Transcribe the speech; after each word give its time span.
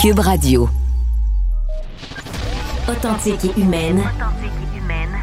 Cube 0.00 0.20
Radio. 0.20 0.66
Authentique 2.88 3.44
et 3.44 3.60
humaine. 3.60 4.02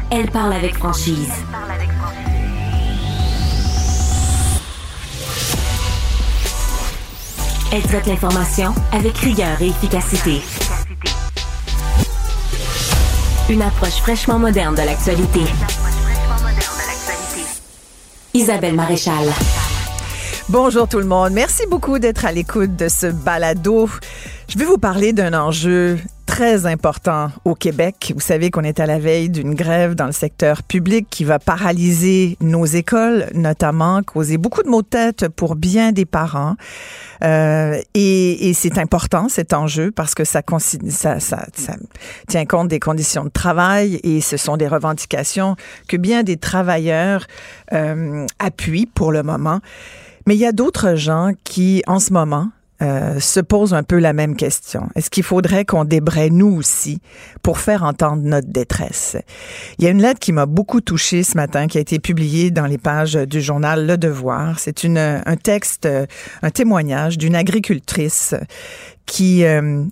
Elle 0.08 0.30
parle 0.30 0.52
avec 0.52 0.76
franchise. 0.76 1.32
Elle 7.72 7.82
traite 7.82 8.06
l'information 8.06 8.72
avec 8.92 9.18
rigueur 9.18 9.60
et 9.60 9.66
efficacité. 9.66 10.42
Une 13.50 13.62
approche 13.62 13.96
fraîchement 13.96 14.38
moderne 14.38 14.76
de 14.76 14.82
l'actualité. 14.82 15.40
Isabelle 18.32 18.76
Maréchal. 18.76 19.26
Bonjour 20.48 20.86
tout 20.86 20.98
le 20.98 21.04
monde. 21.04 21.32
Merci 21.32 21.64
beaucoup 21.66 21.98
d'être 21.98 22.24
à 22.24 22.30
l'écoute 22.30 22.76
de 22.76 22.88
ce 22.88 23.08
balado. 23.08 23.88
Je 24.48 24.56
vais 24.56 24.64
vous 24.64 24.78
parler 24.78 25.12
d'un 25.12 25.34
enjeu 25.34 25.98
très 26.24 26.64
important 26.64 27.30
au 27.44 27.54
Québec. 27.54 28.14
Vous 28.14 28.20
savez 28.22 28.50
qu'on 28.50 28.62
est 28.62 28.80
à 28.80 28.86
la 28.86 28.98
veille 28.98 29.28
d'une 29.28 29.54
grève 29.54 29.94
dans 29.94 30.06
le 30.06 30.12
secteur 30.12 30.62
public 30.62 31.06
qui 31.10 31.24
va 31.24 31.38
paralyser 31.38 32.38
nos 32.40 32.64
écoles, 32.64 33.26
notamment 33.34 34.02
causer 34.02 34.38
beaucoup 34.38 34.62
de 34.62 34.68
maux 34.70 34.80
de 34.80 34.86
tête 34.86 35.28
pour 35.28 35.54
bien 35.54 35.92
des 35.92 36.06
parents. 36.06 36.54
Euh, 37.22 37.78
et, 37.92 38.48
et 38.48 38.54
c'est 38.54 38.78
important 38.78 39.28
cet 39.28 39.52
enjeu 39.52 39.90
parce 39.90 40.14
que 40.14 40.24
ça, 40.24 40.40
ça, 40.88 41.20
ça, 41.20 41.46
ça 41.52 41.74
tient 42.26 42.46
compte 42.46 42.68
des 42.68 42.80
conditions 42.80 43.24
de 43.24 43.30
travail 43.30 44.00
et 44.02 44.22
ce 44.22 44.38
sont 44.38 44.56
des 44.56 44.68
revendications 44.68 45.56
que 45.88 45.98
bien 45.98 46.22
des 46.22 46.38
travailleurs 46.38 47.26
euh, 47.74 48.24
appuient 48.38 48.86
pour 48.86 49.12
le 49.12 49.22
moment. 49.22 49.60
Mais 50.26 50.36
il 50.36 50.40
y 50.40 50.46
a 50.46 50.52
d'autres 50.52 50.94
gens 50.94 51.32
qui, 51.44 51.82
en 51.86 52.00
ce 52.00 52.14
moment, 52.14 52.48
euh, 52.80 53.18
se 53.18 53.40
posent 53.40 53.74
un 53.74 53.82
peu 53.82 53.98
la 53.98 54.12
même 54.12 54.36
question. 54.36 54.88
Est-ce 54.94 55.10
qu'il 55.10 55.24
faudrait 55.24 55.64
qu'on 55.64 55.84
débraye 55.84 56.30
nous 56.30 56.54
aussi 56.54 57.00
pour 57.42 57.58
faire 57.58 57.82
entendre 57.82 58.22
notre 58.22 58.48
détresse? 58.48 59.16
Il 59.78 59.84
y 59.84 59.88
a 59.88 59.90
une 59.90 60.00
lettre 60.00 60.20
qui 60.20 60.32
m'a 60.32 60.46
beaucoup 60.46 60.80
touchée 60.80 61.22
ce 61.22 61.36
matin, 61.36 61.66
qui 61.66 61.78
a 61.78 61.80
été 61.80 61.98
publiée 61.98 62.50
dans 62.50 62.66
les 62.66 62.78
pages 62.78 63.14
du 63.14 63.40
journal 63.40 63.86
Le 63.86 63.98
Devoir. 63.98 64.58
C'est 64.58 64.84
un 64.84 65.36
texte, 65.36 65.86
euh, 65.86 66.06
un 66.42 66.50
témoignage 66.50 67.18
d'une 67.18 67.34
agricultrice 67.34 68.34
qui 69.06 69.44
euh, 69.44 69.84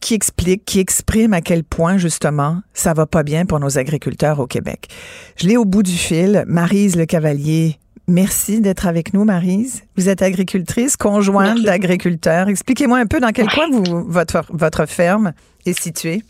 qui 0.00 0.14
explique, 0.14 0.64
qui 0.64 0.78
exprime 0.78 1.32
à 1.32 1.40
quel 1.40 1.64
point 1.64 1.96
justement 1.96 2.60
ça 2.74 2.92
va 2.92 3.06
pas 3.06 3.22
bien 3.22 3.46
pour 3.46 3.58
nos 3.58 3.78
agriculteurs 3.78 4.38
au 4.38 4.46
Québec. 4.46 4.88
Je 5.36 5.48
l'ai 5.48 5.56
au 5.56 5.64
bout 5.64 5.82
du 5.82 5.96
fil. 5.96 6.44
Marise 6.46 6.96
Le 6.96 7.06
Cavalier 7.06 7.78
Merci 8.08 8.60
d'être 8.60 8.86
avec 8.86 9.14
nous, 9.14 9.24
Marise. 9.24 9.82
Vous 9.96 10.08
êtes 10.08 10.22
agricultrice, 10.22 10.96
conjointe 10.96 11.62
d'agriculteurs. 11.62 12.48
Expliquez-moi 12.48 12.98
un 12.98 13.06
peu 13.06 13.18
dans 13.18 13.30
quel 13.30 13.48
coin 13.48 13.68
vous, 13.70 14.04
votre, 14.06 14.44
votre 14.50 14.86
ferme 14.86 15.32
est 15.66 15.78
située. 15.78 16.22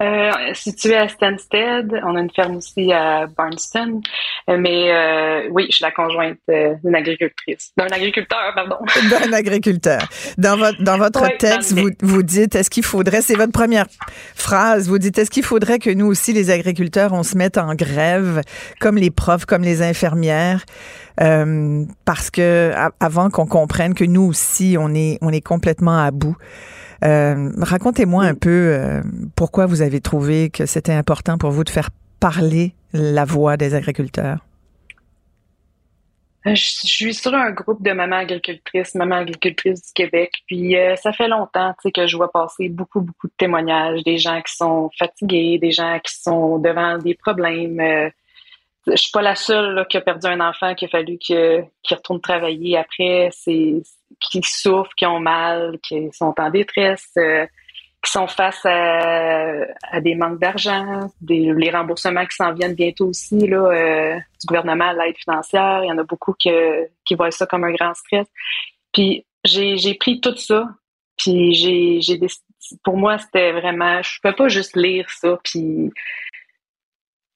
Euh, 0.00 0.30
située 0.54 0.96
à 0.96 1.08
Stansted. 1.08 1.92
On 2.04 2.16
a 2.16 2.20
une 2.20 2.30
ferme 2.30 2.56
aussi 2.56 2.92
à 2.92 3.26
Barnston. 3.26 4.00
Euh, 4.48 4.56
mais 4.58 4.92
euh, 4.92 5.48
oui, 5.50 5.66
je 5.70 5.76
suis 5.76 5.84
la 5.84 5.90
conjointe 5.90 6.38
euh, 6.50 6.74
d'une 6.84 6.94
agricultrice. 6.94 7.72
D'un 7.76 7.86
agriculteur, 7.86 8.52
pardon. 8.54 8.76
D'un 9.10 9.32
agriculteur. 9.32 10.00
Dans 10.36 10.56
votre, 10.56 10.82
dans 10.82 10.98
votre 10.98 11.26
texte, 11.38 11.72
vous, 11.72 11.90
vous 12.00 12.22
dites, 12.22 12.54
est-ce 12.54 12.70
qu'il 12.70 12.84
faudrait, 12.84 13.22
c'est 13.22 13.34
votre 13.34 13.52
première 13.52 13.86
phrase, 14.34 14.88
vous 14.88 14.98
dites, 14.98 15.18
est-ce 15.18 15.30
qu'il 15.30 15.44
faudrait 15.44 15.80
que 15.80 15.90
nous 15.90 16.06
aussi, 16.06 16.32
les 16.32 16.50
agriculteurs, 16.50 17.12
on 17.12 17.24
se 17.24 17.36
mette 17.36 17.58
en 17.58 17.74
grève, 17.74 18.42
comme 18.80 18.96
les 18.96 19.10
profs, 19.10 19.46
comme 19.46 19.62
les 19.62 19.82
infirmières? 19.82 20.64
Euh, 21.20 21.84
parce 22.04 22.30
que 22.30 22.72
avant 23.00 23.30
qu'on 23.30 23.46
comprenne 23.46 23.94
que 23.94 24.04
nous 24.04 24.22
aussi, 24.22 24.76
on 24.78 24.94
est, 24.94 25.18
on 25.20 25.30
est 25.30 25.40
complètement 25.40 25.98
à 25.98 26.12
bout? 26.12 26.36
Euh, 27.04 27.50
racontez-moi 27.58 28.24
un 28.24 28.34
peu 28.34 28.50
euh, 28.50 29.02
pourquoi 29.36 29.66
vous 29.66 29.82
avez 29.82 30.00
trouvé 30.00 30.50
que 30.50 30.66
c'était 30.66 30.92
important 30.92 31.38
pour 31.38 31.50
vous 31.50 31.62
de 31.62 31.70
faire 31.70 31.90
parler 32.18 32.74
la 32.92 33.24
voix 33.24 33.56
des 33.56 33.74
agriculteurs. 33.74 34.44
Euh, 36.46 36.54
je, 36.54 36.86
suis 36.86 37.14
sur 37.14 37.34
un 37.34 37.50
groupe 37.52 37.82
de 37.82 37.92
mamans 37.92 38.16
agricultrices, 38.16 38.94
mamans 38.94 39.16
agricultrices 39.16 39.86
du 39.86 39.92
Québec, 39.92 40.32
puis 40.46 40.74
ça 40.96 41.12
fait 41.12 41.28
longtemps 41.28 41.74
que 41.94 42.06
je 42.06 42.16
vois 42.16 42.32
passer 42.32 42.68
beaucoup, 42.68 43.00
beaucoup 43.00 43.26
de 43.28 43.32
témoignages, 43.36 44.02
des 44.02 44.18
gens 44.18 44.40
qui 44.40 44.54
sont 44.54 44.90
fatigués, 44.98 45.58
des 45.58 45.72
gens 45.72 45.98
qui 46.02 46.14
sont 46.14 46.58
devant 46.58 46.98
des 46.98 47.14
problèmes. 47.14 48.10
je 48.86 48.96
suis 48.96 49.12
pas 49.12 49.22
la 49.22 49.34
seule 49.34 49.84
qui 49.88 49.96
a 49.96 50.00
perdu 50.00 50.26
un 50.26 50.40
enfant, 50.40 50.74
qui 50.74 50.86
a 50.86 50.88
fallu 50.88 51.18
qu'il 51.18 51.66
retourne 51.90 52.20
travailler 52.20 52.78
après. 52.78 53.28
C'est 53.32 53.82
qui 54.20 54.40
souffrent, 54.42 54.94
qui 54.96 55.06
ont 55.06 55.20
mal, 55.20 55.78
qui 55.82 56.08
sont 56.12 56.34
en 56.38 56.50
détresse, 56.50 57.10
euh, 57.16 57.46
qui 58.04 58.12
sont 58.12 58.28
face 58.28 58.64
à, 58.64 60.00
des 60.00 60.14
manques 60.14 60.38
d'argent, 60.38 61.10
les 61.28 61.70
remboursements 61.70 62.26
qui 62.26 62.36
s'en 62.36 62.52
viennent 62.52 62.74
bientôt 62.74 63.06
aussi 63.06 63.46
là, 63.46 63.56
euh, 63.56 64.16
du 64.40 64.46
gouvernement, 64.46 64.92
l'aide 64.92 65.16
financière. 65.18 65.80
Il 65.82 65.88
y 65.88 65.92
en 65.92 65.98
a 65.98 66.04
beaucoup 66.04 66.34
qui 66.34 66.50
voient 67.16 67.30
ça 67.30 67.46
comme 67.46 67.64
un 67.64 67.72
grand 67.72 67.94
stress. 67.94 68.26
Puis 68.92 69.24
j'ai 69.44 69.94
pris 69.94 70.20
tout 70.20 70.36
ça, 70.36 70.68
puis 71.16 71.54
j'ai 71.54 72.18
pour 72.84 72.96
moi 72.96 73.18
c'était 73.18 73.52
vraiment 73.52 74.02
je 74.02 74.20
peux 74.22 74.32
pas 74.32 74.48
juste 74.48 74.76
lire 74.76 75.08
ça 75.08 75.38
puis 75.42 75.90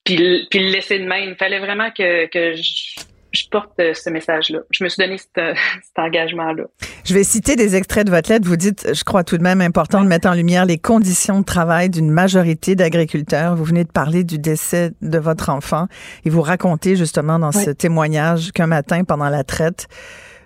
puis, 0.03 0.47
puis 0.49 0.59
le 0.59 0.71
laisser 0.71 0.99
de 0.99 1.05
même. 1.05 1.29
Il 1.29 1.35
fallait 1.35 1.59
vraiment 1.59 1.89
que, 1.91 2.25
que 2.27 2.55
je, 2.55 2.95
je 3.33 3.49
porte 3.49 3.71
euh, 3.79 3.93
ce 3.93 4.09
message-là. 4.09 4.59
Je 4.71 4.83
me 4.83 4.89
suis 4.89 5.03
donné 5.03 5.17
cet, 5.35 5.55
engagement-là. 5.97 6.63
Je 7.03 7.13
vais 7.13 7.23
citer 7.23 7.55
des 7.55 7.75
extraits 7.75 8.05
de 8.05 8.11
votre 8.11 8.29
lettre. 8.29 8.47
Vous 8.47 8.55
dites, 8.55 8.93
je 8.93 9.03
crois 9.03 9.23
tout 9.23 9.37
de 9.37 9.43
même 9.43 9.61
important 9.61 10.01
de 10.01 10.07
mettre 10.07 10.27
en 10.27 10.33
lumière 10.33 10.65
les 10.65 10.77
conditions 10.77 11.39
de 11.39 11.45
travail 11.45 11.89
d'une 11.89 12.11
majorité 12.11 12.75
d'agriculteurs. 12.75 13.55
Vous 13.55 13.63
venez 13.63 13.83
de 13.83 13.91
parler 13.91 14.23
du 14.23 14.37
décès 14.37 14.91
de 15.01 15.17
votre 15.17 15.49
enfant 15.49 15.87
et 16.25 16.29
vous 16.29 16.41
racontez 16.41 16.95
justement 16.95 17.39
dans 17.39 17.51
ce 17.51 17.71
témoignage 17.71 18.51
qu'un 18.51 18.67
matin 18.67 19.03
pendant 19.03 19.29
la 19.29 19.43
traite, 19.43 19.87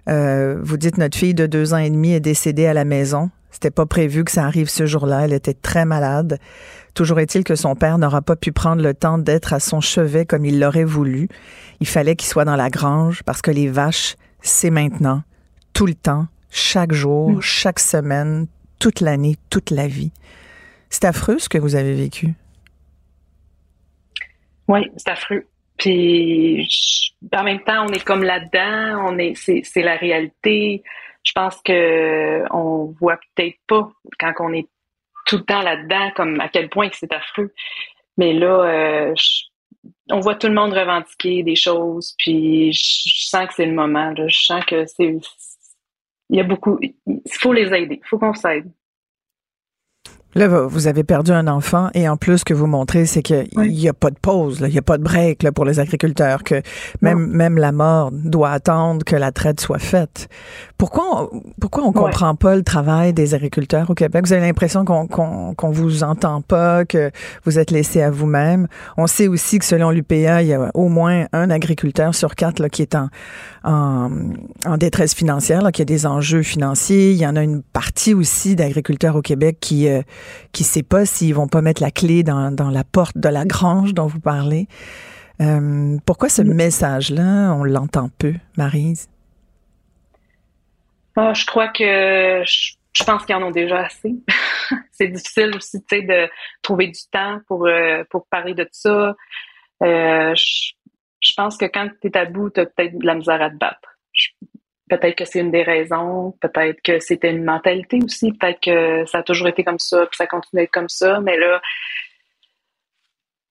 euh, 0.07 0.57
vous 0.61 0.77
dites 0.77 0.97
notre 0.97 1.17
fille 1.17 1.33
de 1.33 1.45
deux 1.45 1.73
ans 1.73 1.77
et 1.77 1.89
demi 1.89 2.13
est 2.13 2.19
décédée 2.19 2.65
à 2.65 2.73
la 2.73 2.85
maison. 2.85 3.29
C'était 3.57 3.71
pas 3.71 3.87
prévu 3.87 4.23
que 4.23 4.29
ça 4.29 4.45
arrive 4.45 4.69
ce 4.69 4.85
jour-là. 4.85 5.21
Elle 5.25 5.33
était 5.33 5.55
très 5.55 5.83
malade. 5.83 6.37
Toujours 6.93 7.19
est-il 7.19 7.43
que 7.43 7.55
son 7.55 7.73
père 7.73 7.97
n'aura 7.97 8.21
pas 8.21 8.35
pu 8.35 8.51
prendre 8.51 8.83
le 8.83 8.93
temps 8.93 9.17
d'être 9.17 9.51
à 9.51 9.59
son 9.59 9.81
chevet 9.81 10.27
comme 10.27 10.45
il 10.45 10.59
l'aurait 10.59 10.83
voulu. 10.83 11.27
Il 11.79 11.87
fallait 11.87 12.15
qu'il 12.15 12.29
soit 12.29 12.45
dans 12.45 12.55
la 12.55 12.69
grange 12.69 13.23
parce 13.23 13.41
que 13.41 13.49
les 13.49 13.67
vaches, 13.67 14.15
c'est 14.41 14.69
maintenant, 14.69 15.23
tout 15.73 15.87
le 15.87 15.95
temps, 15.95 16.27
chaque 16.51 16.93
jour, 16.93 17.31
mm. 17.31 17.41
chaque 17.41 17.79
semaine, 17.79 18.45
toute 18.77 19.01
l'année, 19.01 19.37
toute 19.49 19.71
la 19.71 19.87
vie. 19.87 20.11
C'est 20.91 21.05
affreux 21.05 21.39
ce 21.39 21.49
que 21.49 21.57
vous 21.57 21.73
avez 21.73 21.95
vécu. 21.95 22.35
Oui, 24.67 24.81
c'est 24.97 25.09
affreux. 25.09 25.47
Puis 25.79 26.63
en 27.35 27.43
même 27.43 27.61
temps, 27.61 27.87
on 27.87 27.91
est 27.91 28.03
comme 28.03 28.21
là-dedans, 28.21 29.03
on 29.09 29.17
est, 29.17 29.33
c'est, 29.35 29.81
la 29.81 29.95
réalité. 29.95 30.83
Je 31.27 31.33
pense 31.33 31.59
que 31.61 32.43
on 32.53 32.95
voit 33.01 33.19
peut-être 33.35 33.57
pas 33.67 33.91
quand 34.17 34.33
on 34.39 34.53
est 34.53 34.67
tout 35.25 35.37
le 35.37 35.43
temps 35.43 35.61
là-dedans, 35.61 36.11
comme 36.15 36.39
à 36.39 36.47
quel 36.47 36.69
point 36.69 36.87
c'est 36.93 37.11
affreux. 37.11 37.53
Mais 38.15 38.31
là, 38.31 38.63
euh, 38.63 39.13
on 40.09 40.21
voit 40.21 40.35
tout 40.35 40.47
le 40.47 40.53
monde 40.53 40.71
revendiquer 40.71 41.43
des 41.43 41.57
choses, 41.57 42.15
puis 42.17 42.71
je, 42.71 43.27
sens 43.27 43.47
que 43.47 43.55
c'est 43.55 43.65
le 43.65 43.73
moment. 43.73 44.13
Je 44.15 44.39
sens 44.39 44.63
que 44.65 44.85
c'est. 44.85 45.17
Il 46.29 46.37
y 46.37 46.39
a 46.39 46.43
beaucoup. 46.43 46.79
Il 46.81 47.21
faut 47.33 47.51
les 47.51 47.73
aider. 47.73 47.99
Il 48.01 48.07
faut 48.07 48.17
qu'on 48.17 48.33
s'aide. 48.33 48.71
Là, 50.37 50.47
vous 50.47 50.85
avez 50.85 51.03
perdu 51.03 51.31
un 51.31 51.47
enfant 51.47 51.89
et 51.95 52.07
en 52.07 52.15
plus, 52.15 52.37
ce 52.37 52.45
que 52.45 52.53
vous 52.53 52.67
montrez, 52.67 53.07
c'est 53.07 53.23
qu'il 53.23 53.47
n'y 53.57 53.89
a 53.89 53.93
pas 53.93 54.11
de 54.11 54.19
pause, 54.21 54.59
il 54.61 54.71
n'y 54.71 54.77
a 54.77 54.83
pas 54.83 54.99
de 54.99 55.03
break 55.03 55.41
là, 55.41 55.51
pour 55.51 55.65
les 55.65 55.79
agriculteurs, 55.79 56.43
que 56.43 56.61
même, 57.01 57.25
même 57.25 57.57
la 57.57 57.71
mort 57.71 58.11
doit 58.11 58.51
attendre 58.51 59.03
que 59.03 59.15
la 59.15 59.31
traite 59.31 59.59
soit 59.59 59.79
faite. 59.79 60.29
Pourquoi 60.77 61.31
on, 61.33 61.41
pourquoi 61.59 61.85
on 61.85 61.91
comprend 61.91 62.35
pas 62.35 62.55
le 62.55 62.61
travail 62.61 63.13
des 63.13 63.33
agriculteurs 63.33 63.89
au 63.89 63.95
Québec? 63.95 64.27
Vous 64.27 64.33
avez 64.33 64.45
l'impression 64.45 64.85
qu'on 64.85 65.07
qu'on 65.07 65.71
vous 65.71 66.03
entend 66.03 66.41
pas, 66.41 66.85
que 66.85 67.09
vous 67.43 67.57
êtes 67.57 67.71
laissé 67.71 68.03
à 68.03 68.11
vous-même. 68.11 68.67
On 68.95 69.07
sait 69.07 69.27
aussi 69.27 69.57
que 69.57 69.65
selon 69.65 69.89
l'UPA, 69.89 70.43
il 70.43 70.49
y 70.49 70.53
a 70.53 70.69
au 70.75 70.87
moins 70.87 71.25
un 71.33 71.49
agriculteur 71.49 72.13
sur 72.13 72.35
quatre 72.35 72.59
là, 72.59 72.69
qui 72.69 72.83
est 72.83 72.93
en, 72.93 73.09
en, 73.63 74.11
en 74.65 74.77
détresse 74.77 75.15
financière, 75.15 75.63
là, 75.63 75.71
qui 75.71 75.81
a 75.81 75.85
des 75.85 76.05
enjeux 76.05 76.43
financiers. 76.43 77.11
Il 77.11 77.17
y 77.17 77.25
en 77.25 77.35
a 77.35 77.41
une 77.41 77.63
partie 77.63 78.13
aussi 78.13 78.55
d'agriculteurs 78.55 79.15
au 79.15 79.23
Québec 79.23 79.57
qui 79.59 79.89
euh, 79.89 80.01
qui 80.51 80.63
sait 80.63 80.83
pas 80.83 81.05
s'ils 81.05 81.33
vont 81.33 81.47
pas 81.47 81.61
mettre 81.61 81.81
la 81.81 81.91
clé 81.91 82.23
dans, 82.23 82.69
la 82.71 82.83
porte 82.83 83.17
de 83.17 83.29
la 83.29 83.45
grange 83.45 83.93
dont 83.93 84.07
vous 84.07 84.19
parlez. 84.19 84.67
Euh, 85.41 85.97
pourquoi 86.05 86.29
ce 86.29 86.41
message-là, 86.41 87.53
on 87.53 87.63
l'entend 87.63 88.09
peu, 88.17 88.33
Marise? 88.57 89.09
Ah, 91.15 91.33
je 91.33 91.45
crois 91.45 91.69
que 91.69 92.43
je, 92.45 93.03
pense 93.03 93.25
qu'ils 93.25 93.35
en 93.35 93.43
ont 93.43 93.51
déjà 93.51 93.85
assez. 93.85 94.15
c'est 94.91 95.07
difficile 95.07 95.55
aussi, 95.55 95.79
de 95.91 96.29
trouver 96.61 96.87
du 96.87 96.99
temps 97.11 97.39
pour, 97.47 97.67
euh, 97.67 98.03
pour 98.09 98.27
parler 98.27 98.53
de 98.53 98.67
ça. 98.71 99.15
Euh, 99.83 100.33
je, 100.35 101.33
pense 101.35 101.57
que 101.57 101.65
quand 101.65 101.89
tu 102.01 102.07
es 102.07 102.17
à 102.17 102.25
bout, 102.25 102.49
tu 102.49 102.59
as 102.59 102.65
peut-être 102.65 102.97
de 102.97 103.05
la 103.05 103.15
misère 103.15 103.41
à 103.41 103.49
te 103.49 103.55
battre. 103.55 103.97
Peut-être 104.89 105.15
que 105.15 105.25
c'est 105.25 105.39
une 105.39 105.51
des 105.51 105.63
raisons, 105.63 106.33
peut-être 106.41 106.81
que 106.81 106.99
c'était 106.99 107.31
une 107.31 107.43
mentalité 107.43 107.99
aussi, 108.03 108.31
peut-être 108.33 108.59
que 108.61 109.05
ça 109.05 109.19
a 109.19 109.23
toujours 109.23 109.47
été 109.47 109.63
comme 109.63 109.79
ça, 109.79 110.05
puis 110.05 110.17
ça 110.17 110.27
continue 110.27 110.61
d'être 110.61 110.71
comme 110.71 110.89
ça, 110.89 111.19
mais 111.19 111.37
là, 111.37 111.61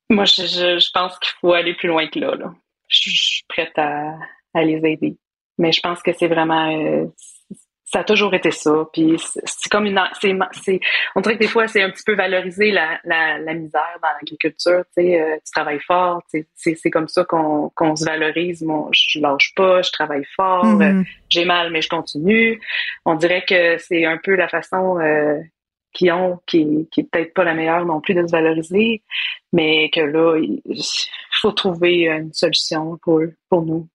moi, 0.08 0.24
je, 0.24 0.92
pense 0.92 1.18
qu'il 1.18 1.32
faut 1.40 1.52
aller 1.52 1.74
plus 1.74 1.88
loin 1.88 2.06
que 2.06 2.18
là. 2.18 2.34
là. 2.36 2.54
Je, 2.88 3.10
suis 3.10 3.44
prête 3.48 3.76
à, 3.76 4.14
à, 4.54 4.62
les 4.62 4.76
aider. 4.88 5.16
Mais 5.58 5.72
je 5.72 5.80
pense 5.80 6.02
que 6.02 6.12
c'est 6.12 6.28
vraiment... 6.28 6.70
Euh, 6.70 7.06
ça 7.96 8.00
a 8.00 8.04
toujours 8.04 8.34
été 8.34 8.50
ça. 8.50 8.86
Puis 8.92 9.16
c'est 9.18 9.70
comme 9.70 9.86
une... 9.86 9.98
C'est, 10.20 10.80
on 11.14 11.22
dirait 11.22 11.36
que 11.36 11.40
des 11.40 11.48
fois, 11.48 11.66
c'est 11.66 11.82
un 11.82 11.88
petit 11.88 12.02
peu 12.04 12.14
valoriser 12.14 12.70
la, 12.70 13.00
la, 13.04 13.38
la 13.38 13.54
misère 13.54 13.96
dans 14.02 14.08
l'agriculture. 14.20 14.84
Tu 14.94 15.02
sais, 15.02 15.18
euh, 15.18 15.36
tu 15.36 15.50
travailles 15.50 15.80
fort. 15.80 16.22
C'est, 16.26 16.46
c'est 16.54 16.90
comme 16.90 17.08
ça 17.08 17.24
qu'on, 17.24 17.70
qu'on 17.74 17.96
se 17.96 18.04
valorise. 18.04 18.60
Moi, 18.60 18.90
je 18.92 19.18
lâche 19.18 19.54
pas, 19.56 19.80
je 19.80 19.90
travaille 19.92 20.26
fort. 20.36 20.66
Mm-hmm. 20.66 21.06
j'ai 21.30 21.46
mal, 21.46 21.72
mais 21.72 21.80
je 21.80 21.88
continue. 21.88 22.60
On 23.06 23.14
dirait 23.14 23.44
que 23.48 23.78
c'est 23.78 24.04
un 24.04 24.18
peu 24.22 24.34
la 24.34 24.48
façon 24.48 24.98
euh, 24.98 25.38
qui 25.94 26.10
ont, 26.10 26.38
qui, 26.46 26.86
qui 26.92 27.00
est 27.00 27.08
peut-être 27.10 27.32
pas 27.32 27.44
la 27.44 27.54
meilleure 27.54 27.86
non 27.86 28.02
plus 28.02 28.12
de 28.12 28.26
se 28.26 28.30
valoriser, 28.30 29.02
mais 29.54 29.88
que 29.88 30.00
là, 30.00 30.38
il 30.38 30.82
faut 31.40 31.52
trouver 31.52 32.08
une 32.08 32.34
solution 32.34 32.98
pour, 33.02 33.22
pour 33.48 33.64
nous. 33.64 33.88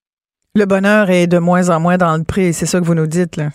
Le 0.56 0.66
bonheur 0.66 1.12
est 1.12 1.28
de 1.28 1.38
moins 1.38 1.70
en 1.70 1.80
moins 1.80 1.98
dans 1.98 2.18
le 2.18 2.24
prix, 2.24 2.52
c'est 2.52 2.66
ça 2.66 2.80
que 2.80 2.86
vous 2.86 2.96
nous 2.96 3.06
dites, 3.06 3.36
là. 3.36 3.50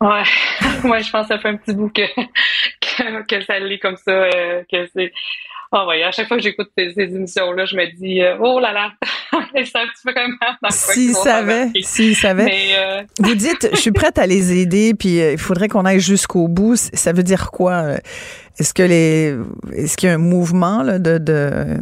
Ouais, 0.00 0.22
ouais, 0.90 1.02
je 1.02 1.10
pense 1.10 1.26
que 1.28 1.34
ça 1.34 1.38
fait 1.38 1.48
un 1.48 1.56
petit 1.56 1.74
bout 1.74 1.90
que, 1.90 2.02
que, 3.26 3.44
ça 3.44 3.58
l'est 3.58 3.78
comme 3.78 3.96
ça, 3.96 4.12
euh, 4.12 4.62
que 4.70 4.88
c'est. 4.94 5.12
Oh 5.70 5.84
ouais, 5.86 6.02
à 6.02 6.10
chaque 6.12 6.28
fois 6.28 6.38
que 6.38 6.42
j'écoute 6.42 6.70
ces, 6.78 6.94
émissions-là, 6.96 7.66
je 7.66 7.76
me 7.76 7.84
dis 7.94 8.22
euh, 8.22 8.38
oh 8.40 8.58
là 8.58 8.72
là, 8.72 8.92
ça 9.66 9.80
un 9.80 9.86
petit 9.86 10.02
peu 10.02 10.14
comme 10.14 10.38
S'ils 10.70 11.14
savaient, 11.14 11.70
s'ils 11.82 12.16
savaient. 12.16 12.74
Euh, 12.78 13.02
Vous 13.18 13.34
dites, 13.34 13.68
je 13.72 13.76
suis 13.76 13.92
prête 13.92 14.18
à 14.18 14.26
les 14.26 14.58
aider, 14.58 14.94
puis 14.94 15.18
il 15.18 15.36
faudrait 15.38 15.68
qu'on 15.68 15.84
aille 15.84 16.00
jusqu'au 16.00 16.48
bout. 16.48 16.76
Ça 16.76 17.12
veut 17.12 17.22
dire 17.22 17.50
quoi 17.50 17.96
Est-ce 18.58 18.72
que 18.72 18.82
les, 18.82 19.36
est-ce 19.74 19.98
qu'il 19.98 20.08
y 20.08 20.12
a 20.12 20.14
un 20.14 20.18
mouvement 20.18 20.82
là, 20.82 20.98
de, 20.98 21.18
de 21.18 21.80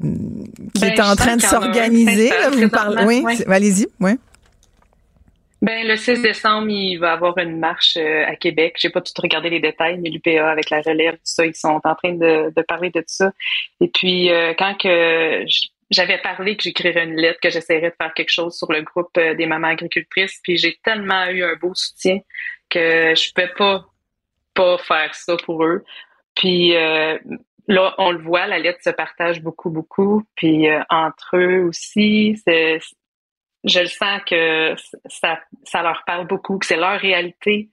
qui 0.00 0.80
ben, 0.80 0.92
est 0.92 1.00
en 1.00 1.14
train 1.14 1.36
de 1.36 1.42
s'organiser 1.42 2.32
Vous 2.52 2.68
parlez, 2.68 3.04
oui, 3.04 3.44
allez-y, 3.46 3.86
oui. 4.00 4.12
Ben, 5.64 5.88
le 5.88 5.96
6 5.96 6.20
décembre, 6.20 6.68
il 6.68 6.98
va 6.98 7.08
y 7.08 7.10
avoir 7.12 7.38
une 7.38 7.58
marche 7.58 7.96
euh, 7.96 8.26
à 8.26 8.36
Québec. 8.36 8.76
J'ai 8.78 8.90
pas 8.90 9.00
tout 9.00 9.14
regardé 9.16 9.48
les 9.48 9.60
détails, 9.60 9.98
mais 9.98 10.10
l'UPA 10.10 10.50
avec 10.50 10.68
la 10.68 10.82
relève, 10.82 11.14
tout 11.14 11.20
ça, 11.24 11.46
ils 11.46 11.54
sont 11.54 11.80
en 11.82 11.94
train 11.94 12.12
de, 12.12 12.52
de 12.54 12.62
parler 12.62 12.90
de 12.90 13.00
tout 13.00 13.06
ça. 13.06 13.32
Et 13.80 13.88
puis, 13.88 14.30
euh, 14.30 14.52
quand 14.58 14.76
que 14.76 15.42
j'avais 15.90 16.18
parlé 16.18 16.58
que 16.58 16.64
j'écrirais 16.64 17.04
une 17.04 17.16
lettre, 17.16 17.40
que 17.40 17.48
j'essaierais 17.48 17.88
de 17.88 17.94
faire 17.98 18.12
quelque 18.12 18.30
chose 18.30 18.54
sur 18.58 18.70
le 18.70 18.82
groupe 18.82 19.16
euh, 19.16 19.32
des 19.32 19.46
mamans 19.46 19.68
agricultrices, 19.68 20.38
puis 20.42 20.58
j'ai 20.58 20.78
tellement 20.84 21.28
eu 21.28 21.42
un 21.42 21.54
beau 21.54 21.72
soutien 21.74 22.18
que 22.68 23.14
je 23.14 23.32
peux 23.32 23.48
pas 23.56 23.86
pas 24.52 24.76
faire 24.76 25.14
ça 25.14 25.38
pour 25.46 25.64
eux. 25.64 25.82
Puis 26.36 26.74
là, 26.74 27.94
on 27.96 28.12
le 28.12 28.18
voit, 28.18 28.46
la 28.46 28.58
lettre 28.58 28.80
se 28.84 28.90
partage 28.90 29.40
beaucoup, 29.40 29.70
beaucoup. 29.70 30.24
Puis 30.36 30.66
entre 30.90 31.38
eux 31.38 31.64
aussi, 31.64 32.38
c'est 32.44 32.80
je 33.64 33.80
le 33.80 33.86
sens 33.86 34.20
que 34.28 34.74
ça, 35.06 35.40
ça 35.64 35.82
leur 35.82 36.02
parle 36.06 36.26
beaucoup, 36.26 36.58
que 36.58 36.66
c'est 36.66 36.76
leur 36.76 37.00
réalité. 37.00 37.70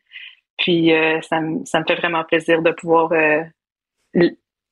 Puis 0.57 0.93
euh, 0.93 1.19
ça, 1.21 1.41
me, 1.41 1.65
ça 1.65 1.79
me 1.79 1.85
fait 1.85 1.95
vraiment 1.95 2.23
plaisir 2.23 2.61
de 2.61 2.71
pouvoir 2.71 3.11
euh, 3.11 3.43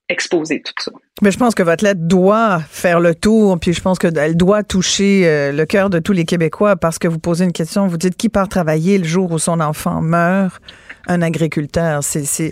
exposer 0.08 0.62
tout 0.62 0.74
ça. 0.78 0.92
Mais 1.22 1.32
je 1.32 1.38
pense 1.38 1.56
que 1.56 1.64
votre 1.64 1.84
lettre 1.84 2.02
doit 2.02 2.60
faire 2.60 3.00
le 3.00 3.16
tour, 3.16 3.60
puis 3.60 3.74
je 3.74 3.82
pense 3.82 4.00
qu'elle 4.00 4.38
doit 4.38 4.64
toucher 4.64 5.28
euh, 5.28 5.52
le 5.52 5.66
cœur 5.66 5.90
de 5.90 6.00
tous 6.00 6.14
les 6.14 6.26
Québécois 6.26 6.76
parce 6.76 7.00
que 7.00 7.08
vous 7.08 7.20
posez 7.20 7.46
une 7.46 7.52
question, 7.54 7.88
vous 7.88 7.98
dites 7.98 8.16
qui 8.16 8.30
part 8.30 8.48
travailler 8.48 8.98
le 8.98 9.04
jour 9.04 9.32
où 9.32 9.40
son 9.40 9.60
enfant 9.60 10.02
meurt, 10.02 10.62
un 11.08 11.22
agriculteur. 11.22 12.04
C'est 12.04 12.52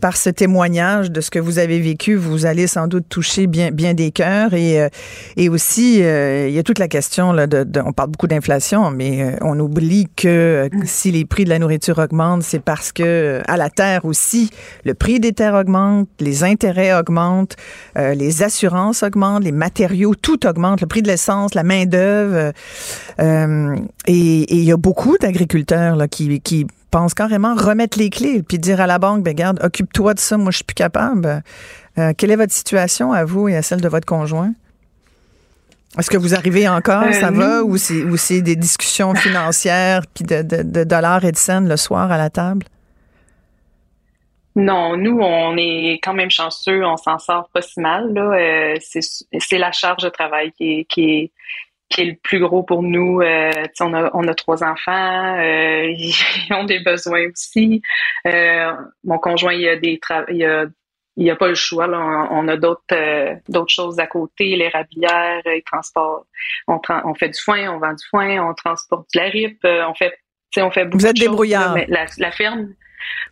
par 0.00 0.16
ce 0.16 0.30
témoignage 0.30 1.10
de 1.10 1.20
ce 1.20 1.30
que 1.30 1.38
vous 1.38 1.58
avez 1.58 1.80
vécu, 1.80 2.14
vous 2.14 2.46
allez 2.46 2.66
sans 2.66 2.86
doute 2.86 3.08
toucher 3.08 3.46
bien, 3.46 3.70
bien 3.70 3.94
des 3.94 4.10
cœurs. 4.10 4.54
Et, 4.54 4.80
euh, 4.80 4.88
et 5.36 5.48
aussi, 5.48 6.02
euh, 6.02 6.48
il 6.48 6.54
y 6.54 6.58
a 6.58 6.62
toute 6.62 6.78
la 6.78 6.88
question, 6.88 7.32
là, 7.32 7.46
de, 7.46 7.66
on 7.80 7.92
parle 7.92 8.10
beaucoup 8.10 8.26
d'inflation, 8.26 8.90
mais 8.90 9.22
euh, 9.22 9.36
on 9.40 9.58
oublie 9.58 10.06
que 10.16 10.68
si 10.84 11.10
les 11.10 11.24
prix 11.24 11.44
de 11.44 11.50
la 11.50 11.58
nourriture 11.58 11.98
augmentent, 11.98 12.42
c'est 12.42 12.60
parce 12.60 12.92
que 12.92 13.42
à 13.46 13.56
la 13.56 13.70
terre 13.70 14.04
aussi, 14.04 14.50
le 14.84 14.94
prix 14.94 15.20
des 15.20 15.32
terres 15.32 15.54
augmente, 15.54 16.08
les 16.20 16.44
intérêts 16.44 16.94
augmentent, 16.94 17.56
les 17.96 18.42
assurances 18.42 19.02
augmentent, 19.02 19.44
les 19.44 19.52
matériaux, 19.52 20.14
tout 20.14 20.46
augmente, 20.46 20.80
le 20.80 20.86
prix 20.86 21.02
de 21.02 21.08
l'essence, 21.08 21.54
la 21.54 21.62
main-d'œuvre. 21.62 22.52
et 23.18 24.54
il 24.56 24.64
y 24.64 24.72
a 24.72 24.76
beaucoup 24.76 25.16
d'agriculteurs 25.18 25.96
là, 25.96 26.08
qui, 26.08 26.40
qui 26.40 26.66
pense 26.96 27.12
carrément 27.12 27.54
remettre 27.54 27.98
les 27.98 28.08
clés 28.08 28.42
puis 28.42 28.58
dire 28.58 28.80
à 28.80 28.86
la 28.86 28.98
banque, 28.98 29.22
ben 29.22 29.34
garde, 29.34 29.60
occupe-toi 29.62 30.14
de 30.14 30.18
ça, 30.18 30.38
moi 30.38 30.50
je 30.50 30.56
suis 30.56 30.64
plus 30.64 30.74
capable. 30.74 31.42
Euh, 31.98 32.14
quelle 32.16 32.30
est 32.30 32.36
votre 32.36 32.54
situation 32.54 33.12
à 33.12 33.26
vous 33.26 33.48
et 33.48 33.56
à 33.56 33.60
celle 33.60 33.82
de 33.82 33.88
votre 33.88 34.06
conjoint? 34.06 34.54
Est-ce 35.98 36.08
que 36.08 36.16
vous 36.16 36.34
arrivez 36.34 36.66
encore, 36.66 37.02
euh, 37.02 37.12
ça 37.12 37.30
va, 37.30 37.62
ou 37.62 37.76
c'est, 37.76 38.02
ou 38.02 38.16
c'est 38.16 38.40
des 38.40 38.56
discussions 38.56 39.14
financières 39.26 40.04
puis 40.14 40.24
de, 40.24 40.40
de, 40.40 40.84
dollars 40.84 41.26
et 41.26 41.32
de 41.32 41.36
cents 41.36 41.60
le 41.60 41.76
soir 41.76 42.10
à 42.10 42.16
la 42.16 42.30
table? 42.30 42.64
Non, 44.54 44.96
nous, 44.96 45.18
on 45.20 45.54
est 45.58 46.00
quand 46.02 46.14
même 46.14 46.30
chanceux, 46.30 46.82
on 46.82 46.96
s'en 46.96 47.18
sort 47.18 47.50
pas 47.52 47.60
si 47.60 47.78
mal. 47.78 48.14
Là. 48.14 48.22
Euh, 48.22 48.74
c'est, 48.80 49.02
c'est 49.38 49.58
la 49.58 49.70
charge 49.70 50.02
de 50.02 50.08
travail 50.08 50.50
qui 50.52 50.80
est, 50.80 50.84
qui 50.86 51.02
est, 51.02 51.32
qui 51.88 52.00
est 52.00 52.04
le 52.04 52.16
plus 52.22 52.40
gros 52.40 52.62
pour 52.62 52.82
nous. 52.82 53.20
Euh, 53.20 53.50
on, 53.80 53.94
a, 53.94 54.10
on 54.14 54.26
a 54.26 54.34
trois 54.34 54.62
enfants, 54.64 55.38
euh, 55.38 55.86
ils 55.96 56.14
ont 56.52 56.64
des 56.64 56.80
besoins 56.80 57.26
aussi. 57.30 57.82
Euh, 58.26 58.72
mon 59.04 59.18
conjoint, 59.18 59.52
il 59.52 59.68
a 59.68 59.76
des 59.76 60.00
il 60.30 60.44
a, 60.44 60.66
il 61.16 61.30
a 61.30 61.36
pas 61.36 61.48
le 61.48 61.54
choix. 61.54 61.86
Là. 61.86 62.28
On, 62.30 62.48
a 62.48 62.56
d'autres 62.56 62.82
euh, 62.92 63.34
d'autres 63.48 63.72
choses 63.72 63.98
à 63.98 64.06
côté, 64.06 64.56
les 64.56 64.68
rabières, 64.68 65.40
les 65.44 65.62
transports. 65.62 66.26
On, 66.66 66.80
on 67.04 67.14
fait 67.14 67.30
du 67.30 67.40
foin, 67.40 67.68
on 67.70 67.78
vend 67.78 67.92
du 67.92 68.04
foin, 68.10 68.48
on 68.48 68.54
transporte 68.54 69.06
de 69.14 69.20
la 69.20 69.28
rip, 69.28 69.58
on 69.64 69.94
fait 69.94 70.14
on 70.58 70.70
fait 70.70 70.84
beaucoup 70.86 70.98
Vous 70.98 71.06
êtes 71.06 71.16
débrouillard. 71.16 71.76
La, 71.88 72.06
la 72.16 72.30
ferme, 72.30 72.72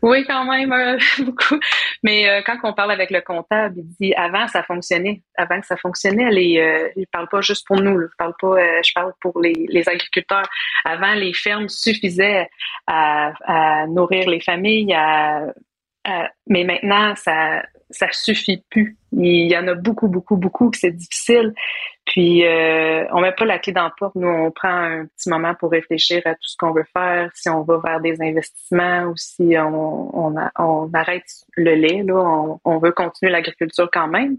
oui, 0.02 0.24
quand 0.26 0.44
même, 0.44 0.72
euh, 0.72 0.98
beaucoup. 1.24 1.58
Mais 2.02 2.28
euh, 2.28 2.42
quand 2.44 2.58
on 2.62 2.72
parle 2.72 2.92
avec 2.92 3.10
le 3.10 3.20
comptable, 3.20 3.76
il 3.78 3.88
dit 4.00 4.14
avant 4.14 4.46
ça 4.48 4.62
fonctionnait, 4.62 5.22
avant 5.36 5.60
que 5.60 5.66
ça 5.66 5.76
fonctionnait, 5.76 6.30
les, 6.30 6.58
euh, 6.58 6.88
il 6.96 7.06
parle 7.06 7.28
pas 7.28 7.40
juste 7.40 7.66
pour 7.66 7.80
nous, 7.80 8.00
je 8.00 8.06
parle 8.18 8.34
pas, 8.40 8.58
euh, 8.58 8.80
je 8.84 8.92
parle 8.94 9.12
pour 9.20 9.40
les, 9.40 9.54
les, 9.68 9.88
agriculteurs. 9.88 10.48
Avant, 10.84 11.14
les 11.14 11.32
fermes 11.32 11.68
suffisaient 11.68 12.48
à, 12.86 13.32
à 13.44 13.86
nourrir 13.86 14.28
les 14.28 14.40
familles, 14.40 14.92
à, 14.94 15.46
mais 16.46 16.64
maintenant 16.64 17.14
ça 17.16 17.62
ça 17.94 18.08
suffit 18.10 18.62
plus. 18.70 18.96
Il 19.12 19.50
y 19.50 19.56
en 19.56 19.68
a 19.68 19.74
beaucoup, 19.74 20.08
beaucoup, 20.08 20.36
beaucoup 20.36 20.70
que 20.70 20.78
c'est 20.78 20.90
difficile. 20.90 21.54
Puis 22.04 22.44
euh, 22.44 23.06
on 23.12 23.20
met 23.20 23.32
pas 23.32 23.44
la 23.44 23.58
clé 23.58 23.72
dans 23.72 23.84
la 23.84 23.92
porte. 23.96 24.14
Nous, 24.14 24.28
on 24.28 24.50
prend 24.50 24.68
un 24.68 25.06
petit 25.06 25.30
moment 25.30 25.54
pour 25.54 25.70
réfléchir 25.70 26.20
à 26.26 26.34
tout 26.34 26.48
ce 26.48 26.56
qu'on 26.58 26.72
veut 26.72 26.84
faire, 26.92 27.30
si 27.34 27.48
on 27.48 27.62
va 27.62 27.80
vers 27.82 28.00
des 28.00 28.20
investissements 28.20 29.04
ou 29.04 29.16
si 29.16 29.54
on, 29.56 30.36
on, 30.58 30.90
arrête 30.92 31.24
le 31.56 31.74
lait. 31.74 32.02
Là, 32.02 32.58
on, 32.64 32.78
veut 32.78 32.92
continuer 32.92 33.32
l'agriculture 33.32 33.88
quand 33.92 34.08
même. 34.08 34.36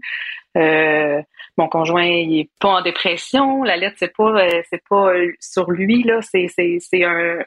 Euh, 0.56 1.20
mon 1.56 1.68
conjoint, 1.68 2.04
il 2.04 2.40
est 2.40 2.50
pas 2.60 2.68
en 2.68 2.82
dépression. 2.82 3.62
La 3.62 3.76
lettre, 3.76 3.96
c'est 3.98 4.14
pas, 4.16 4.44
euh, 4.44 4.62
c'est 4.70 4.82
pas 4.88 5.12
sur 5.40 5.70
lui 5.70 6.02
là. 6.02 6.20
C'est, 6.22 6.46
c'est, 6.48 6.78
c'est 6.80 7.04
un, 7.04 7.38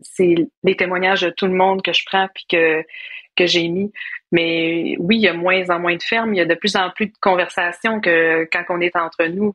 c'est 0.00 0.34
les 0.62 0.76
témoignages 0.76 1.22
de 1.22 1.30
tout 1.30 1.46
le 1.46 1.54
monde 1.54 1.82
que 1.82 1.92
je 1.92 2.02
prends 2.06 2.28
puis 2.34 2.44
que 2.48 2.84
que 3.36 3.46
j'ai 3.46 3.68
mis. 3.68 3.92
Mais 4.32 4.96
oui, 4.98 5.16
il 5.16 5.22
y 5.22 5.28
a 5.28 5.34
moins 5.34 5.68
en 5.70 5.78
moins 5.78 5.96
de 5.96 6.02
fermes, 6.02 6.34
il 6.34 6.38
y 6.38 6.40
a 6.40 6.46
de 6.46 6.54
plus 6.54 6.74
en 6.74 6.90
plus 6.90 7.06
de 7.06 7.12
conversations 7.20 8.00
que 8.00 8.48
quand 8.50 8.64
on 8.70 8.80
est 8.80 8.96
entre 8.96 9.24
nous, 9.26 9.54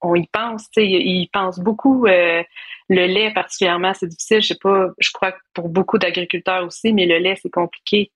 qu'on 0.00 0.14
y 0.14 0.26
pense. 0.26 0.66
Ils 0.76 1.28
pensent 1.32 1.60
beaucoup. 1.60 2.06
Euh, 2.06 2.42
le 2.88 3.06
lait 3.06 3.32
particulièrement, 3.32 3.94
c'est 3.94 4.08
difficile. 4.08 4.42
Je 4.42 4.48
sais 4.48 4.58
pas, 4.60 4.88
je 4.98 5.10
crois 5.12 5.32
que 5.32 5.38
pour 5.54 5.68
beaucoup 5.68 5.98
d'agriculteurs 5.98 6.64
aussi, 6.64 6.92
mais 6.92 7.06
le 7.06 7.18
lait, 7.18 7.36
c'est 7.40 7.50
compliqué. 7.50 8.10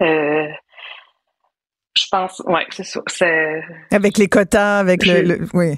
Euh, 0.00 0.48
je 1.94 2.06
pense, 2.10 2.40
ouais, 2.46 2.66
c'est 2.70 2.84
ça. 2.84 3.00
Avec 3.90 4.16
les 4.16 4.28
quotas, 4.28 4.78
avec 4.78 5.04
le, 5.04 5.46
oui. 5.52 5.74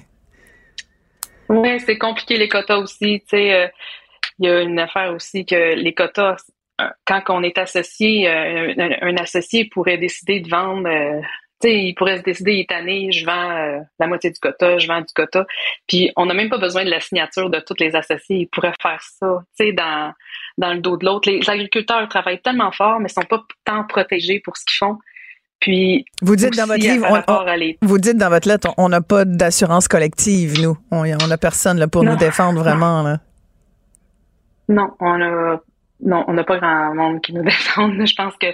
Oui, 1.48 1.80
c'est 1.80 1.98
compliqué 1.98 2.36
les 2.36 2.48
quotas 2.48 2.78
aussi. 2.78 3.20
Tu 3.20 3.36
sais, 3.36 3.54
euh, 3.54 3.68
il 4.38 4.46
y 4.46 4.48
a 4.48 4.60
une 4.62 4.78
affaire 4.78 5.12
aussi 5.14 5.44
que 5.46 5.74
les 5.74 5.94
quotas, 5.94 6.36
quand 7.06 7.22
on 7.28 7.42
est 7.42 7.58
associé, 7.58 8.28
euh, 8.28 8.74
un, 9.00 9.16
associé 9.16 9.66
pourrait 9.66 9.98
décider 9.98 10.40
de 10.40 10.48
vendre, 10.48 10.88
euh, 10.88 11.20
tu 11.60 11.68
sais, 11.68 11.84
il 11.84 11.94
pourrait 11.94 12.18
se 12.18 12.22
décider, 12.22 12.52
il 12.52 12.66
est 12.68 13.12
je 13.12 13.24
vends 13.24 13.50
euh, 13.50 13.78
la 14.00 14.06
moitié 14.06 14.30
du 14.30 14.40
quota, 14.40 14.78
je 14.78 14.88
vends 14.88 15.00
du 15.00 15.12
quota. 15.14 15.46
Puis 15.86 16.10
on 16.16 16.26
n'a 16.26 16.34
même 16.34 16.50
pas 16.50 16.58
besoin 16.58 16.84
de 16.84 16.90
la 16.90 17.00
signature 17.00 17.48
de 17.48 17.60
tous 17.60 17.76
les 17.78 17.94
associés. 17.94 18.38
Ils 18.38 18.46
pourraient 18.46 18.74
faire 18.82 19.00
ça, 19.00 19.38
tu 19.58 19.66
sais, 19.66 19.72
dans, 19.72 20.12
dans 20.58 20.72
le 20.72 20.80
dos 20.80 20.96
de 20.96 21.06
l'autre. 21.06 21.30
Les 21.30 21.48
agriculteurs 21.48 22.08
travaillent 22.08 22.42
tellement 22.42 22.72
fort, 22.72 22.98
mais 22.98 23.08
sont 23.08 23.22
pas 23.22 23.42
tant 23.64 23.84
protégés 23.84 24.40
pour 24.40 24.56
ce 24.56 24.64
qu'ils 24.64 24.78
font. 24.78 24.98
Puis, 25.60 26.04
vous 26.20 26.36
dites 26.36 26.56
dans 26.56 26.66
votre 26.66 26.80
livre, 26.80 27.76
vous 27.80 27.98
dites 27.98 28.18
dans 28.18 28.28
votre 28.28 28.48
lettre, 28.48 28.74
on 28.76 28.90
n'a 28.90 29.00
pas 29.00 29.24
d'assurance 29.24 29.88
collective, 29.88 30.60
nous. 30.60 30.76
On 30.90 31.04
n'a 31.04 31.38
personne 31.38 31.78
là, 31.78 31.88
pour 31.88 32.02
nous 32.02 32.16
défendre 32.16 32.60
vraiment. 32.60 33.02
Là. 33.02 33.20
Non, 34.68 34.90
on 35.00 35.20
a 35.20 35.60
non, 36.00 36.24
on 36.26 36.34
n'a 36.34 36.44
pas 36.44 36.58
grand 36.58 36.94
monde 36.94 37.20
qui 37.20 37.32
nous 37.32 37.42
défendent. 37.44 38.06
Je 38.06 38.14
pense 38.14 38.36
que 38.36 38.46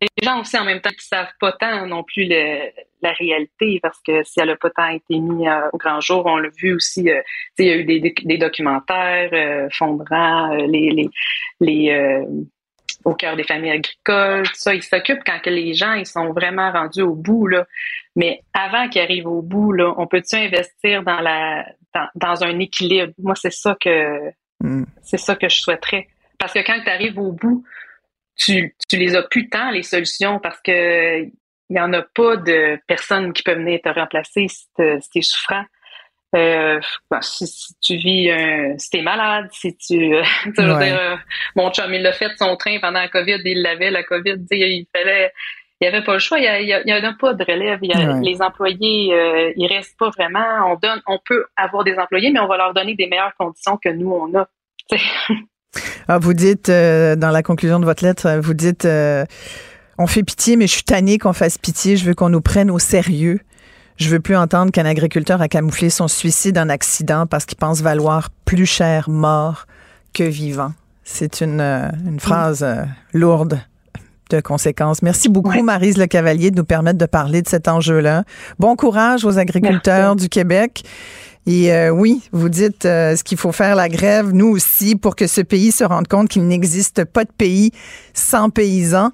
les 0.00 0.08
gens 0.22 0.40
aussi 0.40 0.58
en 0.58 0.64
même 0.64 0.80
temps 0.80 0.90
qui 0.90 1.06
savent 1.06 1.32
pas 1.40 1.52
tant 1.52 1.86
non 1.86 2.02
plus 2.02 2.26
la 2.26 3.12
réalité 3.12 3.80
parce 3.82 4.00
que 4.00 4.22
si 4.24 4.40
elle 4.40 4.48
n'a 4.48 4.56
pas 4.56 4.70
tant 4.70 4.88
été 4.88 5.18
mise 5.18 5.46
euh, 5.46 5.68
au 5.72 5.78
grand 5.78 6.00
jour, 6.00 6.24
on 6.26 6.38
l'a 6.38 6.48
vu 6.56 6.74
aussi. 6.74 7.08
Euh, 7.10 7.20
il 7.58 7.66
y 7.66 7.70
a 7.70 7.76
eu 7.76 7.84
des, 7.84 8.00
des 8.00 8.38
documentaires, 8.38 9.30
euh, 9.32 9.68
Fondrant, 9.70 10.52
euh, 10.52 10.66
les 10.66 10.90
les, 10.90 11.10
les 11.60 12.26
au 13.04 13.14
cœur 13.14 13.36
des 13.36 13.44
familles 13.44 13.70
agricoles, 13.70 14.48
tout 14.48 14.54
ça. 14.56 14.74
Ils 14.74 14.82
s'occupent 14.82 15.22
quand 15.24 15.38
que 15.40 15.50
les 15.50 15.74
gens 15.74 15.92
ils 15.92 16.06
sont 16.06 16.32
vraiment 16.32 16.72
rendus 16.72 17.02
au 17.02 17.14
bout 17.14 17.46
là. 17.46 17.66
Mais 18.16 18.40
avant 18.54 18.88
qu'ils 18.88 19.02
arrivent 19.02 19.28
au 19.28 19.42
bout 19.42 19.72
là, 19.72 19.94
on 19.98 20.06
peut-tu 20.06 20.36
investir 20.36 21.02
dans 21.02 21.20
la 21.20 21.66
dans 22.14 22.44
un 22.44 22.58
équilibre? 22.58 23.12
Moi, 23.18 23.34
c'est 23.36 23.52
ça 23.52 23.76
que 23.80 24.30
mm. 24.60 24.84
c'est 25.02 25.18
ça 25.18 25.36
que 25.36 25.48
je 25.48 25.60
souhaiterais. 25.60 26.08
Parce 26.38 26.52
que 26.52 26.60
quand 26.60 26.80
tu 26.82 26.90
arrives 26.90 27.18
au 27.18 27.32
bout, 27.32 27.64
tu, 28.36 28.74
tu 28.88 28.96
les 28.96 29.16
as 29.16 29.22
plus 29.22 29.48
tant, 29.48 29.70
les 29.70 29.82
solutions, 29.82 30.38
parce 30.38 30.60
que 30.60 31.22
il 31.68 31.72
n'y 31.72 31.80
en 31.80 31.92
a 31.92 32.02
pas 32.02 32.36
de 32.36 32.78
personnes 32.86 33.32
qui 33.32 33.42
peuvent 33.42 33.58
venir 33.58 33.80
te 33.82 33.88
remplacer 33.88 34.46
si 34.48 34.66
tu 34.76 35.18
es 35.18 35.22
souffrant. 35.22 35.64
Euh, 36.34 36.80
si, 37.22 37.74
tu 37.80 37.96
vis, 37.96 38.30
un, 38.30 38.76
si 38.78 38.90
t'es 38.90 39.02
malade, 39.02 39.48
si 39.52 39.76
tu, 39.76 40.14
euh, 40.58 41.16
mon 41.54 41.70
chum, 41.72 41.92
il 41.94 42.02
l'a 42.02 42.12
fait 42.12 42.30
son 42.36 42.56
train 42.56 42.78
pendant 42.80 43.00
la 43.00 43.08
COVID, 43.08 43.40
il 43.44 43.62
l'avait, 43.62 43.90
la 43.90 44.02
COVID, 44.02 44.36
il 44.50 44.86
fallait, 44.94 45.32
il 45.80 45.88
n'y 45.88 45.94
avait 45.94 46.04
pas 46.04 46.14
le 46.14 46.18
choix, 46.18 46.38
il 46.38 46.64
n'y 46.64 46.72
a, 46.72 46.78
a, 46.78 47.12
pas 47.12 47.34
de 47.34 47.44
relève. 47.44 47.80
Les 48.22 48.40
employés, 48.40 49.12
euh, 49.12 49.52
ils 49.56 49.66
restent 49.66 49.98
pas 49.98 50.08
vraiment. 50.08 50.72
On 50.72 50.76
donne, 50.76 51.02
on 51.06 51.18
peut 51.22 51.44
avoir 51.56 51.84
des 51.84 51.96
employés, 51.96 52.30
mais 52.32 52.40
on 52.40 52.48
va 52.48 52.56
leur 52.56 52.72
donner 52.72 52.94
des 52.94 53.06
meilleures 53.06 53.34
conditions 53.38 53.76
que 53.76 53.90
nous, 53.90 54.10
on 54.10 54.34
a. 54.38 54.48
Ah, 56.08 56.18
vous 56.18 56.32
dites, 56.32 56.70
euh, 56.70 57.16
dans 57.16 57.30
la 57.30 57.42
conclusion 57.42 57.78
de 57.78 57.84
votre 57.84 58.02
lettre, 58.02 58.38
vous 58.40 58.54
dites, 58.54 58.86
euh, 58.86 59.26
on 59.98 60.06
fait 60.06 60.22
pitié, 60.22 60.56
mais 60.56 60.66
je 60.66 60.72
suis 60.72 60.84
tannée 60.84 61.18
qu'on 61.18 61.34
fasse 61.34 61.58
pitié. 61.58 61.98
Je 61.98 62.04
veux 62.06 62.14
qu'on 62.14 62.30
nous 62.30 62.40
prenne 62.40 62.70
au 62.70 62.78
sérieux. 62.78 63.40
Je 63.98 64.08
veux 64.08 64.20
plus 64.20 64.36
entendre 64.36 64.72
qu'un 64.72 64.86
agriculteur 64.86 65.42
a 65.42 65.48
camouflé 65.48 65.90
son 65.90 66.08
suicide 66.08 66.56
en 66.56 66.70
accident 66.70 67.26
parce 67.26 67.44
qu'il 67.44 67.58
pense 67.58 67.82
valoir 67.82 68.30
plus 68.46 68.64
cher 68.64 69.10
mort 69.10 69.66
que 70.14 70.22
vivant. 70.22 70.72
C'est 71.02 71.42
une, 71.42 71.60
euh, 71.60 71.90
une 72.06 72.20
phrase 72.20 72.64
lourde 73.12 73.60
de 74.30 74.40
conséquences. 74.40 75.02
Merci 75.02 75.28
beaucoup, 75.28 75.62
Marise 75.62 75.96
Le 75.96 76.06
Cavalier, 76.06 76.50
de 76.50 76.56
nous 76.56 76.64
permettre 76.64 76.98
de 76.98 77.06
parler 77.06 77.42
de 77.42 77.48
cet 77.48 77.68
enjeu-là. 77.68 78.24
Bon 78.58 78.76
courage 78.76 79.24
aux 79.24 79.38
agriculteurs 79.38 80.16
du 80.16 80.28
Québec. 80.28 80.84
Et 81.46 81.72
euh, 81.72 81.90
oui, 81.90 82.22
vous 82.32 82.48
dites 82.48 82.86
euh, 82.86 83.14
ce 83.14 83.22
qu'il 83.22 83.38
faut 83.38 83.52
faire 83.52 83.76
la 83.76 83.88
grève, 83.88 84.30
nous 84.32 84.48
aussi, 84.48 84.96
pour 84.96 85.14
que 85.14 85.28
ce 85.28 85.40
pays 85.40 85.70
se 85.70 85.84
rende 85.84 86.08
compte 86.08 86.28
qu'il 86.28 86.46
n'existe 86.48 87.04
pas 87.04 87.24
de 87.24 87.30
pays 87.30 87.70
sans 88.14 88.50
paysans? 88.50 89.12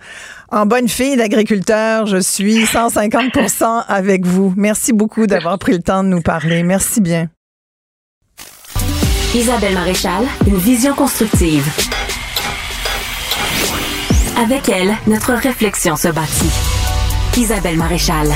En 0.50 0.64
bonne 0.64 0.88
fille 0.88 1.16
d'agriculteur, 1.16 2.06
je 2.06 2.16
suis 2.16 2.64
150% 2.64 3.84
avec 3.86 4.24
vous. 4.24 4.54
Merci 4.56 4.94
beaucoup 4.94 5.26
d'avoir 5.26 5.58
pris 5.58 5.72
le 5.72 5.82
temps 5.82 6.02
de 6.02 6.08
nous 6.08 6.22
parler. 6.22 6.62
Merci 6.62 7.02
bien. 7.02 7.28
Isabelle 9.34 9.74
Maréchal, 9.74 10.24
une 10.46 10.56
vision 10.56 10.94
constructive. 10.94 11.66
Avec 14.36 14.68
elle, 14.68 14.94
notre 15.06 15.34
réflexion 15.34 15.94
se 15.94 16.08
bâtit. 16.08 16.50
Isabelle 17.36 17.76
Maréchal. 17.76 18.28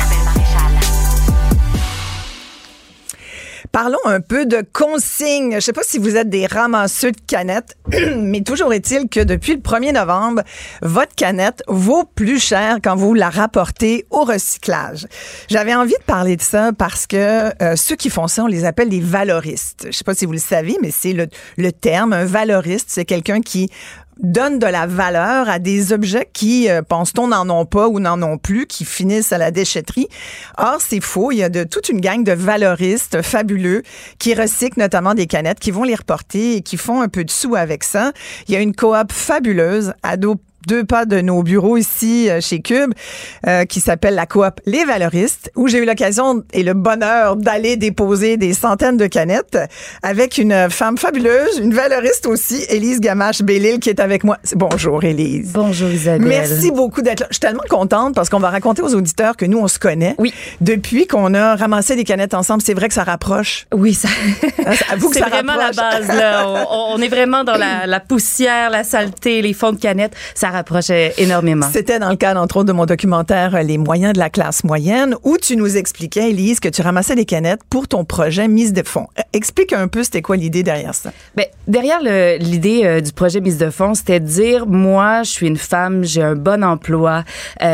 Parlons 3.72 3.98
un 4.04 4.20
peu 4.20 4.46
de 4.46 4.62
consignes. 4.72 5.54
Je 5.54 5.60
sais 5.60 5.72
pas 5.72 5.82
si 5.82 5.98
vous 5.98 6.16
êtes 6.16 6.28
des 6.28 6.46
ramasseux 6.46 7.12
de 7.12 7.20
canettes, 7.26 7.76
mais 8.16 8.42
toujours 8.42 8.72
est-il 8.72 9.08
que 9.08 9.20
depuis 9.20 9.54
le 9.54 9.60
1er 9.60 9.92
novembre, 9.92 10.42
votre 10.82 11.14
canette 11.14 11.62
vaut 11.66 12.04
plus 12.04 12.40
cher 12.40 12.78
quand 12.82 12.94
vous 12.94 13.14
la 13.14 13.28
rapportez 13.28 14.06
au 14.10 14.24
recyclage. 14.24 15.06
J'avais 15.48 15.74
envie 15.74 15.96
de 15.98 16.04
parler 16.06 16.36
de 16.36 16.42
ça 16.42 16.72
parce 16.72 17.06
que 17.06 17.50
euh, 17.62 17.76
ceux 17.76 17.96
qui 17.96 18.10
font 18.10 18.28
ça, 18.28 18.44
on 18.44 18.48
les 18.48 18.64
appelle 18.64 18.88
des 18.90 19.00
valoristes. 19.00 19.86
Je 19.90 19.96
sais 19.96 20.04
pas 20.04 20.14
si 20.14 20.26
vous 20.26 20.32
le 20.32 20.38
savez, 20.38 20.76
mais 20.80 20.90
c'est 20.90 21.12
le, 21.12 21.26
le 21.56 21.72
terme. 21.72 22.12
Un 22.12 22.26
valoriste, 22.26 22.86
c'est 22.90 23.04
quelqu'un 23.04 23.40
qui 23.40 23.70
donne 24.20 24.58
de 24.58 24.66
la 24.66 24.86
valeur 24.86 25.48
à 25.48 25.58
des 25.58 25.92
objets 25.92 26.28
qui, 26.32 26.70
euh, 26.70 26.82
pense-t-on, 26.82 27.28
n'en 27.28 27.48
ont 27.50 27.66
pas 27.66 27.88
ou 27.88 28.00
n'en 28.00 28.22
ont 28.22 28.38
plus, 28.38 28.66
qui 28.66 28.84
finissent 28.84 29.32
à 29.32 29.38
la 29.38 29.50
déchetterie. 29.50 30.08
Or, 30.58 30.78
c'est 30.80 31.00
faux. 31.00 31.32
Il 31.32 31.38
y 31.38 31.42
a 31.42 31.48
de 31.48 31.64
toute 31.64 31.88
une 31.88 32.00
gang 32.00 32.24
de 32.24 32.32
valoristes 32.32 33.22
fabuleux 33.22 33.82
qui 34.18 34.34
recyclent 34.34 34.80
notamment 34.80 35.14
des 35.14 35.26
canettes, 35.26 35.60
qui 35.60 35.70
vont 35.70 35.84
les 35.84 35.94
reporter 35.94 36.56
et 36.56 36.62
qui 36.62 36.76
font 36.76 37.00
un 37.00 37.08
peu 37.08 37.24
de 37.24 37.30
sous 37.30 37.54
avec 37.54 37.84
ça. 37.84 38.12
Il 38.48 38.54
y 38.54 38.56
a 38.56 38.60
une 38.60 38.74
coop 38.74 39.12
fabuleuse, 39.12 39.92
Ado 40.02 40.36
deux 40.66 40.84
pas 40.84 41.06
de 41.06 41.20
nos 41.20 41.42
bureaux 41.42 41.76
ici 41.76 42.28
euh, 42.28 42.40
chez 42.40 42.60
Cube, 42.60 42.92
euh, 43.46 43.64
qui 43.64 43.80
s'appelle 43.80 44.14
la 44.14 44.26
coop 44.26 44.60
Les 44.66 44.84
Valoristes, 44.84 45.50
où 45.56 45.68
j'ai 45.68 45.78
eu 45.78 45.86
l'occasion 45.86 46.42
et 46.52 46.62
le 46.62 46.74
bonheur 46.74 47.36
d'aller 47.36 47.76
déposer 47.76 48.36
des 48.36 48.52
centaines 48.52 48.96
de 48.96 49.06
canettes 49.06 49.58
avec 50.02 50.38
une 50.38 50.68
femme 50.70 50.98
fabuleuse, 50.98 51.58
une 51.58 51.72
valoriste 51.72 52.26
aussi, 52.26 52.64
Élise 52.68 53.00
Gamache-Bellil, 53.00 53.78
qui 53.78 53.90
est 53.90 54.00
avec 54.00 54.24
moi. 54.24 54.38
Bonjour, 54.54 55.02
Élise. 55.04 55.52
Bonjour, 55.52 55.88
Isabelle. 55.88 56.26
Merci 56.26 56.70
beaucoup 56.70 57.02
d'être 57.02 57.20
là. 57.20 57.26
Je 57.30 57.34
suis 57.34 57.40
tellement 57.40 57.62
contente 57.68 58.14
parce 58.14 58.28
qu'on 58.28 58.40
va 58.40 58.50
raconter 58.50 58.82
aux 58.82 58.94
auditeurs 58.94 59.36
que 59.36 59.44
nous, 59.44 59.58
on 59.58 59.68
se 59.68 59.78
connaît. 59.78 60.14
Oui. 60.18 60.34
Depuis 60.60 61.06
qu'on 61.06 61.34
a 61.34 61.54
ramassé 61.54 61.94
des 61.94 62.04
canettes 62.04 62.34
ensemble, 62.34 62.62
c'est 62.62 62.74
vrai 62.74 62.88
que 62.88 62.94
ça 62.94 63.04
rapproche. 63.04 63.66
Oui, 63.72 63.94
ça. 63.94 64.08
Ah, 64.64 64.72
c'est 65.12 65.20
vraiment 65.20 65.54
la 65.54 65.70
base, 65.70 66.08
là. 66.08 66.66
on, 66.70 67.00
est 67.00 67.08
vraiment 67.08 67.44
dans 67.44 67.56
la, 67.56 67.86
la, 67.86 68.00
poussière, 68.00 68.70
la 68.70 68.82
saleté, 68.82 69.42
les 69.42 69.52
fonds 69.52 69.72
de 69.72 69.78
canettes. 69.78 70.14
Ça 70.34 70.50
rapprochait 70.56 71.14
énormément. 71.18 71.66
C'était 71.72 71.98
dans 71.98 72.10
le 72.10 72.16
cadre, 72.16 72.40
entre 72.40 72.58
autres, 72.58 72.66
de 72.66 72.72
mon 72.72 72.86
documentaire 72.86 73.54
euh, 73.54 73.62
Les 73.62 73.78
moyens 73.78 74.12
de 74.12 74.18
la 74.18 74.30
classe 74.30 74.64
moyenne, 74.64 75.14
où 75.22 75.36
tu 75.38 75.56
nous 75.56 75.76
expliquais, 75.76 76.30
Elise, 76.30 76.60
que 76.60 76.68
tu 76.68 76.82
ramassais 76.82 77.14
des 77.14 77.24
canettes 77.24 77.62
pour 77.70 77.88
ton 77.88 78.04
projet 78.04 78.48
Mise 78.48 78.72
de 78.72 78.82
fonds. 78.82 79.06
Euh, 79.18 79.22
explique 79.32 79.72
un 79.72 79.88
peu, 79.88 80.02
c'était 80.02 80.22
quoi 80.22 80.36
l'idée 80.36 80.62
derrière 80.62 80.94
ça? 80.94 81.12
Bien, 81.36 81.46
derrière 81.68 82.00
l'idée 82.40 82.82
euh, 82.84 83.00
du 83.00 83.12
projet 83.12 83.40
Mise 83.40 83.58
de 83.58 83.70
fonds, 83.70 83.94
c'était 83.94 84.20
de 84.20 84.26
dire, 84.26 84.66
moi, 84.66 85.22
je 85.22 85.30
suis 85.30 85.46
une 85.46 85.56
femme, 85.56 86.04
j'ai 86.04 86.22
un 86.22 86.34
bon 86.34 86.64
emploi, 86.64 87.24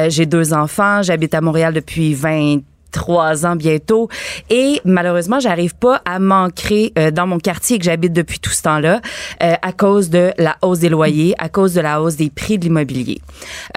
j'ai 0.09 0.27
deux 0.27 0.53
enfants, 0.53 1.03
j'habite 1.03 1.35
à 1.35 1.41
Montréal 1.41 1.73
depuis 1.73 2.15
20 2.15 2.59
trois 2.93 3.45
ans 3.45 3.57
bientôt. 3.57 4.09
Et 4.51 4.81
malheureusement, 4.85 5.41
j'arrive 5.41 5.75
pas 5.75 6.01
à 6.05 6.19
m'ancrer 6.19 6.93
euh, 6.99 7.11
dans 7.11 7.27
mon 7.27 7.39
quartier 7.39 7.79
que 7.79 7.85
j'habite 7.85 8.13
depuis 8.13 8.39
tout 8.39 8.51
ce 8.51 8.63
temps-là 8.63 9.01
euh, 9.43 9.55
à 9.61 9.73
cause 9.73 10.11
de 10.11 10.33
la 10.39 10.57
hausse 10.63 10.79
des 10.79 10.89
loyers, 10.89 11.35
à 11.39 11.49
cause 11.49 11.75
de 11.75 11.81
la 11.81 12.01
hausse 12.01 12.17
des 12.17 12.31
prix 12.31 12.59
de 12.59 12.65
l'immobilier. 12.65 13.21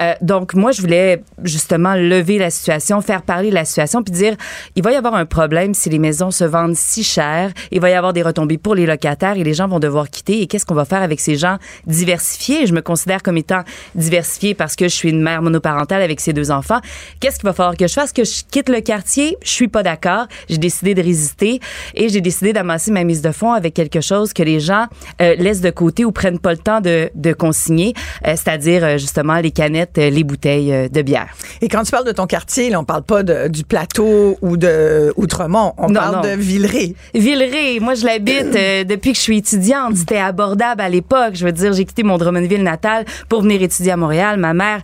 Euh, 0.00 0.12
donc 0.20 0.54
moi, 0.54 0.70
je 0.70 0.80
voulais 0.80 1.22
justement 1.42 1.94
lever 1.94 2.38
la 2.38 2.50
situation, 2.50 3.00
faire 3.00 3.22
parler 3.22 3.50
de 3.50 3.54
la 3.54 3.64
situation, 3.64 4.02
puis 4.02 4.12
dire 4.12 4.36
il 4.76 4.82
va 4.82 4.92
y 4.92 4.96
avoir 4.96 5.14
un 5.14 5.26
problème 5.26 5.74
si 5.74 5.88
les 5.88 5.98
maisons 5.98 6.30
se 6.30 6.44
vendent 6.44 6.76
si 6.76 7.02
cher, 7.02 7.50
il 7.72 7.80
va 7.80 7.90
y 7.90 7.94
avoir 7.94 8.12
des 8.12 8.22
retombées 8.22 8.58
pour 8.58 8.74
les 8.74 8.86
locataires 8.86 9.36
et 9.36 9.44
les 9.44 9.54
gens 9.54 9.66
vont 9.66 9.80
devoir 9.80 10.10
quitter. 10.10 10.42
Et 10.42 10.46
qu'est-ce 10.46 10.66
qu'on 10.66 10.74
va 10.74 10.84
faire 10.84 11.02
avec 11.02 11.20
ces 11.20 11.36
gens 11.36 11.56
diversifiés? 11.86 12.66
Je 12.66 12.74
me 12.74 12.82
considère 12.82 13.22
comme 13.22 13.38
étant 13.38 13.62
diversifiée 13.94 14.54
parce 14.54 14.76
que 14.76 14.84
je 14.88 14.94
suis 14.94 15.08
une 15.08 15.22
mère 15.22 15.40
monoparentale 15.42 16.02
avec 16.02 16.20
ses 16.20 16.32
deux 16.32 16.50
enfants. 16.50 16.80
Qu'est-ce 17.20 17.38
qu'il 17.38 17.46
va 17.46 17.54
falloir 17.54 17.76
que 17.76 17.86
je 17.86 17.94
fasse? 17.94 18.12
Que 18.12 18.24
je 18.24 18.42
quitte 18.50 18.68
le 18.68 18.80
quartier 18.80 19.05
je 19.06 19.48
suis 19.48 19.68
pas 19.68 19.82
d'accord. 19.82 20.26
J'ai 20.48 20.58
décidé 20.58 20.94
de 20.94 21.02
résister 21.02 21.60
et 21.94 22.08
j'ai 22.08 22.20
décidé 22.20 22.52
d'amasser 22.52 22.90
ma 22.90 23.04
mise 23.04 23.22
de 23.22 23.32
fonds 23.32 23.52
avec 23.52 23.74
quelque 23.74 24.00
chose 24.00 24.32
que 24.32 24.42
les 24.42 24.60
gens 24.60 24.86
euh, 25.20 25.34
laissent 25.36 25.60
de 25.60 25.70
côté 25.70 26.04
ou 26.04 26.12
prennent 26.12 26.38
pas 26.38 26.52
le 26.52 26.58
temps 26.58 26.80
de, 26.80 27.10
de 27.14 27.32
consigner, 27.32 27.94
euh, 28.26 28.30
c'est-à-dire 28.30 28.84
euh, 28.84 28.98
justement 28.98 29.36
les 29.36 29.50
canettes, 29.50 29.96
les 29.96 30.24
bouteilles 30.24 30.88
de 30.90 31.02
bière. 31.02 31.28
Et 31.60 31.68
quand 31.68 31.82
tu 31.82 31.90
parles 31.90 32.06
de 32.06 32.12
ton 32.12 32.26
quartier, 32.26 32.70
là, 32.70 32.80
on 32.80 32.84
parle 32.84 33.02
pas 33.02 33.22
de, 33.22 33.48
du 33.48 33.64
plateau 33.64 34.36
ou 34.42 34.56
de 34.56 35.12
Outremont, 35.16 35.72
on 35.78 35.92
parle 35.92 36.22
de 36.24 36.36
Villeray. 36.36 36.94
Villeray, 37.14 37.80
moi 37.80 37.94
je 37.94 38.04
l'habite 38.04 38.52
depuis 38.88 39.12
que 39.12 39.16
je 39.16 39.22
suis 39.22 39.38
étudiante. 39.38 39.96
C'était 39.96 40.18
abordable 40.18 40.80
à 40.80 40.88
l'époque. 40.88 41.34
Je 41.34 41.44
veux 41.44 41.52
dire, 41.52 41.72
j'ai 41.72 41.84
quitté 41.84 42.02
mon 42.02 42.18
Drummondville 42.18 42.62
natal 42.62 43.04
pour 43.28 43.42
venir 43.42 43.62
étudier 43.62 43.92
à 43.92 43.96
Montréal. 43.96 44.38
Ma 44.38 44.54
mère 44.54 44.82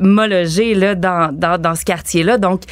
m'a 0.00 0.26
logé 0.26 0.74
là 0.74 0.94
dans, 0.94 1.30
dans, 1.32 1.60
dans 1.60 1.74
ce 1.74 1.84
quartier-là. 1.84 2.38
Donc 2.38 2.62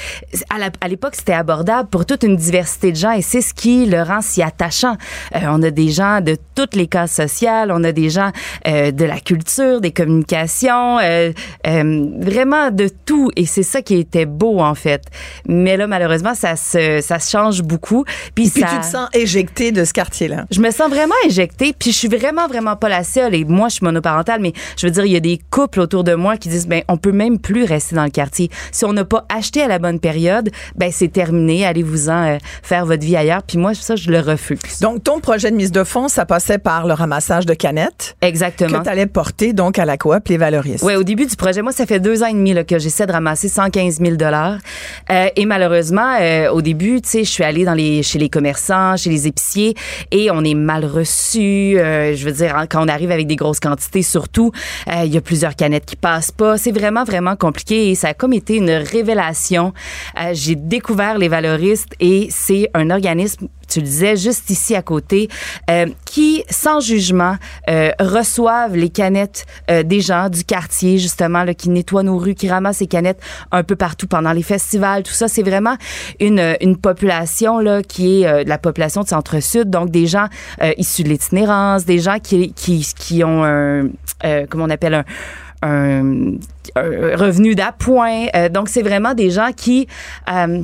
à, 0.50 0.58
la, 0.58 0.70
à 0.88 0.90
l'époque, 0.90 1.16
c'était 1.16 1.34
abordable 1.34 1.90
pour 1.90 2.06
toute 2.06 2.22
une 2.22 2.36
diversité 2.36 2.92
de 2.92 2.96
gens 2.96 3.12
et 3.12 3.20
c'est 3.20 3.42
ce 3.42 3.52
qui 3.52 3.84
le 3.84 4.00
rend 4.00 4.22
si 4.22 4.42
attachant. 4.42 4.96
Euh, 5.36 5.40
on 5.50 5.62
a 5.62 5.70
des 5.70 5.90
gens 5.90 6.22
de 6.22 6.38
toutes 6.54 6.74
les 6.74 6.86
classes 6.86 7.12
sociales, 7.12 7.70
on 7.70 7.84
a 7.84 7.92
des 7.92 8.08
gens 8.08 8.32
euh, 8.66 8.90
de 8.90 9.04
la 9.04 9.20
culture, 9.20 9.82
des 9.82 9.90
communications, 9.90 10.98
euh, 10.98 11.32
vraiment 11.62 12.70
de 12.70 12.88
tout 13.04 13.30
et 13.36 13.44
c'est 13.44 13.62
ça 13.62 13.82
qui 13.82 13.96
était 13.96 14.24
beau 14.24 14.60
en 14.60 14.74
fait. 14.74 15.02
Mais 15.46 15.76
là, 15.76 15.86
malheureusement, 15.86 16.34
ça 16.34 16.56
se, 16.56 17.02
ça 17.02 17.18
se 17.18 17.30
change 17.30 17.62
beaucoup. 17.62 18.06
Puis, 18.34 18.46
ça... 18.46 18.60
tu 18.60 18.78
te 18.78 18.86
sens 18.86 19.08
éjectée 19.12 19.72
de 19.72 19.84
ce 19.84 19.92
quartier-là. 19.92 20.46
Je 20.50 20.60
me 20.60 20.70
sens 20.70 20.88
vraiment 20.88 21.14
éjectée 21.26 21.74
puis 21.78 21.92
je 21.92 21.98
suis 21.98 22.08
vraiment, 22.08 22.48
vraiment 22.48 22.76
pas 22.76 22.88
la 22.88 23.04
seule 23.04 23.34
et 23.34 23.44
moi, 23.44 23.68
je 23.68 23.74
suis 23.74 23.84
monoparentale, 23.84 24.40
mais 24.40 24.54
je 24.78 24.86
veux 24.86 24.90
dire, 24.90 25.04
il 25.04 25.12
y 25.12 25.16
a 25.16 25.20
des 25.20 25.38
couples 25.50 25.80
autour 25.80 26.02
de 26.02 26.14
moi 26.14 26.38
qui 26.38 26.48
disent, 26.48 26.66
ben, 26.66 26.82
on 26.88 26.96
peut 26.96 27.12
même 27.12 27.38
plus 27.38 27.64
rester 27.64 27.94
dans 27.94 28.04
le 28.04 28.10
quartier. 28.10 28.48
Si 28.72 28.86
on 28.86 28.94
n'a 28.94 29.04
pas 29.04 29.26
acheté 29.28 29.60
à 29.60 29.68
la 29.68 29.78
bonne 29.78 30.00
période, 30.00 30.50
ben 30.78 30.90
c'est 30.92 31.08
terminé, 31.08 31.66
allez-vous-en 31.66 32.34
euh, 32.34 32.38
faire 32.62 32.86
votre 32.86 33.04
vie 33.04 33.16
ailleurs. 33.16 33.42
Puis 33.42 33.58
moi, 33.58 33.74
ça, 33.74 33.96
je 33.96 34.10
le 34.10 34.20
refuse. 34.20 34.58
Donc, 34.80 35.02
ton 35.04 35.20
projet 35.20 35.50
de 35.50 35.56
mise 35.56 35.72
de 35.72 35.84
fonds, 35.84 36.08
ça 36.08 36.24
passait 36.24 36.58
par 36.58 36.86
le 36.86 36.94
ramassage 36.94 37.46
de 37.46 37.54
canettes. 37.54 38.16
Exactement. 38.22 38.78
Que 38.78 38.84
tu 38.84 38.90
allais 38.90 39.06
porter 39.06 39.52
donc 39.52 39.78
à 39.78 39.84
la 39.84 39.96
coop 39.96 40.28
Les 40.28 40.36
Valoristes. 40.36 40.84
Oui, 40.84 40.94
au 40.94 41.02
début 41.02 41.26
du 41.26 41.36
projet, 41.36 41.62
moi, 41.62 41.72
ça 41.72 41.86
fait 41.86 42.00
deux 42.00 42.22
ans 42.22 42.26
et 42.26 42.32
demi 42.32 42.54
là, 42.54 42.64
que 42.64 42.78
j'essaie 42.78 43.06
de 43.06 43.12
ramasser 43.12 43.48
115 43.48 43.98
000 44.00 44.16
dollars. 44.16 44.58
Euh, 45.10 45.28
et 45.36 45.46
malheureusement, 45.46 46.16
euh, 46.20 46.50
au 46.50 46.62
début, 46.62 47.00
tu 47.00 47.08
sais, 47.08 47.24
je 47.24 47.30
suis 47.30 47.44
allée 47.44 47.64
dans 47.64 47.74
les, 47.74 48.02
chez 48.02 48.18
les 48.18 48.28
commerçants, 48.28 48.96
chez 48.96 49.10
les 49.10 49.26
épiciers, 49.26 49.74
et 50.10 50.30
on 50.30 50.44
est 50.44 50.54
mal 50.54 50.84
reçu. 50.84 51.78
Euh, 51.78 52.14
je 52.14 52.24
veux 52.24 52.32
dire, 52.32 52.56
hein, 52.56 52.66
quand 52.66 52.84
on 52.84 52.88
arrive 52.88 53.10
avec 53.10 53.26
des 53.26 53.36
grosses 53.36 53.60
quantités, 53.60 54.02
surtout, 54.02 54.52
euh, 54.88 55.04
il 55.04 55.12
y 55.12 55.16
a 55.16 55.20
plusieurs 55.20 55.56
canettes 55.56 55.86
qui 55.86 55.96
passent 55.96 56.32
pas. 56.32 56.58
C'est 56.58 56.72
vraiment, 56.72 57.04
vraiment 57.04 57.36
compliqué 57.36 57.90
et 57.90 57.94
ça 57.94 58.08
a 58.08 58.14
comme 58.14 58.32
été 58.32 58.56
une 58.56 58.70
révélation. 58.70 59.72
Euh, 60.20 60.30
J'ai 60.32 60.56
découvert 60.68 61.18
les 61.18 61.28
valoristes 61.28 61.94
et 62.00 62.28
c'est 62.30 62.70
un 62.74 62.90
organisme 62.90 63.48
tu 63.68 63.80
le 63.80 63.84
disais, 63.84 64.16
juste 64.16 64.50
ici 64.50 64.74
à 64.74 64.82
côté, 64.82 65.28
euh, 65.70 65.86
qui, 66.06 66.42
sans 66.48 66.80
jugement, 66.80 67.36
euh, 67.68 67.90
reçoivent 68.00 68.74
les 68.74 68.88
canettes 68.88 69.46
euh, 69.70 69.82
des 69.82 70.00
gens 70.00 70.28
du 70.28 70.44
quartier, 70.44 70.98
justement, 70.98 71.44
là, 71.44 71.54
qui 71.54 71.68
nettoient 71.68 72.02
nos 72.02 72.16
rues, 72.16 72.34
qui 72.34 72.48
ramassent 72.48 72.80
les 72.80 72.86
canettes 72.86 73.20
un 73.52 73.62
peu 73.62 73.76
partout 73.76 74.06
pendant 74.06 74.32
les 74.32 74.42
festivals. 74.42 75.02
Tout 75.02 75.12
ça, 75.12 75.28
c'est 75.28 75.42
vraiment 75.42 75.76
une, 76.18 76.56
une 76.60 76.76
population 76.76 77.58
là, 77.58 77.82
qui 77.82 78.22
est 78.22 78.26
euh, 78.26 78.42
la 78.46 78.58
population 78.58 79.02
de 79.02 79.08
Centre-Sud, 79.08 79.70
donc 79.70 79.90
des 79.90 80.06
gens 80.06 80.28
euh, 80.62 80.72
issus 80.78 81.02
de 81.02 81.10
l'itinérance, 81.10 81.84
des 81.84 81.98
gens 81.98 82.18
qui, 82.18 82.52
qui, 82.54 82.86
qui 82.96 83.22
ont 83.22 83.44
un, 83.44 83.88
comment 84.48 84.64
on 84.64 84.70
appelle 84.70 84.94
un 84.94 85.04
un, 85.62 86.32
un 86.76 87.16
revenu 87.16 87.54
d'appoint. 87.54 88.26
Euh, 88.34 88.48
donc, 88.48 88.68
c'est 88.68 88.82
vraiment 88.82 89.14
des 89.14 89.30
gens 89.30 89.50
qui 89.56 89.86
euh, 90.30 90.62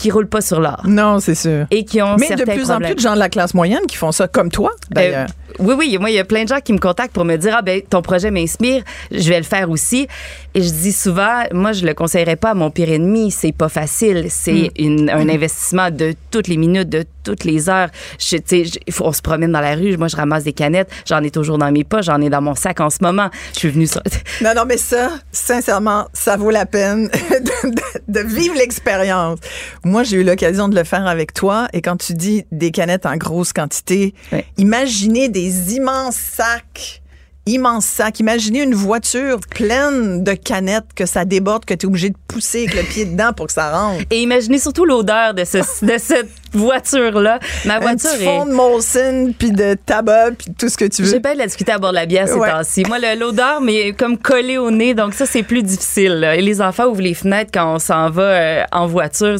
qui 0.00 0.10
roulent 0.10 0.28
pas 0.28 0.40
sur 0.40 0.60
l'or 0.60 0.80
Non, 0.84 1.20
c'est 1.20 1.34
sûr. 1.34 1.66
et 1.70 1.84
qui 1.84 2.00
ont 2.02 2.16
Mais 2.16 2.30
de 2.34 2.44
plus 2.44 2.70
en 2.70 2.78
plus 2.78 2.94
de 2.94 3.00
gens 3.00 3.14
de 3.14 3.18
la 3.18 3.28
classe 3.28 3.54
moyenne 3.54 3.82
qui 3.86 3.96
font 3.96 4.12
ça, 4.12 4.28
comme 4.28 4.50
toi, 4.50 4.70
d'ailleurs. 4.90 5.28
Euh, 5.28 5.52
oui, 5.58 5.74
oui, 5.76 5.96
moi, 6.00 6.10
il 6.10 6.14
y 6.14 6.18
a 6.18 6.24
plein 6.24 6.44
de 6.44 6.48
gens 6.48 6.60
qui 6.60 6.72
me 6.72 6.78
contactent 6.78 7.12
pour 7.12 7.24
me 7.24 7.36
dire 7.36 7.54
Ah, 7.58 7.62
ben, 7.62 7.82
ton 7.82 8.02
projet 8.02 8.30
m'inspire, 8.30 8.82
je 9.10 9.28
vais 9.28 9.38
le 9.38 9.44
faire 9.44 9.68
aussi. 9.68 10.06
Et 10.54 10.62
je 10.62 10.70
dis 10.70 10.92
souvent, 10.92 11.42
moi, 11.52 11.72
je 11.72 11.84
le 11.84 11.92
conseillerais 11.94 12.36
pas 12.36 12.50
à 12.50 12.54
mon 12.54 12.70
pire 12.70 12.88
ennemi. 12.90 13.30
C'est 13.30 13.52
pas 13.52 13.68
facile. 13.68 14.26
C'est 14.30 14.70
une- 14.78 15.10
un 15.10 15.28
investissement 15.28 15.90
de 15.90 16.14
toutes 16.30 16.48
les 16.48 16.56
minutes, 16.56 16.88
de 16.88 17.04
toutes 17.24 17.44
les 17.44 17.68
heures. 17.68 17.88
Je, 18.18 18.36
je- 18.50 18.78
on 19.02 19.12
se 19.12 19.22
promène 19.22 19.52
dans 19.52 19.60
la 19.60 19.74
rue. 19.74 19.96
Moi, 19.96 20.08
je 20.08 20.16
ramasse 20.16 20.44
des 20.44 20.52
canettes. 20.52 20.90
J'en 21.06 21.22
ai 21.22 21.30
toujours 21.30 21.58
dans 21.58 21.70
mes 21.70 21.84
poches. 21.84 22.06
J'en 22.06 22.20
ai 22.20 22.30
dans 22.30 22.40
mon 22.42 22.54
sac 22.54 22.80
en 22.80 22.90
ce 22.90 22.98
moment. 23.02 23.28
Je 23.52 23.58
suis 23.58 23.70
venue 23.70 23.86
sur. 23.86 24.00
Non, 24.40 24.50
non, 24.56 24.62
mais 24.66 24.76
ça, 24.78 25.10
sincèrement, 25.32 26.06
ça 26.12 26.36
vaut 26.36 26.50
la 26.50 26.64
peine 26.66 27.08
de, 27.30 27.70
de- 27.70 27.80
de 28.08 28.20
vivre 28.26 28.54
l'expérience. 28.56 29.38
Moi, 29.90 30.04
j'ai 30.04 30.18
eu 30.18 30.22
l'occasion 30.22 30.68
de 30.68 30.76
le 30.76 30.84
faire 30.84 31.04
avec 31.08 31.34
toi. 31.34 31.66
Et 31.72 31.82
quand 31.82 31.96
tu 31.96 32.14
dis 32.14 32.44
des 32.52 32.70
canettes 32.70 33.06
en 33.06 33.16
grosse 33.16 33.52
quantité, 33.52 34.14
imaginez 34.56 35.28
des 35.28 35.74
immenses 35.74 36.14
sacs. 36.14 37.02
Immenses 37.44 37.86
sacs. 37.86 38.20
Imaginez 38.20 38.62
une 38.62 38.74
voiture 38.74 39.40
pleine 39.40 40.22
de 40.22 40.34
canettes 40.34 40.94
que 40.94 41.06
ça 41.06 41.24
déborde, 41.24 41.64
que 41.64 41.74
tu 41.74 41.86
es 41.86 41.88
obligé 41.88 42.10
de 42.10 42.16
pousser 42.28 42.68
avec 42.68 42.74
le 42.76 42.82
pied 42.84 43.04
dedans 43.04 43.32
pour 43.32 43.48
que 43.48 43.52
ça 43.52 43.76
rentre. 43.76 44.04
Et 44.10 44.22
imaginez 44.22 44.60
surtout 44.60 44.84
l'odeur 44.84 45.34
de, 45.34 45.42
ce, 45.42 45.58
de 45.84 45.98
cette 45.98 46.30
voiture-là. 46.52 47.38
Ma 47.64 47.78
voiture 47.78 48.10
est. 48.10 48.24
fond 48.24 48.46
de 48.46 48.52
Molson, 48.52 49.32
puis 49.38 49.50
de 49.52 49.74
tabac, 49.86 50.32
puis 50.38 50.48
tout 50.58 50.68
ce 50.68 50.76
que 50.76 50.84
tu 50.84 51.02
veux. 51.02 51.10
J'ai 51.10 51.20
pas 51.20 51.34
de 51.34 51.38
la 51.38 51.46
difficulté 51.46 51.72
à 51.72 51.78
boire 51.78 51.92
de 51.92 51.96
la 51.96 52.06
bière 52.06 52.26
ces 52.28 52.34
Ouais. 52.34 52.50
temps-ci. 52.50 52.84
Moi, 52.86 52.98
le- 52.98 53.18
l'odeur, 53.18 53.60
mais 53.60 53.92
comme 53.92 54.16
collée 54.18 54.58
au 54.58 54.70
nez, 54.70 54.94
donc 54.94 55.14
ça, 55.14 55.26
c'est 55.26 55.42
plus 55.42 55.62
difficile. 55.62 56.14
là. 56.20 56.36
Et 56.36 56.40
les 56.42 56.60
enfants 56.62 56.86
ouvrent 56.86 57.00
les 57.02 57.14
fenêtres 57.14 57.50
quand 57.52 57.74
on 57.74 57.78
s'en 57.78 58.10
va 58.10 58.22
euh, 58.22 58.64
en 58.72 58.86
voiture. 58.86 59.36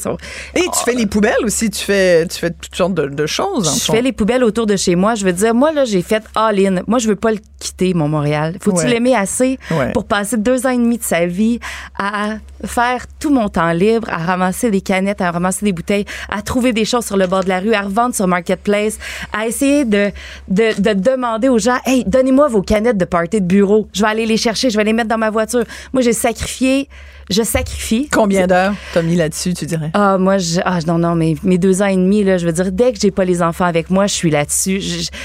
Et 0.54 0.60
tu 0.62 0.84
fais 0.84 0.94
les 0.94 1.06
poubelles 1.06 1.44
aussi, 1.44 1.70
tu 1.70 1.84
fais, 1.84 2.26
tu 2.26 2.38
fais 2.38 2.50
toutes 2.50 2.74
sortes 2.74 2.94
de, 2.94 3.06
de 3.06 3.26
choses. 3.26 3.68
en 3.68 3.74
Je 3.74 3.80
fond. 3.84 3.92
fais 3.92 4.02
les 4.02 4.12
poubelles 4.12 4.44
autour 4.44 4.66
de 4.66 4.76
chez 4.76 4.96
moi. 4.96 5.14
Je 5.14 5.24
veux 5.24 5.32
dire, 5.32 5.54
moi, 5.54 5.72
là, 5.72 5.84
j'ai 5.84 6.02
fait 6.02 6.22
all-in. 6.34 6.82
Moi, 6.86 6.98
je 6.98 7.08
veux 7.08 7.16
pas 7.16 7.30
le 7.32 7.38
quitter, 7.58 7.94
mon 7.94 8.08
Montréal. 8.08 8.56
Faut-tu 8.60 8.78
Ouais. 8.78 8.88
l'aimer 8.88 9.14
assez 9.14 9.58
Ouais. 9.70 9.92
pour 9.92 10.04
passer 10.06 10.36
deux 10.36 10.66
ans 10.66 10.70
et 10.70 10.76
demi 10.78 10.98
de 10.98 11.02
sa 11.04 11.26
vie 11.26 11.60
à 11.98 12.34
faire 12.64 13.06
tout 13.18 13.30
mon 13.30 13.48
temps 13.48 13.72
libre, 13.72 14.08
à 14.10 14.18
ramasser 14.18 14.70
des 14.70 14.80
canettes, 14.80 15.20
à 15.20 15.30
ramasser 15.30 15.64
des 15.64 15.72
bouteilles, 15.72 16.04
à 16.28 16.42
trouver 16.42 16.72
des 16.72 16.84
choses 16.84 17.06
sur 17.06 17.16
le 17.16 17.26
bord 17.26 17.44
de 17.44 17.48
la 17.48 17.60
rue, 17.60 17.74
à 17.74 17.82
revendre 17.82 18.14
sur 18.14 18.26
Marketplace, 18.26 18.98
à 19.32 19.46
essayer 19.46 19.84
de, 19.84 20.10
de, 20.48 20.80
de 20.80 20.92
demander 20.92 21.48
aux 21.48 21.58
gens, 21.58 21.78
hey, 21.86 22.04
donnez-moi 22.06 22.48
vos 22.48 22.62
canettes 22.62 22.98
de 22.98 23.04
party 23.04 23.40
de 23.40 23.46
bureau. 23.46 23.88
Je 23.92 24.02
vais 24.02 24.08
aller 24.08 24.26
les 24.26 24.36
chercher, 24.36 24.70
je 24.70 24.76
vais 24.76 24.84
les 24.84 24.92
mettre 24.92 25.08
dans 25.08 25.18
ma 25.18 25.30
voiture. 25.30 25.64
Moi, 25.92 26.02
j'ai 26.02 26.12
sacrifié, 26.12 26.88
je 27.30 27.42
sacrifie. 27.42 28.08
Combien 28.12 28.46
d'heures 28.46 28.74
t'as 28.92 29.02
mis 29.02 29.14
là-dessus, 29.16 29.54
tu 29.54 29.64
dirais? 29.66 29.90
Ah, 29.94 30.18
moi, 30.18 30.38
je, 30.38 30.60
ah, 30.64 30.78
non, 30.86 30.98
non, 30.98 31.14
mais 31.14 31.34
mes 31.42 31.58
deux 31.58 31.80
ans 31.82 31.86
et 31.86 31.96
demi, 31.96 32.24
là, 32.24 32.36
je 32.38 32.46
veux 32.46 32.52
dire, 32.52 32.72
dès 32.72 32.92
que 32.92 32.98
j'ai 33.00 33.10
pas 33.10 33.24
les 33.24 33.40
enfants 33.42 33.64
avec 33.64 33.88
moi, 33.90 34.06
je 34.06 34.14
suis 34.14 34.30
là-dessus. 34.30 34.80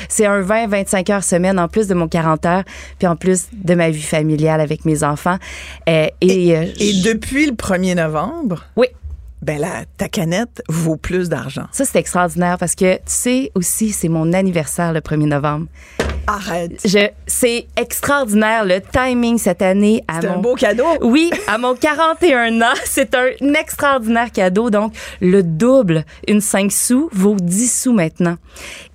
C'est 0.07 0.25
un 0.25 0.41
20, 0.41 0.67
25 0.67 1.09
heures 1.09 1.23
semaine, 1.23 1.59
en 1.59 1.67
plus 1.67 1.87
de 1.87 1.93
mon 1.95 2.07
40 2.07 2.45
heures, 2.45 2.63
puis 2.99 3.07
en 3.07 3.15
plus 3.15 3.47
de 3.51 3.73
ma 3.75 3.89
vie 3.89 4.01
familiale 4.01 4.61
avec 4.61 4.85
mes 4.85 5.03
enfants. 5.03 5.37
Euh, 5.89 6.07
et, 6.21 6.55
euh, 6.55 6.65
Et 6.79 6.93
je- 6.93 7.03
depuis 7.09 7.45
le 7.47 7.53
1er 7.53 7.95
novembre, 7.95 8.65
Oui. 8.75 8.87
ben 9.41 9.59
la, 9.59 9.85
ta 9.97 10.07
canette 10.07 10.63
vaut 10.69 10.97
plus 10.97 11.29
d'argent. 11.29 11.65
Ça, 11.71 11.85
c'est 11.85 11.99
extraordinaire 11.99 12.57
parce 12.59 12.75
que, 12.75 12.95
tu 12.95 13.01
sais, 13.05 13.51
aussi, 13.55 13.89
c'est 13.91 14.09
mon 14.09 14.33
anniversaire 14.33 14.93
le 14.93 15.01
1er 15.01 15.27
novembre. 15.27 15.67
Arrête. 16.27 16.79
Je, 16.85 17.09
c'est 17.27 17.67
extraordinaire 17.77 18.65
le 18.65 18.79
timing 18.81 19.37
cette 19.37 19.61
année 19.61 20.03
à 20.07 20.21
C'est 20.21 20.27
mon 20.27 20.35
un 20.35 20.37
beau 20.39 20.55
cadeau. 20.55 20.85
Oui, 21.01 21.29
à 21.47 21.57
mon 21.57 21.75
41 21.75 22.61
ans, 22.61 22.73
c'est 22.85 23.13
un 23.15 23.53
extraordinaire 23.53 24.31
cadeau. 24.31 24.69
Donc, 24.69 24.93
le 25.21 25.43
double, 25.43 26.03
une 26.27 26.41
5 26.41 26.71
sous, 26.71 27.09
vaut 27.13 27.35
10 27.39 27.81
sous 27.83 27.93
maintenant. 27.93 28.37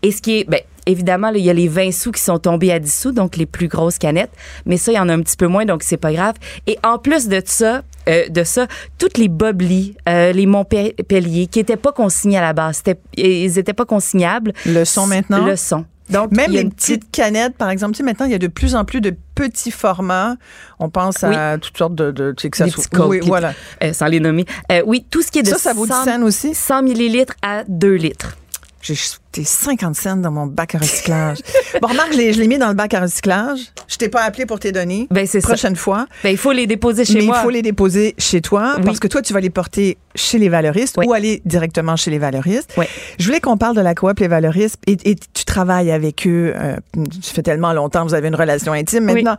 Et 0.03 0.11
ce 0.13 0.21
qui 0.23 0.41
est, 0.41 0.45
ben, 0.49 0.61
évidemment, 0.87 1.31
là, 1.31 1.39
il 1.39 1.45
y 1.45 1.51
a 1.51 1.55
les 1.55 1.69
20 1.69 1.93
sous 1.93 2.11
qui 2.13 2.23
sont 2.23 2.39
tombés 2.39 2.73
à 2.73 2.79
10 2.79 2.93
sous, 3.01 3.13
donc 3.13 3.37
les 3.37 3.47
plus 3.47 3.69
grosses 3.69 3.99
canettes. 3.99 4.33
Mais 4.67 4.77
ça, 4.77 4.91
il 4.93 4.97
y 4.97 4.99
en 4.99 5.09
a 5.09 5.13
un 5.15 5.21
petit 5.23 5.37
peu 5.37 5.47
moins, 5.47 5.65
donc 5.65 5.83
c'est 5.83 5.97
pas 5.97 6.13
grave. 6.13 6.35
Et 6.67 6.79
en 6.83 6.99
plus 6.99 7.29
de 7.29 7.41
ça, 7.45 7.83
euh, 8.09 8.29
de 8.29 8.43
ça, 8.45 8.67
toutes 8.99 9.19
les 9.19 9.29
Bobli, 9.29 9.95
euh, 10.09 10.33
les 10.33 10.47
Montpellier, 10.47 11.47
qui 11.47 11.61
étaient 11.61 11.77
pas 11.77 11.93
consignés 11.93 12.39
à 12.39 12.43
la 12.43 12.53
base, 12.55 12.79
c'était- 12.79 13.01
ils 13.17 13.59
étaient 13.59 13.73
pas 13.75 13.85
consignables. 13.85 14.53
Le 14.67 14.85
son 14.85 15.07
maintenant? 15.07 15.45
Le 15.45 15.55
son. 15.57 15.85
Donc, 16.11 16.33
Même 16.33 16.51
les 16.51 16.61
une 16.63 16.73
petites 16.73 17.11
canettes, 17.11 17.57
par 17.57 17.71
exemple, 17.71 17.93
tu 17.93 17.99
sais, 17.99 18.03
maintenant, 18.03 18.27
il 18.27 18.33
y 18.33 18.35
a 18.35 18.39
de 18.39 18.47
plus 18.47 18.75
en 18.75 18.85
plus 18.85 19.01
de 19.01 19.15
petits 19.35 19.71
formats. 19.71 20.37
On 20.79 20.91
pense 20.91 21.23
à 21.25 21.57
toutes 21.59 21.77
sortes 21.79 21.95
de... 21.95 22.11
de 22.11 22.33
tu 22.33 22.43
sais, 22.43 22.51
que 22.51 22.57
ça 22.57 22.69
soit- 22.69 22.85
coques, 22.91 23.09
Oui, 23.11 23.21
voilà. 23.23 23.55
euh, 23.83 23.93
sans 23.93 24.07
les 24.07 24.21
nommer. 24.21 24.45
Euh, 24.73 24.83
oui, 24.87 25.07
tout 25.11 25.23
ce 25.23 25.31
qui 25.31 25.39
est 25.39 25.43
de 25.43 25.49
Ça, 25.49 25.59
ça 25.59 25.73
vaut 25.73 25.87
10 25.87 25.93
100 25.93 26.05
cents 26.05 26.23
aussi? 26.23 26.55
100 26.55 26.83
millilitres 26.83 27.35
à 27.43 27.65
2 27.69 27.95
litres. 27.95 28.37
J'ai 28.83 28.95
jeté 28.95 29.45
50 29.45 29.95
cents 29.95 30.17
dans 30.17 30.31
mon 30.31 30.47
bac 30.47 30.75
à 30.75 30.79
recyclage. 30.79 31.39
bon, 31.83 31.89
remarque, 31.89 32.13
je 32.15 32.19
l'ai, 32.41 32.49
mis 32.49 32.57
dans 32.57 32.69
le 32.69 32.75
bac 32.75 32.95
à 32.95 33.01
recyclage. 33.01 33.59
Je 33.89 33.97
t'ai 33.97 34.09
pas 34.09 34.23
appelé 34.23 34.47
pour 34.47 34.59
tes 34.59 34.73
données. 34.73 35.07
Ben, 35.11 35.27
c'est 35.27 35.43
ça. 35.43 35.49
Prochaine 35.49 35.77
fois. 35.77 36.07
Ben, 36.25 36.31
il 36.31 36.39
faut 36.39 36.53
les 36.53 36.67
déposer 36.67 37.05
chez 37.05 37.19
mais 37.19 37.27
moi. 37.27 37.37
il 37.39 37.43
faut 37.43 37.51
les 37.51 37.61
déposer 37.63 38.15
chez 38.17 38.41
toi 38.41 38.77
Oui. 38.79 38.83
parce 38.87 38.99
que 38.99 39.07
toi, 39.07 39.21
tu 39.21 39.35
vas 39.35 39.41
les 39.41 39.51
porter 39.51 39.99
chez 40.15 40.39
les 40.39 40.49
valoristes 40.49 40.97
Oui. 40.99 41.07
ou 41.07 41.13
aller 41.13 41.43
directement 41.45 41.95
chez 41.97 42.11
les 42.11 42.19
valoristes. 42.19 42.73
Oui. 42.79 42.87
Je 43.19 43.27
voulais 43.27 43.41
qu'on 43.41 43.59
parle 43.59 43.77
de 43.77 43.83
la 43.83 43.95
coop 43.95 44.19
Les 44.19 44.29
Valoristes 44.29 44.79
et, 44.87 44.97
et 45.05 45.15
tu 45.15 45.45
travailles 45.45 45.91
avec 45.93 46.27
eux. 46.27 46.55
Euh, 46.57 46.77
ça 47.23 47.35
fait 47.35 47.43
tellement 47.43 47.75
longtemps, 47.75 48.05
vous 48.05 48.15
avez 48.15 48.29
une 48.29 48.35
relation 48.35 48.73
intime. 48.73 49.05
Maintenant, 49.05 49.37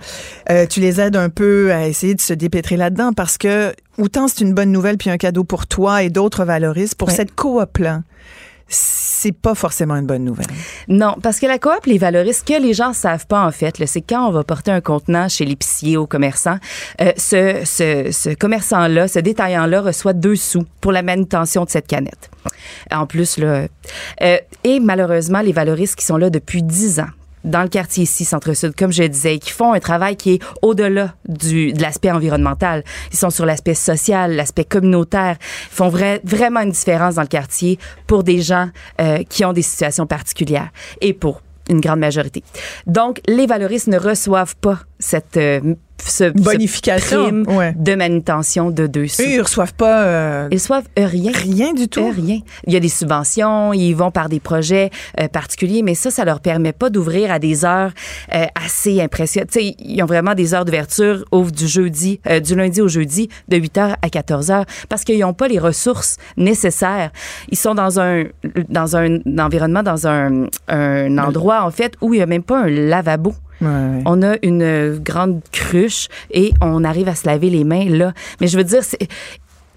euh, 0.51 0.67
tu 0.67 0.79
les 0.81 1.01
aides 1.01 1.15
un 1.15 1.29
peu 1.29 1.71
à 1.73 1.87
essayer 1.87 2.13
de 2.13 2.21
se 2.21 2.33
dépêtrer 2.33 2.77
là-dedans 2.77 3.11
parce 3.13 3.39
que 3.39 3.73
autant 3.97 4.27
c'est 4.27 4.41
une 4.41 4.53
bonne 4.53 4.71
nouvelle 4.71 4.97
puis 4.97 5.09
un 5.09 5.17
cadeau 5.17 5.43
pour 5.43 5.65
toi 5.65 6.03
et 6.03 6.09
d'autres 6.11 6.45
valoristes, 6.45 6.95
pour 6.95 7.09
cette 7.11 7.33
coop-là, 7.35 8.01
c'est 8.71 9.33
pas 9.33 9.53
forcément 9.53 9.95
une 9.95 10.05
bonne 10.05 10.23
nouvelle. 10.23 10.47
Non, 10.87 11.15
parce 11.21 11.39
que 11.39 11.45
la 11.45 11.59
coop 11.59 11.85
les 11.85 11.97
valorise. 11.97 12.39
Ce 12.39 12.43
que 12.43 12.59
les 12.59 12.73
gens 12.73 12.93
savent 12.93 13.27
pas, 13.27 13.45
en 13.45 13.51
fait, 13.51 13.75
c'est 13.85 14.01
quand 14.01 14.27
on 14.27 14.31
va 14.31 14.43
porter 14.43 14.71
un 14.71 14.81
contenant 14.81 15.27
chez 15.27 15.45
l'épicier 15.45 15.97
au 15.97 16.07
commerçant, 16.07 16.57
euh, 17.01 17.11
ce, 17.17 17.61
ce, 17.65 18.11
ce 18.11 18.33
commerçant-là, 18.33 19.07
ce 19.07 19.19
détaillant-là 19.19 19.81
reçoit 19.81 20.13
deux 20.13 20.35
sous 20.35 20.65
pour 20.79 20.91
la 20.91 21.03
manutention 21.03 21.65
de 21.65 21.69
cette 21.69 21.87
canette. 21.87 22.31
En 22.91 23.05
plus, 23.05 23.37
là, 23.37 23.67
euh, 24.21 24.37
et 24.63 24.79
malheureusement, 24.79 25.41
les 25.41 25.51
valoristes 25.51 25.95
qui 25.95 26.05
sont 26.05 26.17
là 26.17 26.29
depuis 26.29 26.63
dix 26.63 26.99
ans, 26.99 27.09
dans 27.43 27.63
le 27.63 27.69
quartier 27.69 28.03
ici, 28.03 28.25
Centre-Sud, 28.25 28.75
comme 28.75 28.91
je 28.91 29.03
disais, 29.03 29.39
qui 29.39 29.51
font 29.51 29.73
un 29.73 29.79
travail 29.79 30.15
qui 30.15 30.33
est 30.33 30.39
au-delà 30.61 31.15
du, 31.27 31.73
de 31.73 31.81
l'aspect 31.81 32.11
environnemental. 32.11 32.83
Ils 33.11 33.17
sont 33.17 33.29
sur 33.29 33.45
l'aspect 33.45 33.73
social, 33.73 34.35
l'aspect 34.35 34.65
communautaire. 34.65 35.37
Ils 35.39 35.75
font 35.75 35.89
vrai, 35.89 36.21
vraiment 36.23 36.61
une 36.61 36.71
différence 36.71 37.15
dans 37.15 37.21
le 37.21 37.27
quartier 37.27 37.79
pour 38.07 38.23
des 38.23 38.41
gens 38.41 38.69
euh, 38.99 39.23
qui 39.29 39.45
ont 39.45 39.53
des 39.53 39.61
situations 39.61 40.05
particulières 40.05 40.69
et 40.99 41.13
pour 41.13 41.41
une 41.69 41.79
grande 41.79 41.99
majorité. 41.99 42.43
Donc, 42.85 43.21
les 43.27 43.45
valoristes 43.45 43.87
ne 43.87 43.97
reçoivent 43.97 44.55
pas 44.57 44.79
cette 45.01 45.37
euh, 45.37 45.75
ce, 46.07 46.29
Bonification, 46.31 47.25
ce 47.25 47.29
prime 47.29 47.57
ouais. 47.57 47.73
de 47.77 47.95
manutention 47.95 48.71
de 48.71 48.87
deux 48.87 49.07
sous. 49.07 49.21
Ils 49.23 49.41
reçoivent 49.41 49.73
pas 49.73 50.03
euh, 50.03 50.47
Ils 50.51 50.55
reçoivent 50.55 50.87
euh, 50.97 51.05
rien. 51.05 51.31
rien 51.33 51.73
du 51.73 51.87
tout. 51.87 52.09
Rien. 52.09 52.39
Il 52.67 52.73
y 52.73 52.75
a 52.75 52.79
des 52.79 52.89
subventions, 52.89 53.73
ils 53.73 53.93
vont 53.93 54.11
par 54.11 54.29
des 54.29 54.39
projets 54.39 54.89
euh, 55.19 55.27
particuliers, 55.27 55.81
mais 55.83 55.95
ça, 55.95 56.11
ça 56.11 56.25
leur 56.25 56.39
permet 56.39 56.73
pas 56.73 56.89
d'ouvrir 56.89 57.31
à 57.31 57.39
des 57.39 57.65
heures 57.65 57.91
euh, 58.33 58.45
assez 58.55 59.01
impressionnantes. 59.01 59.51
Tu 59.51 59.59
sais, 59.59 59.75
ils 59.79 60.01
ont 60.03 60.07
vraiment 60.07 60.33
des 60.33 60.53
heures 60.53 60.65
d'ouverture, 60.65 61.23
ouvrent 61.31 61.51
du 61.51 61.67
jeudi, 61.67 62.19
euh, 62.27 62.39
du 62.39 62.55
lundi 62.55 62.81
au 62.81 62.87
jeudi, 62.87 63.29
de 63.47 63.57
8h 63.57 63.95
à 64.01 64.07
14h, 64.07 64.65
parce 64.89 65.03
qu'ils 65.03 65.19
n'ont 65.19 65.33
pas 65.33 65.47
les 65.47 65.59
ressources 65.59 66.17
nécessaires. 66.37 67.11
Ils 67.49 67.57
sont 67.57 67.75
dans 67.75 67.99
un, 67.99 68.23
dans 68.69 68.95
un 68.95 69.19
environnement, 69.39 69.83
dans 69.83 70.07
un, 70.07 70.45
un 70.67 71.17
endroit, 71.17 71.63
en 71.63 71.71
fait, 71.71 71.93
où 72.01 72.13
il 72.13 72.17
n'y 72.17 72.23
a 72.23 72.27
même 72.27 72.43
pas 72.43 72.63
un 72.63 72.69
lavabo. 72.69 73.33
On 73.61 74.21
a 74.23 74.35
une 74.41 74.63
euh, 74.63 74.97
grande 74.97 75.41
cruche 75.51 76.07
et 76.31 76.51
on 76.61 76.83
arrive 76.83 77.07
à 77.07 77.15
se 77.15 77.27
laver 77.27 77.49
les 77.49 77.63
mains 77.63 77.85
là. 77.89 78.13
Mais 78.39 78.47
je 78.47 78.57
veux 78.57 78.63
dire, 78.63 78.83
c'est. 78.83 79.07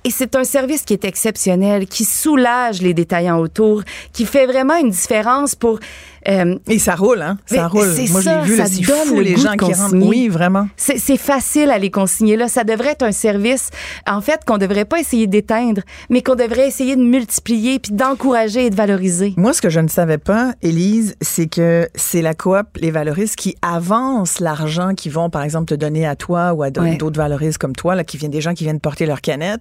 Et 0.06 0.10
c'est 0.10 0.36
un 0.36 0.44
service 0.44 0.82
qui 0.82 0.92
est 0.92 1.06
exceptionnel, 1.06 1.86
qui 1.86 2.04
soulage 2.04 2.82
les 2.82 2.92
détaillants 2.92 3.38
autour, 3.38 3.82
qui 4.12 4.26
fait 4.26 4.44
vraiment 4.44 4.76
une 4.76 4.90
différence 4.90 5.54
pour. 5.54 5.80
Euh, 6.28 6.56
Et 6.68 6.78
ça 6.78 6.94
roule, 6.94 7.22
hein? 7.22 7.38
Ça 7.46 7.68
roule. 7.68 7.87
Moi, 8.10 8.20
je 8.20 8.24
ça, 8.24 8.40
l'ai 8.40 8.46
vu, 8.46 8.56
ça 8.56 8.66
c'est 8.66 8.82
fou, 8.82 9.14
le 9.16 9.22
les 9.22 9.37
gens 9.37 9.52
qui 9.56 9.72
rentrent. 9.72 9.94
Oui, 9.96 10.28
vraiment. 10.28 10.68
c'est 10.76 11.16
facile 11.16 11.70
à 11.70 11.78
les 11.78 11.90
consigner 11.90 12.37
là. 12.37 12.48
Ça 12.48 12.64
devrait 12.64 12.90
être 12.90 13.02
un 13.02 13.12
service, 13.12 13.70
en 14.06 14.20
fait, 14.20 14.40
qu'on 14.46 14.58
devrait 14.58 14.84
pas 14.84 15.00
essayer 15.00 15.26
d'éteindre, 15.26 15.82
mais 16.10 16.22
qu'on 16.22 16.34
devrait 16.34 16.66
essayer 16.68 16.96
de 16.96 17.02
multiplier 17.02 17.78
puis 17.78 17.92
d'encourager 17.92 18.66
et 18.66 18.70
de 18.70 18.74
valoriser. 18.76 19.34
Moi, 19.37 19.52
ce 19.52 19.60
que 19.62 19.68
je 19.70 19.80
ne 19.80 19.88
savais 19.88 20.18
pas, 20.18 20.52
Élise, 20.62 21.14
c'est 21.20 21.46
que 21.46 21.88
c'est 21.94 22.22
la 22.22 22.34
coop, 22.34 22.66
les 22.76 22.90
valoristes, 22.90 23.37
qui 23.37 23.56
avancent 23.62 24.40
l'argent 24.40 24.94
qu'ils 24.94 25.12
vont, 25.12 25.30
par 25.30 25.42
exemple, 25.42 25.66
te 25.66 25.74
donner 25.74 26.06
à 26.06 26.16
toi 26.16 26.52
ou 26.52 26.62
à 26.62 26.70
d- 26.70 26.80
Ouais. 26.80 26.96
d'autres 26.96 27.16
valoristes 27.18 27.58
comme 27.58 27.74
toi, 27.74 27.94
là, 27.94 28.04
qui 28.04 28.16
viennent 28.16 28.30
des 28.30 28.40
gens 28.40 28.54
qui 28.54 28.64
viennent 28.64 28.80
porter 28.80 29.06
leur 29.06 29.20
canette. 29.20 29.60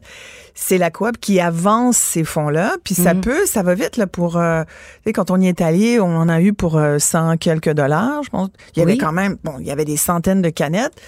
C'est 0.56 0.78
la 0.78 0.91
coop 0.91 1.17
qui 1.19 1.39
avance 1.39 1.97
ces 1.97 2.23
fonds-là. 2.23 2.76
Puis 2.84 2.95
ça 2.95 3.13
Mhm. 3.13 3.21
peut, 3.21 3.45
ça 3.45 3.63
va 3.63 3.73
vite, 3.76 3.97
là, 3.97 4.08
pour, 4.08 4.38
euh, 4.38 4.63
tu 4.63 4.69
sais, 5.08 5.13
quand 5.13 5.32
on 5.32 5.39
y 5.41 5.47
est 5.47 5.62
allé, 5.62 5.99
on 5.99 6.15
en 6.15 6.30
a 6.30 6.41
eu 6.41 6.53
pour 6.54 6.78
euh, 6.78 7.00
100 7.00 7.38
quelques 7.38 7.72
dollars, 7.72 8.24
je 8.24 8.30
pense. 8.30 8.50
Il 8.76 8.80
y 8.80 8.82
avait 8.82 8.98
quand 8.98 9.12
même, 9.12 9.38
bon, 9.44 9.54
il 9.60 9.66
y 9.66 9.72
avait 9.72 9.86
des 9.86 9.98
centaines 9.98 10.42
de 10.42 10.50
canettes. 10.50 11.00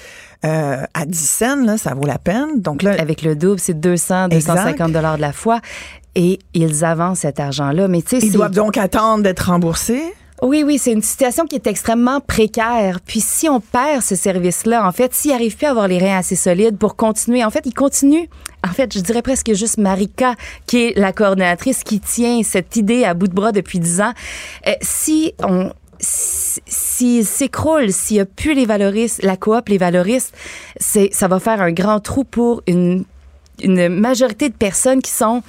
Euh, 0.45 0.83
à 0.93 1.05
10 1.05 1.17
cents, 1.17 1.63
là, 1.63 1.77
ça 1.77 1.93
vaut 1.93 2.05
la 2.05 2.19
peine. 2.19 2.61
Donc 2.61 2.83
là, 2.83 2.95
Avec 2.99 3.21
le 3.21 3.35
double, 3.35 3.59
c'est 3.59 3.79
200, 3.79 4.29
250 4.29 4.91
dollars 4.91 5.15
de 5.17 5.21
la 5.21 5.33
fois. 5.33 5.59
Et 6.15 6.39
ils 6.53 6.85
avancent 6.85 7.19
cet 7.19 7.39
argent-là. 7.39 7.87
Mais 7.87 8.01
tu 8.01 8.19
sais, 8.19 8.25
ils 8.25 8.31
doivent 8.31 8.51
donc 8.51 8.77
attendre 8.77 9.23
d'être 9.23 9.49
remboursés. 9.49 10.03
Oui, 10.45 10.63
oui, 10.65 10.77
c'est 10.77 10.91
une 10.91 11.01
situation 11.01 11.45
qui 11.45 11.55
est 11.55 11.65
extrêmement 11.67 12.19
précaire. 12.21 12.99
Puis 13.05 13.19
si 13.19 13.49
on 13.49 13.59
perd 13.59 14.01
ce 14.03 14.15
service-là, 14.15 14.87
en 14.87 14.91
fait, 14.91 15.13
s'ils 15.13 15.31
n'arrivent 15.31 15.57
plus 15.57 15.65
à 15.65 15.71
avoir 15.71 15.87
les 15.87 15.97
reins 15.97 16.17
assez 16.19 16.35
solides 16.35 16.77
pour 16.77 16.95
continuer, 16.95 17.43
en 17.43 17.49
fait, 17.49 17.63
ils 17.65 17.73
continuent. 17.73 18.27
En 18.63 18.71
fait, 18.71 18.93
je 18.93 18.99
dirais 18.99 19.21
presque 19.21 19.53
juste 19.53 19.77
Marika, 19.79 20.35
qui 20.67 20.83
est 20.85 20.97
la 20.97 21.13
coordinatrice 21.13 21.83
qui 21.83 21.99
tient 21.99 22.41
cette 22.43 22.75
idée 22.75 23.03
à 23.05 23.13
bout 23.13 23.27
de 23.27 23.33
bras 23.33 23.51
depuis 23.51 23.79
dix 23.79 24.01
ans. 24.01 24.13
Euh, 24.67 24.71
si 24.81 25.33
on 25.43 25.71
si- 25.99 26.61
s'ils 26.67 27.25
s'écroulent, 27.25 27.91
s'il 27.91 28.17
n'y 28.17 28.21
a 28.21 28.25
plus 28.25 28.53
les 28.53 28.65
valoristes, 28.65 29.23
la 29.23 29.37
coop, 29.37 29.69
les 29.69 29.77
valoristes, 29.77 30.35
c'est, 30.79 31.09
ça 31.11 31.27
va 31.27 31.39
faire 31.39 31.61
un 31.61 31.71
grand 31.71 31.99
trou 31.99 32.23
pour 32.23 32.61
une 32.67 33.03
une 33.63 33.87
majorité 33.87 34.49
de 34.49 34.53
personnes 34.53 35.01
qui 35.01 35.11
sont 35.11 35.41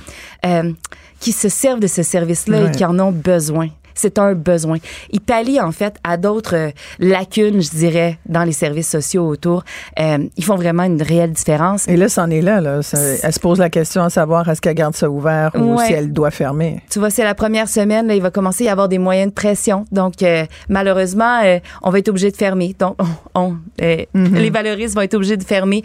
euh, 0.46 0.72
qui 1.18 1.32
se 1.32 1.48
servent 1.48 1.80
de 1.80 1.88
ce 1.88 2.04
service-là 2.04 2.62
Ouais. 2.62 2.68
et 2.68 2.70
qui 2.70 2.84
en 2.84 2.96
ont 3.00 3.10
besoin. 3.10 3.68
C'est 3.96 4.18
un 4.18 4.34
besoin. 4.34 4.78
Il 5.10 5.20
pallie 5.20 5.60
en 5.60 5.72
fait 5.72 5.96
à 6.04 6.16
d'autres 6.16 6.54
euh, 6.54 6.70
lacunes, 7.00 7.60
je 7.62 7.70
dirais, 7.70 8.18
dans 8.26 8.44
les 8.44 8.52
services 8.52 8.88
sociaux 8.90 9.26
autour. 9.26 9.64
Euh, 9.98 10.18
ils 10.36 10.44
font 10.44 10.56
vraiment 10.56 10.84
une 10.84 11.02
réelle 11.02 11.32
différence. 11.32 11.88
Et 11.88 11.96
là, 11.96 12.08
c'en 12.08 12.30
est 12.30 12.42
là. 12.42 12.60
là. 12.60 12.82
Ça- 12.82 12.98
elle 13.22 13.32
se 13.32 13.40
pose 13.40 13.58
la 13.58 13.70
question 13.70 14.02
à 14.02 14.10
savoir 14.10 14.48
est-ce 14.48 14.60
qu'elle 14.60 14.74
garde 14.74 14.94
ça 14.94 15.10
ouvert 15.10 15.50
ou 15.54 15.78
si 15.80 15.92
elle 15.92 16.12
doit 16.12 16.30
fermer? 16.30 16.80
Tu 16.90 16.98
vois, 16.98 17.10
c'est 17.10 17.24
la 17.24 17.34
première 17.34 17.68
semaine, 17.68 18.06
là, 18.06 18.14
il 18.14 18.22
va 18.22 18.30
commencer 18.30 18.64
à 18.64 18.66
y 18.66 18.70
avoir 18.70 18.88
des 18.88 18.98
moyens 18.98 19.28
de 19.30 19.34
pression. 19.34 19.84
Donc, 19.90 20.22
euh, 20.22 20.44
malheureusement, 20.68 21.40
euh, 21.44 21.58
on 21.82 21.90
va 21.90 21.98
être 21.98 22.08
obligé 22.08 22.30
de 22.30 22.36
fermer. 22.36 22.74
Donc, 22.78 22.96
on, 23.34 23.40
on, 23.40 23.56
euh, 23.82 24.04
les 24.14 24.50
valoristes 24.50 24.94
vont 24.94 25.00
être 25.00 25.14
obligés 25.14 25.36
de 25.36 25.44
fermer 25.44 25.82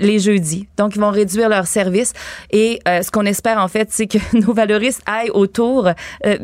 les 0.00 0.18
jeudis. 0.18 0.66
Donc, 0.76 0.96
ils 0.96 1.00
vont 1.00 1.10
réduire 1.10 1.48
leurs 1.48 1.66
services. 1.66 2.12
Et 2.50 2.80
ce 2.86 3.10
qu'on 3.10 3.24
espère, 3.26 3.58
en 3.58 3.68
fait, 3.68 3.88
c'est 3.90 4.06
que 4.06 4.18
nos 4.46 4.52
valoristes 4.52 5.02
aillent 5.06 5.30
autour 5.30 5.90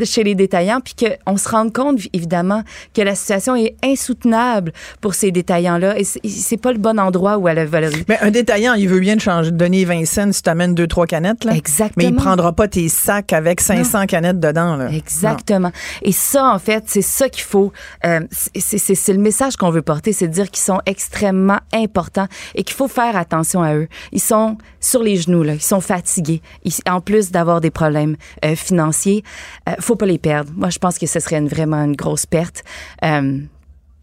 chez 0.05 0.25
les 0.25 0.35
détaillants, 0.35 0.81
puis 0.81 0.95
qu'on 1.27 1.37
se 1.37 1.49
rende 1.49 1.73
compte, 1.73 2.01
évidemment, 2.12 2.62
que 2.94 3.03
la 3.03 3.14
situation 3.14 3.55
est 3.57 3.77
insoutenable 3.85 4.73
pour 5.01 5.14
ces 5.14 5.31
détaillants-là. 5.31 5.99
Et 5.99 6.05
c'est- 6.05 6.57
pas 6.59 6.73
le 6.73 6.79
bon 6.79 6.99
endroit 6.99 7.38
où 7.38 7.47
elle 7.47 7.64
valorise. 7.66 8.05
Mais 8.09 8.18
un 8.21 8.31
détaillant, 8.31 8.75
il 8.75 8.88
veut 8.88 8.99
bien 9.01 9.16
te 9.16 9.23
changer, 9.23 9.53
donner 9.53 9.85
20 9.85 10.05
cents 10.07 10.33
si 10.33 10.42
tu 10.42 10.51
amènes 10.51 10.75
deux, 10.75 10.88
trois 10.88 11.07
canettes. 11.07 11.44
Là. 11.44 11.55
Exactement. 11.55 11.92
Mais 11.97 12.05
il 12.07 12.16
prendra 12.16 12.53
pas 12.53 12.66
tes 12.66 12.88
sacs 12.88 13.33
avec 13.33 13.61
500 13.61 14.07
canettes 14.07 14.40
dedans. 14.40 14.75
Là. 14.77 14.90
Exactement. 14.90 15.71
Et 16.03 16.11
ça, 16.12 16.49
en 16.53 16.59
fait, 16.59 16.85
c'est 16.87 17.03
ça 17.03 17.29
qu'il 17.29 17.44
faut. 17.44 17.73
euh, 18.05 18.21
c'est 18.57 19.12
le 19.12 19.18
message 19.21 19.57
qu'on 19.57 19.71
veut 19.71 19.83
porter, 19.83 20.12
c'est 20.12 20.27
de 20.29 20.33
dire 20.33 20.51
qu'ils 20.51 20.64
sont 20.64 20.81
extrêmement 20.87 21.59
importants 21.73 22.27
et 22.55 22.64
qu'il 22.64 22.75
faut 22.77 22.88
faire 22.88 23.16
attention 23.16 23.62
à 23.62 23.75
eux. 23.75 23.88
Ils 24.12 24.21
sont 24.21 24.59
sur 24.81 25.03
les 25.03 25.16
genoux, 25.16 25.42
là. 25.44 25.55
Ils 25.55 25.62
sont 25.62 25.81
fatigués. 25.81 26.42
Ils- 26.64 26.73
en 26.88 27.01
plus 27.01 27.31
d'avoir 27.31 27.61
des 27.61 27.71
problèmes 27.71 28.16
euh, 28.44 28.57
financiers, 28.57 29.23
euh, 29.68 29.73
faut 29.81 29.97
pas 29.97 30.07
les 30.07 30.18
perdre. 30.18 30.51
Moi, 30.57 30.71
je 30.71 30.79
pense 30.79 30.98
que 30.99 31.07
ce 31.07 31.21
serait 31.21 31.37
une, 31.39 31.49
vraiment 31.49 31.83
une 31.85 31.97
grosse 31.97 32.27
perte. 32.27 32.63
Euh, 33.05 33.39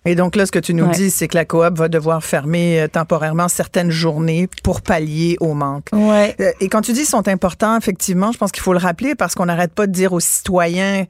Et 0.08 0.14
donc 0.16 0.36
là, 0.36 0.46
ce 0.46 0.52
que 0.52 0.60
tu 0.60 0.74
nous 0.76 0.86
Ouais. 0.86 0.94
dis, 0.94 1.10
c'est 1.10 1.28
que 1.28 1.36
la 1.36 1.46
coop 1.46 1.78
va 1.78 1.88
devoir 1.90 2.24
fermer 2.24 2.80
euh, 2.82 2.88
temporairement 2.88 3.48
certaines 3.48 3.90
journées 3.90 4.48
pour 4.64 4.82
pallier 4.82 5.36
au 5.40 5.54
manque. 5.56 5.88
ouais. 5.94 6.36
Euh, 6.40 6.52
Et 6.62 6.70
quand 6.70 6.82
tu 6.82 6.94
dis 6.94 7.06
sont 7.06 7.28
importants, 7.28 7.76
effectivement, 7.78 8.32
je 8.32 8.38
pense 8.38 8.52
qu'il 8.52 8.62
faut 8.62 8.74
le 8.74 8.80
rappeler 8.80 9.16
parce 9.16 9.34
qu'on 9.34 9.48
n'arrête 9.48 9.74
pas 9.74 9.88
de 9.88 9.92
dire 9.92 10.14
aux 10.14 10.20
citoyens 10.20 11.06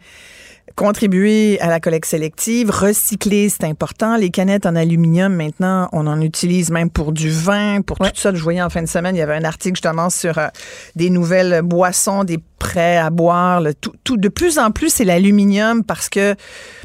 contribuer 0.75 1.59
à 1.61 1.67
la 1.67 1.79
collecte 1.79 2.07
sélective, 2.07 2.69
recycler, 2.69 3.49
c'est 3.49 3.63
important. 3.65 4.17
Les 4.17 4.29
canettes 4.29 4.65
en 4.65 4.75
aluminium, 4.75 5.33
maintenant, 5.33 5.87
on 5.93 6.07
en 6.07 6.19
utilise 6.21 6.69
même 6.71 6.89
pour 6.89 7.11
du 7.11 7.29
vin, 7.29 7.81
pour 7.81 7.97
tout 7.99 8.05
ça. 8.15 8.33
Je 8.33 8.41
voyais 8.43 8.61
en 8.61 8.69
fin 8.69 8.81
de 8.81 8.87
semaine, 8.87 9.15
il 9.15 9.19
y 9.19 9.21
avait 9.21 9.35
un 9.35 9.43
article 9.45 9.75
justement 9.75 10.09
sur 10.09 10.37
euh, 10.37 10.47
des 10.95 11.09
nouvelles 11.09 11.61
boissons, 11.61 12.23
des 12.23 12.39
prêts 12.69 12.97
à 12.97 13.09
boire. 13.09 13.61
le 13.61 13.73
tout, 13.73 13.93
tout- 14.03 14.17
de 14.17 14.29
plus 14.29 14.57
en 14.57 14.71
plus, 14.71 14.89
c'est 14.89 15.05
l'aluminium 15.05 15.83
parce 15.83 16.09
que, 16.09 16.35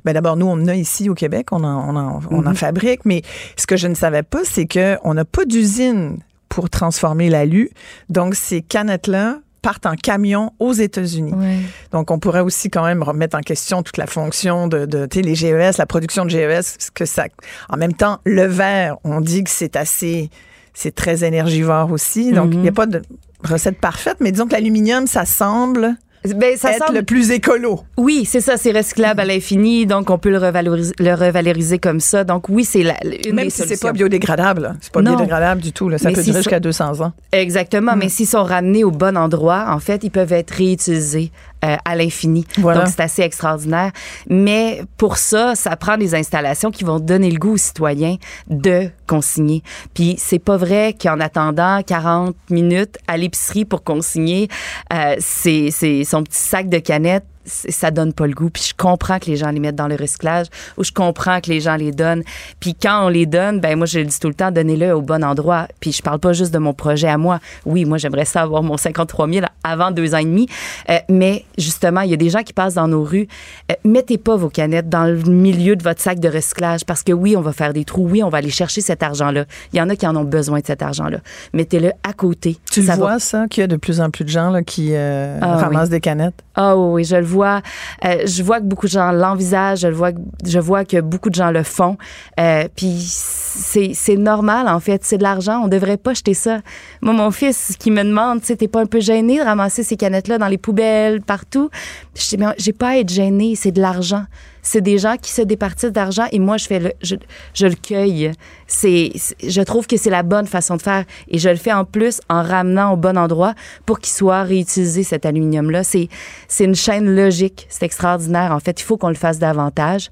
ben 0.05 0.13
d'abord, 0.13 0.37
nous, 0.37 0.47
on 0.47 0.53
en 0.53 0.69
a 0.69 0.75
ici 0.75 1.09
au 1.09 1.15
Québec, 1.15 1.49
on 1.53 1.65
en, 1.65 1.95
on 1.95 1.97
en, 1.97 2.21
on 2.31 2.47
en 2.47 2.55
fabrique, 2.55 3.01
mais 3.05 3.23
ce 3.57 3.67
que 3.67 3.77
je 3.77 3.89
ne 3.89 3.95
savais 3.95 4.23
pas, 4.23 4.41
c'est 4.45 4.67
qu'on 4.67 5.15
n'a 5.15 5.25
pas 5.25 5.45
d'usine 5.45 6.19
pour 6.49 6.69
transformer 6.69 7.31
l'alu. 7.31 7.71
Donc, 8.09 8.35
ces 8.35 8.61
canettes-là 8.61 9.39
partent 9.63 9.87
en 9.87 9.95
camion 9.95 10.53
aux 10.59 10.73
États-Unis. 10.73 11.33
Ouais. 11.35 11.59
Donc, 11.93 12.11
on 12.11 12.19
pourrait 12.19 12.41
aussi 12.41 12.71
quand 12.71 12.85
même 12.85 13.03
remettre 13.03 13.37
en 13.37 13.41
question 13.43 13.83
toute 13.83 13.99
la 13.99 14.07
fonction 14.07 14.67
de, 14.69 14.87
de 14.87 15.07
tu 15.07 15.19
sais, 15.19 15.23
les 15.23 15.35
GES, 15.35 15.77
la 15.79 15.87
production 15.87 16.25
de 16.25 16.31
GES, 16.31 16.77
parce 16.77 16.91
que 16.95 17.05
ça, 17.05 17.25
en 17.69 17.77
même 17.77 17.93
temps, 17.95 18.19
le 18.25 18.45
verre, 18.47 18.97
on 19.05 19.21
dit 19.21 19.45
que 19.45 19.51
c'est 19.51 19.77
assez, 19.77 20.31
c'est 20.75 20.95
très 20.95 21.25
énergivore 21.25 21.93
aussi. 21.93 22.33
Donc, 22.33 22.51
il 22.53 22.61
n'y 22.61 22.69
a 22.69 22.73
pas 22.73 22.87
de 22.87 23.03
recette 23.45 23.79
parfaite, 23.81 24.17
mais 24.21 24.33
disons 24.33 24.47
que 24.47 24.53
l'aluminium, 24.53 25.07
ça 25.07 25.25
semble 25.25 25.95
Ben, 26.37 26.55
ça 26.59 26.73
être 26.73 26.85
semble 26.87 26.99
le 26.99 27.03
plus 27.05 27.31
écolo. 27.31 27.81
Oui, 27.97 28.27
c'est 28.27 28.43
ça, 28.43 28.59
c'est 28.59 28.73
recyclable 28.73 29.21
à 29.21 29.25
l'infini, 29.25 29.87
donc 29.87 30.11
on 30.11 30.19
peut 30.19 30.29
le 30.31 30.37
revaloriser, 30.37 30.93
le 30.99 31.15
revaloriser 31.15 31.79
comme 31.79 31.99
ça. 32.01 32.25
Donc 32.25 32.51
oui, 32.51 32.65
c'est 32.67 32.83
la, 32.83 32.95
une 33.27 33.35
Même 33.37 33.45
des 33.47 33.51
si 33.51 33.63
c'est 33.67 33.81
pas 33.81 33.93
biodégradable. 33.93 34.77
C'est 34.83 34.93
pas 34.93 35.01
Non. 35.01 35.13
biodégradable 35.13 35.63
du 35.63 35.73
tout. 35.73 35.89
là. 35.89 35.97
Ça 35.97 36.09
Mais 36.11 36.15
peut 36.15 36.21
si 36.21 36.31
durer 36.31 36.41
jusqu'à 36.43 36.61
200 36.61 37.01
ans. 37.01 37.13
Exactement, 37.33 37.97
Mm. 37.97 37.99
mais 38.01 38.09
s'ils 38.11 38.27
sont 38.27 38.45
ramenés 38.45 38.85
au 38.85 38.91
bon 38.91 39.17
endroit, 39.17 39.67
en 39.71 39.79
fait, 39.79 40.05
ils 40.05 40.11
peuvent 40.11 40.33
être 40.35 40.51
réutilisés 40.51 41.33
euh, 41.65 41.77
à 41.85 41.97
l'infini. 41.97 42.47
Voilà. 42.59 42.81
Donc 42.81 42.89
c'est 42.89 43.03
assez 43.03 43.23
extraordinaire. 43.23 43.93
Mais 44.29 44.83
pour 44.97 45.17
ça, 45.17 45.55
ça 45.55 45.77
prend 45.77 45.97
des 45.97 46.15
installations 46.15 46.71
qui 46.71 46.85
vont 46.85 47.01
donner 47.01 47.31
le 47.31 47.39
goût 47.39 47.55
aux 47.55 47.59
citoyens 47.59 48.17
de 48.49 48.91
consigner. 49.07 49.63
Puis 49.95 50.15
c'est 50.19 50.39
pas 50.39 50.57
vrai 50.57 50.97
qu'en 51.01 51.21
attendant 51.21 51.83
40 51.83 52.35
minutes 52.51 52.99
à 53.07 53.17
l'épicerie 53.17 53.65
pour 53.65 53.85
consigner 53.85 54.49
euh, 54.93 55.17
c'est 55.19 55.71
c'est 55.71 56.05
son 56.05 56.23
petit 56.23 56.39
sac 56.39 56.69
de 56.69 56.79
canettes 56.79 57.25
ça 57.45 57.91
donne 57.91 58.13
pas 58.13 58.27
le 58.27 58.35
goût. 58.35 58.51
Puis 58.51 58.69
je 58.71 58.75
comprends 58.77 59.19
que 59.19 59.27
les 59.27 59.37
gens 59.37 59.51
les 59.51 59.61
mettent 59.61 59.77
dans 59.77 59.89
le 59.89 59.97
recyclage 59.97 60.47
ou 60.77 60.85
je 60.85 60.93
comprends 60.93 61.41
que 61.41 61.49
les 61.51 61.61
gens 61.61 61.77
les 61.77 61.93
donnent. 61.93 62.23
Puis 62.61 62.75
quand 62.75 63.07
on 63.07 63.09
les 63.09 63.27
donne, 63.27 63.61
ben 63.61 63.77
moi 63.77 63.87
je 63.87 63.99
le 64.01 64.05
dis 64.05 64.19
tout 64.21 64.29
le 64.29 64.35
temps, 64.35 64.51
donnez-le 64.51 64.95
au 64.95 65.01
bon 65.03 65.25
endroit. 65.25 65.67
Puis 65.81 65.93
je 65.93 66.03
parle 66.03 66.19
pas 66.19 66.33
juste 66.33 66.53
de 66.53 66.59
mon 66.59 66.75
projet 66.75 67.09
à 67.09 67.19
moi. 67.19 67.41
Oui, 67.65 67.85
moi 67.85 67.99
j'aimerais 67.99 68.25
ça 68.25 68.43
avoir 68.43 68.63
mon 68.63 68.77
53 68.77 69.29
000 69.29 69.47
avant 69.65 69.91
deux 69.91 70.15
ans 70.15 70.19
et 70.19 70.25
demi. 70.25 70.49
Euh, 70.91 70.99
mais 71.09 71.45
justement, 71.59 72.03
il 72.03 72.11
y 72.11 72.15
a 72.15 72.19
des 72.19 72.31
gens 72.31 72.43
qui 72.43 72.53
passent 72.53 72.75
dans 72.75 72.89
nos 72.89 73.03
rues. 73.05 73.27
Euh, 73.71 73.75
mettez 73.85 74.19
pas 74.19 74.37
vos 74.37 74.49
canettes 74.51 74.89
dans 74.89 75.05
le 75.05 75.17
milieu 75.31 75.77
de 75.77 75.83
votre 75.83 76.01
sac 76.01 76.19
de 76.21 76.29
recyclage 76.29 76.85
parce 76.85 77.03
que 77.03 77.13
oui, 77.13 77.37
on 77.37 77.41
va 77.41 77.53
faire 77.53 77.73
des 77.73 77.85
trous. 77.85 78.07
Oui, 78.09 78.23
on 78.23 78.29
va 78.29 78.39
aller 78.39 78.51
chercher 78.51 78.81
cet 78.81 79.03
argent-là. 79.03 79.45
Il 79.73 79.79
y 79.79 79.83
en 79.83 79.89
a 79.89 79.97
qui 79.97 80.07
en 80.07 80.15
ont 80.17 80.25
besoin 80.25 80.61
de 80.61 80.67
cet 80.67 80.83
argent-là. 80.83 81.19
Mettez-le 81.53 81.93
à 82.03 82.13
côté. 82.13 82.59
Tu 82.71 82.83
Ça 82.83 82.95
le 82.95 83.01
va 83.01 83.07
vois, 83.13 83.19
ça, 83.19 83.47
qu'il 83.49 83.63
y 83.63 83.65
a 83.65 83.67
de 83.67 83.77
plus 83.77 84.01
en 84.01 84.11
plus 84.11 84.25
de 84.25 84.31
gens 84.31 84.51
là, 84.51 84.63
qui 84.63 84.91
euh, 84.93 85.39
Ah, 85.41 85.57
ramassent 85.57 85.85
oui. 85.85 85.91
des 85.91 86.01
canettes? 86.01 86.35
Ah 86.55 86.77
oui, 86.77 86.93
oui, 86.95 87.05
je 87.05 87.17
le 87.17 87.25
Euh, 87.39 88.23
je 88.27 88.43
vois 88.43 88.61
que 88.61 88.65
beaucoup 88.65 88.87
de 88.87 88.93
gens 88.93 89.13
l'envisagent. 89.13 89.81
Je 89.83 89.89
vois. 89.89 90.13
que- 90.13 90.19
Je 90.47 90.59
vois 90.59 90.85
que 90.85 91.01
beaucoup 91.01 91.31
de 91.31 91.35
gens 91.35 91.51
le 91.51 91.63
font. 91.63 91.97
Euh, 92.39 92.67
Puis 92.77 92.97
c'est 93.01 94.17
normal 94.17 94.69
en 94.69 94.81
fait, 94.81 95.03
c'est 95.05 95.19
de 95.19 95.23
l'argent, 95.23 95.63
on 95.65 95.69
devrait 95.69 95.97
pas 95.97 96.15
jeter 96.15 96.35
ça. 96.35 96.59
Moi 97.03 97.13
mon 97.13 97.31
fils 97.31 97.75
qui 97.79 97.91
me 97.91 98.03
demande, 98.03 98.41
tu 98.41 98.55
sais, 98.57 98.69
pas 98.69 98.81
un 98.81 98.87
peu 98.87 99.01
gêné 99.01 99.39
de 99.39 99.45
ramasser 99.45 99.83
ces 99.83 99.97
canettes 99.97 100.29
là 100.29 100.39
dans 100.39 100.47
les 100.49 100.59
poubelles 100.59 101.21
partout? 101.21 101.69
Je 102.15 102.29
dis 102.29 102.37
mais 102.39 102.47
j'ai 102.59 102.73
pas 102.73 102.91
à 102.91 102.97
être 102.99 103.11
gêné, 103.11 103.55
c'est 103.57 103.73
de 103.73 103.81
l'argent 103.81 104.25
c'est 104.63 104.81
des 104.81 104.99
gens 104.99 105.17
qui 105.17 105.33
se 105.33 105.43
départissent 105.43 105.93
d'argent 105.93 106.27
et 106.33 106.39
moi 106.39 106.57
je 106.57 106.67
fais 106.67 106.79
le, 106.79 106.93
je, 107.03 107.17
je 107.55 107.67
le 107.67 107.75
cueille. 107.75 108.33
C'est, 108.67 109.13
je 109.47 109.63
trouve 109.63 109.87
que 109.87 109.97
c'est 109.97 110.11
la 110.11 110.23
bonne 110.23 110.47
façon 110.47 110.77
de 110.77 110.83
faire 110.83 111.05
et 111.29 111.39
je 111.39 111.49
le 111.49 111.57
fais 111.57 111.73
en 111.73 111.85
plus 111.85 112.21
en 112.29 112.43
ramenant 112.43 112.93
au 112.93 112.97
bon 112.97 113.19
endroit 113.19 113.55
pour 113.87 113.99
qu'il 114.01 114.13
soit 114.13 114.43
réutilisé 114.43 115.03
cet 115.03 115.27
aluminium 115.27 115.71
là. 115.71 115.85
C'est 115.85 116.09
c'est 116.49 116.65
une 116.65 116.75
chaîne 116.75 117.15
logique, 117.15 117.67
c'est 117.69 117.85
extraordinaire. 117.85 118.53
En 118.53 118.61
fait, 118.61 118.81
il 118.81 118.85
faut 118.85 118.97
qu'on 118.97 119.09
le 119.09 119.15
fasse 119.15 119.39
davantage, 119.39 120.09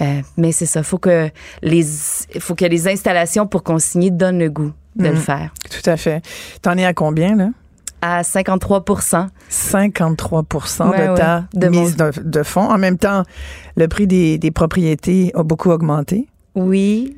euh, 0.00 0.20
mais 0.36 0.52
c'est 0.52 0.66
ça. 0.66 0.82
Faut 0.82 0.98
que 0.98 1.30
les 1.62 1.84
faut 2.40 2.54
que 2.54 2.64
les 2.64 2.88
installations 2.88 3.46
pour 3.46 3.62
consigner 3.62 4.10
donnent 4.10 4.38
le 4.38 4.50
goût 4.50 4.72
de 4.96 5.08
le 5.08 5.14
mmh. 5.14 5.16
faire. 5.16 5.54
Tout 5.70 5.90
à 5.90 5.96
fait. 5.96 6.22
T'en 6.60 6.76
es 6.76 6.84
à 6.84 6.92
combien 6.92 7.36
là? 7.36 7.48
À 8.02 8.24
53 8.24 8.84
53 9.48 10.42
de 10.42 11.16
ta 11.16 11.70
mise 11.70 11.96
de, 11.96 12.42
fonds. 12.42 12.68
En 12.68 12.78
même 12.78 12.98
temps, 12.98 13.22
le 13.76 13.88
prix 13.88 14.06
des, 14.06 14.36
des 14.38 14.50
propriétés 14.50 15.30
a 15.34 15.42
beaucoup 15.42 15.70
augmenté. 15.70 16.26
Oui. 16.54 17.16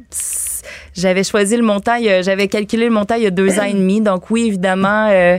J'avais 0.94 1.24
choisi 1.24 1.56
le 1.56 1.64
montant, 1.64 1.96
j'avais 2.22 2.48
calculé 2.48 2.84
le 2.86 2.92
montant 2.92 3.16
il 3.16 3.24
y 3.24 3.26
a 3.26 3.30
deux 3.30 3.58
ans 3.58 3.64
et 3.64 3.72
demi. 3.72 4.00
Donc 4.00 4.30
oui, 4.30 4.46
évidemment, 4.46 5.08
euh, 5.10 5.38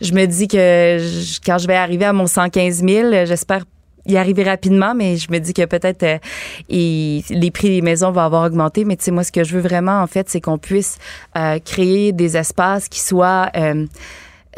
je 0.00 0.12
me 0.14 0.24
dis 0.24 0.48
que 0.48 0.98
quand 1.44 1.58
je 1.58 1.66
vais 1.66 1.76
arriver 1.76 2.06
à 2.06 2.12
mon 2.12 2.26
115 2.26 2.82
000, 2.82 3.10
j'espère 3.26 3.64
y 4.06 4.16
arriver 4.16 4.42
rapidement, 4.44 4.94
mais 4.94 5.16
je 5.16 5.30
me 5.30 5.38
dis 5.38 5.54
que 5.54 5.64
peut-être 5.64 6.02
euh, 6.02 6.18
les 6.68 7.50
prix 7.52 7.68
des 7.68 7.82
maisons 7.82 8.12
vont 8.12 8.20
avoir 8.20 8.46
augmenté. 8.46 8.84
Mais 8.84 8.96
tu 8.96 9.04
sais, 9.04 9.10
moi, 9.10 9.24
ce 9.24 9.32
que 9.32 9.44
je 9.44 9.54
veux 9.54 9.62
vraiment, 9.62 10.00
en 10.02 10.06
fait, 10.06 10.28
c'est 10.28 10.40
qu'on 10.40 10.58
puisse 10.58 10.98
euh, 11.36 11.58
créer 11.58 12.12
des 12.12 12.36
espaces 12.36 12.88
qui 12.88 13.00
soient 13.00 13.50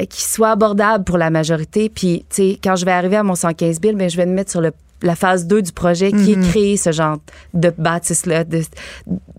qui 0.05 0.23
soit 0.23 0.51
abordable 0.51 1.05
pour 1.05 1.19
la 1.19 1.31
majorité. 1.31 1.89
Puis, 1.89 2.25
tu 2.29 2.37
sais, 2.37 2.59
quand 2.63 2.77
je 2.77 2.85
vais 2.85 2.93
arriver 2.93 3.17
à 3.17 3.23
mon 3.23 3.35
115 3.35 3.81
000, 3.83 3.97
ben, 3.97 4.11
je 4.11 4.17
vais 4.17 4.27
me 4.27 4.33
mettre 4.33 4.51
sur 4.51 4.61
le 4.61 4.73
la 5.03 5.15
phase 5.15 5.47
2 5.47 5.63
du 5.63 5.73
projet 5.73 6.11
qui 6.13 6.33
est 6.33 6.37
mhm. 6.37 6.49
créer 6.49 6.77
ce 6.77 6.93
genre 6.93 7.19
de 7.55 7.73
bâtisse-là, 7.77 8.45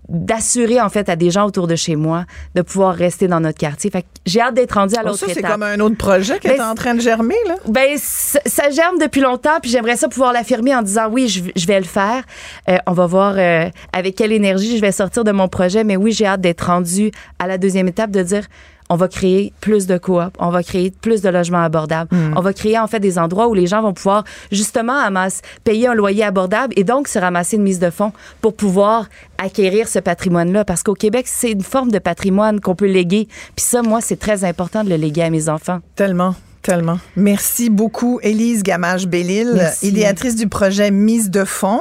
d'assurer 0.08 0.80
en 0.80 0.88
fait 0.88 1.08
à 1.08 1.16
des 1.16 1.30
gens 1.30 1.46
autour 1.46 1.66
de 1.66 1.76
chez 1.76 1.96
moi 1.96 2.24
de 2.54 2.62
pouvoir 2.62 2.94
rester 2.94 3.28
dans 3.28 3.40
notre 3.40 3.58
quartier. 3.58 3.90
Fait 3.90 4.06
j'ai 4.24 4.40
hâte 4.40 4.54
d'être 4.54 4.72
rendu 4.72 4.94
à 4.94 5.00
oh, 5.02 5.08
l'autre 5.08 5.24
étape. 5.24 5.34
Ça, 5.34 5.40
c'est 5.40 5.46
comme 5.46 5.62
un 5.62 5.80
autre 5.80 5.96
projet 5.96 6.38
qui 6.38 6.48
ben, 6.48 6.56
est 6.56 6.62
en 6.62 6.74
train 6.74 6.94
de 6.94 7.00
germer, 7.00 7.36
là? 7.46 7.56
Ben, 7.66 7.96
ça, 7.98 8.70
germe 8.70 8.98
depuis 8.98 9.20
longtemps, 9.20 9.58
puis 9.60 9.70
j'aimerais 9.70 9.96
ça 9.96 10.08
pouvoir 10.08 10.32
l'affirmer 10.32 10.74
en 10.74 10.82
disant 10.82 11.08
oui, 11.10 11.28
je, 11.28 11.66
vais 11.66 11.80
le 11.80 11.86
faire. 11.86 12.22
Euh, 12.68 12.78
on 12.86 12.92
va 12.92 13.06
voir 13.06 13.34
euh, 13.36 13.68
avec 13.92 14.14
quelle 14.14 14.32
énergie 14.32 14.76
je 14.76 14.80
vais 14.80 14.92
sortir 14.92 15.24
de 15.24 15.32
mon 15.32 15.48
projet, 15.48 15.84
mais 15.84 15.96
oui, 15.96 16.12
j'ai 16.12 16.26
hâte 16.26 16.40
d'être 16.40 16.66
rendu 16.66 17.10
à 17.38 17.46
la 17.46 17.58
deuxième 17.58 17.88
étape, 17.88 18.10
de 18.10 18.22
dire 18.22 18.44
on 18.88 18.96
va 18.96 19.08
créer 19.08 19.52
plus 19.60 19.86
de 19.86 19.98
coop, 19.98 20.36
on 20.38 20.50
va 20.50 20.62
créer 20.62 20.90
plus 20.90 21.20
de 21.22 21.28
logements 21.28 21.62
abordables, 21.62 22.14
mm. 22.14 22.34
on 22.36 22.40
va 22.40 22.52
créer 22.52 22.78
en 22.78 22.86
fait 22.86 23.00
des 23.00 23.18
endroits 23.18 23.48
où 23.48 23.54
les 23.54 23.66
gens 23.66 23.82
vont 23.82 23.92
pouvoir 23.92 24.24
justement 24.50 24.98
amasse, 24.98 25.42
payer 25.64 25.88
un 25.88 25.94
loyer 25.94 26.24
abordable 26.24 26.72
et 26.76 26.84
donc 26.84 27.08
se 27.08 27.18
ramasser 27.18 27.56
une 27.56 27.62
mise 27.62 27.78
de 27.78 27.90
fonds 27.90 28.12
pour 28.40 28.54
pouvoir 28.54 29.08
acquérir 29.38 29.88
ce 29.88 29.98
patrimoine-là. 29.98 30.64
Parce 30.64 30.82
qu'au 30.82 30.94
Québec, 30.94 31.26
c'est 31.28 31.52
une 31.52 31.62
forme 31.62 31.90
de 31.90 31.98
patrimoine 31.98 32.60
qu'on 32.60 32.74
peut 32.74 32.86
léguer. 32.86 33.28
Puis 33.56 33.64
ça, 33.64 33.82
moi, 33.82 34.00
c'est 34.00 34.18
très 34.18 34.44
important 34.44 34.84
de 34.84 34.90
le 34.90 34.96
léguer 34.96 35.22
à 35.22 35.30
mes 35.30 35.48
enfants. 35.48 35.80
Tellement. 35.94 36.34
Tellement. 36.62 36.98
Merci 37.16 37.70
beaucoup, 37.70 38.18
Élise 38.22 38.62
Gamache-Bellil, 38.62 39.70
idéatrice 39.82 40.34
du 40.34 40.48
projet 40.48 40.90
Mise 40.90 41.30
de 41.30 41.44
fonds. 41.44 41.80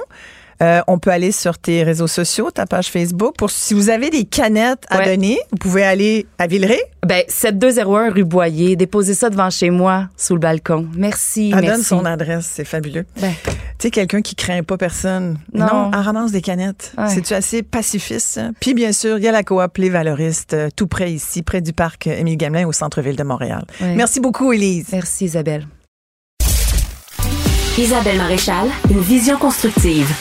Euh, 0.62 0.82
on 0.88 0.98
peut 0.98 1.12
aller 1.12 1.32
sur 1.32 1.58
tes 1.58 1.84
réseaux 1.84 2.08
sociaux, 2.08 2.52
ta 2.52 2.65
page 2.65 2.88
Facebook. 2.88 3.36
Pour 3.38 3.52
si 3.52 3.74
vous 3.74 3.89
avez 3.89 4.10
des 4.10 4.24
canettes 4.24 4.86
à 4.89 5.06
donner, 5.06 5.39
vous 5.52 5.58
pouvez 5.58 5.84
aller 5.84 6.26
à 6.38 6.48
Villeray. 6.48 6.82
Ben 7.06 7.24
7201 7.28 8.10
rue 8.10 8.24
Boyer, 8.24 8.76
déposer 8.76 9.13
ça 9.13 9.30
devant 9.30 9.50
chez 9.50 9.70
moi 9.70 10.10
sous 10.17 10.34
le 10.34 10.39
balcon. 10.39 10.88
Merci. 10.96 11.54
Elle 11.56 11.65
donne 11.65 11.84
son 11.84 12.06
adresse, 12.06 12.50
c'est 12.52 12.65
fabuleux. 12.65 13.06
Ben. 13.22 13.34
Tu 13.46 13.54
sais 13.80 13.91
quelqu'un 13.91 14.22
qui 14.22 14.36
craint 14.36 14.63
pas 14.63 14.78
personne. 14.78 15.38
Non, 15.54 15.91
elle 15.93 16.00
ramasse 16.00 16.32
des 16.32 16.41
canettes. 16.41 16.93
C'est-tu 17.08 17.34
assez 17.34 17.63
pacifiste? 17.63 18.41
Puis 18.60 18.74
bien 18.74 18.91
sûr, 18.91 19.17
il 19.17 19.24
y 19.24 19.28
a 19.28 19.32
la 19.32 19.43
coop 19.43 19.78
Les 19.78 19.89
Valoristes 19.89 20.54
euh, 20.54 20.70
tout 20.76 20.88
près 20.88 21.12
ici, 21.12 21.43
près 21.43 21.62
du 21.62 21.74
parc 21.74 22.08
Émile 22.08 22.38
Gamelin 22.38 22.67
au 22.67 22.72
centre-ville 22.72 23.15
de 23.15 23.24
Montréal. 23.24 23.65
Merci 23.96 24.20
beaucoup 24.20 24.52
Élise. 24.52 24.88
Merci 24.91 25.26
Isabelle. 25.26 25.67
Isabelle 27.78 28.17
Maréchal, 28.17 28.67
une 28.89 29.02
vision 29.02 29.38
constructive. 29.38 30.12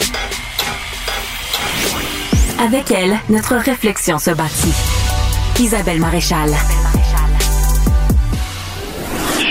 Avec 2.59 2.90
elle, 2.90 3.14
notre 3.29 3.55
réflexion 3.57 4.19
se 4.19 4.31
bâtit. 4.31 4.73
Isabelle 5.61 6.01
Maréchal. 6.01 6.49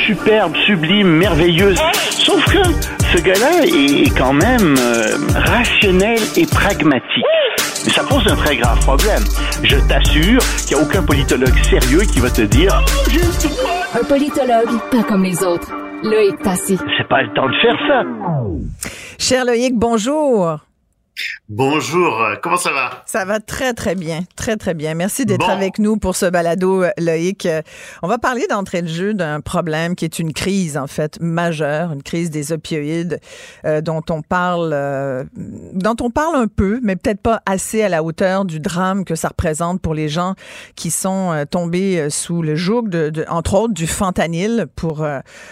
Superbe, 0.06 0.56
sublime, 0.66 1.08
merveilleuse. 1.10 1.80
Sauf 2.10 2.44
que 2.46 2.64
ce 3.16 3.22
gars-là 3.22 3.66
est 3.66 4.18
quand 4.18 4.34
même 4.34 4.76
euh, 4.80 5.18
rationnel 5.36 6.20
et 6.36 6.46
pragmatique. 6.46 7.26
Mais 7.86 7.92
ça 7.92 8.04
pose 8.04 8.28
un 8.28 8.36
très 8.36 8.58
grave 8.58 8.80
problème. 8.80 9.24
Je 9.64 9.78
t'assure 9.88 10.42
qu'il 10.66 10.76
n'y 10.78 10.84
a 10.84 10.86
aucun 10.86 11.04
politologue 11.04 11.58
sérieux 11.70 12.02
qui 12.12 12.20
va 12.20 12.30
te 12.32 12.42
dire 12.42 12.84
Un 13.94 14.04
politologue, 14.04 14.80
pas 14.92 15.04
comme 15.04 15.24
les 15.24 15.44
autres. 15.44 15.72
Loïc 16.04 16.42
Tassi. 16.42 16.78
C'est 16.98 17.08
pas 17.08 17.22
le 17.22 17.34
temps 17.34 17.48
de 17.48 17.56
faire 17.62 17.78
ça. 17.88 18.04
Cher 19.20 19.46
Loïc, 19.46 19.76
bonjour. 19.76 20.60
Bonjour, 21.48 22.22
euh, 22.22 22.36
comment 22.42 22.58
ça 22.58 22.72
va? 22.72 23.04
Ça 23.06 23.24
va 23.24 23.40
très, 23.40 23.74
très 23.74 23.96
bien, 23.96 24.22
très, 24.36 24.58
très 24.58 24.74
bien. 24.74 24.96
Merci 24.96 25.26
d'être 25.26 25.50
avec 25.50 25.80
nous 25.80 25.98
pour 25.98 26.16
ce 26.16 26.26
balado, 26.26 26.84
euh, 26.84 26.90
Loïc. 26.98 27.46
Euh, 27.46 27.62
on 28.02 28.08
va 28.08 28.18
parler 28.18 28.48
d'entrée 28.50 28.82
de 28.82 28.88
jeu 28.88 29.14
d'un 29.14 29.40
problème 29.40 29.96
qui 29.96 30.06
est 30.06 30.20
une 30.20 30.34
crise, 30.34 30.76
en 30.76 30.88
fait, 30.88 31.20
majeure, 31.22 31.94
une 31.94 32.04
crise 32.04 32.32
des 32.32 32.52
opioïdes 32.52 33.20
dont 33.84 34.02
on 34.10 34.22
parle, 34.22 34.76
dont 35.36 35.96
on 36.02 36.10
parle 36.10 36.36
un 36.36 36.48
peu, 36.48 36.80
mais 36.84 36.96
peut-être 36.96 37.22
pas 37.22 37.42
assez 37.46 37.82
à 37.82 37.90
la 37.90 38.04
hauteur 38.04 38.46
du 38.46 38.60
drame 38.60 39.06
que 39.06 39.16
ça 39.16 39.30
représente 39.30 39.82
pour 39.82 39.94
les 39.94 40.10
gens 40.10 40.34
qui 40.76 40.92
sont 40.92 41.46
tombés 41.50 42.10
sous 42.10 42.42
le 42.42 42.56
joug 42.56 42.84
de, 42.84 43.10
de, 43.10 43.26
entre 43.30 43.56
autres, 43.56 43.74
du 43.74 43.88
fentanyl, 43.88 44.68
pour, 44.76 45.06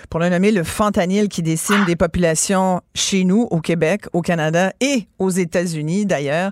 pour 0.10 0.20
le 0.20 0.30
nommer 0.30 0.52
le 0.52 0.64
fentanyl 0.64 1.30
qui 1.30 1.42
décime 1.42 1.86
des 1.86 1.96
populations 1.96 2.82
chez 2.96 3.24
nous, 3.24 3.48
au 3.52 3.62
Québec, 3.62 4.06
au 4.14 4.22
Canada 4.22 4.74
et 4.82 5.08
aux 5.20 5.30
États 5.30 5.53
États-Unis 5.54 6.06
d'ailleurs. 6.06 6.52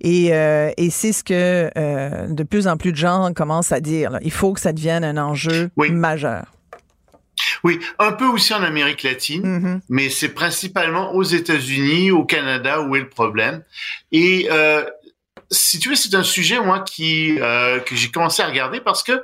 Et, 0.00 0.32
euh, 0.32 0.70
et 0.76 0.90
c'est 0.90 1.12
ce 1.12 1.22
que 1.22 1.70
euh, 1.76 2.26
de 2.28 2.42
plus 2.42 2.66
en 2.66 2.76
plus 2.76 2.92
de 2.92 2.96
gens 2.96 3.32
commencent 3.34 3.72
à 3.72 3.80
dire. 3.80 4.18
Il 4.22 4.30
faut 4.30 4.52
que 4.52 4.60
ça 4.60 4.72
devienne 4.72 5.04
un 5.04 5.16
enjeu 5.16 5.70
majeur. 5.76 6.46
Oui, 7.62 7.78
un 7.98 8.12
peu 8.12 8.26
aussi 8.26 8.52
en 8.52 8.62
Amérique 8.62 9.04
latine, 9.04 9.42
mm-hmm. 9.42 9.80
mais 9.88 10.10
c'est 10.10 10.30
principalement 10.30 11.14
aux 11.14 11.22
États-Unis, 11.22 12.10
au 12.10 12.24
Canada 12.24 12.80
où 12.82 12.96
est 12.96 13.00
le 13.00 13.08
problème. 13.08 13.62
Et 14.10 14.48
euh, 14.50 14.84
si 15.50 15.78
tu 15.78 15.88
veux, 15.88 15.94
c'est 15.94 16.14
un 16.14 16.24
sujet 16.24 16.60
moi 16.60 16.80
qui 16.80 17.36
que 17.36 17.94
j'ai 17.94 18.08
commencé 18.08 18.42
à 18.42 18.46
regarder 18.46 18.80
parce 18.80 19.02
que 19.02 19.22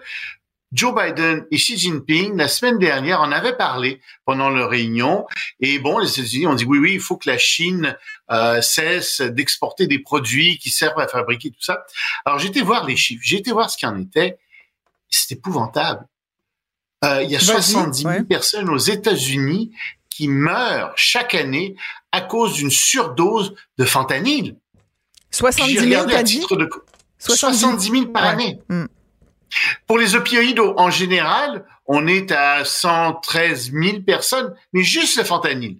Joe 0.75 0.93
Biden 0.93 1.47
et 1.53 1.57
Xi 1.57 1.79
Jinping, 1.79 2.37
la 2.37 2.49
semaine 2.49 2.79
dernière, 2.79 3.21
en 3.21 3.31
avaient 3.31 3.57
parlé 3.57 4.01
pendant 4.25 4.51
leur 4.51 4.71
réunion. 4.71 5.25
Et 5.61 5.79
bon, 5.79 5.99
les 5.99 6.19
États-Unis 6.19 6.49
ont 6.49 6.55
dit 6.55 6.65
oui, 6.65 6.79
oui, 6.79 6.95
il 6.95 7.01
faut 7.01 7.17
que 7.17 7.31
la 7.31 7.39
Chine 7.39 7.97
euh, 8.33 8.61
cesse 8.61 9.21
d'exporter 9.21 9.87
des 9.87 10.01
produits 10.01 10.59
qui 10.59 10.71
servent 10.71 10.99
à 10.99 11.07
fabriquer 11.07 11.51
tout 11.51 11.63
ça. 11.63 11.85
Alors, 12.25 12.45
été 12.45 12.61
voir 12.61 12.87
les 12.87 12.97
chiffres, 12.97 13.23
j'ai 13.25 13.37
été 13.37 13.53
voir 13.53 13.71
ce 13.71 13.79
qu'il 13.79 13.89
en 13.89 13.97
était. 14.01 14.37
C'est 15.09 15.33
épouvantable. 15.33 16.07
Euh, 17.05 17.23
il 17.23 17.31
y 17.31 17.37
a 17.37 17.41
70 17.41 18.03
000 18.03 18.25
personnes 18.25 18.69
aux 18.69 18.79
États-Unis 18.79 19.71
qui 20.11 20.27
meurent 20.27 20.93
chaque 20.97 21.37
année 21.37 21.77
à 22.11 22.21
cause 22.21 22.55
d'une 22.55 22.71
surdose 22.71 23.55
de 23.79 23.85
fentanyl. 23.85 24.57
70 25.31 25.89
000, 25.89 26.11
à 26.11 26.23
titre 26.25 26.57
de... 26.57 26.69
70 27.19 27.91
000 27.91 28.07
par 28.07 28.25
année. 28.25 28.61
Hmm. 28.69 28.87
Pour 29.87 29.99
les 29.99 30.14
opioïdes, 30.14 30.61
en 30.61 30.90
général, 30.90 31.64
on 31.87 32.07
est 32.07 32.33
à 32.33 32.64
113 32.64 33.73
000 33.73 34.01
personnes, 34.01 34.55
mais 34.73 34.83
juste 34.83 35.17
le 35.19 35.25
fentanyl, 35.25 35.79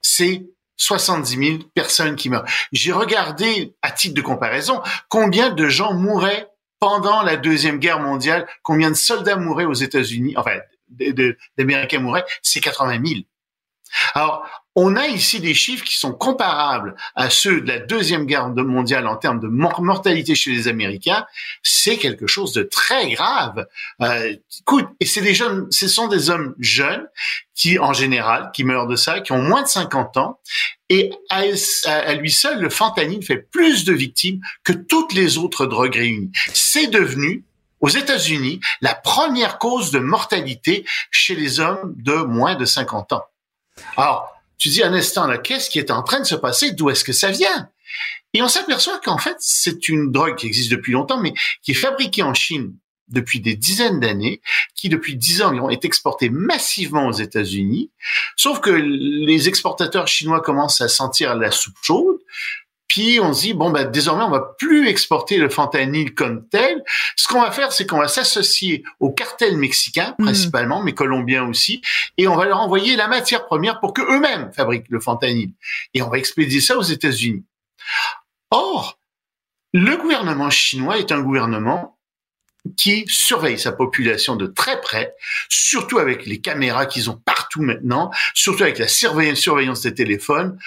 c'est 0.00 0.44
70 0.76 1.36
000 1.36 1.58
personnes 1.74 2.16
qui 2.16 2.30
meurent. 2.30 2.46
J'ai 2.72 2.92
regardé, 2.92 3.74
à 3.82 3.90
titre 3.90 4.14
de 4.14 4.22
comparaison, 4.22 4.82
combien 5.08 5.50
de 5.50 5.68
gens 5.68 5.94
mouraient 5.94 6.48
pendant 6.80 7.22
la 7.22 7.36
Deuxième 7.36 7.78
Guerre 7.78 8.00
mondiale, 8.00 8.48
combien 8.62 8.90
de 8.90 8.96
soldats 8.96 9.36
mouraient 9.36 9.66
aux 9.66 9.72
États-Unis, 9.72 10.34
enfin, 10.36 10.58
d'Américains 11.56 12.00
mouraient, 12.00 12.24
c'est 12.42 12.60
80 12.60 13.00
000. 13.06 13.20
Alors, 14.14 14.48
on 14.74 14.96
a 14.96 15.06
ici 15.06 15.40
des 15.40 15.54
chiffres 15.54 15.84
qui 15.84 15.98
sont 15.98 16.12
comparables 16.12 16.94
à 17.14 17.28
ceux 17.28 17.60
de 17.60 17.68
la 17.68 17.78
deuxième 17.78 18.24
guerre 18.24 18.48
mondiale 18.48 19.06
en 19.06 19.16
termes 19.16 19.40
de 19.40 19.48
mortalité 19.48 20.34
chez 20.34 20.50
les 20.50 20.68
Américains. 20.68 21.26
C'est 21.62 21.98
quelque 21.98 22.26
chose 22.26 22.52
de 22.52 22.62
très 22.62 23.10
grave. 23.10 23.66
Euh, 24.00 24.34
écoute, 24.60 24.86
et 25.00 25.06
c'est 25.06 25.20
des 25.20 25.34
jeunes, 25.34 25.66
ce 25.70 25.88
sont 25.88 26.08
des 26.08 26.30
hommes 26.30 26.54
jeunes 26.58 27.06
qui, 27.54 27.78
en 27.78 27.92
général, 27.92 28.50
qui 28.54 28.64
meurent 28.64 28.86
de 28.86 28.96
ça, 28.96 29.20
qui 29.20 29.32
ont 29.32 29.42
moins 29.42 29.62
de 29.62 29.68
50 29.68 30.16
ans. 30.16 30.40
Et 30.88 31.10
à, 31.28 31.44
lui 32.14 32.30
seul, 32.30 32.60
le 32.60 32.70
fentanyl 32.70 33.22
fait 33.22 33.36
plus 33.36 33.84
de 33.84 33.92
victimes 33.92 34.40
que 34.64 34.72
toutes 34.72 35.12
les 35.12 35.38
autres 35.38 35.66
drogues 35.66 35.96
réunies. 35.96 36.32
C'est 36.54 36.86
devenu 36.86 37.44
aux 37.80 37.88
États-Unis 37.88 38.60
la 38.80 38.94
première 38.94 39.58
cause 39.58 39.90
de 39.90 39.98
mortalité 39.98 40.84
chez 41.10 41.34
les 41.34 41.60
hommes 41.60 41.94
de 41.96 42.14
moins 42.14 42.54
de 42.54 42.64
50 42.64 43.12
ans. 43.12 43.24
Alors, 43.96 44.41
tu 44.58 44.68
dis 44.68 44.82
un 44.82 44.94
instant 44.94 45.26
là, 45.26 45.38
qu'est-ce 45.38 45.70
qui 45.70 45.78
est 45.78 45.90
en 45.90 46.02
train 46.02 46.20
de 46.20 46.26
se 46.26 46.34
passer? 46.34 46.72
D'où 46.72 46.90
est-ce 46.90 47.04
que 47.04 47.12
ça 47.12 47.30
vient? 47.30 47.68
Et 48.34 48.42
on 48.42 48.48
s'aperçoit 48.48 48.98
qu'en 49.00 49.18
fait, 49.18 49.36
c'est 49.40 49.88
une 49.88 50.10
drogue 50.10 50.36
qui 50.36 50.46
existe 50.46 50.70
depuis 50.70 50.92
longtemps, 50.92 51.20
mais 51.20 51.34
qui 51.62 51.72
est 51.72 51.74
fabriquée 51.74 52.22
en 52.22 52.34
Chine 52.34 52.74
depuis 53.08 53.40
des 53.40 53.56
dizaines 53.56 54.00
d'années, 54.00 54.40
qui 54.74 54.88
depuis 54.88 55.16
dix 55.16 55.42
ans 55.42 55.48
environ 55.48 55.68
est 55.68 55.84
exportée 55.84 56.30
massivement 56.30 57.06
aux 57.06 57.12
États-Unis. 57.12 57.90
Sauf 58.36 58.60
que 58.60 58.70
les 58.70 59.48
exportateurs 59.48 60.08
chinois 60.08 60.40
commencent 60.40 60.80
à 60.80 60.88
sentir 60.88 61.34
la 61.34 61.50
soupe 61.50 61.76
chaude. 61.82 62.18
Puis 62.92 63.20
on 63.20 63.32
se 63.32 63.40
dit 63.40 63.54
bon 63.54 63.70
ben 63.70 63.90
désormais 63.90 64.24
on 64.24 64.30
va 64.30 64.54
plus 64.58 64.86
exporter 64.86 65.38
le 65.38 65.48
fentanyl 65.48 66.14
comme 66.14 66.46
tel. 66.50 66.84
Ce 67.16 67.26
qu'on 67.26 67.40
va 67.40 67.50
faire 67.50 67.72
c'est 67.72 67.86
qu'on 67.86 67.96
va 67.96 68.06
s'associer 68.06 68.84
au 69.00 69.10
cartel 69.10 69.56
mexicain 69.56 70.14
mhm. 70.18 70.26
principalement, 70.26 70.82
mais 70.82 70.92
colombiens 70.92 71.48
aussi, 71.48 71.80
et 72.18 72.28
on 72.28 72.36
va 72.36 72.44
leur 72.44 72.60
envoyer 72.60 72.94
la 72.96 73.08
matière 73.08 73.46
première 73.46 73.80
pour 73.80 73.94
que 73.94 74.02
eux-mêmes 74.02 74.52
fabriquent 74.52 74.90
le 74.90 75.00
fentanyl. 75.00 75.52
Et 75.94 76.02
on 76.02 76.10
va 76.10 76.18
expédier 76.18 76.60
ça 76.60 76.76
aux 76.76 76.82
États-Unis. 76.82 77.42
Or, 78.50 78.98
le 79.72 79.96
gouvernement 79.96 80.50
chinois 80.50 80.98
est 80.98 81.12
un 81.12 81.22
gouvernement 81.22 81.98
qui 82.76 83.06
surveille 83.08 83.58
sa 83.58 83.72
population 83.72 84.36
de 84.36 84.46
très 84.46 84.82
près, 84.82 85.14
surtout 85.48 85.98
avec 85.98 86.26
les 86.26 86.42
caméras 86.42 86.84
qu'ils 86.84 87.08
ont 87.08 87.16
partout 87.24 87.62
maintenant, 87.62 88.10
surtout 88.34 88.64
avec 88.64 88.78
la 88.78 88.86
surveillance 88.86 89.80
des 89.80 89.94
téléphones. 89.94 90.58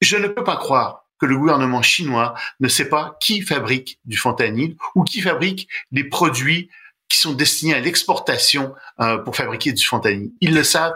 Je 0.00 0.16
ne 0.16 0.26
peux 0.26 0.42
pas 0.42 0.56
croire 0.56 1.05
que 1.18 1.26
le 1.26 1.36
gouvernement 1.36 1.82
chinois 1.82 2.34
ne 2.60 2.68
sait 2.68 2.88
pas 2.88 3.16
qui 3.20 3.42
fabrique 3.42 3.98
du 4.04 4.16
fentanyl 4.16 4.76
ou 4.94 5.04
qui 5.04 5.20
fabrique 5.20 5.68
les 5.92 6.04
produits 6.04 6.70
qui 7.08 7.18
sont 7.18 7.32
destinés 7.32 7.74
à 7.74 7.80
l'exportation 7.80 8.74
euh, 9.00 9.18
pour 9.18 9.36
fabriquer 9.36 9.72
du 9.72 9.84
fentanyl. 9.84 10.30
Ils 10.40 10.54
le 10.54 10.64
savent 10.64 10.94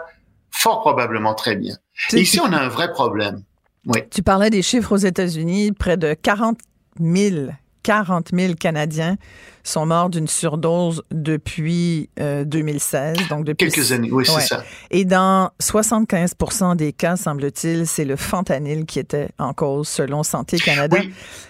fort 0.51 0.81
probablement 0.81 1.33
très 1.33 1.55
bien. 1.55 1.75
Et 2.13 2.21
ici, 2.21 2.39
on 2.39 2.51
a 2.51 2.57
un 2.57 2.67
vrai 2.67 2.91
problème. 2.91 3.43
Oui. 3.85 3.99
Tu 4.11 4.21
parlais 4.21 4.49
des 4.49 4.61
chiffres 4.61 4.91
aux 4.91 4.97
États-Unis, 4.97 5.71
près 5.71 5.97
de 5.97 6.13
40 6.13 6.59
000 6.99 7.51
40 7.83 8.29
000 8.33 8.53
Canadiens 8.53 9.17
sont 9.63 9.85
morts 9.85 10.09
d'une 10.09 10.27
surdose 10.27 11.03
depuis 11.11 12.09
2016. 12.17 13.17
Euh, 13.19 13.27
donc 13.29 13.45
depuis 13.45 13.69
quelques 13.69 13.91
années, 13.91 14.09
oui, 14.11 14.25
c'est 14.25 14.41
ça. 14.41 14.63
Et 14.89 15.05
dans 15.05 15.51
75% 15.61 16.75
des 16.75 16.93
cas, 16.93 17.15
semble-t-il, 17.15 17.87
c'est 17.87 18.05
le 18.05 18.15
fentanyl 18.15 18.85
qui 18.85 18.99
était 18.99 19.29
en 19.37 19.53
cause, 19.53 19.87
selon 19.87 20.23
Santé 20.23 20.57
Canada. 20.57 20.97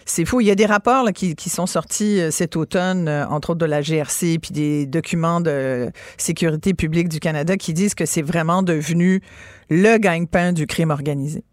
C'est 0.06 0.26
fou. 0.26 0.41
Il 0.41 0.48
y 0.48 0.52
a 0.52 0.56
des 0.56 0.65
rapports 0.65 1.08
qui, 1.13 1.36
sont 1.50 1.65
sortis 1.65 2.20
euh, 2.20 2.32
cet 2.32 2.56
automne, 2.56 3.08
euh, 3.08 3.26
entre 3.28 3.52
autres 3.52 3.60
de 3.60 3.65
la 3.65 3.82
GRC, 3.82 4.39
puis 4.39 4.52
des 4.52 4.86
documents 4.86 5.41
de 5.41 5.91
sécurité 6.17 6.74
publique 6.74 7.10
du 7.10 7.20
Canada 7.20 7.58
qui 7.58 7.74
disent 7.74 7.96
que 7.96 8.06
c'est 8.06 8.22
vraiment 8.22 8.63
devenu 8.63 9.22
le 9.70 9.98
gagne-pain 9.98 10.54
du 10.54 10.67
crime 10.67 10.91
organisé. 10.91 11.44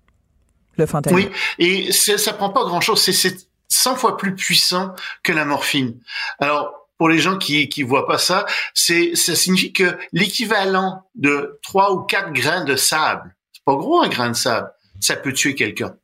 Le 0.77 0.87
fentanyl. 0.87 1.29
Oui, 1.59 1.89
et 1.89 1.93
ça 1.93 2.33
prend 2.33 2.51
pas 2.51 2.65
grand-chose. 2.65 3.01
C'est 3.01 3.48
100 3.69 3.97
fois 3.97 4.17
plus 4.17 4.35
puissant 4.35 4.95
que 5.23 5.33
la 5.33 5.45
morphine. 5.45 6.01
Alors, 6.39 6.89
pour 6.99 7.09
les 7.09 7.19
gens 7.19 7.39
qui 7.39 7.69
qui 7.69 7.83
voient 7.83 8.07
pas 8.07 8.19
ça, 8.19 8.45
c'est 8.75 9.15
ça 9.15 9.37
signifie 9.37 9.73
que 9.73 9.97
l'équivalent 10.13 11.09
de 11.15 11.59
trois 11.63 11.93
ou 11.93 12.01
quatre 12.03 12.33
grains 12.33 12.65
de 12.65 12.77
sable, 12.77 13.35
c'est 13.53 13.65
pas 13.65 13.77
gros 13.77 14.03
un 14.03 14.09
grain 14.09 14.31
de 14.31 14.37
sable, 14.37 14.71
ça 15.01 15.17
peut 15.17 15.33
tuer 15.33 15.55
quelqu'un. 15.55 15.95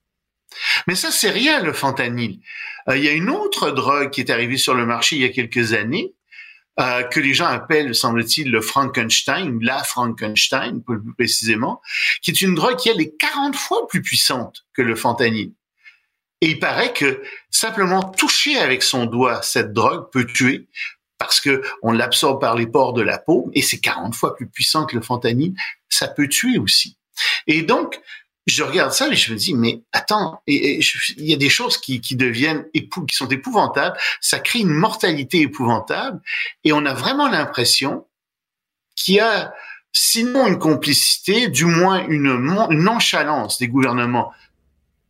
Mais 0.87 0.95
ça 0.95 1.11
c'est 1.11 1.31
rien 1.31 1.61
le 1.63 1.73
fentanyl. 1.73 2.39
Euh, 2.89 2.97
il 2.97 3.05
y 3.05 3.09
a 3.09 3.13
une 3.13 3.31
autre 3.31 3.71
drogue 3.71 4.11
qui 4.11 4.21
est 4.21 4.31
arrivée 4.31 4.57
sur 4.57 4.75
le 4.75 4.87
marché 4.87 5.17
il 5.17 5.23
y 5.23 5.25
a 5.25 5.31
quelques 5.31 5.73
années 5.73 6.15
euh, 6.81 7.03
que 7.05 7.21
les 7.21 7.35
gens 7.35 7.47
appellent, 7.47 7.95
semble-t-il, 7.95 8.51
le 8.51 8.61
Frankenstein, 8.61 9.59
la 9.63 9.83
Frankenstein, 9.85 10.83
plus 10.83 11.01
précisément, 11.15 11.81
qui 12.21 12.33
est 12.33 12.43
une 12.43 12.57
drogue 12.57 12.77
qui 12.77 12.89
elle 12.89 13.01
est 13.01 13.17
40 13.17 13.55
fois 13.55 13.87
plus 13.87 14.03
puissante 14.03 14.65
que 14.73 14.83
le 14.83 14.97
fentanyl. 14.97 15.53
Et 16.41 16.51
il 16.51 16.59
paraît 16.59 16.93
que 16.93 17.23
simplement 17.51 18.03
toucher 18.03 18.59
avec 18.59 18.83
son 18.83 19.07
doigt 19.07 19.43
cette 19.43 19.73
drogue 19.73 20.11
peut 20.11 20.27
tuer 20.27 20.67
parce 21.19 21.41
que 21.41 21.63
on 21.83 21.93
l'absorbe 21.93 22.41
par 22.41 22.55
les 22.55 22.67
pores 22.67 22.93
de 22.93 23.03
la 23.03 23.19
peau 23.19 23.51
et 23.55 23.63
c'est 23.63 23.79
40 23.79 24.15
fois 24.15 24.37
plus 24.37 24.47
puissant 24.47 24.85
que 24.85 24.97
le 24.97 25.03
fentanyl, 25.03 25.55
ça 25.89 26.09
peut 26.09 26.29
tuer 26.29 26.59
aussi. 26.59 26.99
Et 27.47 27.63
donc, 27.63 28.01
je 28.47 28.63
regarde 28.63 28.93
ça 28.93 29.09
et 29.09 29.15
je 29.15 29.33
me 29.33 29.39
dis, 29.39 29.55
mais 29.55 29.81
attends, 29.93 30.43
il 30.47 30.85
y 31.19 31.33
a 31.33 31.37
des 31.37 31.49
choses 31.49 31.79
qui, 31.79 32.01
deviennent 32.15 32.67
qui 32.75 33.17
sont 33.17 33.29
épouvantables. 33.29 33.97
Ça 34.21 34.39
crée 34.39 34.59
une 34.61 34.69
mortalité 34.69 35.41
épouvantable 35.41 36.21
et 36.63 36.73
on 36.73 36.85
a 36.85 36.93
vraiment 36.93 37.29
l'impression 37.29 38.07
qu'il 38.97 39.15
y 39.15 39.21
a 39.21 39.55
sinon 39.93 40.47
une 40.47 40.59
complicité, 40.59 41.49
du 41.49 41.65
moins 41.65 42.07
une, 42.07 42.27
une 42.27 42.83
nonchalance 42.83 43.59
des 43.59 43.69
gouvernements 43.69 44.33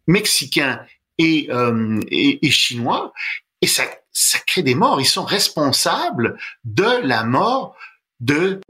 mexicains 0.06 0.84
euh, 1.20 2.00
et, 2.10 2.46
et, 2.46 2.50
chinois, 2.50 3.12
et 3.60 3.66
ça, 3.66 3.84
ça 4.12 4.38
crée 4.46 4.62
des 4.62 4.74
morts. 4.74 5.00
Ils 5.00 5.06
sont 5.06 5.24
responsables 5.24 6.38
de 6.64 7.06
la 7.06 7.24
mort 7.24 7.76
de 8.20 8.60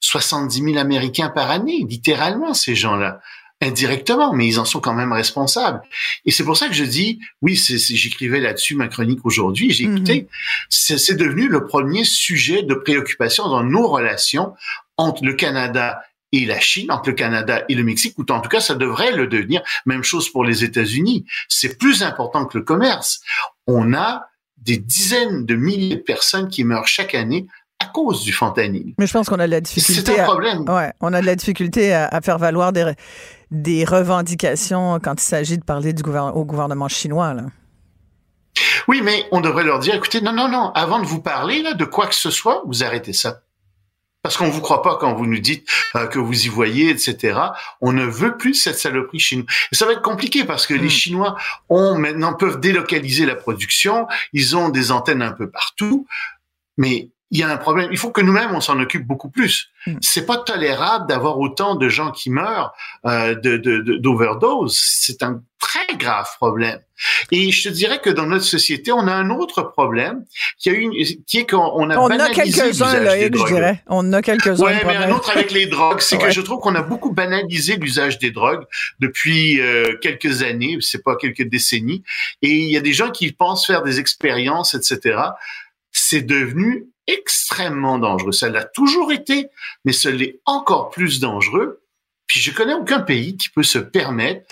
70 0.00 0.62
000 0.62 0.76
Américains 0.76 1.30
par 1.30 1.50
année, 1.50 1.84
littéralement, 1.88 2.54
ces 2.54 2.74
gens-là 2.74 3.20
indirectement, 3.60 4.32
mais 4.32 4.46
ils 4.46 4.60
en 4.60 4.64
sont 4.64 4.80
quand 4.80 4.94
même 4.94 5.12
responsables. 5.12 5.82
Et 6.24 6.30
c'est 6.30 6.44
pour 6.44 6.56
ça 6.56 6.68
que 6.68 6.74
je 6.74 6.84
dis, 6.84 7.20
oui, 7.42 7.56
j'écrivais 7.56 8.40
là-dessus 8.40 8.74
ma 8.74 8.88
chronique 8.88 9.24
aujourd'hui, 9.24 9.70
j'ai 9.70 9.86
mhm. 9.86 9.96
écouté, 9.96 10.28
c'est 10.68 11.16
devenu 11.16 11.48
le 11.48 11.66
premier 11.66 12.04
sujet 12.04 12.62
de 12.62 12.74
préoccupation 12.74 13.48
dans 13.48 13.64
nos 13.64 13.88
relations 13.88 14.54
entre 14.96 15.24
le 15.24 15.34
Canada 15.34 16.02
et 16.34 16.46
la 16.46 16.60
Chine, 16.60 16.90
entre 16.90 17.10
le 17.10 17.14
Canada 17.14 17.64
et 17.68 17.74
le 17.74 17.84
Mexique, 17.84 18.18
ou 18.18 18.24
en 18.30 18.40
tout 18.40 18.48
cas, 18.48 18.60
ça 18.60 18.74
devrait 18.74 19.12
le 19.12 19.26
devenir. 19.26 19.62
Même 19.86 20.02
chose 20.02 20.30
pour 20.30 20.44
les 20.44 20.64
États-Unis. 20.64 21.24
C'est 21.48 21.78
plus 21.78 22.02
important 22.02 22.46
que 22.46 22.58
le 22.58 22.64
commerce. 22.64 23.20
On 23.66 23.94
a 23.94 24.26
des 24.56 24.78
dizaines 24.78 25.44
de 25.44 25.54
milliers 25.54 25.96
de 25.96 26.02
personnes 26.02 26.48
qui 26.48 26.64
meurent 26.64 26.86
chaque 26.86 27.14
année 27.14 27.46
à 27.80 27.86
cause 27.86 28.22
du 28.22 28.32
fentanyl. 28.32 28.94
Mais 28.98 29.06
je 29.06 29.12
pense 29.12 29.28
qu'on 29.28 29.38
a 29.38 29.46
de 29.46 29.52
la 29.52 29.60
difficulté. 29.60 30.02
C'est 30.04 30.20
un 30.20 30.24
problème. 30.24 30.68
ouais, 30.68 30.92
on 31.00 31.12
a 31.12 31.20
de 31.20 31.26
la 31.26 31.36
difficulté 31.36 31.92
à, 31.92 32.20
faire 32.22 32.38
valoir 32.38 32.72
des, 32.72 32.92
des 33.50 33.84
revendications 33.84 34.98
quand 35.00 35.20
il 35.20 35.24
s'agit 35.24 35.58
de 35.58 35.64
parler 35.64 35.92
du 35.92 36.02
gouvernement, 36.02 36.36
au 36.36 36.44
gouvernement 36.44 36.88
chinois. 36.88 37.34
Là. 37.34 37.44
Oui, 38.88 39.00
mais 39.02 39.26
on 39.32 39.40
devrait 39.40 39.64
leur 39.64 39.78
dire, 39.80 39.94
écoutez, 39.94 40.20
non, 40.20 40.32
non, 40.32 40.48
non, 40.48 40.70
avant 40.74 41.00
de 41.00 41.06
vous 41.06 41.20
parler 41.20 41.62
là, 41.62 41.74
de 41.74 41.84
quoi 41.84 42.06
que 42.06 42.14
ce 42.14 42.30
soit, 42.30 42.62
vous 42.66 42.84
arrêtez 42.84 43.12
ça. 43.12 43.40
Parce 44.24 44.38
qu'on 44.38 44.48
vous 44.48 44.62
croit 44.62 44.80
pas 44.80 44.96
quand 44.96 45.12
vous 45.12 45.26
nous 45.26 45.38
dites 45.38 45.68
euh, 45.96 46.06
que 46.06 46.18
vous 46.18 46.46
y 46.46 46.48
voyez, 46.48 46.88
etc. 46.88 47.38
On 47.82 47.92
ne 47.92 48.06
veut 48.06 48.38
plus 48.38 48.54
cette 48.54 48.78
saloperie 48.78 49.20
chez 49.20 49.36
nous. 49.36 49.44
Et 49.70 49.74
ça 49.74 49.84
va 49.84 49.92
être 49.92 50.00
compliqué 50.00 50.44
parce 50.44 50.66
que 50.66 50.72
les 50.72 50.86
hmm. 50.86 50.90
Chinois 50.90 51.36
ont 51.68 51.98
maintenant 51.98 52.32
peuvent 52.32 52.58
délocaliser 52.58 53.26
la 53.26 53.34
production. 53.34 54.08
Ils 54.32 54.56
ont 54.56 54.70
des 54.70 54.92
antennes 54.92 55.20
un 55.20 55.32
peu 55.32 55.50
partout. 55.50 56.06
Mais 56.78 57.10
il 57.34 57.40
y 57.40 57.42
a 57.42 57.50
un 57.50 57.56
problème. 57.56 57.88
Il 57.90 57.98
faut 57.98 58.12
que 58.12 58.20
nous-mêmes 58.20 58.54
on 58.54 58.60
s'en 58.60 58.78
occupe 58.78 59.04
beaucoup 59.04 59.28
plus. 59.28 59.68
Mm. 59.88 59.96
C'est 60.00 60.24
pas 60.24 60.36
tolérable 60.38 61.08
d'avoir 61.08 61.40
autant 61.40 61.74
de 61.74 61.88
gens 61.88 62.12
qui 62.12 62.30
meurent 62.30 62.72
euh, 63.06 63.34
de 63.34 63.56
d'overdose. 63.98 64.80
C'est 64.80 65.20
un 65.24 65.42
très 65.58 65.96
grave 65.96 66.28
problème. 66.36 66.78
Et 67.32 67.50
je 67.50 67.68
te 67.68 67.74
dirais 67.74 67.98
que 68.00 68.10
dans 68.10 68.26
notre 68.26 68.44
société, 68.44 68.92
on 68.92 69.08
a 69.08 69.12
un 69.12 69.30
autre 69.30 69.62
problème 69.62 70.24
qui 70.58 70.70
a 70.70 70.72
une, 70.74 70.92
qui 71.26 71.38
est 71.38 71.50
qu'on 71.50 71.90
a 71.90 71.96
on 71.96 72.08
a 72.08 72.30
quelques-uns 72.30 73.00
là, 73.00 73.20
je 73.20 73.26
dirais. 73.28 73.82
On 73.88 74.12
a 74.12 74.22
quelques-uns. 74.22 74.64
Ouais, 74.64 74.80
mais 74.86 74.94
un 74.94 75.10
autre 75.10 75.30
avec 75.30 75.50
les 75.50 75.66
drogues, 75.66 76.00
c'est 76.00 76.18
que 76.18 76.30
je 76.30 76.40
trouve 76.40 76.60
qu'on 76.60 76.76
a 76.76 76.82
beaucoup 76.82 77.12
banalisé 77.12 77.76
l'usage 77.76 78.18
des 78.20 78.30
drogues 78.30 78.64
depuis 79.00 79.60
euh, 79.60 79.96
quelques 80.00 80.42
années, 80.42 80.78
c'est 80.80 81.02
pas 81.02 81.16
quelques 81.16 81.48
décennies. 81.48 82.04
Et 82.42 82.50
il 82.50 82.70
y 82.70 82.76
a 82.76 82.80
des 82.80 82.92
gens 82.92 83.10
qui 83.10 83.32
pensent 83.32 83.66
faire 83.66 83.82
des 83.82 83.98
expériences, 83.98 84.74
etc. 84.74 85.18
C'est 85.94 86.22
devenu 86.22 86.88
extrêmement 87.06 87.98
dangereux. 87.98 88.32
Ça 88.32 88.48
l'a 88.48 88.64
toujours 88.64 89.12
été, 89.12 89.48
mais 89.84 89.92
ce 89.92 90.08
l'est 90.08 90.40
encore 90.44 90.90
plus 90.90 91.20
dangereux. 91.20 91.80
Puis 92.26 92.40
je 92.40 92.50
connais 92.50 92.74
aucun 92.74 93.00
pays 93.00 93.36
qui 93.36 93.48
peut 93.48 93.62
se 93.62 93.78
permettre 93.78 94.46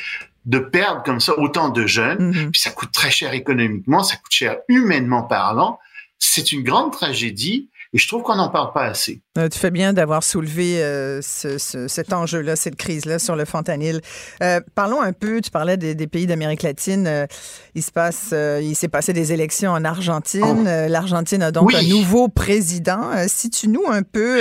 de 0.45 0.59
perdre 0.59 1.03
comme 1.03 1.21
ça 1.21 1.39
autant 1.39 1.69
de 1.69 1.87
jeunes. 1.87 2.33
Mm-hmm. 2.33 2.51
Puis 2.51 2.61
ça 2.61 2.71
coûte 2.71 2.93
très 2.93 3.11
cher 3.11 3.33
économiquement, 3.33 4.03
ça 4.03 4.17
coûte 4.17 4.33
cher 4.33 4.59
humainement 4.69 5.23
parlant. 5.23 5.79
C'est 6.19 6.53
une 6.53 6.63
grande 6.63 6.93
tragédie 6.93 7.69
Et 7.95 7.99
je 7.99 8.09
trouve 8.09 8.23
qu'on 8.23 8.37
n'en 8.37 8.49
parle 8.49 8.73
pas 8.73 8.85
assez. 8.85 9.21
Euh, 9.37 9.51
tu 9.51 9.59
fais 9.59 9.71
bien 9.71 9.93
d'avoir 9.93 10.23
soulevé 10.23 10.83
euh, 10.83 11.21
ce, 11.21 11.59
cet 11.59 12.15
enjeu-là, 12.15 12.57
cette 12.57 12.77
crise-là 12.77 13.19
sur 13.19 13.37
le 13.37 13.45
fentanyl. 13.45 14.01
Euh, 14.43 14.61
parlons 14.75 15.03
un 15.03 15.13
peu, 15.13 15.43
tu 15.43 15.51
parlais 15.51 15.77
des, 15.77 16.07
pays 16.07 16.27
d'Amérique 16.27 16.63
latine. 16.63 17.27
il 17.75 17.83
se 17.83 17.91
passe, 17.91 18.33
il 18.33 18.75
s'est 18.75 18.89
passé 18.89 19.13
des 19.13 19.33
élections 19.35 19.73
en 19.73 19.85
Argentine. 19.85 20.67
Oh. 20.67 20.89
L'Argentine 20.89 21.43
a 21.43 21.51
donc 21.51 21.75
un 21.75 21.83
nouveau 21.83 22.29
président. 22.29 23.11
si 23.29 23.51
tu 23.51 23.69
nous 23.69 23.85
un 23.89 24.03
peu, 24.03 24.41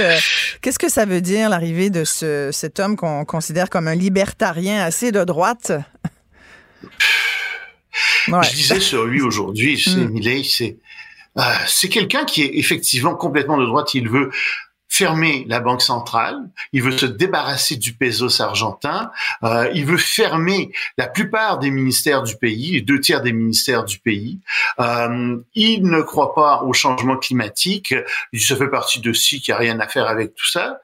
qu'est-ce 0.62 0.80
que 0.80 0.90
ça 0.90 1.06
veut 1.06 1.22
dire 1.22 1.50
l'arrivée 1.50 1.90
de 1.90 2.06
ce, 2.06 2.50
cet 2.54 2.80
homme 2.80 2.96
qu'on 2.96 3.26
considère 3.26 3.70
comme 3.70 3.88
un 3.88 3.96
libertarien 3.96 4.82
assez 4.82 5.12
de 5.12 5.24
droite? 5.26 5.74
Je 8.28 8.56
disais 8.56 8.80
sur 8.80 9.06
lui 9.06 9.22
aujourd'hui, 9.22 9.80
c'est 9.80 9.96
mm. 9.96 10.44
c'est 10.44 10.72
euh, 10.72 10.81
c'est 11.68 11.90
quelqu'un 11.90 12.26
qui 12.26 12.44
est 12.44 12.58
effectivement 12.58 13.16
complètement 13.16 13.58
de 13.58 13.66
droite. 13.66 13.94
Il 13.94 14.10
veut 14.10 14.32
fermer 14.92 15.46
la 15.48 15.62
banque 15.62 15.82
centrale, 15.82 16.50
il 16.74 16.84
veut 16.84 16.98
se 16.98 17.06
débarrasser 17.06 17.78
du 17.78 17.94
pesos 17.94 18.42
argentin, 18.42 19.10
euh, 19.42 19.72
il 19.74 19.86
veut 19.86 19.96
fermer 19.96 20.74
la 20.98 21.08
plupart 21.08 21.60
des 21.60 21.72
ministères 21.72 22.24
du 22.24 22.36
pays, 22.36 22.82
deux 22.82 23.00
tiers 23.00 23.22
des 23.22 23.32
ministères 23.32 23.86
du 23.86 24.00
pays. 24.00 24.42
Euh, 24.82 25.38
il 25.56 25.84
ne 25.84 26.02
croit 26.02 26.36
pas 26.36 26.64
au 26.64 26.74
changement 26.74 27.16
climatique, 27.16 27.96
il 28.34 28.42
se 28.42 28.54
fait 28.54 28.68
partie 28.68 29.00
de 29.00 29.14
ci 29.14 29.40
qui 29.40 29.54
a 29.54 29.58
rien 29.58 29.80
à 29.80 29.88
faire 29.88 30.08
avec 30.08 30.36
tout 30.36 30.50
ça. 30.50 30.82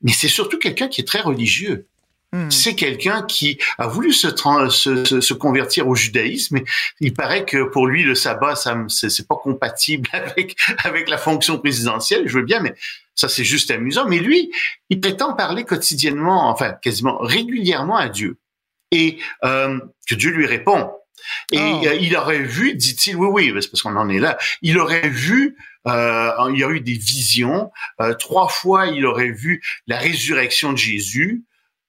Mais 0.00 0.12
c'est 0.12 0.28
surtout 0.28 0.58
quelqu'un 0.58 0.88
qui 0.88 1.02
est 1.02 1.04
très 1.04 1.20
religieux. 1.20 1.86
Hmm. 2.32 2.50
C'est 2.50 2.74
quelqu'un 2.74 3.22
qui 3.22 3.58
a 3.78 3.86
voulu 3.86 4.12
se, 4.12 4.28
se, 4.28 5.20
se, 5.20 5.34
convertir 5.34 5.86
au 5.86 5.94
judaïsme. 5.94 6.56
Mais 6.56 6.64
il 7.00 7.14
paraît 7.14 7.44
que 7.44 7.64
pour 7.64 7.86
lui, 7.86 8.02
le 8.02 8.14
sabbat, 8.14 8.56
ça, 8.56 8.76
c'est 8.88 9.28
pas 9.28 9.36
compatible 9.36 10.08
avec 10.12 10.56
avec 10.84 11.08
la 11.08 11.18
fonction 11.18 11.58
présidentielle. 11.58 12.24
Je 12.26 12.38
veux 12.38 12.44
bien, 12.44 12.60
mais 12.60 12.74
ça 13.14 13.28
c'est 13.28 13.44
juste 13.44 13.70
amusant. 13.70 14.06
Mais 14.08 14.18
lui, 14.18 14.50
il 14.90 15.00
prétend 15.00 15.34
parler 15.34 15.64
quotidiennement, 15.64 16.48
enfin 16.50 16.72
quasiment 16.72 17.18
régulièrement 17.18 17.96
à 17.96 18.08
Dieu, 18.08 18.38
et 18.90 19.18
euh, 19.44 19.78
que 20.08 20.14
Dieu 20.14 20.30
lui 20.30 20.46
répond. 20.46 20.90
Et 21.50 21.58
oh. 21.58 21.82
euh, 21.86 21.94
il 21.94 22.16
aurait 22.16 22.42
vu, 22.42 22.74
dit-il, 22.74 23.16
oui, 23.16 23.50
oui, 23.50 23.62
c'est 23.62 23.70
parce 23.70 23.82
qu'on 23.82 23.96
en 23.96 24.08
est 24.08 24.18
là. 24.18 24.38
Il 24.62 24.78
aurait 24.78 25.08
vu 25.08 25.56
euh, 25.86 26.32
il 26.50 26.58
y 26.58 26.64
a 26.64 26.70
eu 26.70 26.80
des 26.80 26.94
visions. 26.94 27.70
Euh, 28.00 28.14
trois 28.14 28.48
fois, 28.48 28.86
il 28.86 29.06
aurait 29.06 29.30
vu 29.30 29.62
la 29.86 29.98
résurrection 29.98 30.72
de 30.72 30.78
Jésus 30.78 31.44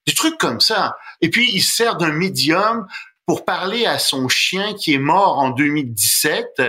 des 0.08 0.14
trucs 0.14 0.38
comme 0.38 0.62
ça. 0.62 0.98
Et 1.22 1.30
puis, 1.30 1.52
il 1.54 1.62
sert 1.62 1.98
d'un 1.98 2.12
médium 2.12 2.88
pour 3.26 3.46
parler 3.46 3.86
à 3.86 4.00
son 4.00 4.30
chien 4.30 4.74
qui 4.74 4.94
est 4.94 5.00
mort 5.00 5.38
en 5.38 5.50
2017. 5.50 6.62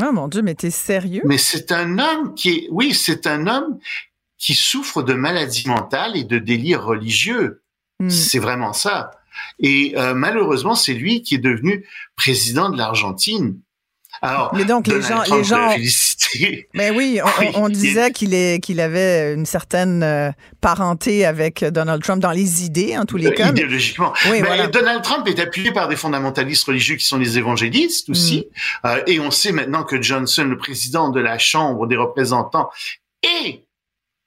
Ah 0.00 0.12
mon 0.12 0.28
Dieu, 0.28 0.42
mais 0.42 0.54
t'es 0.54 0.70
sérieux? 0.70 1.22
Mais 1.24 1.38
c'est 1.38 1.72
un 1.72 1.98
homme 1.98 2.34
qui 2.34 2.50
est, 2.50 2.68
oui, 2.70 2.94
c'est 2.94 3.26
un 3.26 3.46
homme 3.46 3.78
qui 4.36 4.54
souffre 4.54 5.02
de 5.02 5.14
maladie 5.14 5.68
mentale 5.68 6.16
et 6.16 6.24
de 6.24 6.38
délire 6.38 6.84
religieux. 6.84 7.62
Hmm. 8.00 8.10
C'est 8.10 8.38
vraiment 8.38 8.72
ça. 8.72 9.10
Et 9.58 9.94
euh, 9.96 10.14
malheureusement, 10.14 10.74
c'est 10.74 10.94
lui 10.94 11.22
qui 11.22 11.36
est 11.36 11.38
devenu 11.38 11.86
président 12.16 12.70
de 12.70 12.76
l'Argentine. 12.76 13.60
Alors, 14.22 14.54
mais 14.54 14.64
donc 14.64 14.86
les 14.86 15.02
gens, 15.02 15.22
les 15.30 15.44
gens, 15.44 15.74
mais 16.74 16.90
oui, 16.90 17.20
on, 17.54 17.68
disait 17.68 18.10
qu'il 18.10 18.34
est, 18.34 18.62
qu'il 18.62 18.80
avait 18.80 19.34
une 19.34 19.46
certaine 19.46 20.02
euh, 20.02 20.30
parenté 20.60 21.24
avec 21.24 21.64
Donald 21.64 22.02
Trump 22.02 22.20
dans 22.20 22.32
les 22.32 22.64
idées, 22.64 22.96
en 22.98 23.04
tous 23.04 23.16
les 23.16 23.32
cas. 23.32 23.50
Idéologiquement. 23.50 24.12
Oui, 24.30 24.42
mais 24.42 24.68
Donald 24.68 25.02
Trump 25.02 25.26
est 25.28 25.38
appuyé 25.38 25.72
par 25.72 25.88
des 25.88 25.96
fondamentalistes 25.96 26.64
religieux 26.64 26.96
qui 26.96 27.06
sont 27.06 27.18
les 27.18 27.38
évangélistes 27.38 28.10
aussi, 28.10 28.46
mm. 28.84 28.86
euh, 28.86 29.02
et 29.06 29.20
on 29.20 29.30
sait 29.30 29.52
maintenant 29.52 29.84
que 29.84 30.00
Johnson, 30.00 30.44
le 30.44 30.58
président 30.58 31.10
de 31.10 31.20
la 31.20 31.38
Chambre 31.38 31.86
des 31.86 31.96
représentants, 31.96 32.70
est, 33.22 33.64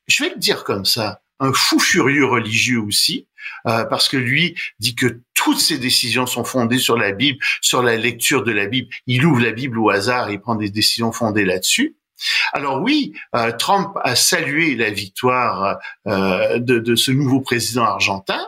je 0.07 0.23
vais 0.23 0.29
le 0.29 0.39
dire 0.39 0.63
comme 0.63 0.85
ça, 0.85 1.21
un 1.39 1.53
fou 1.53 1.79
furieux 1.79 2.25
religieux 2.25 2.79
aussi, 2.79 3.27
euh, 3.67 3.83
parce 3.85 4.07
que 4.07 4.17
lui 4.17 4.55
dit 4.79 4.95
que 4.95 5.19
toutes 5.43 5.59
ses 5.59 5.79
décisions 5.79 6.27
sont 6.27 6.43
fondées 6.43 6.77
sur 6.77 6.97
la 6.97 7.11
Bible, 7.11 7.39
sur 7.61 7.81
la 7.81 7.97
lecture 7.97 8.43
de 8.43 8.51
la 8.51 8.67
Bible. 8.67 8.89
Il 9.07 9.25
ouvre 9.25 9.41
la 9.41 9.51
Bible 9.51 9.79
au 9.79 9.89
hasard 9.89 10.29
et 10.29 10.37
prend 10.37 10.55
des 10.55 10.69
décisions 10.69 11.11
fondées 11.11 11.45
là-dessus. 11.45 11.95
Alors 12.53 12.81
oui, 12.81 13.13
euh, 13.35 13.51
Trump 13.51 13.97
a 14.03 14.15
salué 14.15 14.75
la 14.75 14.91
victoire 14.91 15.79
euh, 16.07 16.59
de, 16.59 16.95
ce 16.95 17.09
nouveau 17.09 17.41
président 17.41 17.83
argentin, 17.83 18.39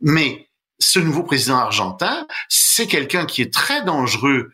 mais 0.00 0.48
ce 0.78 0.98
nouveau 0.98 1.22
président 1.22 1.58
argentin, 1.58 2.26
c'est 2.48 2.86
quelqu'un 2.86 3.26
qui 3.26 3.42
est 3.42 3.52
très 3.52 3.84
dangereux 3.84 4.52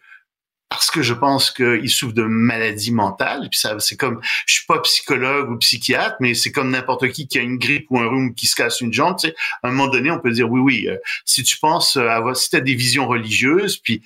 parce 0.69 0.91
que 0.91 1.03
je 1.03 1.15
pense 1.15 1.51
qu'il 1.51 1.89
souffre 1.89 2.15
de 2.15 2.25
maladie 2.25 2.93
mentale. 2.93 3.47
Et 3.47 3.49
puis 3.49 3.59
ça, 3.59 3.79
c'est 3.79 3.97
comme, 3.97 4.21
je 4.47 4.55
suis 4.55 4.67
pas 4.67 4.81
psychologue 4.81 5.51
ou 5.51 5.57
psychiatre, 5.57 6.17
mais 6.21 6.35
c'est 6.35 6.53
comme 6.53 6.71
n'importe 6.71 7.09
qui 7.09 7.27
qui 7.27 7.39
a 7.39 7.43
une 7.43 7.59
grippe 7.59 7.87
ou 7.91 7.99
un 7.99 8.07
rhume 8.07 8.35
qui 8.35 8.47
se 8.47 8.55
casse 8.55 8.81
une 8.81 8.93
jambe. 8.93 9.17
Tu 9.19 9.29
sais, 9.29 9.35
à 9.63 9.69
un 9.69 9.71
moment 9.71 9.89
donné, 9.89 10.11
on 10.11 10.21
peut 10.21 10.31
dire 10.31 10.51
oui, 10.51 10.61
oui. 10.61 10.89
Euh, 10.89 10.97
si 11.25 11.43
tu 11.43 11.59
penses 11.59 11.97
avoir, 11.97 12.37
si 12.37 12.55
as 12.55 12.61
des 12.61 12.75
visions 12.75 13.07
religieuses, 13.07 13.79
puis 13.79 14.03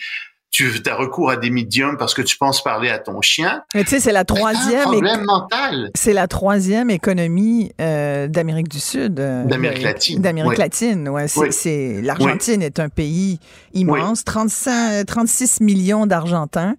tu 0.52 0.70
as 0.86 0.94
recours 0.94 1.30
à 1.30 1.36
des 1.36 1.50
médiums 1.50 1.96
parce 1.96 2.12
que 2.12 2.20
tu 2.20 2.36
penses 2.36 2.62
parler 2.62 2.90
à 2.90 2.98
ton 2.98 3.20
chien. 3.22 3.62
tu 3.72 3.84
sais, 3.86 4.00
c'est 4.00 4.12
la 4.12 4.24
troisième. 4.24 4.82
problème 4.82 5.24
mental. 5.24 5.90
C'est 5.94 6.12
la 6.12 6.28
troisième 6.28 6.90
économie 6.90 7.72
euh, 7.80 8.28
d'Amérique 8.28 8.68
du 8.68 8.78
Sud. 8.78 9.18
Euh, 9.18 9.44
D'Amérique 9.44 9.82
latine. 9.82 10.20
D'Amérique 10.20 10.58
latine, 10.58 11.08
ouais. 11.08 11.26
C'est, 11.28 12.00
l'Argentine 12.02 12.62
est 12.62 12.78
un 12.80 12.90
pays 12.90 13.40
immense, 13.72 14.24
35, 14.24 15.06
36 15.06 15.60
millions 15.62 16.06
d'Argentins 16.06 16.76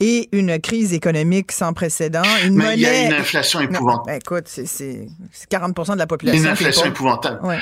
et 0.00 0.28
une 0.32 0.58
crise 0.60 0.92
économique 0.92 1.52
sans 1.52 1.72
précédent. 1.72 2.22
Une 2.44 2.56
Mais 2.56 2.74
il 2.74 2.80
y 2.80 2.86
a 2.86 3.06
une 3.06 3.12
inflation 3.14 3.60
épouvantable. 3.60 4.06
Ben, 4.06 4.20
écoute, 4.22 4.44
c'est 4.46 5.08
40% 5.50 5.94
de 5.94 5.98
la 5.98 6.06
population. 6.06 6.42
Une 6.42 6.48
inflation 6.48 6.86
épouvantable. 6.86 7.44
Ouais. 7.46 7.58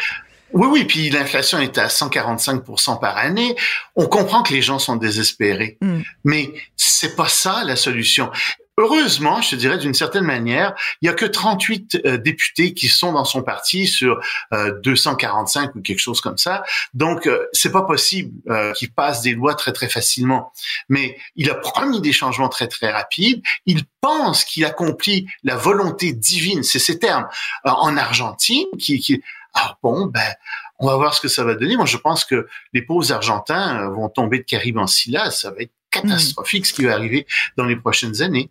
Oui, 0.54 0.68
oui, 0.70 0.84
puis 0.84 1.10
l'inflation 1.10 1.58
est 1.58 1.78
à 1.78 1.88
145% 1.88 3.00
par 3.00 3.16
année. 3.18 3.56
On 3.96 4.06
comprend 4.06 4.42
que 4.42 4.52
les 4.52 4.62
gens 4.62 4.78
sont 4.78 4.96
désespérés, 4.96 5.78
mm. 5.80 6.00
mais 6.24 6.52
c'est 6.76 7.16
pas 7.16 7.28
ça 7.28 7.64
la 7.64 7.76
solution. 7.76 8.30
Heureusement, 8.76 9.40
je 9.40 9.50
te 9.50 9.56
dirais 9.56 9.78
d'une 9.78 9.94
certaine 9.94 10.24
manière, 10.24 10.74
il 11.00 11.06
y 11.06 11.08
a 11.08 11.12
que 11.12 11.26
38 11.26 12.02
euh, 12.06 12.16
députés 12.18 12.74
qui 12.74 12.88
sont 12.88 13.12
dans 13.12 13.24
son 13.24 13.42
parti 13.42 13.86
sur 13.86 14.20
245 14.52 15.62
euh, 15.62 15.72
ou 15.76 15.80
quelque 15.80 16.00
chose 16.00 16.20
comme 16.20 16.38
ça. 16.38 16.64
Donc 16.92 17.28
euh, 17.28 17.46
c'est 17.52 17.70
pas 17.70 17.82
possible 17.82 18.32
qu'il 18.76 18.92
passe 18.92 19.22
des 19.22 19.32
lois 19.32 19.54
très 19.54 19.72
très 19.72 19.88
facilement. 19.88 20.52
Mais 20.88 21.16
il 21.36 21.50
a 21.50 21.54
promis 21.54 22.00
des 22.00 22.12
changements 22.12 22.48
très 22.48 22.66
très 22.66 22.90
rapides. 22.90 23.42
Il 23.66 23.82
pense 24.00 24.44
qu'il 24.44 24.64
accomplit 24.64 25.28
la 25.44 25.54
volonté 25.54 26.12
divine, 26.12 26.64
c'est 26.64 26.80
ces 26.80 26.98
termes 26.98 27.28
en 27.62 27.96
Argentine 27.96 28.66
qui, 28.80 28.98
qui 28.98 29.22
ah 29.54 29.78
bon, 29.82 30.06
ben, 30.06 30.34
on 30.78 30.86
va 30.86 30.96
voir 30.96 31.14
ce 31.14 31.20
que 31.20 31.28
ça 31.28 31.44
va 31.44 31.54
donner. 31.54 31.76
Moi, 31.76 31.86
je 31.86 31.96
pense 31.96 32.24
que 32.24 32.46
les 32.72 32.82
pauvres 32.82 33.10
Argentins 33.12 33.80
euh, 33.80 33.90
vont 33.90 34.08
tomber 34.08 34.38
de 34.38 34.44
Caribe 34.44 34.78
en 34.78 34.86
Silla. 34.86 35.30
Ça 35.30 35.50
va 35.50 35.58
être 35.60 35.72
catastrophique 35.90 36.66
ce 36.66 36.74
qui 36.74 36.84
va 36.84 36.94
arriver 36.94 37.26
dans 37.56 37.64
les 37.64 37.76
prochaines 37.76 38.20
années. 38.20 38.50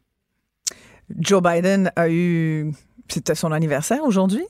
Joe 1.19 1.41
Biden 1.41 1.91
a 1.95 2.09
eu... 2.09 2.73
C'était 3.09 3.35
son 3.35 3.51
anniversaire 3.51 4.03
aujourd'hui? 4.03 4.45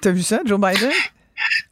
T'as 0.00 0.12
vu 0.12 0.22
ça, 0.22 0.40
Joe 0.44 0.60
Biden? 0.60 0.92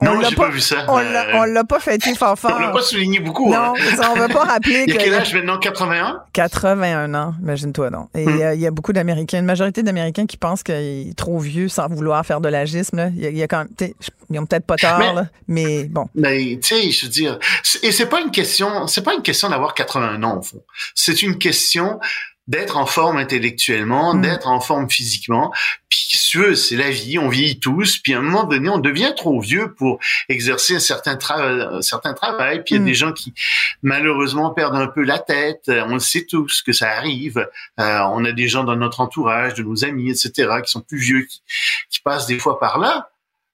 Non, 0.00 0.20
j'ai 0.22 0.34
pas, 0.34 0.46
pas, 0.46 0.50
vu 0.50 0.60
ça. 0.60 0.84
On 0.88 0.98
l'a, 0.98 1.46
l'a 1.46 1.64
pas 1.64 1.78
fêté 1.78 2.14
fort 2.14 2.38
fort. 2.38 2.52
On 2.56 2.58
l'a 2.58 2.70
pas 2.70 2.82
souligné 2.82 3.20
beaucoup. 3.20 3.50
Non, 3.50 3.74
hein. 3.74 4.10
on 4.10 4.18
veut 4.18 4.28
pas 4.28 4.44
rappeler 4.44 4.84
il 4.88 4.94
y 4.94 4.98
a 4.98 5.00
quel 5.00 5.14
âge 5.14 5.34
maintenant? 5.34 5.58
81? 5.58 6.24
81 6.32 7.14
ans, 7.14 7.34
imagine-toi 7.40 7.90
donc. 7.90 8.08
Et 8.14 8.26
hmm. 8.26 8.52
il 8.54 8.60
y, 8.60 8.66
a 8.66 8.70
beaucoup 8.70 8.92
d'Américains, 8.92 9.38
une 9.38 9.46
majorité 9.46 9.82
d'Américains 9.82 10.26
qui 10.26 10.36
pensent 10.36 10.62
qu'il 10.62 10.74
est 10.74 11.16
trop 11.16 11.38
vieux 11.38 11.68
sans 11.68 11.88
vouloir 11.88 12.24
faire 12.26 12.40
de 12.40 12.48
l'agisme. 12.48 13.12
Il 13.16 13.36
y, 13.36 13.42
a, 13.42 13.48
quand 13.48 13.58
même, 13.58 13.92
ils 14.30 14.38
ont 14.38 14.46
peut-être 14.46 14.66
pas 14.66 14.76
tort, 14.76 14.98
mais, 14.98 15.14
là, 15.14 15.26
mais 15.46 15.84
bon. 15.84 16.06
Mais 16.14 16.58
tu 16.62 16.74
sais, 16.74 16.90
je 16.90 17.06
veux 17.06 17.10
dire, 17.10 17.38
et 17.82 17.92
c'est 17.92 18.06
pas 18.06 18.20
une 18.20 18.30
question, 18.30 18.86
c'est 18.86 19.02
pas 19.02 19.14
une 19.14 19.22
question 19.22 19.48
d'avoir 19.48 19.74
81 19.74 20.22
ans 20.22 20.38
au 20.38 20.42
fond. 20.42 20.62
C'est 20.94 21.22
une 21.22 21.38
question 21.38 22.00
d'être 22.48 22.76
en 22.76 22.86
forme 22.86 23.18
intellectuellement, 23.18 24.14
mm. 24.14 24.22
d'être 24.22 24.48
en 24.48 24.60
forme 24.60 24.90
physiquement. 24.90 25.52
Puis 25.88 26.08
c'est 26.56 26.76
la 26.76 26.90
vie, 26.90 27.18
on 27.18 27.28
vieillit 27.28 27.60
tous, 27.60 27.98
puis 27.98 28.14
à 28.14 28.18
un 28.18 28.22
moment 28.22 28.44
donné, 28.44 28.68
on 28.68 28.78
devient 28.78 29.12
trop 29.16 29.40
vieux 29.40 29.74
pour 29.74 29.98
exercer 30.28 30.76
un 30.76 30.80
certain, 30.80 31.16
tra 31.16 31.82
certain 31.82 32.14
travail. 32.14 32.62
Puis 32.64 32.74
il 32.74 32.78
y 32.78 32.80
a 32.80 32.82
mm. 32.82 32.86
des 32.86 32.94
gens 32.94 33.12
qui 33.12 33.34
malheureusement 33.82 34.50
perdent 34.50 34.76
un 34.76 34.86
peu 34.86 35.02
la 35.02 35.18
tête. 35.18 35.64
On 35.68 35.94
le 35.94 36.00
sait 36.00 36.26
tous 36.28 36.62
que 36.62 36.72
ça 36.72 36.90
arrive. 36.90 37.48
Euh, 37.78 37.98
on 38.12 38.24
a 38.24 38.32
des 38.32 38.48
gens 38.48 38.64
dans 38.64 38.76
notre 38.76 39.00
entourage, 39.00 39.54
de 39.54 39.62
nos 39.62 39.84
amis, 39.84 40.10
etc., 40.10 40.48
qui 40.64 40.70
sont 40.70 40.80
plus 40.80 40.98
vieux, 40.98 41.22
qui, 41.22 41.42
qui 41.90 42.00
passent 42.00 42.26
des 42.26 42.38
fois 42.38 42.58
par 42.58 42.78
là. 42.78 43.10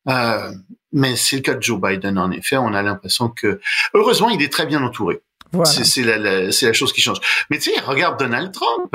Euh, 0.08 0.52
mais 0.92 1.16
c'est 1.16 1.36
le 1.36 1.42
cas 1.42 1.54
de 1.54 1.62
Joe 1.62 1.80
Biden, 1.80 2.18
en 2.18 2.30
effet. 2.30 2.56
On 2.56 2.72
a 2.72 2.82
l'impression 2.82 3.28
que, 3.28 3.60
heureusement, 3.94 4.30
il 4.30 4.42
est 4.42 4.52
très 4.52 4.66
bien 4.66 4.82
entouré. 4.82 5.20
C'est 5.64 6.02
la, 6.02 6.18
la, 6.18 6.72
chose 6.72 6.92
qui 6.92 7.00
change. 7.00 7.18
Mais 7.50 7.58
tu 7.58 7.72
sais, 7.72 7.80
regarde 7.80 8.18
Donald 8.18 8.52
Trump. 8.52 8.94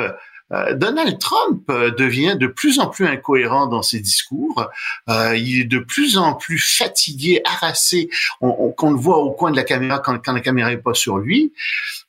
Euh, 0.52 0.76
Donald 0.76 1.20
Trump 1.20 1.64
euh, 1.70 1.92
devient 1.92 2.36
de 2.40 2.48
plus 2.48 2.80
en 2.80 2.88
plus 2.88 3.08
incohérent 3.08 3.68
dans 3.68 3.82
ses 3.82 4.00
discours. 4.00 4.68
Euh, 5.10 5.36
il 5.36 5.62
est 5.62 5.66
de 5.66 5.80
plus 5.80 6.18
en 6.18 6.34
plus 6.34 6.60
fatigué, 6.60 7.42
harassé. 7.46 8.10
On, 8.42 8.72
qu'on 8.72 8.92
le 8.92 8.98
voit 8.98 9.18
au 9.18 9.32
coin 9.32 9.52
de 9.52 9.56
la 9.56 9.64
caméra 9.64 10.00
quand, 10.00 10.20
quand 10.20 10.34
la 10.34 10.42
caméra 10.42 10.72
est 10.72 10.78
pas 10.78 10.94
sur 10.94 11.18
lui. 11.18 11.54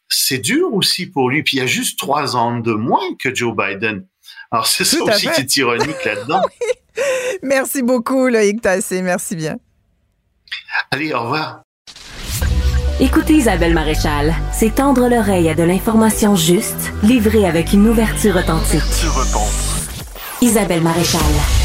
C'est 0.09 0.39
dur 0.39 0.75
aussi 0.75 1.07
pour 1.07 1.31
lui. 1.31 1.43
Puis 1.43 1.57
il 1.57 1.61
y 1.61 1.63
a 1.63 1.67
juste 1.67 1.99
trois 1.99 2.37
ans 2.37 2.59
de 2.59 2.73
moins 2.73 3.15
que 3.19 3.35
Joe 3.35 3.57
Biden. 3.57 4.07
Alors 4.51 4.67
c'est 4.67 4.85
ça 4.85 5.03
aussi 5.03 5.29
qui 5.31 5.41
est 5.41 5.57
ironique 5.57 6.05
là-dedans. 6.05 6.43
Merci 7.43 7.83
beaucoup, 7.83 8.29
Loïc 8.29 8.61
Tassé. 8.61 9.03
Merci 9.03 9.37
bien. 9.37 9.57
Allez, 10.91 11.13
au 11.13 11.23
revoir. 11.23 11.64
Écoutez 13.01 13.35
Isabelle 13.35 13.75
Maréchal, 13.75 14.33
c'est 14.53 14.77
tendre 14.77 15.09
l'oreille 15.09 15.49
à 15.49 15.55
de 15.57 15.65
l'information 15.65 16.37
juste, 16.37 16.93
livrée 17.03 17.45
avec 17.45 17.73
une 17.73 17.89
ouverture 17.89 18.37
authentique. 18.37 18.83
Isabelle 20.41 20.81
Maréchal. 20.81 21.64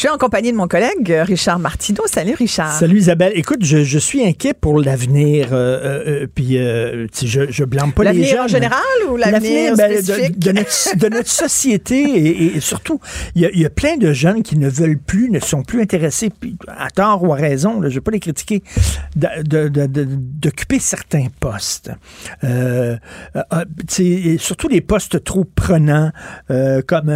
Je 0.00 0.06
suis 0.06 0.14
en 0.14 0.16
compagnie 0.16 0.50
de 0.50 0.56
mon 0.56 0.66
collègue 0.66 1.12
euh, 1.12 1.24
Richard 1.24 1.58
Martineau. 1.58 2.04
Salut 2.06 2.32
Richard. 2.32 2.72
Salut 2.72 2.96
Isabelle. 2.96 3.32
Écoute, 3.34 3.62
je, 3.62 3.84
je 3.84 3.98
suis 3.98 4.24
inquiet 4.24 4.54
pour 4.54 4.80
l'avenir. 4.80 5.48
Euh, 5.52 5.56
euh, 5.58 6.22
euh 6.22 6.26
puis 6.34 6.56
euh, 6.56 7.06
je, 7.22 7.50
je 7.50 7.64
blâme 7.64 7.92
pas 7.92 8.10
les 8.10 8.24
gens. 8.24 8.44
en 8.44 8.48
général 8.48 8.80
ou 9.10 9.18
l'avenir 9.18 9.76
ben, 9.76 9.92
de, 9.92 10.38
de, 10.38 10.52
notre, 10.52 10.96
de 10.96 11.08
notre 11.10 11.28
société 11.28 12.00
et, 12.00 12.56
et 12.56 12.60
surtout, 12.60 12.98
il 13.34 13.42
y, 13.42 13.44
a, 13.44 13.50
y, 13.52 13.66
a 13.66 13.68
plein 13.68 13.98
de 13.98 14.14
jeunes 14.14 14.42
qui 14.42 14.56
ne 14.56 14.70
veulent 14.70 14.96
plus, 14.96 15.28
ne 15.28 15.38
sont 15.38 15.64
plus 15.64 15.82
intéressés, 15.82 16.30
puis 16.30 16.56
à 16.66 16.88
tort 16.88 17.22
ou 17.22 17.34
à 17.34 17.36
raison, 17.36 17.82
je 17.82 17.88
ne 17.88 17.92
vais 17.92 18.00
pas 18.00 18.12
les 18.12 18.20
critiquer, 18.20 18.62
d'occuper 19.14 20.78
certains 20.78 21.26
postes. 21.40 21.90
Euh, 22.42 22.96
surtout 24.38 24.68
les 24.68 24.80
postes 24.80 25.22
trop 25.24 25.44
prenants, 25.44 26.10
comme 26.86 27.08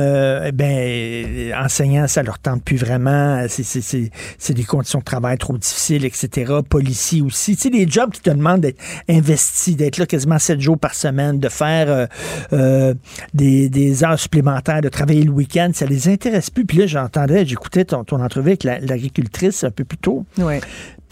ben 0.53 1.55
enseignants, 1.55 2.09
ça 2.09 2.22
leur 2.22 2.39
tente 2.39 2.62
plus 2.62 2.74
vraiment, 2.77 3.45
c'est 3.49 4.55
des 4.55 4.64
conditions 4.64 4.99
de 5.01 5.05
travail 5.05 5.39
trop 5.39 5.57
difficiles, 5.57 6.05
etc. 6.05 6.53
Policiers 6.68 7.22
aussi. 7.22 7.57
Tu 7.57 7.62
sais, 7.62 7.70
des 7.70 7.89
jobs 7.89 8.11
qui 8.11 8.20
te 8.20 8.31
demandent 8.31 8.61
d'être 8.61 8.81
investi, 9.09 9.77
d'être 9.77 9.99
là 9.99 10.07
quasiment 10.07 10.39
sept 10.39 10.61
jours 10.61 10.79
par 10.79 10.95
semaine, 10.95 11.39
de 11.39 11.49
faire 11.49 11.89
euh, 11.89 12.07
euh, 12.53 12.95
des, 13.33 14.05
heures 14.05 14.18
supplémentaires, 14.18 14.81
de 14.81 14.89
travailler 14.89 15.22
le 15.22 15.31
week-end, 15.31 15.70
ça 15.72 15.87
les 15.87 16.09
intéresse 16.09 16.51
plus. 16.51 16.64
Puis 16.64 16.79
là, 16.79 16.87
j'entendais, 16.87 17.45
j'écoutais 17.45 17.85
ton, 17.85 18.05
ton 18.05 18.22
entrevue 18.22 18.51
avec 18.51 18.64
l'agricultrice 18.64 19.64
un 19.64 19.70
peu 19.70 19.85
plus 19.85 19.99
tôt. 19.99 20.25
Ouais. 20.39 20.61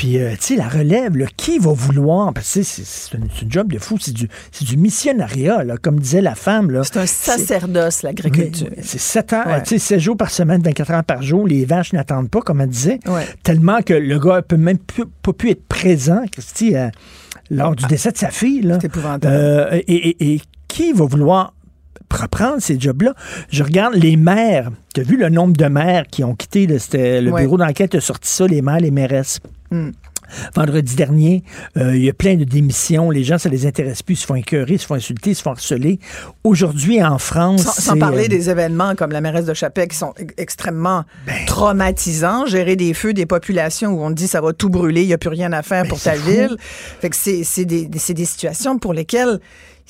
Puis, 0.02 0.18
euh, 0.18 0.32
tu 0.32 0.38
sais, 0.40 0.56
la 0.56 0.68
relève, 0.68 1.12
qui 1.36 1.60
va 1.60 1.72
vouloir? 1.72 2.34
Parce 2.34 2.54
que 2.54 2.64
c'est 2.64 3.14
un, 3.14 3.48
job 3.48 3.72
de 3.72 3.78
fou, 3.78 3.98
c'est 4.00 4.10
du, 4.10 4.28
du 4.60 4.76
missionnariat, 4.76 5.62
là, 5.62 5.76
comme 5.80 6.00
disait 6.00 6.20
la 6.20 6.34
femme. 6.34 6.76
C'est 6.82 6.96
un 6.96 7.06
sacerdoce, 7.06 8.02
l'agriculture. 8.02 8.66
c'est 8.82 8.98
7 8.98 9.32
ans, 9.32 9.44
tu 9.64 9.68
sais, 9.68 9.78
7 9.78 10.00
jours 10.00 10.16
par 10.16 10.32
semaine, 10.32 10.60
24 10.60 10.90
heures 10.90 11.04
par 11.04 11.22
jour. 11.22 11.46
Les 11.46 11.64
vaches 11.64 11.92
n'attendent 11.92 12.30
pas, 12.30 12.40
comme 12.40 12.60
elle 12.60 12.70
disait. 12.70 12.98
Tellement 13.44 13.80
que 13.80 13.94
le 13.94 14.18
gars 14.18 14.42
peut 14.42 14.56
même 14.56 14.78
pas 14.78 15.32
pu 15.32 15.50
être 15.50 15.64
présent, 15.68 16.24
Christy, 16.32 16.74
euh, 16.74 16.88
lors 17.48 17.76
du 17.76 17.84
ah. 17.86 17.88
décès 17.88 18.10
de 18.10 18.18
sa 18.18 18.30
fille. 18.30 18.68
C'est 18.80 18.86
épouvantable. 18.86 19.32
Euh, 19.32 19.80
et, 19.86 20.40
qui 20.66 20.92
va 20.92 21.04
vouloir 21.04 21.54
reprendre 22.12 22.60
ces 22.60 22.78
jobs-là. 22.78 23.14
Je 23.50 23.62
regarde 23.62 23.94
les 23.94 24.16
maires. 24.16 24.70
Tu 24.94 25.00
as 25.00 25.04
vu 25.04 25.16
le 25.16 25.28
nombre 25.28 25.56
de 25.56 25.66
maires 25.66 26.04
qui 26.10 26.24
ont 26.24 26.34
quitté 26.34 26.66
le, 26.66 27.30
bureau 27.36 27.56
d'enquête 27.56 27.94
a 27.94 28.00
sorti 28.00 28.30
ça, 28.30 28.46
les 28.46 28.62
maires, 28.62 28.80
les 28.80 28.90
mairesses. 28.90 29.40
Hmm. 29.70 29.90
Vendredi 30.54 30.96
dernier, 30.96 31.42
euh, 31.76 31.96
il 31.96 32.04
y 32.04 32.08
a 32.08 32.12
plein 32.12 32.36
de 32.36 32.44
démissions. 32.44 33.10
Les 33.10 33.24
gens, 33.24 33.38
ça 33.38 33.48
les 33.48 33.66
intéresse 33.66 34.02
plus. 34.02 34.14
Ils 34.14 34.18
se 34.18 34.26
font 34.26 34.34
écœurer, 34.34 34.74
ils 34.74 34.78
se 34.78 34.86
font 34.86 34.94
insulter, 34.94 35.30
ils 35.30 35.34
se 35.34 35.42
font 35.42 35.50
harceler. 35.50 35.98
Aujourd'hui, 36.44 37.02
en 37.02 37.18
France. 37.18 37.62
Sans, 37.62 37.98
parler 37.98 38.24
euh, 38.24 38.28
des 38.28 38.50
événements 38.50 38.94
comme 38.94 39.12
la 39.12 39.20
mairesse 39.20 39.44
de 39.44 39.54
Chapelle 39.54 39.88
qui 39.88 39.96
sont 39.96 40.14
extrêmement 40.36 41.04
ben, 41.26 41.34
traumatisants. 41.46 42.46
Gérer 42.46 42.76
des 42.76 42.94
feux, 42.94 43.12
des 43.12 43.26
populations 43.26 43.92
où 43.92 44.02
on 44.02 44.10
dit 44.10 44.26
ça 44.26 44.40
va 44.40 44.52
tout 44.52 44.70
brûler, 44.70 45.02
il 45.02 45.08
n'y 45.08 45.14
a 45.14 45.18
plus 45.18 45.30
rien 45.30 45.52
à 45.52 45.62
faire 45.62 45.82
ben, 45.82 45.88
pour 45.88 46.00
ta 46.00 46.14
ville. 46.14 46.56
Fait 47.00 47.10
que 47.10 47.16
c'est 47.16 47.64
des, 47.64 47.86
des 47.86 47.98
situations 47.98 48.78
pour 48.78 48.94
lesquelles 48.94 49.38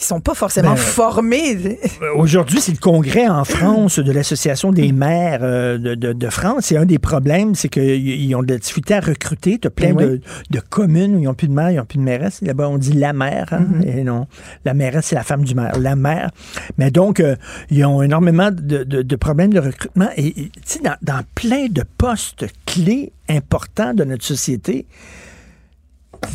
ils 0.02 0.06
sont 0.06 0.20
pas 0.20 0.34
forcément 0.34 0.70
ben, 0.70 0.76
formés. 0.76 1.78
Euh, 2.02 2.16
aujourd'hui, 2.16 2.60
c'est 2.60 2.72
le 2.72 2.78
congrès 2.78 3.28
en 3.28 3.44
France 3.44 3.98
de 3.98 4.12
l'Association 4.12 4.72
des 4.72 4.90
maires 4.92 5.40
euh, 5.42 5.78
de, 5.78 6.30
France. 6.30 6.72
Et 6.72 6.76
un 6.76 6.86
des 6.86 6.98
problèmes, 6.98 7.54
c'est 7.54 7.68
qu'ils 7.68 8.34
ont 8.34 8.42
de 8.42 8.52
la 8.52 8.58
difficulté 8.58 8.94
à 8.94 9.00
recruter. 9.00 9.58
Tu 9.58 9.68
as 9.68 9.70
plein 9.70 9.94
ben 9.94 10.20
de, 10.50 10.60
communes 10.60 11.14
où 11.14 11.18
ils 11.20 11.24
n'ont 11.24 11.34
plus 11.34 11.48
de 11.48 11.52
maire, 11.52 11.70
ils 11.70 11.76
n'ont 11.76 11.84
plus 11.84 11.98
de 11.98 12.02
mairesse. 12.02 12.40
Là-bas, 12.42 12.68
on 12.68 12.78
dit 12.78 12.92
la 12.92 13.12
maire. 13.12 13.48
Hein, 13.52 13.66
mm-hmm. 13.80 13.98
Et 13.98 14.04
non, 14.04 14.26
la 14.64 14.74
mairesse, 14.74 15.06
c'est 15.06 15.14
la 15.14 15.22
femme 15.22 15.44
du 15.44 15.54
maire. 15.54 15.78
La 15.78 15.94
maire. 15.94 16.30
Mais 16.78 16.90
donc, 16.90 17.20
euh, 17.20 17.36
ils 17.70 17.84
ont 17.84 18.02
énormément 18.02 18.50
de, 18.52 19.16
problèmes 19.16 19.52
de 19.52 19.60
recrutement. 19.60 20.08
Et 20.16 20.32
tu 20.32 20.50
sais, 20.64 20.80
dans, 20.80 20.96
dans 21.02 21.22
plein 21.34 21.66
de 21.68 21.84
postes 21.96 22.46
clés 22.66 23.12
importants 23.28 23.94
de 23.94 24.04
notre 24.04 24.24
société, 24.24 24.86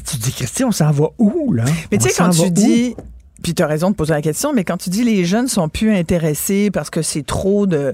tu 0.06 0.18
dis, 0.18 0.32
Christian, 0.32 0.70
on 0.70 0.72
s'en 0.72 0.92
va 0.92 1.08
où, 1.18 1.54
là? 1.54 1.66
Mais 1.92 1.98
tu 1.98 2.10
sais, 2.10 2.16
quand 2.18 2.30
tu 2.30 2.52
dis 2.52 2.96
puis 3.44 3.54
tu 3.54 3.64
as 3.64 3.68
raison 3.68 3.92
de 3.92 3.96
poser 3.96 4.14
la 4.14 4.22
question, 4.22 4.54
mais 4.54 4.64
quand 4.64 4.78
tu 4.78 4.90
dis 4.90 5.04
les 5.04 5.26
jeunes 5.26 5.48
sont 5.48 5.70
plus 5.70 5.94
intéressés 5.94 6.72
parce 6.72 6.90
que 6.90 7.02
c'est 7.02 7.26
trop 7.26 7.68
de 7.68 7.94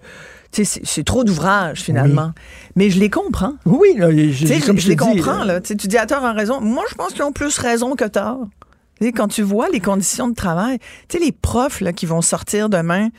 c'est 0.52 1.04
trop 1.04 1.24
d'ouvrage 1.24 1.82
finalement. 1.82 2.32
Mais 2.76 2.92
je 2.92 3.00
les 3.00 3.10
comprends. 3.10 3.56
Oui, 3.66 3.96
je, 3.98 4.88
les 4.88 4.96
comprends. 4.96 5.44
Là. 5.44 5.62
Tu 5.62 5.76
dis 5.76 5.98
à 5.98 6.06
tort 6.06 6.24
en 6.24 6.34
raison. 6.34 6.62
Moi, 6.62 6.84
je 6.90 6.96
pense 6.96 7.14
qu'ils 7.14 7.24
ont 7.24 7.32
plus 7.32 7.58
raison 7.58 7.96
que 7.96 8.06
tort. 8.06 8.46
quand 9.02 9.28
tu 9.28 9.42
vois 9.42 9.70
les 9.70 9.80
conditions 9.80 10.28
de 10.28 10.36
travail, 10.36 10.78
tu 11.08 11.18
sais, 11.18 11.24
les 11.24 11.32
profs 11.32 11.82
là, 11.82 11.92
qui 11.92 12.06
vont 12.06 12.22
sortir 12.22 12.70
demain 12.70 13.10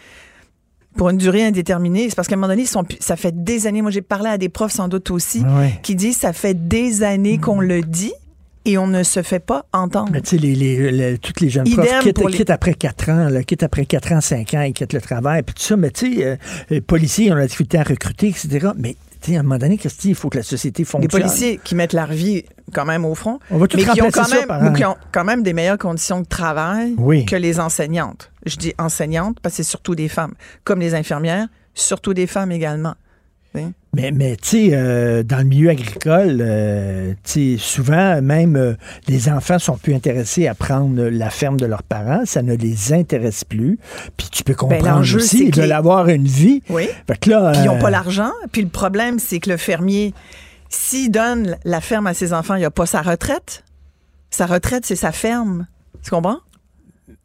pour 0.97 1.11
une 1.11 1.17
durée 1.17 1.45
indéterminée, 1.45 2.09
c'est 2.09 2.15
parce 2.15 2.29
qu'à 2.29 2.35
un 2.35 2.39
moment 2.39 2.53
donné, 2.53 2.67
sont, 2.67 2.85
ça 3.01 3.17
fait 3.17 3.43
des 3.43 3.67
années, 3.67 3.83
moi 3.83 3.91
j'ai 3.91 4.01
parlé 4.01 4.29
à 4.29 4.39
des 4.39 4.49
profs 4.49 4.73
sans 4.73 4.87
doute 4.87 5.11
aussi, 5.11 5.43
qui 5.83 5.97
disent 5.97 6.19
ça 6.19 6.33
fait 6.33 6.69
des 6.69 7.03
années 7.03 7.39
qu'on 7.39 7.61
le 7.61 7.83
dit, 7.83 8.13
et 8.65 8.79
on 8.79 8.87
ne 8.87 9.03
se 9.03 9.23
fait 9.23 9.41
pas 9.41 9.67
entendre. 9.73 10.11
Mais 10.13 10.21
tu 10.21 10.31
sais, 10.31 10.39
les, 10.39 10.55
les, 10.91 11.19
toutes 11.19 11.41
les 11.41 11.51
jeunes 11.51 11.69
profs 11.71 12.01
quittent, 12.01 12.51
après 12.51 12.75
4 12.75 13.09
ans, 13.11 13.29
là, 13.29 13.43
quittent 13.43 13.63
après 13.63 13.87
4 13.87 14.13
ans, 14.13 14.21
5 14.21 14.55
ans, 14.55 14.63
ils 14.63 14.73
quittent 14.73 14.93
le 14.93 15.01
travail, 15.01 15.43
puis 15.43 15.55
tout 15.55 15.63
ça. 15.63 15.77
Mais 15.77 15.91
tu 15.91 16.17
sais, 16.17 16.27
euh, 16.27 16.37
les 16.71 16.81
policiers 16.81 17.33
ont 17.33 17.37
la 17.37 17.47
difficulté 17.47 17.79
à 17.79 17.83
recruter, 17.83 18.29
etc. 18.29 18.69
Mais 18.77 18.97
à 19.33 19.41
un 19.41 19.43
moment 19.43 19.59
donné, 19.59 19.79
Christy, 19.79 20.11
il 20.11 20.15
faut 20.15 20.29
que 20.29 20.37
la 20.37 20.43
société 20.43 20.85
fonctionne. 20.85 21.11
Les 21.11 21.27
policiers 21.27 21.61
qui 21.63 21.75
mettent 21.75 21.93
leur 21.93 22.09
vie 22.09 22.45
quand 22.73 22.85
même 22.85 23.05
au 23.05 23.15
front, 23.15 23.39
On 23.51 23.59
va 23.59 23.67
tout 23.67 23.77
mais 23.77 23.85
qui 23.85 24.03
ont, 24.03 24.11
quand 24.11 24.29
même, 24.29 24.75
qui 24.75 24.85
ont 24.85 24.97
quand 25.13 25.25
même 25.25 25.43
des 25.43 25.53
meilleures 25.53 25.79
conditions 25.79 26.21
de 26.21 26.27
travail 26.27 26.95
que 27.27 27.37
les 27.37 27.61
enseignantes. 27.61 28.31
Je 28.45 28.57
dis 28.57 28.75
enseignantes 28.79 29.39
parce 29.41 29.55
que 29.55 29.63
c'est 29.63 29.71
surtout 29.71 29.95
des 29.95 30.09
femmes, 30.09 30.35
comme 30.65 30.81
les 30.81 30.95
infirmières, 30.95 31.49
surtout 31.75 32.15
des 32.15 32.27
femmes 32.27 32.53
également. 32.53 32.95
Mais, 33.95 34.11
mais 34.11 34.37
tu 34.37 34.49
sais, 34.49 34.69
euh, 34.73 35.23
dans 35.23 35.39
le 35.39 35.45
milieu 35.45 35.71
agricole, 35.71 36.39
euh, 36.41 37.13
tu 37.23 37.57
sais, 37.57 37.63
souvent, 37.63 38.21
même 38.23 38.57
euh, 38.57 38.75
les 39.09 39.29
enfants 39.29 39.59
sont 39.59 39.77
plus 39.77 39.95
intéressés 39.95 40.47
à 40.47 40.55
prendre 40.55 41.03
la 41.05 41.31
ferme 41.31 41.59
de 41.59 41.67
leurs 41.67 41.83
parents. 41.83 42.25
Ça 42.25 42.43
ne 42.43 42.55
les 42.55 42.93
intéresse 42.93 43.45
plus. 43.45 43.79
Puis 44.17 44.29
tu 44.31 44.45
peux 44.45 44.53
ben, 44.53 44.79
comprendre 44.79 45.01
aussi, 45.01 45.51
de 45.51 45.63
l'avoir 45.63 46.09
une 46.09 46.27
vie. 46.27 46.63
Oui. 46.69 46.89
Fait 47.07 47.27
là, 47.27 47.53
Puis 47.53 47.63
ils 47.63 47.67
n'ont 47.67 47.79
pas 47.79 47.91
l'argent. 47.91 48.33
Puis 48.53 48.63
le 48.63 48.69
problème, 48.69 49.19
c'est 49.19 49.41
que 49.41 49.51
le 49.51 49.57
fermier, 49.57 50.15
s'il 50.69 51.11
donne 51.11 51.57
la 51.65 51.81
ferme 51.81 52.07
à 52.07 52.15
ses 52.15 52.33
enfants, 52.33 52.57
il 52.57 52.63
n'a 52.63 52.71
pas 52.71 52.87
sa 52.87 53.03
retraite. 53.03 53.65
Sa 54.31 54.47
retraite, 54.47 54.85
c'est 54.85 54.97
sa 54.97 55.13
ferme. 55.13 55.67
Tu 56.03 56.11
comprends? 56.11 56.39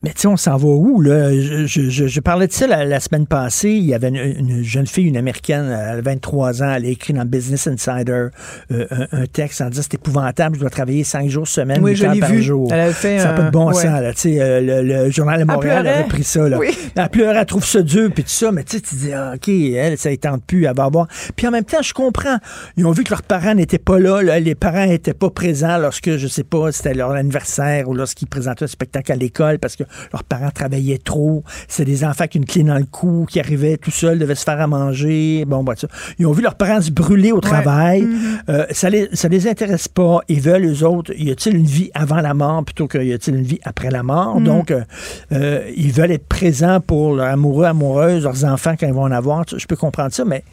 Mais 0.02 0.12
tu 0.14 0.22
sais, 0.22 0.28
on 0.30 0.38
s'en 0.38 0.56
va 0.56 0.68
où, 0.70 1.02
là? 1.02 1.30
Je, 1.34 1.66
je, 1.66 2.08
je, 2.08 2.20
parlais 2.22 2.48
de 2.48 2.54
ça 2.54 2.68
la, 2.68 3.00
semaine 3.02 3.28
passée. 3.28 3.72
Il 3.72 3.84
y 3.84 3.94
avait 3.94 4.08
une, 4.08 4.64
jeune 4.64 4.88
fille, 4.88 5.08
une 5.08 5.18
Américaine, 5.18 5.66
elle 5.66 6.00
a 6.00 6.02
23 6.02 6.64
ans, 6.64 6.72
elle 6.74 6.86
a 6.86 6.88
écrit 6.88 7.12
dans 7.12 7.26
Business 7.26 7.68
Insider 7.68 8.28
euh, 8.72 8.88
un, 9.12 9.26
texte 9.26 9.60
en 9.60 9.70
disant 9.70 9.82
c'est 9.84 9.96
épouvantable, 9.96 10.56
je 10.56 10.62
dois 10.62 10.70
travailler 10.70 11.04
5 11.04 11.28
jours 11.28 11.46
semaine, 11.50 11.84
oui, 11.84 11.98
8 11.98 12.04
heures 12.06 12.20
par 12.22 12.34
jour. 12.36 12.70
Elle 12.72 12.80
a 12.80 12.94
fait 12.94 13.20
ça 13.20 13.32
n'a 13.32 13.34
pas 13.34 13.44
de 13.44 13.50
bon 13.50 13.74
sens, 13.74 13.84
là. 13.84 14.14
Tu 14.14 14.20
sais, 14.22 14.38
euh, 14.40 14.82
le, 14.82 15.12
Journal 15.12 15.42
de 15.42 15.44
Montréal 15.44 15.86
a 15.86 16.04
repris 16.04 16.24
ça, 16.24 16.48
là. 16.48 16.58
Oui. 16.58 16.70
Elle 16.96 17.10
pleure, 17.10 17.36
elle 17.36 17.46
trouve 17.46 17.66
ça 17.66 17.82
dur, 17.82 18.10
puis 18.14 18.24
tout 18.24 18.30
ça, 18.30 18.54
mais 18.54 18.64
tu 18.64 18.78
sais, 18.78 18.82
tu 18.82 18.96
dis, 18.96 19.12
ah, 19.12 19.34
OK, 19.36 19.50
elle, 19.50 19.98
ça 19.98 20.12
ne 20.12 20.16
tente 20.16 20.46
plus, 20.46 20.64
elle 20.64 20.76
va 20.78 20.86
avoir. 20.86 21.08
Puis 21.36 21.46
en 21.46 21.52
même 21.52 21.66
temps, 21.66 21.82
je 21.82 21.94
comprends. 21.94 22.38
Ils 22.78 22.86
ont 22.86 22.92
vu 22.92 23.04
que 23.04 23.10
leurs 23.10 23.24
parents 23.24 23.54
n'étaient 23.54 23.78
pas 23.78 24.00
là, 24.00 24.22
là. 24.22 24.40
les 24.40 24.56
parents 24.56 24.86
n'étaient 24.86 25.14
pas 25.14 25.30
présents 25.30 25.78
lorsque, 25.78 26.16
je 26.16 26.28
sais 26.28 26.46
pas, 26.46 26.72
c'était 26.72 26.94
leur 26.94 27.12
anniversaire 27.12 27.90
ou 27.90 27.94
lorsqu'ils 27.94 28.30
présentaient 28.30 28.64
un 28.64 28.68
spectacle 28.68 29.12
à 29.12 29.18
l'école 29.18 29.60
parce 29.60 29.76
que 29.76 29.84
leurs 30.12 30.24
parents 30.24 30.52
travaillaient 30.52 30.98
trop. 30.98 31.44
C'est 31.68 31.86
des 31.86 32.04
enfants 32.04 32.28
qui 32.28 32.38
ont 32.38 32.42
une 32.42 32.46
clé 32.46 32.64
dans 32.64 32.78
le 32.78 32.86
cou, 32.86 33.26
qui 33.30 33.40
arrivaient 33.40 33.78
tout 33.78 33.92
seuls, 33.92 34.20
devaient 34.20 34.36
se 34.36 34.44
faire 34.44 34.62
à 34.62 34.68
manger. 34.68 35.46
Bon, 35.46 35.64
bah, 35.64 35.74
ça. 35.76 35.88
Ils 36.18 36.26
ont 36.26 36.32
vu 36.32 36.42
leurs 36.42 36.56
parents 36.56 36.82
se 36.82 36.92
brûler 36.92 37.32
au 37.32 37.42
travail. 37.42 38.04
Mm-hmm. 38.04 38.40
Euh, 38.50 38.66
ça 38.72 38.90
les, 38.90 39.10
ça 39.14 39.28
les 39.28 39.48
intéresse 39.48 39.88
pas. 39.88 40.20
Ils 40.28 40.42
veulent, 40.42 40.66
eux 40.66 40.84
autres, 40.86 41.14
y 41.18 41.32
a-t-il 41.32 41.56
une 41.56 41.66
vie 41.66 41.92
avant 41.94 42.22
la 42.22 42.34
mort 42.34 42.64
plutôt 42.64 42.88
qu'il 42.88 43.04
y 43.04 43.14
a-t-il 43.14 43.36
une 43.38 43.44
vie 43.44 43.60
après 43.64 43.90
la 43.90 44.04
mort? 44.04 44.40
Mm-hmm. 44.40 44.44
Donc, 44.44 44.72
euh, 44.72 44.84
euh, 45.32 45.70
ils 45.76 45.92
veulent 45.92 46.12
être 46.12 46.28
présents 46.28 46.80
pour 46.80 47.16
leurs 47.16 47.28
amoureux, 47.28 47.66
amoureuses, 47.66 48.24
leurs 48.24 48.46
enfants 48.46 48.76
quand 48.80 48.88
ils 48.88 48.94
vont 48.94 49.04
en 49.04 49.12
avoir. 49.12 49.46
Je 49.48 49.66
peux 49.66 49.76
comprendre 49.76 50.14
ça, 50.14 50.26
mais 50.26 50.44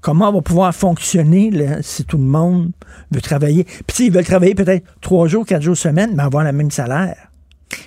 comment 0.00 0.28
on 0.28 0.32
va 0.32 0.42
pouvoir 0.42 0.74
fonctionner 0.74 1.50
si 1.82 2.04
tout 2.04 2.18
le 2.18 2.24
monde 2.24 2.70
veut 3.10 3.20
travailler? 3.20 3.64
Puis 3.86 4.06
ils 4.06 4.12
veulent 4.12 4.24
travailler 4.24 4.54
peut-être 4.54 4.84
trois 5.00 5.28
jours, 5.28 5.46
quatre 5.46 5.62
jours 5.62 5.76
semaine, 5.76 6.12
mais 6.14 6.22
avoir 6.22 6.44
le 6.44 6.52
même 6.52 6.70
salaire. 6.70 7.16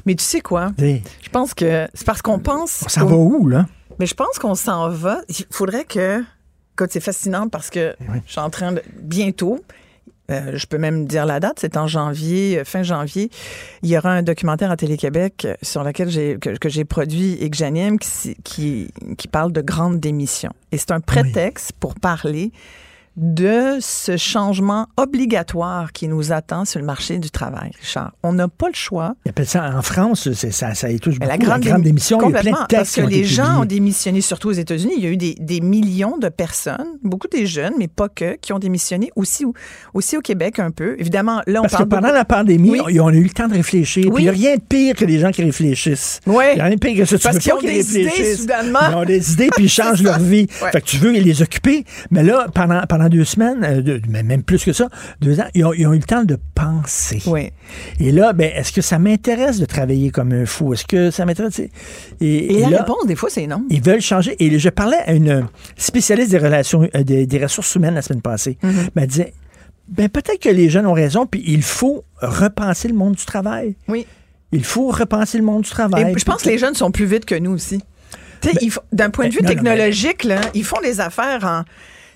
Mais 0.06 0.16
tu 0.16 0.24
sais 0.24 0.42
quoi? 0.42 0.72
Je 0.78 1.30
pense 1.32 1.54
que 1.54 1.88
c'est 1.94 2.06
parce 2.06 2.22
qu'on 2.22 2.40
pense. 2.40 2.84
On 2.86 2.90
s'en 2.90 3.06
va 3.06 3.16
où, 3.16 3.48
là? 3.48 3.68
Mais 4.00 4.06
je 4.06 4.14
pense 4.14 4.40
qu'on 4.40 4.56
s'en 4.56 4.90
va. 4.90 5.22
Il 5.30 5.46
faudrait 5.52 5.86
que. 5.86 6.24
Écoute, 6.74 6.90
c'est 6.92 7.00
fascinant 7.00 7.48
parce 7.48 7.70
que 7.70 7.96
je 8.26 8.32
suis 8.32 8.42
en 8.42 8.50
train 8.50 8.74
de. 8.74 8.82
Bientôt, 9.00 9.62
euh, 10.32 10.52
je 10.56 10.66
peux 10.66 10.78
même 10.78 11.06
dire 11.06 11.26
la 11.26 11.40
date, 11.40 11.60
c'est 11.60 11.78
en 11.78 11.88
janvier, 11.88 12.64
fin 12.66 12.84
janvier. 12.84 13.30
Il 13.84 13.90
y 13.90 13.98
aura 13.98 14.12
un 14.12 14.24
documentaire 14.24 14.72
à 14.72 14.78
Télé-Québec 14.78 15.48
sur 15.62 15.84
lequel 15.84 16.10
j'ai 16.10 16.38
que, 16.40 16.70
j'ai 16.70 16.86
produit 16.86 17.34
et 17.34 17.50
que 17.50 17.58
j'anime 17.58 18.00
qui, 18.00 18.36
qui, 18.44 18.92
qui 19.18 19.28
parle 19.28 19.52
de 19.52 19.62
grandes 19.62 20.00
démissions. 20.00 20.54
Et 20.72 20.78
c'est 20.78 20.92
un 20.92 21.00
prétexte 21.00 21.74
pour 21.80 21.96
parler 21.96 22.52
de 23.18 23.78
ce 23.80 24.18
changement 24.18 24.88
obligatoire 24.98 25.94
qui 25.94 26.08
nous 26.08 26.32
attend 26.32 26.66
sur 26.66 26.80
le 26.80 26.86
marché 26.86 27.18
du 27.18 27.32
travail, 27.32 27.72
Richard. 27.80 28.14
On 28.24 28.34
n'a 28.34 28.48
pas 28.48 28.68
le 28.68 28.76
choix. 28.76 29.16
Il 29.26 29.30
appelle 29.30 29.48
ça 29.48 29.72
en 29.76 29.82
France, 29.82 30.32
ça, 30.34 30.76
ça 30.76 30.92
y 30.92 31.00
touche 31.00 31.20
beaucoup. 31.20 31.30
La 31.30 31.38
grande, 31.38 31.64
la 31.64 31.72
grande 31.72 31.84
démission, 31.84 32.20
il 32.22 32.32
y 32.32 32.36
a 32.36 32.40
plein 32.40 32.52
de 32.52 32.76
Parce 32.76 32.96
que 32.96 33.02
les 33.02 33.24
gens 33.24 33.62
ont 33.62 33.66
démissionné, 33.66 34.22
surtout 34.22 34.50
aux 34.50 34.54
États-Unis. 34.54 34.94
Il 34.98 35.04
y 35.04 35.08
a 35.08 35.10
eu 35.10 35.18
des, 35.18 35.36
des, 35.40 35.62
millions 35.62 36.18
de 36.18 36.30
personnes, 36.30 36.98
beaucoup 37.04 37.28
des 37.28 37.46
jeunes, 37.46 37.74
mais 37.78 37.88
pas 37.88 38.10
que, 38.10 38.36
qui 38.36 38.54
ont 38.54 38.60
démissionné 38.60 39.12
aussi, 39.16 39.46
aussi 39.94 40.18
au 40.18 40.22
Québec 40.22 40.60
un 40.60 40.72
peu. 40.72 40.96
Évidemment, 41.00 41.42
là, 41.48 41.60
on 41.60 41.64
Parce 41.64 41.74
parle 41.74 41.86
que 41.86 41.90
pendant 41.90 42.12
la 42.12 42.26
pandémie, 42.26 42.80
on, 42.82 43.08
a 43.08 43.14
eu 43.14 43.24
le 43.24 43.30
temps 43.30 43.48
de 43.48 43.54
réfléchir. 43.54 44.12
Puis 44.14 44.24
il 44.24 44.26
n'y 44.26 44.30
a 44.30 44.34
rien 44.34 44.56
de 44.56 44.62
pire 44.62 44.96
que 44.96 45.06
les 45.06 45.20
gens 45.20 45.32
qui 45.32 45.44
réfléchissent. 45.44 46.20
Oui. 46.28 46.46
Il 46.52 46.56
n'y 46.56 46.62
a 46.62 46.66
rien 46.66 46.76
de 46.76 46.80
pire 46.80 47.06
que. 47.06 47.16
Tu 47.16 47.18
Parce 47.18 47.40
qu'ils 47.40 47.54
ont 47.54 47.62
des 47.62 48.00
idées, 48.00 48.36
soudainement. 48.36 48.80
Ils 48.90 48.96
ont 48.96 49.06
des 49.06 49.34
idées, 49.34 49.50
puis 49.56 49.66
ils 49.66 49.70
changent 49.76 50.04
leur 50.04 50.20
vie. 50.20 50.48
Fait 50.50 50.82
que 50.82 50.86
tu 50.86 50.98
veux 50.98 51.12
les 51.12 51.42
occuper. 51.42 51.86
Mais 52.12 52.24
là, 52.24 52.48
pendant, 52.54 52.82
pendant 52.88 53.05
deux 53.10 53.24
semaines, 53.24 53.64
euh, 53.64 54.00
même 54.08 54.44
plus 54.44 54.64
que 54.64 54.74
ça, 54.74 54.90
deux 55.22 55.40
ans, 55.40 55.46
ils 55.54 55.66
ont, 55.66 55.74
eu 55.74 55.98
le 55.98 56.00
temps 56.04 56.24
de 56.24 56.38
penser. 56.54 57.22
Oui. 57.26 57.52
Et 58.00 58.12
là, 58.12 58.34
ben, 58.34 58.52
est-ce 58.54 58.72
que 58.72 58.82
ça 58.82 59.00
m'intéresse 59.00 59.60
de 59.60 59.66
travailler 59.66 60.10
comme 60.10 60.32
un 60.32 60.46
fou? 60.46 60.74
Est-ce 60.74 60.86
que 60.86 61.12
ça 61.12 61.26
m'intéresse? 61.26 61.62
Et, 62.22 62.60
la 62.60 62.80
réponse, 62.80 63.06
des 63.08 63.16
fois, 63.16 63.30
c'est 63.30 63.48
non. 63.48 63.64
Ils 63.70 63.82
veulent 63.82 64.02
changer. 64.02 64.36
Et 64.40 64.58
je 64.58 64.70
parlais 64.70 64.98
à 65.06 65.14
une 65.14 65.48
spécialiste 65.78 66.32
des 66.32 66.38
relations, 66.38 66.88
euh, 66.96 67.04
des, 67.04 67.44
ressources 67.44 67.76
humaines 67.76 67.96
la 67.96 68.02
semaine 68.02 68.22
passée. 68.22 68.58
Mm-hmm. 68.64 68.90
Elle 68.96 69.08
disait, 69.08 69.34
ben, 69.88 70.10
peut-être 70.10 70.40
que 70.40 70.50
les 70.50 70.70
jeunes 70.70 70.88
ont 70.88 70.94
raison, 70.94 71.26
puis 71.26 71.44
il 71.46 71.62
faut 71.62 72.04
repenser 72.22 72.88
le 72.88 72.96
monde 72.96 73.16
du 73.16 73.26
travail. 73.26 73.76
Oui. 73.88 74.06
Il 74.52 74.64
faut 74.64 74.88
repenser 74.88 75.38
le 75.38 75.44
monde 75.44 75.64
du 75.64 75.70
travail. 75.70 76.12
Et 76.12 76.18
je 76.18 76.26
pense 76.26 76.44
que 76.44 76.50
les 76.50 76.58
jeunes 76.58 76.76
sont 76.76 76.92
plus 76.92 77.06
vite 77.06 77.26
que 77.26 77.36
nous 77.36 77.52
aussi. 77.52 77.82
Ben, 78.44 78.54
d'un 78.92 79.10
point 79.10 79.28
de 79.28 79.34
vue 79.34 79.42
technologique, 79.42 80.24
là, 80.24 80.40
ils 80.54 80.64
font 80.64 80.80
les 80.80 81.00
affaires 81.00 81.44
en 81.44 81.64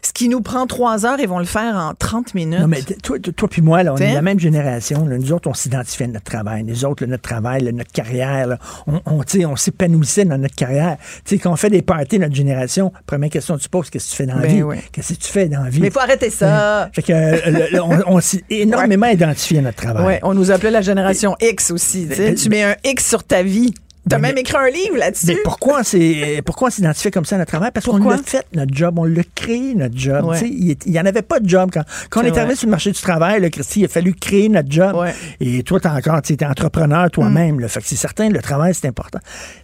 ce 0.10 0.14
qui 0.14 0.28
nous 0.28 0.42
prend 0.42 0.66
trois 0.66 1.06
heures, 1.06 1.20
ils 1.20 1.28
vont 1.28 1.38
le 1.38 1.46
faire 1.46 1.76
en 1.76 1.94
30 1.94 2.34
minutes. 2.34 2.62
Non, 2.62 2.68
mais 2.68 2.82
toi, 2.82 3.20
toi, 3.20 3.48
puis 3.48 3.62
moi, 3.62 3.84
là, 3.84 3.94
on 3.94 3.98
est 3.98 4.12
la 4.12 4.24
même 4.24 4.40
génération. 4.40 5.06
Nous 5.06 5.32
autres, 5.32 5.48
on 5.48 5.54
s'identifie 5.54 6.06
à 6.06 6.08
notre 6.08 6.24
travail. 6.24 6.64
Nous 6.64 6.84
autres, 6.84 7.06
notre 7.06 7.22
travail, 7.22 7.72
notre 7.72 7.92
carrière, 7.92 8.58
on, 8.88 9.02
on, 9.06 9.22
on 9.46 9.56
s'épanouissait 9.56 10.26
dans 10.26 10.40
notre 10.40 10.56
carrière. 10.56 10.98
sais, 11.26 11.38
quand 11.38 11.52
on 11.52 11.56
fait 11.56 11.70
des 11.70 11.84
parties, 11.84 12.18
notre 12.18 12.34
génération, 12.34 12.92
première 13.06 13.30
question 13.30 13.56
que 13.56 13.62
tu 13.62 13.70
poses, 13.70 13.92
qu'est-ce 13.92 14.08
que 14.08 14.10
tu 14.10 14.18
fais 14.18 14.26
dans 14.26 14.38
la 14.38 14.48
ben 14.48 14.72
vie? 14.72 14.82
Qu'est-ce 14.92 15.14
que 15.14 15.20
tu 15.20 15.32
fais 15.32 15.48
dans 15.48 15.62
la 15.62 15.70
vie? 15.70 15.80
Mais 15.80 15.90
il 15.90 15.94
faut 15.94 16.00
arrêter 16.00 16.32
ça. 16.32 16.90
Fait 16.92 17.04
que, 17.04 17.14
euh, 17.14 18.02
on, 18.08 18.20
s'est 18.20 18.44
énormément 18.50 19.06
identifié 19.06 19.60
à 19.60 19.62
notre 19.62 19.78
travail. 19.78 20.06
Ouais, 20.08 20.20
on 20.24 20.34
nous 20.34 20.50
appelait 20.50 20.72
la 20.72 20.82
génération 20.82 21.36
X 21.40 21.70
aussi. 21.70 22.08
tu 22.36 22.50
mets 22.50 22.64
un 22.64 22.76
X 22.84 23.08
sur 23.08 23.24
ta 23.24 23.44
vie. 23.44 23.76
T'as 24.08 24.18
même 24.18 24.38
écrit 24.38 24.58
un 24.58 24.70
livre 24.70 24.98
là-dessus. 24.98 25.28
Mais 25.28 25.38
pourquoi 25.44 25.84
c'est 25.84 26.42
pourquoi 26.46 26.70
on 26.70 26.72
s'identifie 26.72 27.12
comme 27.12 27.26
ça 27.26 27.36
à 27.36 27.40
notre 27.40 27.52
travail? 27.52 27.72
Parce 27.74 27.86
qu'on 27.86 27.98
l'a 27.98 28.18
fait, 28.18 28.46
notre 28.54 28.74
job. 28.74 28.98
On 28.98 29.06
l'a 29.06 29.22
créé, 29.36 29.76
notre 29.76 29.98
job. 29.98 30.34
Il 30.42 30.78
n'y 30.86 31.00
en 31.00 31.06
avait 31.06 31.22
pas 31.22 31.40
de 31.40 31.50
job. 31.50 31.70
Quand, 31.74 31.84
quand 32.10 32.22
on 32.22 32.24
est, 32.24 32.38
arrivé 32.38 32.56
sur 32.56 32.68
le 32.68 32.72
marché 32.72 32.92
du 32.92 33.02
travail, 33.02 33.42
le 33.42 33.50
Christy, 33.50 33.82
il 33.82 33.86
a 33.86 33.88
fallu 33.88 34.14
créer 34.14 34.50
notre 34.50 34.72
job. 34.72 34.96
Et 35.40 35.64
toi, 35.64 35.80
t'es 35.80 35.90
encore, 35.90 36.22
tu 36.22 36.34
es 36.34 36.46
entrepreneur 36.46 37.10
toi-même. 37.12 37.58
Mm. 37.58 37.68
Fait 37.68 37.82
que 37.82 37.88
c'est 37.88 37.96
certain, 37.96 38.30
le 38.30 38.42
travail, 38.42 38.74
c'est 38.74 38.88
important. 38.88 39.20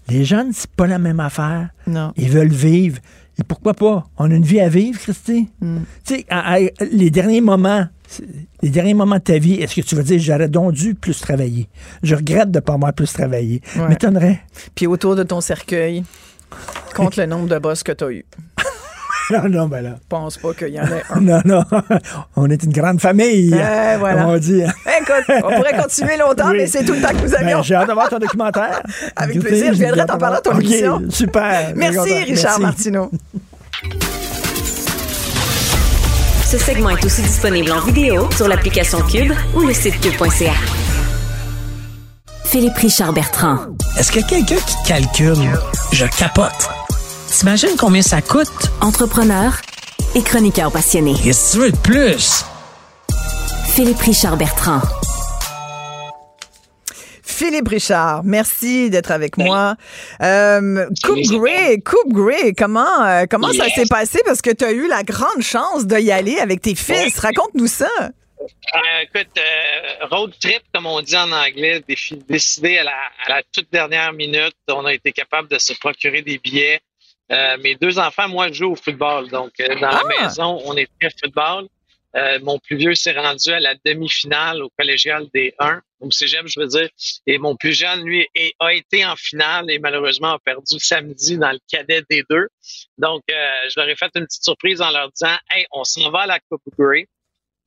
Les 0.10 0.26
jeunes, 0.26 0.52
c'est 0.54 0.70
pas 0.72 0.88
la 0.88 1.00
même 1.00 1.20
affaire. 1.20 1.70
Non. 1.88 2.14
Ils 2.18 2.30
veulent 2.30 2.48
vivre. 2.48 3.00
Et 3.40 3.44
pourquoi 3.44 3.74
pas? 3.74 4.06
On 4.18 4.32
a 4.32 4.36
une 4.36 4.46
vie 4.46 4.60
à 4.60 4.70
vivre, 4.70 5.00
Christy. 5.00 5.50
Mm. 5.62 5.80
Tu 6.06 6.16
sais, 6.16 6.74
les 6.92 7.10
derniers 7.10 7.42
moments, 7.42 7.86
les 8.62 8.70
derniers 8.70 8.94
moments 8.94 9.18
de 9.18 9.22
ta 9.22 9.38
vie, 9.38 9.56
est-ce 9.56 9.76
que 9.76 9.82
tu 9.82 9.96
vas 9.96 10.04
dire 10.04 10.20
j'aurais 10.20 10.48
donc 10.48 10.74
dû 10.74 10.96
plus 10.96 11.20
travailler? 11.20 11.68
Je 12.02 12.16
regrette 12.16 12.52
de 12.52 12.60
ne 12.60 12.62
pas 12.62 12.74
avoir 12.74 12.94
plus 12.94 13.12
travaillé. 13.12 13.62
M'étonnerait. 13.90 14.42
Puis 14.74 14.88
autour 14.88 15.16
de 15.16 15.24
ton 15.24 15.42
cercueil, 15.42 16.04
compte 16.96 17.18
le 17.18 17.26
nombre 17.26 17.48
de 17.48 17.60
boss 17.60 17.84
que 17.84 17.92
tu 17.92 18.04
as 18.04 18.12
eu. 18.12 18.26
non, 19.32 19.50
non, 19.50 19.68
ben 19.68 19.82
là. 19.82 19.90
Je 20.02 20.08
pense 20.08 20.38
pas 20.38 20.54
qu'il 20.54 20.70
y 20.70 20.80
en 20.80 20.86
ait 20.86 21.04
un. 21.10 21.20
non, 21.22 21.42
non. 21.46 21.64
On 22.36 22.50
est 22.50 22.64
une 22.64 22.72
grande 22.72 23.02
famille. 23.02 23.54
Eh, 23.54 23.98
voilà. 23.98 24.28
on 24.28 24.38
dit. 24.38 24.62
Écoute, 24.62 25.36
on 25.44 25.56
pourrait 25.56 25.78
continuer 25.82 26.18
longtemps, 26.18 26.52
mais 26.52 26.68
c'est 26.68 26.84
tout 26.84 26.94
le 26.94 27.02
temps 27.02 27.10
que 27.10 27.24
nous 27.24 27.32
ben, 27.32 27.42
avions. 27.42 27.64
J'ai 27.64 27.76
hâte 27.76 27.88
de 27.88 27.94
voir 27.94 28.10
ton 28.10 28.20
documentaire. 28.20 28.82
Avec 29.16 29.40
plaisir. 29.40 29.74
Je 29.74 29.80
viendrai 29.80 30.06
t'en 30.06 30.18
parler 30.18 30.38
à 30.38 30.42
ton 30.42 30.58
émission. 30.60 31.02
Super. 31.10 31.74
Merci, 31.76 32.24
Richard 32.24 32.60
Martineau. 32.60 33.12
Ce 36.46 36.58
segment 36.58 36.90
est 36.92 37.04
aussi 37.04 37.22
disponible 37.22 37.72
en 37.72 37.82
vidéo 37.82 38.30
sur 38.32 38.48
l'application 38.48 39.02
Cube 39.02 39.34
ou 39.56 39.62
le 39.62 39.74
site 39.74 40.00
cube.ca. 40.00 40.54
Philippe 42.46 42.78
Richard 42.78 43.14
Bertrand. 43.14 43.58
Est-ce 43.98 44.12
que 44.12 44.26
quelqu'un 44.26 44.56
qui 44.56 44.76
calcule, 44.86 45.36
je 45.92 46.06
capote. 46.18 46.70
T'imagines 47.38 47.76
combien 47.78 48.02
ça 48.02 48.22
coûte? 48.22 48.48
Entrepreneur 48.80 49.52
et 50.16 50.24
chroniqueur 50.24 50.72
passionné. 50.72 51.14
Qu'est-ce 51.22 51.52
que 51.52 51.58
tu 51.58 51.64
veux 51.64 51.72
de 51.72 51.78
plus? 51.78 52.46
Philippe 53.68 54.00
Richard 54.00 54.38
Bertrand. 54.38 54.80
Philippe 57.22 57.68
Richard, 57.68 58.24
merci 58.24 58.90
d'être 58.90 59.12
avec 59.12 59.38
moi. 59.38 59.76
Euh, 60.22 60.86
Coupe 61.04 61.20
Grey, 61.24 61.82
Coupe 61.82 62.14
Grey, 62.14 62.54
comment, 62.58 63.04
euh, 63.06 63.26
comment 63.30 63.52
ça 63.52 63.68
s'est 63.68 63.84
passé? 63.90 64.22
Parce 64.26 64.42
que 64.42 64.52
tu 64.52 64.64
as 64.64 64.72
eu 64.72 64.88
la 64.88 65.04
grande 65.04 65.42
chance 65.42 65.86
d'y 65.86 66.14
aller 66.14 66.38
avec 66.38 66.62
tes 66.62 66.74
fils. 66.74 67.20
Raconte-nous 67.20 67.68
ça. 67.68 67.90
Euh, 68.00 69.04
écoute, 69.04 69.38
road 70.10 70.32
trip, 70.40 70.62
comme 70.74 70.86
on 70.86 71.02
dit 71.02 71.18
en 71.18 71.30
anglais, 71.34 71.84
décidé 72.30 72.78
à 72.78 72.86
la, 72.86 73.42
toute 73.52 73.68
dernière 73.74 74.14
minute. 74.14 74.56
On 74.70 74.86
a 74.86 74.94
été 74.94 75.12
capable 75.12 75.50
de 75.50 75.60
se 75.60 75.74
procurer 75.74 76.22
des 76.22 76.38
billets. 76.38 76.80
Mes 77.30 77.76
deux 77.76 78.00
enfants, 78.00 78.28
moi, 78.28 78.52
jouent 78.52 78.74
au 78.74 78.76
football. 78.76 79.30
Donc, 79.30 79.52
dans 79.58 79.90
la 79.90 80.04
ah! 80.04 80.24
maison, 80.24 80.62
on 80.66 80.76
est 80.78 80.90
très 81.00 81.10
football. 81.22 81.68
Euh, 82.16 82.40
mon 82.44 82.60
plus 82.60 82.78
vieux 82.78 82.96
s'est 82.96 83.12
rendu 83.12 83.52
à 83.52 83.60
la 83.60 83.76
demi-finale 83.84 84.64
au 84.64 84.70
collégial 84.78 85.28
des 85.34 85.54
1, 85.60 85.82
au 86.00 86.12
cégep, 86.12 86.48
je 86.48 86.60
veux 86.62 86.68
dire. 86.68 86.90
Et 87.28 87.38
mon 87.38 87.58
plus 87.58 87.74
jeune, 87.74 88.04
lui, 88.04 88.26
a 88.60 88.74
été 88.74 89.06
en 89.06 89.16
finale 89.18 89.70
et 89.70 89.80
malheureusement 89.80 90.34
a 90.34 90.40
perdu 90.40 90.80
samedi 90.80 91.38
dans 91.38 91.52
le 91.52 91.60
cadet 91.70 92.04
des 92.10 92.24
deux. 92.30 92.48
Donc, 92.98 93.24
euh, 93.30 93.50
je 93.70 93.80
leur 93.80 93.90
ai 93.90 93.96
fait 93.96 94.10
une 94.16 94.26
petite 94.26 94.44
surprise 94.44 94.82
en 94.82 94.92
leur 94.92 95.12
disant, 95.12 95.36
hey, 95.50 95.66
on 95.72 95.84
s'en 95.84 96.10
va 96.10 96.22
à 96.22 96.28
la 96.28 96.40
Coupe 96.40 96.64
Grey. 96.78 97.08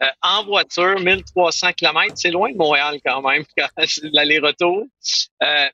Euh, 0.03 0.07
en 0.23 0.45
voiture, 0.45 0.99
1300 0.99 1.73
km, 1.73 2.13
c'est 2.15 2.31
loin 2.31 2.51
de 2.51 2.57
Montréal 2.57 3.01
quand 3.05 3.21
même, 3.21 3.45
l'aller-retour. 4.13 4.87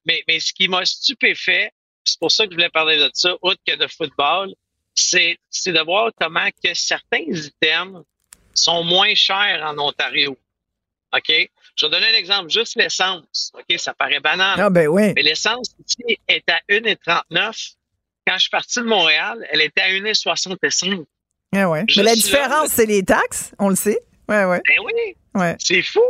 mais, 0.04 0.24
mais 0.26 0.40
ce 0.40 0.52
qui 0.52 0.66
m'a 0.66 0.84
stupéfait, 0.84 1.70
c'est 2.04 2.18
pour 2.18 2.30
ça 2.30 2.44
que 2.44 2.52
je 2.52 2.56
voulais 2.56 2.70
parler 2.70 2.96
de 2.96 3.10
ça, 3.14 3.34
autre 3.42 3.60
que 3.66 3.76
de 3.76 3.86
football, 3.86 4.54
c'est 4.94 5.38
de 5.66 5.84
voir 5.84 6.10
comment 6.20 6.48
que 6.62 6.74
certains 6.74 7.24
items 7.26 8.02
sont 8.54 8.84
moins 8.84 9.14
chers 9.14 9.62
en 9.64 9.78
Ontario. 9.78 10.38
OK? 11.12 11.32
Je 11.76 11.86
vais 11.86 11.90
donner 11.90 12.06
un 12.08 12.18
exemple, 12.18 12.50
juste 12.50 12.76
l'essence. 12.76 13.52
OK? 13.54 13.78
Ça 13.78 13.94
paraît 13.94 14.20
banal. 14.20 14.60
Ah, 14.60 14.70
ben 14.70 14.86
oui. 14.88 15.12
Mais 15.14 15.22
l'essence 15.22 15.74
ici 15.84 16.18
est 16.28 16.48
à 16.48 16.60
1,39. 16.68 17.74
Quand 18.26 18.34
je 18.34 18.40
suis 18.40 18.50
parti 18.50 18.78
de 18.80 18.84
Montréal, 18.84 19.46
elle 19.50 19.60
était 19.60 19.82
à 19.82 19.90
1,65. 19.90 21.04
Ah 21.56 21.68
ouais. 21.68 21.84
Mais 21.96 22.02
la 22.02 22.14
différence, 22.14 22.70
c'est 22.70 22.86
les 22.86 23.04
taxes, 23.04 23.52
on 23.58 23.68
le 23.68 23.76
sait. 23.76 23.98
Ouais, 24.28 24.44
ouais. 24.44 24.60
Ben 24.66 24.84
oui. 24.84 25.16
Ouais. 25.34 25.56
C'est 25.58 25.82
fou. 25.82 26.00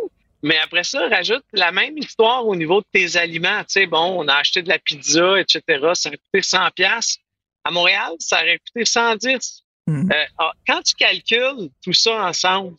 Mais 0.44 0.58
après 0.58 0.84
ça, 0.84 1.08
rajoute 1.08 1.46
la 1.54 1.72
même 1.72 1.96
histoire 1.96 2.46
au 2.46 2.54
niveau 2.54 2.82
de 2.82 2.86
tes 2.92 3.16
aliments. 3.16 3.60
Tu 3.60 3.80
sais, 3.80 3.86
bon, 3.86 4.22
on 4.22 4.28
a 4.28 4.34
acheté 4.34 4.60
de 4.60 4.68
la 4.68 4.78
pizza, 4.78 5.40
etc. 5.40 5.62
Ça 5.94 6.10
a 6.10 6.12
coûté 6.12 6.42
100 6.42 6.70
pièces. 6.72 7.16
À 7.64 7.70
Montréal, 7.70 8.12
ça 8.18 8.42
aurait 8.42 8.58
coûté 8.58 8.84
110. 8.84 9.62
Mm. 9.86 10.12
Euh, 10.12 10.24
ah, 10.38 10.52
quand 10.66 10.82
tu 10.82 10.94
calcules 10.96 11.70
tout 11.82 11.94
ça 11.94 12.26
ensemble, 12.26 12.76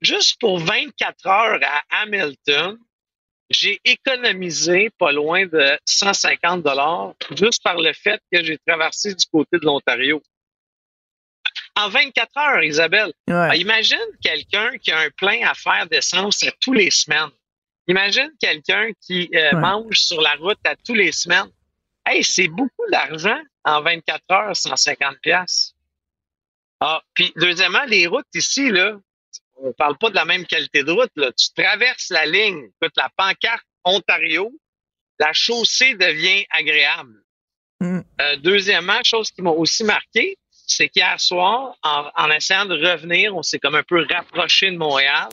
juste 0.00 0.38
pour 0.38 0.60
24 0.60 1.26
heures 1.26 1.60
à 1.60 2.02
Hamilton, 2.02 2.78
j'ai 3.50 3.80
économisé 3.84 4.90
pas 4.96 5.10
loin 5.10 5.44
de 5.46 5.76
150 5.86 6.62
dollars 6.62 7.14
juste 7.36 7.64
par 7.64 7.80
le 7.80 7.92
fait 7.94 8.20
que 8.32 8.44
j'ai 8.44 8.58
traversé 8.58 9.14
du 9.14 9.26
côté 9.26 9.58
de 9.58 9.64
l'Ontario. 9.64 10.22
En 11.78 11.90
24 11.90 12.36
heures, 12.36 12.64
Isabelle. 12.64 13.12
Ah, 13.30 13.54
imagine 13.54 13.98
quelqu'un 14.20 14.76
qui 14.78 14.90
a 14.90 14.98
un 14.98 15.10
plein 15.10 15.46
à 15.46 15.54
faire 15.54 15.86
d'essence 15.86 16.42
à 16.42 16.50
tous 16.60 16.72
les 16.72 16.90
semaines. 16.90 17.30
Imagine 17.86 18.30
quelqu'un 18.40 18.90
qui 19.00 19.30
euh, 19.32 19.52
mange 19.52 19.96
sur 19.96 20.20
la 20.20 20.34
route 20.34 20.58
à 20.64 20.74
tous 20.74 20.94
les 20.94 21.12
semaines. 21.12 21.48
Hey, 22.04 22.24
c'est 22.24 22.48
beaucoup 22.48 22.90
d'argent 22.90 23.40
en 23.64 23.80
24 23.80 24.22
heures, 24.32 24.56
150 24.56 25.18
pièces. 25.22 25.74
Ah, 26.80 27.00
puis 27.14 27.32
deuxièmement, 27.36 27.84
les 27.84 28.08
routes 28.08 28.26
ici, 28.34 28.70
là, 28.70 28.96
on 29.62 29.72
parle 29.72 29.96
pas 29.98 30.10
de 30.10 30.16
la 30.16 30.24
même 30.24 30.46
qualité 30.46 30.82
de 30.82 30.90
route. 30.90 31.12
Là. 31.14 31.30
Tu 31.32 31.46
traverses 31.54 32.10
la 32.10 32.26
ligne, 32.26 32.70
écoute, 32.82 32.96
la 32.96 33.08
pancarte 33.16 33.64
Ontario, 33.84 34.52
la 35.20 35.32
chaussée 35.32 35.94
devient 35.94 36.44
agréable. 36.50 37.22
Mm. 37.80 38.00
Euh, 38.20 38.36
deuxièmement, 38.38 38.98
chose 39.04 39.30
qui 39.30 39.42
m'a 39.42 39.50
aussi 39.50 39.84
marqué, 39.84 40.36
c'est 40.68 40.88
qu'hier 40.88 41.18
soir, 41.20 41.76
en, 41.82 42.04
en, 42.16 42.30
essayant 42.30 42.66
de 42.66 42.74
revenir, 42.74 43.34
on 43.34 43.42
s'est 43.42 43.58
comme 43.58 43.74
un 43.74 43.82
peu 43.82 44.04
rapproché 44.10 44.70
de 44.70 44.76
Montréal. 44.76 45.28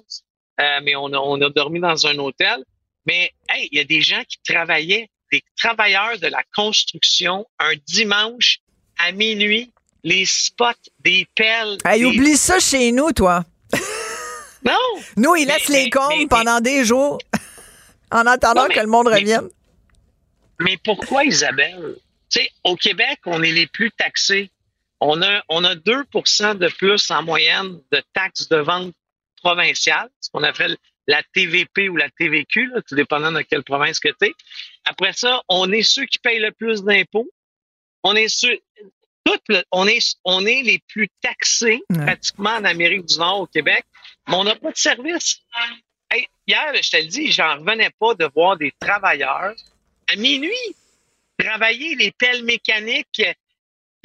euh, 0.60 0.80
mais 0.84 0.96
on 0.96 1.08
a, 1.14 1.18
on 1.18 1.40
a 1.42 1.50
dormi 1.50 1.80
dans 1.80 2.08
un 2.08 2.18
hôtel. 2.18 2.64
Mais 3.06 3.32
hey, 3.50 3.68
il 3.72 3.78
y 3.78 3.82
a 3.82 3.84
des 3.84 4.02
gens 4.02 4.24
qui 4.28 4.38
travaillaient, 4.48 5.10
des 5.32 5.44
travailleurs 5.58 6.18
de 6.20 6.28
la 6.28 6.42
construction, 6.56 7.46
un 7.60 7.74
dimanche 7.88 8.60
à 8.98 9.12
minuit, 9.12 9.72
les 10.04 10.26
spots, 10.26 10.72
des 11.00 11.28
pelles. 11.36 11.78
Hey, 11.86 12.00
des- 12.00 12.06
oublie 12.06 12.38
ça 12.38 12.60
chez 12.60 12.92
nous, 12.92 13.12
toi. 13.12 13.44
Non! 14.64 14.74
Nous, 15.18 15.36
ils 15.36 15.46
laissent 15.46 15.70
Mais- 15.70 15.84
les 15.84 15.90
comptes 15.92 16.18
mais- 16.18 16.28
pendant 16.28 16.60
des 16.60 16.84
jours 16.86 17.20
en 18.12 18.26
attendant 18.26 18.64
Non, 18.64 18.68
mais- 18.70 18.74
que 18.76 18.80
le 18.80 18.88
monde 18.88 19.08
revienne. 19.08 19.48
Mais 20.60 20.78
pourquoi, 20.84 21.24
Isabelle? 21.26 21.98
Tu 22.32 22.40
sais, 22.42 22.50
au 22.64 22.76
Québec, 22.76 23.20
on 23.28 23.44
est 23.44 23.52
les 23.52 23.68
plus 23.68 23.92
taxés. 23.92 24.50
On 25.02 25.22
a, 25.22 25.43
on 25.50 25.64
a 25.64 25.76
2% 25.76 26.58
de 26.58 26.68
plus 26.70 27.12
en 27.12 27.22
moyenne 27.24 27.80
de 27.91 28.02
taxes 28.14 28.48
de 28.48 28.58
vente 28.58 28.93
provinciales, 29.41 30.10
ce 30.22 30.30
qu'on 30.32 30.43
appelle 30.43 30.78
la 31.08 31.22
TVP 31.34 31.89
ou 31.89 31.98
la 31.98 32.10
TVQ, 32.10 32.68
là, 32.74 32.82
tout 32.82 32.96
dépendant 32.96 33.32
de 33.32 33.41
quelle 33.41 33.64
province 33.64 34.00
que 34.00 34.10
tu 34.10 34.30
es. 34.30 34.34
Après 34.86 35.14
ça, 35.14 35.41
on 35.50 35.72
est 35.72 35.84
ceux 35.84 36.06
qui 36.06 36.18
payent 36.18 36.39
le 36.39 36.52
plus 36.52 36.84
d'impôts. 36.84 37.30
On 38.04 38.16
est 38.16 38.28
ceux, 38.28 38.58
tout 39.24 39.38
le- 39.50 39.64
on 39.72 39.88
est, 39.88 40.16
on 40.24 40.46
est 40.46 40.64
les 40.64 40.80
plus 40.88 41.10
taxés 41.22 41.84
Ouais. 41.91 42.06
pratiquement 42.06 42.52
en 42.56 42.64
Amérique 42.64 43.06
du 43.06 43.18
Nord, 43.20 43.41
au 43.41 43.48
Québec, 43.48 43.84
mais 44.28 44.36
on 44.36 44.43
n'a 44.46 44.56
pas 44.56 44.72
de 44.72 44.78
service. 44.78 45.41
Hey, 46.10 46.26
hier, 46.48 46.72
je 46.82 46.89
te 46.89 46.98
le 46.98 47.06
dis, 47.08 47.32
j'en 47.32 47.58
revenais 47.58 47.89
pas 48.00 48.16
de 48.16 48.28
voir 48.34 48.58
des 48.58 48.72
travailleurs 48.80 49.54
à 50.08 50.16
minuit 50.16 50.76
travailler 51.38 51.96
les 51.96 52.12
pelles 52.12 52.43
mécaniques. 52.43 53.22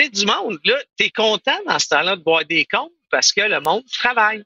Du 0.09 0.25
monde, 0.25 0.59
là, 0.65 0.75
t'es 0.97 1.11
content 1.11 1.59
dans 1.69 1.79
ce 1.79 1.89
temps-là 1.89 2.17
de 2.17 2.23
voir 2.25 2.43
des 2.49 2.65
comptes 2.65 2.91
parce 3.11 3.33
que 3.33 3.43
le 3.43 3.61
monde 3.61 3.83
travaille. 3.93 4.43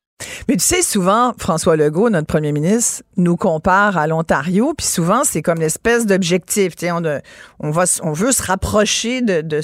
Mais 0.48 0.57
tu 0.57 0.64
sais, 0.64 0.82
souvent, 0.82 1.32
François 1.38 1.76
Legault, 1.76 2.11
notre 2.11 2.26
premier 2.26 2.52
ministre, 2.52 3.02
nous 3.16 3.36
compare 3.36 3.96
à 3.96 4.07
l'Ontario, 4.07 4.74
puis 4.74 4.86
souvent, 4.86 5.24
c'est 5.24 5.42
comme 5.42 5.59
l'espèce 5.59 6.07
d'objectif. 6.07 6.74
On, 6.82 7.05
on, 7.61 7.72
on 8.02 8.12
veut 8.12 8.32
se 8.32 8.42
rapprocher 8.42 9.22
de, 9.22 9.40
de 9.40 9.61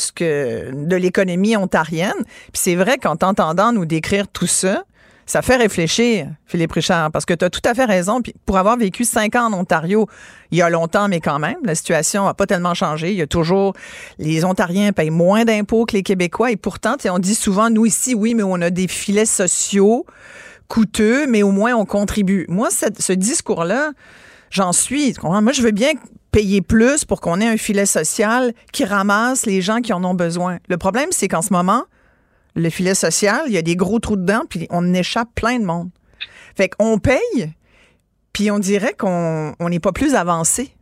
de 0.87 0.97
l'économie 0.97 1.57
ontarienne. 1.57 2.13
Puis 2.25 2.63
c'est 2.63 2.77
vrai 2.77 2.99
qu'en 2.99 3.17
t'entendant 3.17 3.73
nous 3.73 3.85
décrire 3.85 4.29
tout 4.29 4.47
ça, 4.47 4.85
ça 5.31 5.43
fait 5.43 5.55
réfléchir, 5.55 6.27
Philippe 6.45 6.73
Richard, 6.73 7.13
parce 7.13 7.25
que 7.25 7.35
tu 7.35 7.45
as 7.45 7.51
tout 7.51 7.61
à 7.65 7.73
fait 7.73 7.85
raison. 7.85 8.21
Puis 8.21 8.35
pour 8.47 8.59
avoir 8.59 8.77
vécu 8.77 9.05
cinq 9.05 9.37
ans 9.37 9.47
en 9.47 9.53
Ontario, 9.53 10.09
il 10.51 10.59
y 10.59 10.63
a 10.63 10.69
longtemps, 10.69 11.07
mais 11.07 11.21
quand 11.21 11.39
même, 11.39 11.59
la 11.63 11.77
situation 11.77 12.25
n'a 12.25 12.35
pas 12.35 12.47
tellement 12.47 12.75
changé. 12.75 13.13
Il 13.13 13.17
y 13.17 13.23
a 13.23 13.29
toujours, 13.29 13.75
les 14.19 14.45
Ontariens 14.45 14.93
payent 14.93 15.11
moins 15.11 15.45
d'impôts 15.45 15.87
que 15.87 15.93
les 15.93 16.03
Québécois. 16.03 16.51
Et 16.51 16.57
pourtant, 16.57 16.97
on 17.09 17.21
dit 17.21 17.37
souvent, 17.37 17.71
nous 17.71 17.87
ici, 17.87 18.13
oui, 18.13 18.35
mais 18.35 18.43
on 18.43 18.61
a 18.61 18.71
des 18.71 18.89
filets 18.89 19.25
sociaux 19.25 20.05
coûteux, 20.67 21.29
mais 21.29 21.45
au 21.45 21.53
moins 21.53 21.75
on 21.75 21.85
contribue. 21.85 22.45
Moi, 22.49 22.69
ce 22.71 23.13
discours-là, 23.13 23.93
j'en 24.51 24.73
suis. 24.73 25.15
Moi, 25.23 25.53
je 25.53 25.63
veux 25.63 25.71
bien 25.71 25.93
payer 26.33 26.61
plus 26.61 27.05
pour 27.05 27.21
qu'on 27.21 27.41
ait 27.41 27.49
un 27.49 27.57
filet 27.57 27.87
social 27.87 28.53
qui 28.73 28.85
ramasse 28.85 29.47
les 29.47 29.61
gens 29.63 29.81
qui 29.81 29.93
en 29.93 30.03
ont 30.03 30.15
besoin. 30.15 30.59
Le 30.69 30.77
problème, 30.77 31.11
c'est 31.13 31.29
qu'en 31.29 31.43
ce 31.43 31.53
moment, 31.53 31.85
le 32.55 32.71
filet 32.71 32.95
social, 32.95 33.43
il 33.47 33.53
y 33.53 33.59
a 33.59 33.63
des 33.63 33.77
gros 33.77 33.99
trous 33.99 34.17
dedans, 34.17 34.43
puis 34.49 34.67
on 34.71 34.93
échappe 34.95 35.29
plein 35.35 35.59
de 35.59 35.65
monde. 35.65 35.91
Fait 36.57 36.69
qu'on 36.69 36.99
paye, 36.99 37.53
puis 38.33 38.51
on 38.51 38.59
dirait 38.59 38.95
qu'on 38.95 39.55
on 39.59 39.69
n'est 39.69 39.81
pas 39.81 39.93
plus 39.93 40.15
avancé. 40.15 40.73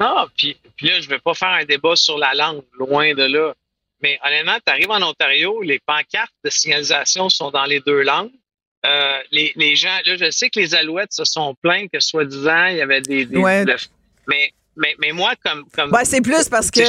Non, 0.00 0.26
puis, 0.36 0.56
puis 0.76 0.86
là, 0.88 1.00
je 1.00 1.08
vais 1.08 1.18
pas 1.18 1.34
faire 1.34 1.48
un 1.48 1.64
débat 1.64 1.96
sur 1.96 2.18
la 2.18 2.32
langue, 2.34 2.62
loin 2.78 3.14
de 3.14 3.24
là. 3.24 3.54
Mais 4.00 4.16
honnêtement, 4.24 4.56
tu 4.64 4.72
arrives 4.72 4.90
en 4.90 5.02
Ontario, 5.02 5.60
les 5.60 5.80
pancartes 5.80 6.32
de 6.44 6.50
signalisation 6.50 7.28
sont 7.28 7.50
dans 7.50 7.64
les 7.64 7.80
deux 7.80 8.02
langues. 8.02 8.30
Euh, 8.86 9.18
les, 9.32 9.52
les 9.56 9.74
gens, 9.74 9.96
là, 10.06 10.14
je 10.16 10.30
sais 10.30 10.50
que 10.50 10.60
les 10.60 10.76
Alouettes 10.76 11.12
se 11.12 11.24
sont 11.24 11.56
plaints 11.62 11.88
que 11.92 11.98
soi-disant, 11.98 12.66
il 12.66 12.76
y 12.76 12.80
avait 12.80 13.00
des. 13.00 13.24
des- 13.24 13.36
Ouais. 13.36 13.64
mais, 14.28 14.52
mais, 14.76 14.94
mais 15.00 15.10
moi, 15.10 15.32
comme. 15.44 15.64
comme 15.70 15.90
c'est 16.04 16.20
plus 16.20 16.48
parce 16.48 16.70
que- 16.70 16.80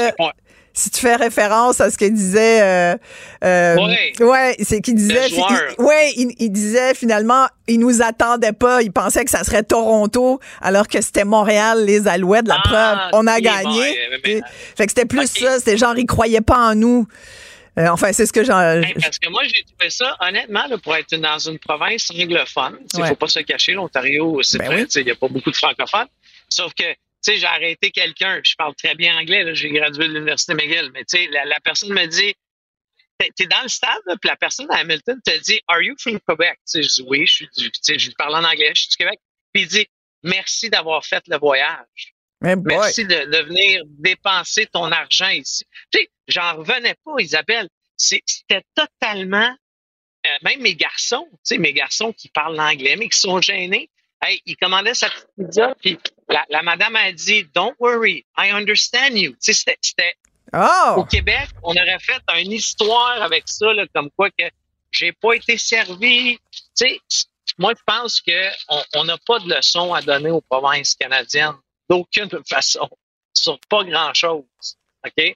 Si 0.79 0.89
tu 0.91 1.01
fais 1.01 1.15
référence 1.17 1.81
à 1.81 1.91
ce 1.91 1.97
que 1.97 2.05
disait, 2.05 2.61
euh, 2.61 2.95
euh, 3.43 3.75
Ouais. 3.75 4.13
ouais, 4.21 4.55
c'est 4.63 4.79
qu'il 4.79 4.95
disait, 4.95 5.27
il- 5.29 5.83
ouais, 5.83 6.13
il, 6.15 6.33
il 6.39 6.49
disait 6.51 6.93
finalement, 6.93 7.47
il 7.67 7.79
nous 7.81 8.01
attendait 8.01 8.53
pas, 8.53 8.81
il 8.81 8.91
pensait 8.93 9.25
que 9.25 9.29
ça 9.29 9.43
serait 9.43 9.63
Toronto, 9.63 10.39
alors 10.61 10.87
que 10.87 11.01
c'était 11.01 11.25
Montréal, 11.25 11.83
les 11.85 12.07
Alouettes, 12.07 12.47
la 12.47 12.59
Ah, 12.63 12.63
preuve, 12.63 12.99
on 13.21 13.27
a 13.27 13.41
gagné. 13.41 13.63
bon, 14.11 14.17
mais- 14.23 14.41
fait 14.77 14.85
que 14.85 14.91
c'était 14.91 15.05
plus 15.05 15.27
ça, 15.27 15.59
c'était 15.59 15.75
genre, 15.77 15.97
il 15.97 16.05
croyait 16.05 16.39
pas 16.39 16.69
en 16.69 16.75
nous. 16.75 17.05
Euh, 17.77 17.87
enfin, 17.89 18.13
c'est 18.13 18.25
ce 18.25 18.31
que 18.33 18.43
j'en. 18.45 18.59
Hey, 18.59 18.93
parce 19.01 19.19
que 19.19 19.29
moi, 19.29 19.41
j'ai 19.43 19.63
trouvé 19.63 19.89
ça, 19.89 20.15
honnêtement, 20.21 20.65
là, 20.69 20.77
pour 20.77 20.95
être 20.95 21.13
dans 21.17 21.39
une 21.39 21.59
province 21.59 22.09
anglophone, 22.11 22.77
il 22.93 22.99
ne 23.01 23.05
faut 23.05 23.15
pas 23.15 23.27
se 23.27 23.39
cacher, 23.39 23.73
l'Ontario, 23.73 24.39
c'est 24.43 24.57
Ben 24.59 24.65
vrai, 24.67 24.81
oui. 24.83 24.87
il 24.95 25.03
n'y 25.05 25.11
a 25.11 25.15
pas 25.15 25.27
beaucoup 25.27 25.51
de 25.51 25.55
francophones. 25.57 26.07
Sauf 26.49 26.73
que, 26.73 26.83
sais, 27.21 27.37
j'ai 27.37 27.45
arrêté 27.45 27.91
quelqu'un, 27.91 28.39
je 28.43 28.55
parle 28.57 28.75
très 28.75 28.95
bien 28.95 29.17
anglais, 29.17 29.53
j'ai 29.55 29.69
gradué 29.69 30.07
de 30.07 30.13
l'Université 30.13 30.53
McGill, 30.53 30.91
mais 30.93 31.05
tu 31.05 31.17
sais, 31.17 31.27
la, 31.27 31.45
la 31.45 31.59
personne 31.59 31.93
me 31.93 32.05
dit, 32.05 32.33
t'es 33.35 33.45
dans 33.47 33.61
le 33.61 33.67
stade, 33.69 34.01
puis 34.05 34.29
la 34.29 34.37
personne 34.37 34.67
à 34.71 34.77
Hamilton 34.77 35.19
te 35.25 35.37
dit, 35.39 35.59
Are 35.67 35.81
you 35.81 35.95
from 35.99 36.19
Quebec? 36.27 36.57
Tu 36.59 36.81
sais, 36.81 36.83
je 36.83 36.87
dis 36.87 37.03
oui, 37.07 37.25
je 37.27 37.33
suis 37.33 37.49
du, 37.57 37.71
tu 37.71 37.79
sais, 37.81 37.99
je 37.99 38.07
lui 38.07 38.15
parle 38.15 38.35
en 38.35 38.43
anglais, 38.43 38.71
je 38.73 38.81
suis 38.81 38.89
du 38.89 38.97
Québec. 38.97 39.19
Puis 39.53 39.63
il 39.63 39.67
dit, 39.67 39.87
Merci 40.23 40.69
d'avoir 40.69 41.05
fait 41.05 41.23
le 41.27 41.37
voyage. 41.37 42.13
Merci 42.41 43.05
de, 43.05 43.25
de 43.25 43.37
venir 43.43 43.83
dépenser 43.85 44.65
ton 44.65 44.91
argent 44.91 45.29
ici. 45.29 45.65
Tu 45.91 45.99
sais, 45.99 46.09
j'en 46.27 46.57
revenais 46.57 46.95
pas, 47.03 47.13
Isabelle. 47.19 47.67
C'était 47.97 48.63
totalement, 48.75 49.53
euh, 50.25 50.37
même 50.43 50.61
mes 50.61 50.75
garçons, 50.75 51.27
tu 51.31 51.39
sais, 51.43 51.57
mes 51.57 51.73
garçons 51.73 52.13
qui 52.13 52.29
parlent 52.29 52.55
l'anglais, 52.55 52.95
mais 52.95 53.09
qui 53.09 53.19
sont 53.19 53.41
gênés. 53.41 53.89
Hey, 54.21 54.41
ils 54.45 54.57
commandaient 54.57 54.93
sa 54.93 55.09
petite 55.09 55.27
pizza, 55.37 55.75
puis 55.81 55.97
la, 56.27 56.45
la 56.49 56.61
madame 56.61 56.95
a 56.97 57.11
dit, 57.11 57.45
Don't 57.55 57.75
worry, 57.79 58.25
I 58.37 58.51
understand 58.51 59.11
you. 59.17 59.31
Tu 59.43 59.53
sais, 59.53 59.77
c'était- 59.81 60.15
Oh! 60.51 60.95
au 60.97 61.05
Québec, 61.05 61.47
on 61.61 61.71
aurait 61.73 61.99
fait 61.99 62.21
une 62.41 62.51
histoire 62.51 63.21
avec 63.21 63.43
ça, 63.47 63.71
là, 63.71 63.85
comme 63.93 64.09
quoi 64.11 64.29
que 64.31 64.45
j'ai 64.91 65.11
pas 65.13 65.33
été 65.33 65.57
servi. 65.59 66.39
Tu 66.51 66.63
sais, 66.73 66.99
moi, 67.59 67.73
je 67.77 67.83
pense 67.85 68.19
que 68.19 68.49
on- 68.67 68.83
on 68.95 69.03
n'a 69.05 69.17
pas 69.27 69.37
de 69.39 69.47
leçon 69.53 69.93
à 69.93 70.01
donner 70.01 70.31
aux 70.31 70.41
provinces 70.41 70.95
canadiennes 70.95 71.55
d'aucune 71.87 72.29
façon 72.49 72.89
sur 73.33 73.59
pas 73.69 73.83
grand-chose. 73.83 74.43
OK? 75.05 75.35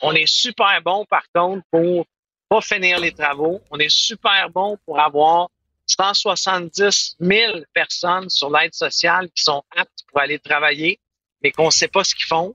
On 0.00 0.12
est 0.14 0.26
super 0.26 0.80
bon, 0.82 1.04
par 1.04 1.24
contre, 1.34 1.62
pour 1.70 2.06
pas 2.48 2.60
finir 2.62 2.98
les 3.00 3.12
travaux. 3.12 3.60
On 3.70 3.78
est 3.78 3.90
super 3.94 4.48
bon 4.48 4.78
pour 4.86 4.98
avoir 4.98 5.48
170 5.86 7.16
000 7.20 7.58
personnes 7.72 8.28
sur 8.30 8.50
l'aide 8.50 8.74
sociale 8.74 9.28
qui 9.34 9.42
sont 9.42 9.62
aptes 9.76 10.04
pour 10.08 10.20
aller 10.20 10.38
travailler, 10.38 10.98
mais 11.42 11.52
qu'on 11.52 11.66
ne 11.66 11.70
sait 11.70 11.88
pas 11.88 12.04
ce 12.04 12.14
qu'ils 12.14 12.26
font. 12.26 12.54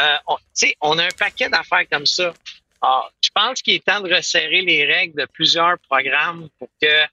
Euh, 0.00 0.16
on, 0.26 0.36
on 0.82 0.98
a 0.98 1.04
un 1.04 1.16
paquet 1.18 1.48
d'affaires 1.48 1.88
comme 1.90 2.06
ça. 2.06 2.34
Ah, 2.82 3.08
je 3.22 3.30
pense 3.34 3.62
qu'il 3.62 3.74
est 3.74 3.84
temps 3.84 4.00
de 4.00 4.12
resserrer 4.12 4.62
les 4.62 4.84
règles 4.84 5.18
de 5.18 5.26
plusieurs 5.26 5.78
programmes 5.88 6.48
pour 6.58 6.68
que 6.80 7.04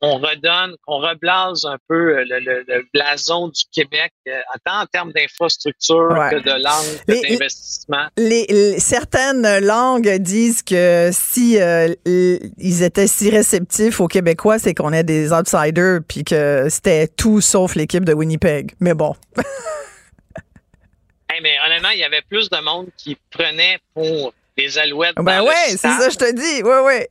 on 0.00 0.16
redonne, 0.18 0.74
qu'on 0.86 0.98
reblase 0.98 1.64
un 1.64 1.76
peu 1.88 2.18
euh, 2.18 2.24
le, 2.28 2.38
le- 2.40 2.64
le 2.66 2.84
blason 2.92 3.48
du 3.48 3.62
Québec, 3.72 4.12
euh, 4.28 4.32
tant 4.64 4.80
en 4.82 4.86
termes 4.86 5.12
d'infrastructure 5.12 6.08
Ouais. 6.10 6.30
que 6.30 6.36
de 6.36 6.50
langue, 6.62 7.00
que 7.08 7.28
d'investissement. 7.28 8.06
Les, 8.16 8.46
les- 8.48 8.78
certaines 8.80 9.58
langues 9.64 10.08
disent 10.18 10.62
que 10.62 11.10
si 11.12 11.60
euh, 11.60 11.94
ils 12.06 12.82
étaient 12.82 13.06
si 13.06 13.30
réceptifs 13.30 14.00
aux 14.00 14.08
Québécois, 14.08 14.58
c'est 14.58 14.74
qu'on 14.74 14.92
est 14.92 15.04
des 15.04 15.32
outsiders, 15.32 16.00
puis 16.06 16.24
que 16.24 16.66
c'était 16.70 17.08
tout 17.08 17.40
sauf 17.40 17.74
l'équipe 17.74 18.04
de 18.04 18.12
Winnipeg. 18.14 18.72
Mais 18.80 18.94
bon. 18.94 19.14
Hey, 21.30 21.40
mais 21.42 21.56
honnêtement, 21.66 21.88
il 21.88 21.98
y 21.98 22.04
avait 22.04 22.22
plus 22.28 22.48
de 22.48 22.58
monde 22.58 22.88
qui 22.96 23.16
prenait 23.30 23.78
pour 23.94 24.32
les 24.56 24.78
Alouettes. 24.78 25.14
Ben 25.16 25.42
ouais, 25.42 25.52
le 25.72 25.76
c'est 25.76 25.78
ça, 25.78 26.08
je 26.08 26.16
te 26.16 26.32
dis. 26.32 26.62
Ouais, 26.62 26.80
ouais. 26.80 27.08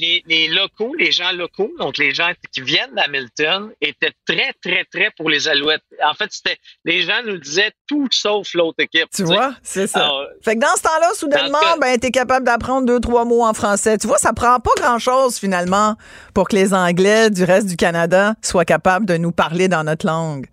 Les, 0.00 0.22
les 0.26 0.48
locaux, 0.48 0.94
les 0.98 1.12
gens 1.12 1.32
locaux, 1.32 1.72
donc 1.78 1.98
les 1.98 2.14
gens 2.14 2.30
qui 2.52 2.60
viennent 2.60 2.94
d'Hamilton, 2.94 3.70
étaient 3.80 4.12
très, 4.26 4.52
très, 4.62 4.84
très 4.84 5.10
pour 5.16 5.30
les 5.30 5.48
Alouettes. 5.48 5.82
En 6.04 6.14
fait, 6.14 6.28
c'était 6.30 6.56
les 6.84 7.02
gens 7.02 7.22
nous 7.24 7.38
disaient 7.38 7.72
tout 7.86 8.08
sauf 8.10 8.54
l'autre 8.54 8.76
équipe. 8.78 9.08
Tu 9.14 9.24
vois, 9.24 9.54
c'est 9.62 9.86
ça. 9.86 10.00
Alors, 10.00 10.26
Fait 10.42 10.54
que 10.54 10.60
dans 10.60 10.76
ce 10.76 10.82
temps-là, 10.82 11.10
soudainement, 11.14 11.58
ben, 11.80 11.98
t'es 11.98 12.10
capable 12.10 12.46
d'apprendre 12.46 12.86
deux, 12.86 13.00
trois 13.00 13.24
mots 13.24 13.44
en 13.44 13.54
français. 13.54 13.98
Tu 13.98 14.06
vois, 14.06 14.18
ça 14.18 14.32
prend 14.32 14.58
pas 14.60 14.70
grand-chose, 14.76 15.38
finalement, 15.38 15.96
pour 16.34 16.48
que 16.48 16.56
les 16.56 16.74
Anglais 16.74 17.30
du 17.30 17.44
reste 17.44 17.66
du 17.66 17.76
Canada 17.76 18.34
soient 18.42 18.64
capables 18.64 19.06
de 19.06 19.16
nous 19.16 19.32
parler 19.32 19.68
dans 19.68 19.84
notre 19.84 20.06
langue. 20.06 20.46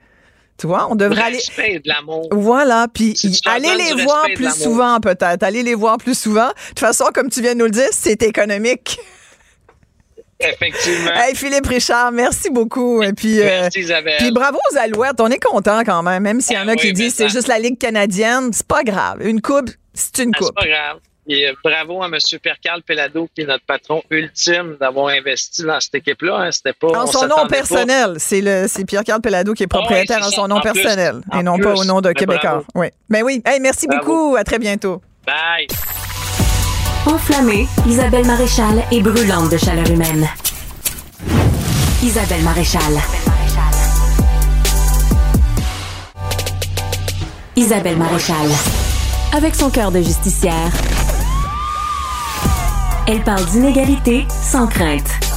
Tu 0.58 0.68
vois, 0.68 0.88
on 0.90 0.96
devrait 0.96 1.24
aller... 1.24 1.38
respect 1.38 1.80
de 1.80 1.90
l'amour. 1.90 2.28
Voilà, 2.32 2.88
puis 2.94 3.16
Si 3.18 3.42
donnes 3.42 3.78
les 3.78 4.04
voir 4.04 4.26
plus 4.36 4.54
souvent, 4.54 5.00
peut-être. 5.00 5.44
Allez 5.44 5.64
les 5.64 5.76
voir 5.76 5.98
plus 5.98 6.18
souvent. 6.18 6.48
De 6.48 6.70
toute 6.70 6.80
façon, 6.80 7.06
comme 7.14 7.30
tu 7.30 7.42
viens 7.42 7.54
de 7.54 7.60
nous 7.60 7.66
le 7.66 7.72
dire, 7.72 7.90
c'est 7.92 8.22
économique. 8.24 9.00
Effectivement. 10.44 11.12
Hey, 11.16 11.36
Philippe 11.36 11.68
Richard, 11.68 12.12
merci 12.12 12.50
beaucoup. 12.50 13.02
Et 13.04 13.14
puis, 13.14 13.40
euh, 13.40 13.46
Merci, 13.46 13.80
Isabelle. 13.80 14.18
puis 14.20 14.32
bravo 14.32 14.60
aux 14.72 14.78
Alouettes. 14.78 15.20
On 15.20 15.28
est 15.30 15.44
content 15.44 15.82
quand 15.86 16.04
même, 16.04 16.24
même 16.24 16.42
s'il 16.42 16.56
y 16.56 16.60
en 16.60 16.68
a 16.68 16.72
Ah 16.74 16.76
qui 16.76 16.88
oui, 16.88 16.94
disent 16.94 17.16
c'est 17.16 17.30
juste 17.30 17.48
la 17.48 17.60
Ligue 17.60 17.78
canadienne. 17.78 18.50
C'est 18.54 18.68
pas 18.68 18.84
grave. 18.84 19.18
Une 19.22 19.42
coupe, 19.42 19.70
c'est 19.94 20.20
une 20.24 20.32
Ah, 20.34 20.38
c'est 20.40 20.46
coupe. 20.46 20.56
pas 20.56 20.68
grave. 20.68 20.98
Et 21.26 21.48
euh, 21.48 21.54
bravo 21.64 22.04
à 22.04 22.08
M. 22.08 22.18
Percal 22.44 22.82
Pelado, 22.84 23.30
qui 23.34 23.44
est 23.44 23.46
notre 23.46 23.64
patron 23.66 24.04
ultime, 24.10 24.76
d'avoir 24.78 25.08
investi 25.08 25.64
dans 25.64 25.80
cette 25.80 25.96
équipe-là. 25.96 26.36
Hein. 26.36 26.52
C'était 26.52 26.74
pas. 26.74 26.88
En 26.90 27.08
son 27.08 27.28
nom 27.28 27.48
personnel. 27.48 28.16
C'est 28.18 28.42
le, 28.42 28.66
c'est 28.68 28.84
Pierre-Carl 28.84 29.22
Pelado 29.22 29.54
qui 29.54 29.64
est 29.64 29.68
ah 29.72 29.78
propriétaire 29.78 30.20
en 30.26 30.32
son 30.32 30.50
nom 30.50 30.60
personnel 30.60 31.22
et 31.34 31.42
non 31.42 31.58
pas 31.58 31.74
au 31.76 31.86
nom 31.86 32.02
de 32.02 32.12
Québécois. 32.12 32.64
Oui. 32.76 32.88
Mais 33.08 33.20
ben 33.22 33.26
oui. 33.26 33.42
Hey, 33.46 33.62
merci 33.62 33.88
beaucoup. 33.88 34.36
À 34.36 34.44
très 34.44 34.60
bientôt. 34.60 35.02
Bye. 35.26 35.68
Enflammée, 37.06 37.68
Isabelle 37.86 38.26
Maréchal 38.26 38.82
est 38.90 39.02
brûlante 39.02 39.52
de 39.52 39.58
chaleur 39.58 39.90
humaine. 39.90 40.26
Isabelle 42.02 42.42
Maréchal. 42.44 42.94
Isabelle 47.58 47.98
Maréchal. 47.98 48.48
Avec 49.36 49.54
son 49.54 49.70
cœur 49.70 49.92
de 49.92 50.02
justicière, 50.02 50.72
elle 53.08 53.22
parle 53.24 53.46
d'inégalité 53.48 54.26
sans 54.30 54.68
crainte. 54.68 55.33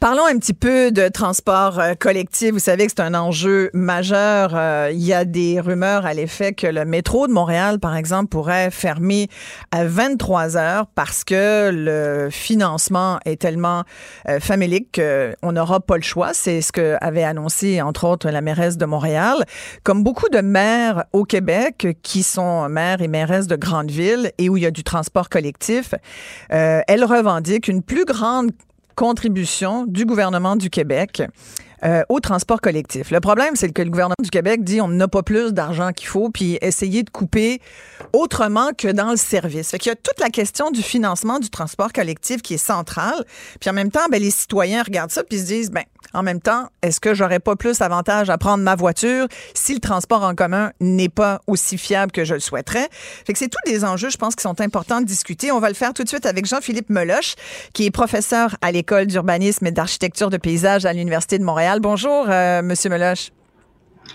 Parlons 0.00 0.24
un 0.24 0.38
petit 0.38 0.54
peu 0.54 0.90
de 0.92 1.08
transport 1.08 1.78
euh, 1.78 1.92
collectif. 1.92 2.52
Vous 2.52 2.58
savez 2.58 2.86
que 2.86 2.92
c'est 2.96 3.02
un 3.02 3.12
enjeu 3.12 3.68
majeur. 3.74 4.52
Euh, 4.54 4.88
il 4.90 5.04
y 5.04 5.12
a 5.12 5.26
des 5.26 5.60
rumeurs 5.60 6.06
à 6.06 6.14
l'effet 6.14 6.54
que 6.54 6.66
le 6.66 6.86
métro 6.86 7.26
de 7.26 7.32
Montréal, 7.34 7.78
par 7.78 7.94
exemple, 7.94 8.28
pourrait 8.28 8.70
fermer 8.70 9.28
à 9.72 9.84
23 9.84 10.56
heures 10.56 10.86
parce 10.94 11.22
que 11.22 11.70
le 11.70 12.30
financement 12.30 13.20
est 13.26 13.42
tellement 13.42 13.84
euh, 14.26 14.40
famélique 14.40 14.98
qu'on 14.98 15.52
n'aura 15.52 15.80
pas 15.80 15.96
le 15.96 16.02
choix. 16.02 16.32
C'est 16.32 16.62
ce 16.62 16.72
que 16.72 16.96
avait 17.02 17.22
annoncé, 17.22 17.82
entre 17.82 18.06
autres, 18.06 18.30
la 18.30 18.40
mairesse 18.40 18.78
de 18.78 18.86
Montréal. 18.86 19.44
Comme 19.84 20.02
beaucoup 20.02 20.30
de 20.30 20.40
maires 20.40 21.04
au 21.12 21.24
Québec 21.24 21.98
qui 22.02 22.22
sont 22.22 22.70
maires 22.70 23.02
et 23.02 23.08
mairesses 23.08 23.48
de 23.48 23.56
grandes 23.56 23.90
villes 23.90 24.32
et 24.38 24.48
où 24.48 24.56
il 24.56 24.62
y 24.62 24.66
a 24.66 24.70
du 24.70 24.82
transport 24.82 25.28
collectif, 25.28 25.94
elle 26.48 27.04
revendique 27.04 27.68
une 27.68 27.82
plus 27.82 28.06
grande 28.06 28.52
contribution 29.00 29.86
du 29.86 30.04
gouvernement 30.04 30.56
du 30.56 30.68
Québec 30.68 31.22
euh, 31.82 32.02
au 32.10 32.20
transport 32.20 32.60
collectif. 32.60 33.10
Le 33.10 33.20
problème, 33.20 33.56
c'est 33.56 33.72
que 33.72 33.80
le 33.80 33.88
gouvernement 33.88 34.22
du 34.22 34.28
Québec 34.28 34.62
dit 34.62 34.82
on 34.82 34.88
n'a 34.88 35.08
pas 35.08 35.22
plus 35.22 35.54
d'argent 35.54 35.92
qu'il 35.92 36.06
faut, 36.06 36.28
puis 36.28 36.58
essayer 36.60 37.02
de 37.02 37.08
couper 37.08 37.62
autrement 38.12 38.72
que 38.76 38.88
dans 38.88 39.12
le 39.12 39.16
service. 39.16 39.70
Fait 39.70 39.78
qu'il 39.78 39.88
y 39.88 39.92
a 39.94 39.96
toute 39.96 40.20
la 40.20 40.28
question 40.28 40.70
du 40.70 40.82
financement 40.82 41.38
du 41.38 41.48
transport 41.48 41.94
collectif 41.94 42.42
qui 42.42 42.52
est 42.54 42.58
centrale. 42.58 43.24
Puis 43.58 43.70
en 43.70 43.72
même 43.72 43.90
temps, 43.90 44.06
ben, 44.10 44.20
les 44.20 44.30
citoyens 44.30 44.82
regardent 44.82 45.12
ça 45.12 45.24
puis 45.24 45.38
se 45.38 45.46
disent, 45.46 45.70
ben, 45.70 45.84
en 46.14 46.22
même 46.22 46.40
temps, 46.40 46.68
est-ce 46.82 47.00
que 47.00 47.14
j'aurais 47.14 47.40
pas 47.40 47.56
plus 47.56 47.80
avantage 47.80 48.30
à 48.30 48.38
prendre 48.38 48.62
ma 48.62 48.74
voiture 48.74 49.26
si 49.54 49.74
le 49.74 49.80
transport 49.80 50.22
en 50.22 50.34
commun 50.34 50.72
n'est 50.80 51.08
pas 51.08 51.40
aussi 51.46 51.78
fiable 51.78 52.12
que 52.12 52.24
je 52.24 52.34
le 52.34 52.40
souhaiterais? 52.40 52.88
Fait 53.26 53.32
que 53.32 53.38
c'est 53.38 53.48
tous 53.48 53.70
des 53.70 53.84
enjeux, 53.84 54.10
je 54.10 54.16
pense, 54.16 54.34
qui 54.34 54.42
sont 54.42 54.60
importants 54.60 55.00
de 55.00 55.06
discuter. 55.06 55.52
On 55.52 55.60
va 55.60 55.68
le 55.68 55.74
faire 55.74 55.94
tout 55.94 56.02
de 56.02 56.08
suite 56.08 56.26
avec 56.26 56.46
Jean-Philippe 56.46 56.90
Meloche, 56.90 57.34
qui 57.72 57.86
est 57.86 57.90
professeur 57.90 58.56
à 58.60 58.72
l'École 58.72 59.06
d'urbanisme 59.06 59.66
et 59.66 59.70
d'architecture 59.70 60.30
de 60.30 60.36
paysage 60.36 60.84
à 60.84 60.92
l'Université 60.92 61.38
de 61.38 61.44
Montréal. 61.44 61.80
Bonjour, 61.80 62.26
euh, 62.28 62.62
Monsieur 62.62 62.90
Meloche. 62.90 63.30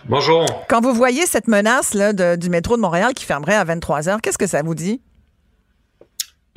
Bonjour. 0.10 0.46
Quand 0.68 0.82
vous 0.82 0.94
voyez 0.94 1.26
cette 1.26 1.48
menace 1.48 1.94
là, 1.94 2.14
du 2.36 2.50
métro 2.50 2.76
de 2.76 2.82
Montréal 2.82 3.14
qui 3.14 3.26
fermerait 3.26 3.56
à 3.56 3.64
23 3.64 4.10
heures, 4.10 4.22
qu'est-ce 4.22 4.38
que 4.38 4.48
ça 4.48 4.62
vous 4.62 4.76
dit? 4.76 5.02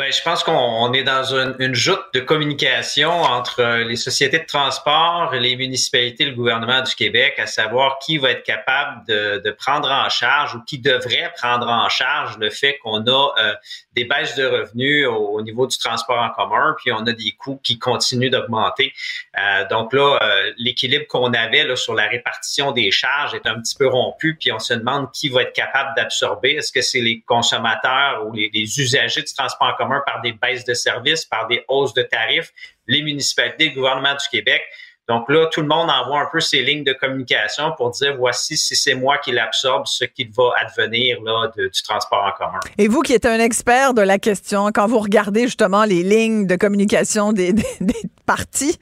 Ben, 0.00 0.12
je 0.12 0.22
pense 0.22 0.44
qu'on 0.44 0.92
est 0.92 1.02
dans 1.02 1.34
une, 1.34 1.56
une, 1.58 1.74
joute 1.74 2.04
de 2.14 2.20
communication 2.20 3.10
entre 3.10 3.58
euh, 3.58 3.82
les 3.82 3.96
sociétés 3.96 4.38
de 4.38 4.46
transport, 4.46 5.34
les 5.34 5.56
municipalités, 5.56 6.24
le 6.24 6.36
gouvernement 6.36 6.82
du 6.82 6.94
Québec, 6.94 7.34
à 7.38 7.48
savoir 7.48 7.98
qui 7.98 8.16
va 8.16 8.30
être 8.30 8.44
capable 8.44 9.04
de, 9.08 9.42
de 9.44 9.50
prendre 9.50 9.90
en 9.90 10.08
charge 10.08 10.54
ou 10.54 10.62
qui 10.62 10.78
devrait 10.78 11.32
prendre 11.36 11.66
en 11.66 11.88
charge 11.88 12.38
le 12.38 12.48
fait 12.48 12.78
qu'on 12.78 13.04
a 13.08 13.34
euh, 13.40 13.54
des 13.96 14.04
baisses 14.04 14.36
de 14.36 14.46
revenus 14.46 15.08
au, 15.08 15.42
niveau 15.42 15.66
du 15.66 15.76
transport 15.76 16.18
en 16.18 16.30
commun, 16.30 16.76
puis 16.78 16.92
on 16.92 17.04
a 17.04 17.12
des 17.12 17.32
coûts 17.36 17.58
qui 17.64 17.80
continuent 17.80 18.30
d'augmenter. 18.30 18.92
Euh, 19.36 19.66
donc 19.68 19.92
là, 19.92 20.20
l'équilibre 20.58 21.08
qu'on 21.08 21.32
avait 21.32 21.64
là, 21.64 21.74
sur 21.74 21.94
la 21.94 22.06
répartition 22.06 22.70
des 22.70 22.92
charges 22.92 23.34
est 23.34 23.48
un 23.48 23.60
petit 23.60 23.74
peu 23.74 23.88
rompu, 23.88 24.36
puis 24.38 24.52
on 24.52 24.60
se 24.60 24.74
demande 24.74 25.10
qui 25.10 25.28
va 25.28 25.42
être 25.42 25.54
capable 25.54 25.90
d'absorber. 25.96 26.52
Est-ce 26.52 26.70
que 26.70 26.82
c'est 26.82 27.00
les 27.00 27.20
consommateurs 27.22 28.24
ou 28.28 28.32
les, 28.32 28.48
les 28.54 28.80
usagers 28.80 29.22
du 29.22 29.34
transport 29.34 29.66
en 29.66 29.74
commun 29.74 29.87
par 30.06 30.20
des 30.22 30.32
baisses 30.32 30.64
de 30.64 30.74
services, 30.74 31.24
par 31.24 31.46
des 31.48 31.64
hausses 31.68 31.94
de 31.94 32.02
tarifs, 32.02 32.52
les 32.86 33.02
municipalités, 33.02 33.70
le 33.70 33.74
gouvernement 33.74 34.14
du 34.14 34.28
Québec. 34.30 34.62
Donc 35.08 35.30
là, 35.30 35.46
tout 35.50 35.62
le 35.62 35.66
monde 35.66 35.88
envoie 35.88 36.20
un 36.20 36.28
peu 36.30 36.38
ses 36.38 36.62
lignes 36.62 36.84
de 36.84 36.92
communication 36.92 37.72
pour 37.78 37.90
dire 37.92 38.14
voici 38.18 38.58
si 38.58 38.76
c'est 38.76 38.94
moi 38.94 39.16
qui 39.16 39.32
l'absorbe, 39.32 39.86
ce 39.86 40.04
qui 40.04 40.30
va 40.36 40.50
advenir 40.60 41.22
là, 41.22 41.50
du 41.56 41.82
transport 41.82 42.24
en 42.24 42.32
commun. 42.32 42.60
Et 42.76 42.88
vous 42.88 43.00
qui 43.00 43.14
êtes 43.14 43.24
un 43.24 43.40
expert 43.40 43.94
de 43.94 44.02
la 44.02 44.18
question, 44.18 44.66
quand 44.66 44.86
vous 44.86 44.98
regardez 44.98 45.44
justement 45.44 45.84
les 45.84 46.02
lignes 46.02 46.46
de 46.46 46.56
communication 46.56 47.32
des, 47.32 47.54
partis, 48.28 48.78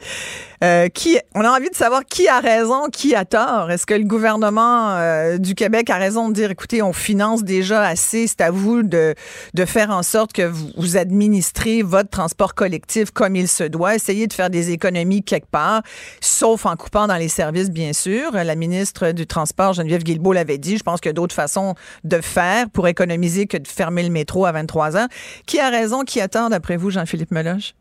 euh, 0.64 0.88
qui, 0.88 1.18
on 1.36 1.42
a 1.42 1.50
envie 1.50 1.70
de 1.70 1.74
savoir 1.76 2.04
qui 2.04 2.26
a 2.26 2.40
raison, 2.40 2.88
qui 2.92 3.14
a 3.14 3.24
tort. 3.24 3.70
Est-ce 3.70 3.86
que 3.86 3.94
le 3.94 4.02
gouvernement 4.02 4.90
euh, 4.96 5.38
du 5.38 5.54
Québec 5.54 5.88
a 5.88 5.98
raison 5.98 6.28
de 6.28 6.34
dire, 6.34 6.50
écoutez, 6.50 6.82
on 6.82 6.92
finance 6.92 7.44
déjà 7.44 7.82
assez, 7.82 8.26
c'est 8.26 8.40
à 8.40 8.50
vous 8.50 8.82
de, 8.82 9.14
de 9.54 9.64
faire 9.64 9.90
en 9.90 10.02
sorte 10.02 10.32
que 10.32 10.42
vous, 10.42 10.70
vous 10.76 10.96
administrez 10.96 11.82
votre 11.82 12.10
transport 12.10 12.56
collectif 12.56 13.12
comme 13.12 13.36
il 13.36 13.46
se 13.46 13.62
doit, 13.62 13.94
essayez 13.94 14.26
de 14.26 14.32
faire 14.32 14.50
des 14.50 14.72
économies 14.72 15.22
quelque 15.22 15.48
part, 15.48 15.82
sauf 16.20 16.66
en 16.66 16.74
coupant 16.74 17.06
dans 17.06 17.14
les 17.14 17.28
services, 17.28 17.70
bien 17.70 17.92
sûr. 17.92 18.32
La 18.32 18.56
ministre 18.56 19.12
du 19.12 19.28
Transport, 19.28 19.74
Geneviève 19.74 20.02
Guilbeault, 20.02 20.32
l'avait 20.32 20.58
dit. 20.58 20.76
Je 20.76 20.82
pense 20.82 21.00
qu'il 21.00 21.10
y 21.10 21.10
a 21.10 21.12
d'autres 21.14 21.36
façons 21.36 21.76
de 22.02 22.20
faire 22.20 22.68
pour 22.70 22.88
économiser 22.88 23.46
que 23.46 23.58
de 23.58 23.68
fermer 23.68 24.02
le 24.02 24.10
métro 24.10 24.44
à 24.44 24.50
23 24.50 24.96
heures. 24.96 25.08
Qui 25.46 25.60
a 25.60 25.70
raison, 25.70 26.02
qui 26.02 26.20
a 26.20 26.26
tort, 26.26 26.50
d'après 26.50 26.76
vous, 26.76 26.90
Jean-Philippe 26.90 27.30
Meloche? 27.30 27.74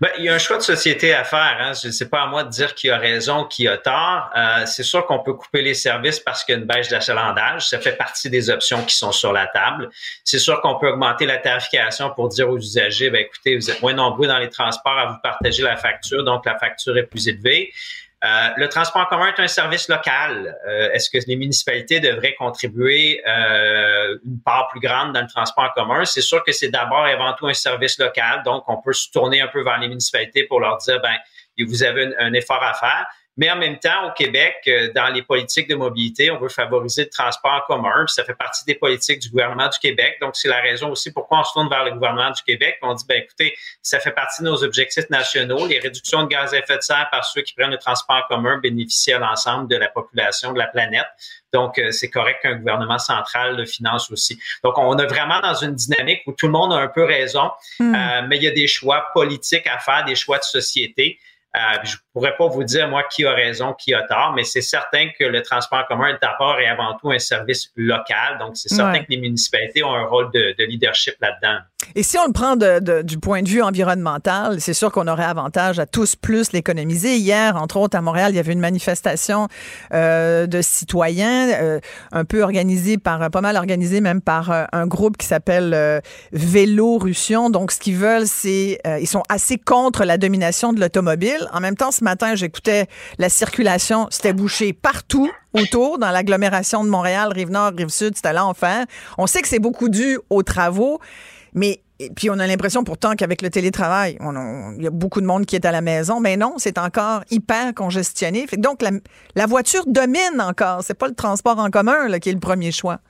Ben, 0.00 0.08
il 0.16 0.24
y 0.24 0.30
a 0.30 0.34
un 0.34 0.38
choix 0.38 0.56
de 0.56 0.62
société 0.62 1.12
à 1.12 1.24
faire. 1.24 1.58
Hein. 1.60 1.72
Je 1.74 1.90
sais 1.90 2.08
pas 2.08 2.22
à 2.22 2.26
moi 2.26 2.42
de 2.42 2.48
dire 2.48 2.74
qui 2.74 2.88
a 2.88 2.96
raison, 2.96 3.44
qui 3.44 3.68
a 3.68 3.76
tort. 3.76 4.30
Euh, 4.34 4.64
c'est 4.64 4.82
sûr 4.82 5.04
qu'on 5.04 5.18
peut 5.18 5.34
couper 5.34 5.60
les 5.60 5.74
services 5.74 6.18
parce 6.18 6.42
qu'il 6.42 6.54
y 6.54 6.58
a 6.58 6.60
une 6.60 6.66
baisse 6.66 6.88
d'achalandage. 6.88 7.68
Ça 7.68 7.78
fait 7.78 7.96
partie 7.96 8.30
des 8.30 8.48
options 8.48 8.82
qui 8.82 8.96
sont 8.96 9.12
sur 9.12 9.34
la 9.34 9.46
table. 9.48 9.90
C'est 10.24 10.38
sûr 10.38 10.62
qu'on 10.62 10.78
peut 10.78 10.88
augmenter 10.88 11.26
la 11.26 11.36
tarification 11.36 12.10
pour 12.14 12.28
dire 12.28 12.48
aux 12.48 12.56
usagers, 12.56 13.10
ben, 13.10 13.20
écoutez, 13.20 13.56
vous 13.56 13.70
êtes 13.70 13.82
moins 13.82 13.92
nombreux 13.92 14.26
dans 14.26 14.38
les 14.38 14.48
transports 14.48 14.98
à 14.98 15.06
vous 15.06 15.18
partager 15.22 15.62
la 15.62 15.76
facture, 15.76 16.24
donc 16.24 16.46
la 16.46 16.58
facture 16.58 16.96
est 16.96 17.02
plus 17.02 17.28
élevée. 17.28 17.70
Euh, 18.22 18.48
le 18.56 18.68
transport 18.68 19.02
en 19.02 19.06
commun 19.06 19.28
est 19.28 19.40
un 19.40 19.48
service 19.48 19.88
local. 19.88 20.54
Euh, 20.68 20.90
est-ce 20.92 21.08
que 21.08 21.16
les 21.26 21.36
municipalités 21.36 22.00
devraient 22.00 22.34
contribuer 22.34 23.22
euh, 23.26 24.18
une 24.26 24.42
part 24.42 24.68
plus 24.68 24.80
grande 24.80 25.14
dans 25.14 25.22
le 25.22 25.26
transport 25.26 25.64
en 25.64 25.70
commun? 25.70 26.04
C'est 26.04 26.20
sûr 26.20 26.44
que 26.44 26.52
c'est 26.52 26.68
d'abord 26.68 27.06
et 27.06 27.12
avant 27.12 27.32
tout 27.32 27.46
un 27.46 27.54
service 27.54 27.98
local, 27.98 28.42
donc 28.44 28.64
on 28.68 28.76
peut 28.76 28.92
se 28.92 29.10
tourner 29.10 29.40
un 29.40 29.48
peu 29.48 29.62
vers 29.62 29.78
les 29.78 29.88
municipalités 29.88 30.44
pour 30.44 30.60
leur 30.60 30.76
dire, 30.78 31.00
ben, 31.00 31.16
vous 31.66 31.82
avez 31.82 32.14
un 32.18 32.32
effort 32.34 32.62
à 32.62 32.74
faire. 32.74 33.06
Mais 33.36 33.50
en 33.50 33.56
même 33.56 33.78
temps, 33.78 34.08
au 34.08 34.12
Québec, 34.12 34.56
euh, 34.66 34.92
dans 34.94 35.08
les 35.08 35.22
politiques 35.22 35.68
de 35.68 35.74
mobilité, 35.74 36.30
on 36.30 36.38
veut 36.38 36.48
favoriser 36.48 37.04
le 37.04 37.10
transport 37.10 37.52
en 37.52 37.60
commun. 37.66 38.06
ça 38.06 38.24
fait 38.24 38.34
partie 38.34 38.64
des 38.64 38.74
politiques 38.74 39.20
du 39.20 39.30
gouvernement 39.30 39.68
du 39.68 39.78
Québec. 39.78 40.18
Donc, 40.20 40.36
c'est 40.36 40.48
la 40.48 40.60
raison 40.60 40.90
aussi 40.90 41.12
pourquoi 41.12 41.40
on 41.40 41.44
se 41.44 41.52
tourne 41.52 41.68
vers 41.68 41.84
le 41.84 41.92
gouvernement 41.92 42.30
du 42.30 42.42
Québec. 42.42 42.78
On 42.82 42.92
dit, 42.92 43.04
ben 43.08 43.22
écoutez, 43.22 43.56
ça 43.82 44.00
fait 44.00 44.10
partie 44.10 44.42
de 44.42 44.48
nos 44.48 44.62
objectifs 44.64 45.08
nationaux. 45.10 45.66
Les 45.66 45.78
réductions 45.78 46.24
de 46.24 46.28
gaz 46.28 46.52
à 46.52 46.58
effet 46.58 46.76
de 46.76 46.82
serre 46.82 47.08
par 47.10 47.24
ceux 47.24 47.42
qui 47.42 47.54
prennent 47.54 47.70
le 47.70 47.78
transport 47.78 48.16
en 48.16 48.34
commun 48.34 48.58
bénéficient 48.58 49.12
à 49.12 49.18
l'ensemble 49.18 49.68
de 49.68 49.76
la 49.76 49.88
population 49.88 50.52
de 50.52 50.58
la 50.58 50.66
planète. 50.66 51.06
Donc, 51.52 51.78
euh, 51.78 51.90
c'est 51.90 52.10
correct 52.10 52.40
qu'un 52.42 52.56
gouvernement 52.56 52.98
central 52.98 53.56
le 53.56 53.64
finance 53.64 54.10
aussi. 54.10 54.38
Donc, 54.62 54.78
on 54.78 54.96
est 54.98 55.06
vraiment 55.06 55.40
dans 55.40 55.54
une 55.54 55.74
dynamique 55.74 56.22
où 56.26 56.32
tout 56.32 56.46
le 56.46 56.52
monde 56.52 56.72
a 56.72 56.76
un 56.76 56.88
peu 56.88 57.04
raison, 57.04 57.50
hmm. 57.78 57.94
euh, 57.94 58.22
mais 58.28 58.36
il 58.36 58.42
y 58.42 58.48
a 58.48 58.52
des 58.52 58.66
choix 58.66 59.08
politiques 59.12 59.66
à 59.66 59.78
faire, 59.78 60.04
des 60.04 60.14
choix 60.14 60.38
de 60.38 60.44
société. 60.44 61.18
Euh, 61.56 61.58
je 61.82 61.96
pourrais 62.12 62.36
pas 62.36 62.46
vous 62.46 62.62
dire, 62.62 62.86
moi, 62.88 63.02
qui 63.02 63.26
a 63.26 63.32
raison, 63.32 63.74
qui 63.74 63.92
a 63.92 64.02
tort, 64.02 64.32
mais 64.34 64.44
c'est 64.44 64.60
certain 64.60 65.08
que 65.18 65.24
le 65.24 65.42
transport 65.42 65.80
en 65.80 65.84
commun 65.84 66.08
est 66.08 66.22
d'abord 66.22 66.60
et 66.60 66.68
avant 66.68 66.96
tout 66.96 67.10
un 67.10 67.18
service 67.18 67.72
local. 67.74 68.38
Donc, 68.38 68.56
c'est 68.56 68.68
certain 68.68 69.00
que 69.00 69.10
les 69.10 69.16
municipalités 69.16 69.82
ont 69.82 69.94
un 69.94 70.04
rôle 70.04 70.30
de, 70.30 70.54
de 70.56 70.64
leadership 70.64 71.16
là-dedans. 71.20 71.58
Et 71.94 72.02
si 72.02 72.18
on 72.18 72.26
le 72.26 72.32
prend 72.32 72.56
de, 72.56 73.02
du 73.02 73.18
point 73.18 73.42
de 73.42 73.48
vue 73.48 73.62
environnemental, 73.62 74.60
c'est 74.60 74.74
sûr 74.74 74.92
qu'on 74.92 75.08
aurait 75.08 75.24
avantage 75.24 75.78
à 75.78 75.86
tous 75.86 76.14
plus 76.14 76.52
l'économiser. 76.52 77.16
Hier, 77.16 77.56
entre 77.56 77.78
autres, 77.78 77.96
à 77.96 78.00
Montréal, 78.00 78.32
il 78.32 78.36
y 78.36 78.38
avait 78.38 78.52
une 78.52 78.60
manifestation 78.60 79.48
euh, 79.92 80.46
de 80.46 80.62
citoyens, 80.62 81.50
euh, 81.50 81.80
un 82.12 82.24
peu 82.24 82.42
organisée 82.42 82.98
par, 82.98 83.30
pas 83.30 83.40
mal 83.40 83.56
organisée 83.56 84.00
même 84.00 84.20
par 84.20 84.50
euh, 84.50 84.64
un 84.72 84.86
groupe 84.86 85.16
qui 85.16 85.26
s'appelle 85.26 85.72
euh, 85.74 86.00
Vélo 86.32 86.98
Russion. 86.98 87.50
Donc, 87.50 87.72
ce 87.72 87.80
qu'ils 87.80 87.96
veulent, 87.96 88.26
c'est, 88.26 88.80
ils 89.00 89.08
sont 89.08 89.22
assez 89.28 89.58
contre 89.58 90.04
la 90.04 90.18
domination 90.18 90.72
de 90.72 90.80
l'automobile. 90.80 91.48
En 91.52 91.60
même 91.60 91.76
temps, 91.76 91.90
ce 91.90 92.04
matin, 92.04 92.34
j'écoutais 92.34 92.86
la 93.18 93.28
circulation, 93.28 94.06
c'était 94.10 94.32
bouché 94.32 94.72
partout 94.72 95.30
autour, 95.52 95.98
dans 95.98 96.10
l'agglomération 96.10 96.84
de 96.84 96.88
Montréal, 96.88 97.32
Rive-Nord, 97.32 97.72
Rive-Sud, 97.76 98.14
c'était 98.14 98.32
l'enfer. 98.32 98.84
On 99.18 99.26
sait 99.26 99.42
que 99.42 99.48
c'est 99.48 99.58
beaucoup 99.58 99.88
dû 99.88 100.18
aux 100.30 100.42
travaux. 100.42 101.00
Mais 101.54 101.80
puis 102.16 102.30
on 102.30 102.38
a 102.38 102.46
l'impression 102.46 102.82
pourtant 102.82 103.14
qu'avec 103.14 103.42
le 103.42 103.50
télétravail, 103.50 104.16
il 104.20 104.82
y 104.82 104.86
a 104.86 104.90
beaucoup 104.90 105.20
de 105.20 105.26
monde 105.26 105.44
qui 105.44 105.56
est 105.56 105.66
à 105.66 105.72
la 105.72 105.82
maison, 105.82 106.20
mais 106.20 106.36
non, 106.36 106.54
c'est 106.56 106.78
encore 106.78 107.22
hyper 107.30 107.74
congestionné. 107.74 108.46
donc 108.56 108.82
la, 108.82 109.46
voiture 109.46 109.84
domine 109.86 110.40
encore. 110.40 110.82
C'est 110.82 110.94
pas 110.94 111.08
le 111.08 111.14
transport 111.14 111.58
en 111.58 111.70
commun 111.70 112.18
qui 112.18 112.30
est 112.30 112.32
le 112.32 112.40
premier 112.40 112.72
choix. 112.72 113.00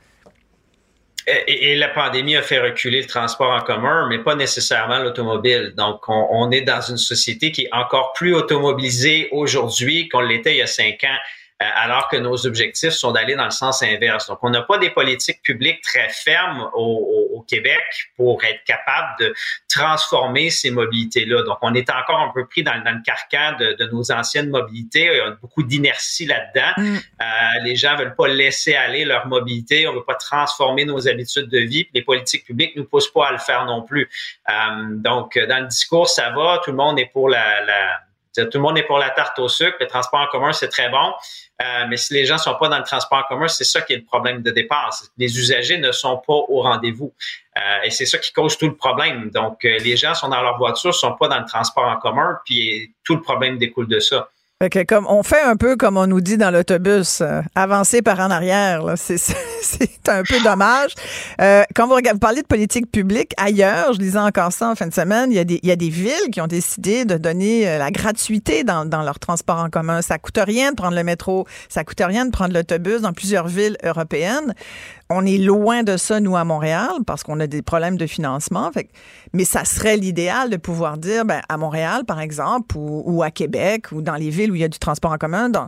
Et, 1.47 1.77
la 1.77 1.89
pandémie 1.89 2.35
a 2.35 2.43
fait 2.43 2.59
reculer 2.59 3.03
le 3.03 3.07
transport 3.07 3.53
en 3.53 3.61
commun, 3.61 4.09
mais 4.09 4.19
pas 4.19 4.35
nécessairement 4.35 4.99
l'automobile. 4.99 5.75
Donc, 5.77 6.09
on, 6.09 6.27
on, 6.31 6.51
est 6.51 6.63
dans 6.63 6.81
une 6.81 6.97
société 6.97 7.53
qui 7.53 7.67
est 7.67 7.69
encore 7.73 8.13
plus 8.15 8.35
automobilisée 8.35 9.29
aujourd'hui 9.31 10.09
qu'on 10.09 10.23
l'était 10.23 10.55
il 10.55 10.59
y 10.59 10.63
a 10.63 10.67
cinq 10.67 11.05
ans. 11.05 11.19
Euh, 11.63 11.67
alors 11.75 12.09
que 12.09 12.17
nos 12.17 12.47
objectifs 12.47 12.93
sont 12.93 13.13
d'aller 13.13 13.35
dans 13.35 13.45
le 13.45 13.51
sens 13.51 13.83
inverse. 13.83 14.29
Donc, 14.29 14.39
on 14.41 14.49
n'a 14.49 14.63
pas 14.63 14.79
des 14.79 14.89
politiques 14.89 15.43
publiques 15.43 15.83
très 15.83 16.09
fermes 16.09 16.71
au, 16.73 17.29
au, 17.35 17.41
Québec 17.43 17.83
pour 18.17 18.43
être 18.45 18.63
capable 18.65 19.09
de 19.19 19.35
transformer 19.69 20.51
ces 20.51 20.71
mobilités-là. 20.71 21.43
Donc, 21.43 21.59
on 21.63 21.75
est 21.75 21.91
encore 21.91 22.21
un 22.21 22.31
peu 22.33 22.47
pris 22.47 22.63
dans, 22.63 22.83
dans 22.83 22.93
le 22.93 23.03
carcan 23.03 23.57
de, 23.59 23.73
de, 23.73 23.91
nos 23.91 24.11
anciennes 24.11 24.49
mobilités. 24.49 25.11
Il 25.13 25.17
y 25.17 25.21
a 25.21 25.31
beaucoup 25.33 25.63
d'inertie 25.63 26.27
là-dedans. 26.27 26.73
Mm. 26.77 26.97
Euh, 26.97 27.25
les 27.65 27.77
gens 27.77 27.97
veulent 27.97 28.15
pas 28.15 28.29
laisser 28.29 28.75
aller 28.75 29.05
leur 29.05 29.27
mobilité. 29.27 29.87
On 29.87 29.95
veut 29.95 30.05
pas 30.05 30.15
transformer 30.15 30.87
nos 30.87 31.09
habitudes 31.09 31.49
de 31.49 31.59
vie. 31.59 31.87
Les 31.93 32.03
politiques 32.03 32.45
publiques 32.45 32.77
nous 32.77 32.85
poussent 32.85 33.13
pas 33.13 33.29
à 33.29 33.33
le 33.33 33.39
faire 33.39 33.67
non 33.67 33.83
plus. 33.83 34.09
Euh, 34.49 34.55
donc, 34.91 35.37
dans 35.37 35.61
le 35.61 35.67
discours, 35.67 36.09
ça 36.09 36.31
va. 36.31 36.61
Tout 36.65 36.71
le 36.71 36.77
monde 36.77 36.99
est 36.99 37.11
pour 37.13 37.29
la, 37.29 37.65
la 37.65 38.01
tout 38.35 38.49
le 38.55 38.61
monde 38.61 38.79
est 38.79 38.85
pour 38.85 38.99
la 38.99 39.11
tarte 39.11 39.39
au 39.39 39.49
sucre. 39.49 39.77
Le 39.81 39.87
transport 39.87 40.21
en 40.21 40.27
commun, 40.27 40.53
c'est 40.53 40.69
très 40.69 40.89
bon. 40.89 41.13
Euh, 41.61 41.87
mais 41.89 41.97
si 41.97 42.15
les 42.15 42.25
gens 42.25 42.39
sont 42.39 42.55
pas 42.55 42.69
dans 42.69 42.79
le 42.79 42.85
transport 42.85 43.19
en 43.19 43.23
commun, 43.25 43.49
c'est 43.49 43.65
ça 43.65 43.83
qui 43.83 43.93
est 43.93 43.97
le 43.97 44.05
problème 44.05 44.43
de 44.43 44.51
départ. 44.51 44.95
Les 45.19 45.39
usagers 45.39 45.79
ne 45.79 45.93
sont 45.93 46.17
pas 46.17 46.33
au 46.49 46.63
rendez-vous. 46.63 47.13
Euh, 47.57 47.61
et 47.85 47.91
c'est 47.91 48.07
ça 48.07 48.19
qui 48.19 48.33
cause 48.33 48.57
tout 48.57 48.69
le 48.69 48.77
problème. 48.77 49.31
Donc, 49.31 49.65
euh, 49.65 49.79
les 49.79 49.97
gens 49.97 50.15
sont 50.15 50.29
dans 50.29 50.41
leur 50.41 50.57
voiture, 50.57 50.95
sont 50.95 51.15
pas 51.17 51.29
dans 51.29 51.39
le 51.39 51.47
transport 51.47 51.85
en 51.85 51.97
commun, 51.97 52.39
puis 52.47 52.95
tout 53.05 53.17
le 53.17 53.21
problème 53.21 53.59
découle 53.59 53.89
de 53.89 54.01
ça 54.01 54.29
comme 54.87 55.07
on 55.09 55.23
fait 55.23 55.41
un 55.41 55.57
peu 55.57 55.77
comme 55.77 55.97
on 55.97 56.07
nous 56.07 56.21
dit 56.21 56.37
dans 56.37 56.51
l'autobus, 56.51 57.23
euh, 57.23 57.41
avancer 57.55 58.03
par 58.03 58.21
en 58.21 58.31
arrière. 58.31 58.85
C'est 58.97 60.09
un 60.09 60.23
peu 60.23 60.39
dommage. 60.45 60.95
Euh, 61.41 61.63
quand 61.75 61.87
vous, 61.87 61.95
regardez, 61.95 62.17
vous 62.17 62.21
parlez 62.21 62.43
de 62.43 62.47
politique 62.47 62.93
publique 62.93 63.33
ailleurs, 63.39 63.95
je 63.95 63.99
lisais 63.99 64.19
encore 64.19 64.53
ça 64.53 64.69
en 64.69 64.75
fin 64.75 64.87
de 64.87 64.93
semaine, 64.93 65.33
il 65.33 65.37
y 65.37 65.39
a 65.39 65.45
des, 65.45 65.61
il 65.63 65.69
y 65.69 65.73
a 65.73 65.77
des 65.77 65.89
villes 65.89 66.31
qui 66.31 66.43
ont 66.43 66.47
décidé 66.47 67.07
de 67.07 67.17
donner 67.17 67.67
euh, 67.67 67.79
la 67.79 67.91
gratuité 67.91 68.63
dans, 68.63 68.85
dans 68.85 69.03
leur 69.03 69.19
transport 69.19 69.61
en 69.61 69.71
commun. 69.71 70.03
Ça 70.03 70.19
coûte 70.19 70.39
rien 70.39 70.73
de 70.73 70.77
prendre 70.77 70.95
le 70.95 71.05
métro, 71.05 71.47
ça 71.71 71.83
coûte 71.83 72.03
rien 72.05 72.27
de 72.27 72.31
prendre 72.31 72.53
l'autobus 72.53 73.01
dans 73.01 73.15
plusieurs 73.15 73.49
villes 73.49 73.79
européennes 73.83 74.55
on 75.11 75.27
est 75.27 75.39
loin 75.39 75.83
de 75.83 75.97
ça, 75.97 76.21
nous, 76.21 76.37
à 76.37 76.45
Montréal, 76.45 76.91
parce 77.05 77.25
qu'on 77.25 77.41
a 77.41 77.49
des 77.49 77.63
problèmes 77.63 77.97
de 77.97 78.07
financement. 78.07 78.71
mais 79.33 79.45
ça 79.45 79.65
serait 79.65 79.97
l'idéal 79.97 80.51
de 80.51 80.57
pouvoir 80.57 80.99
dire, 80.99 81.25
ben, 81.25 81.41
à 81.49 81.57
Montréal, 81.57 82.05
par 82.07 82.21
exemple, 82.21 82.77
ou, 82.77 83.23
à 83.23 83.31
Québec, 83.31 83.87
ou 83.93 84.03
dans 84.03 84.15
les 84.15 84.31
villes 84.31 84.53
où 84.53 84.55
il 84.55 84.61
y 84.61 84.65
a 84.65 84.69
du 84.69 84.79
transport 84.79 85.13
en 85.13 85.19
commun, 85.19 85.49
dans 85.49 85.67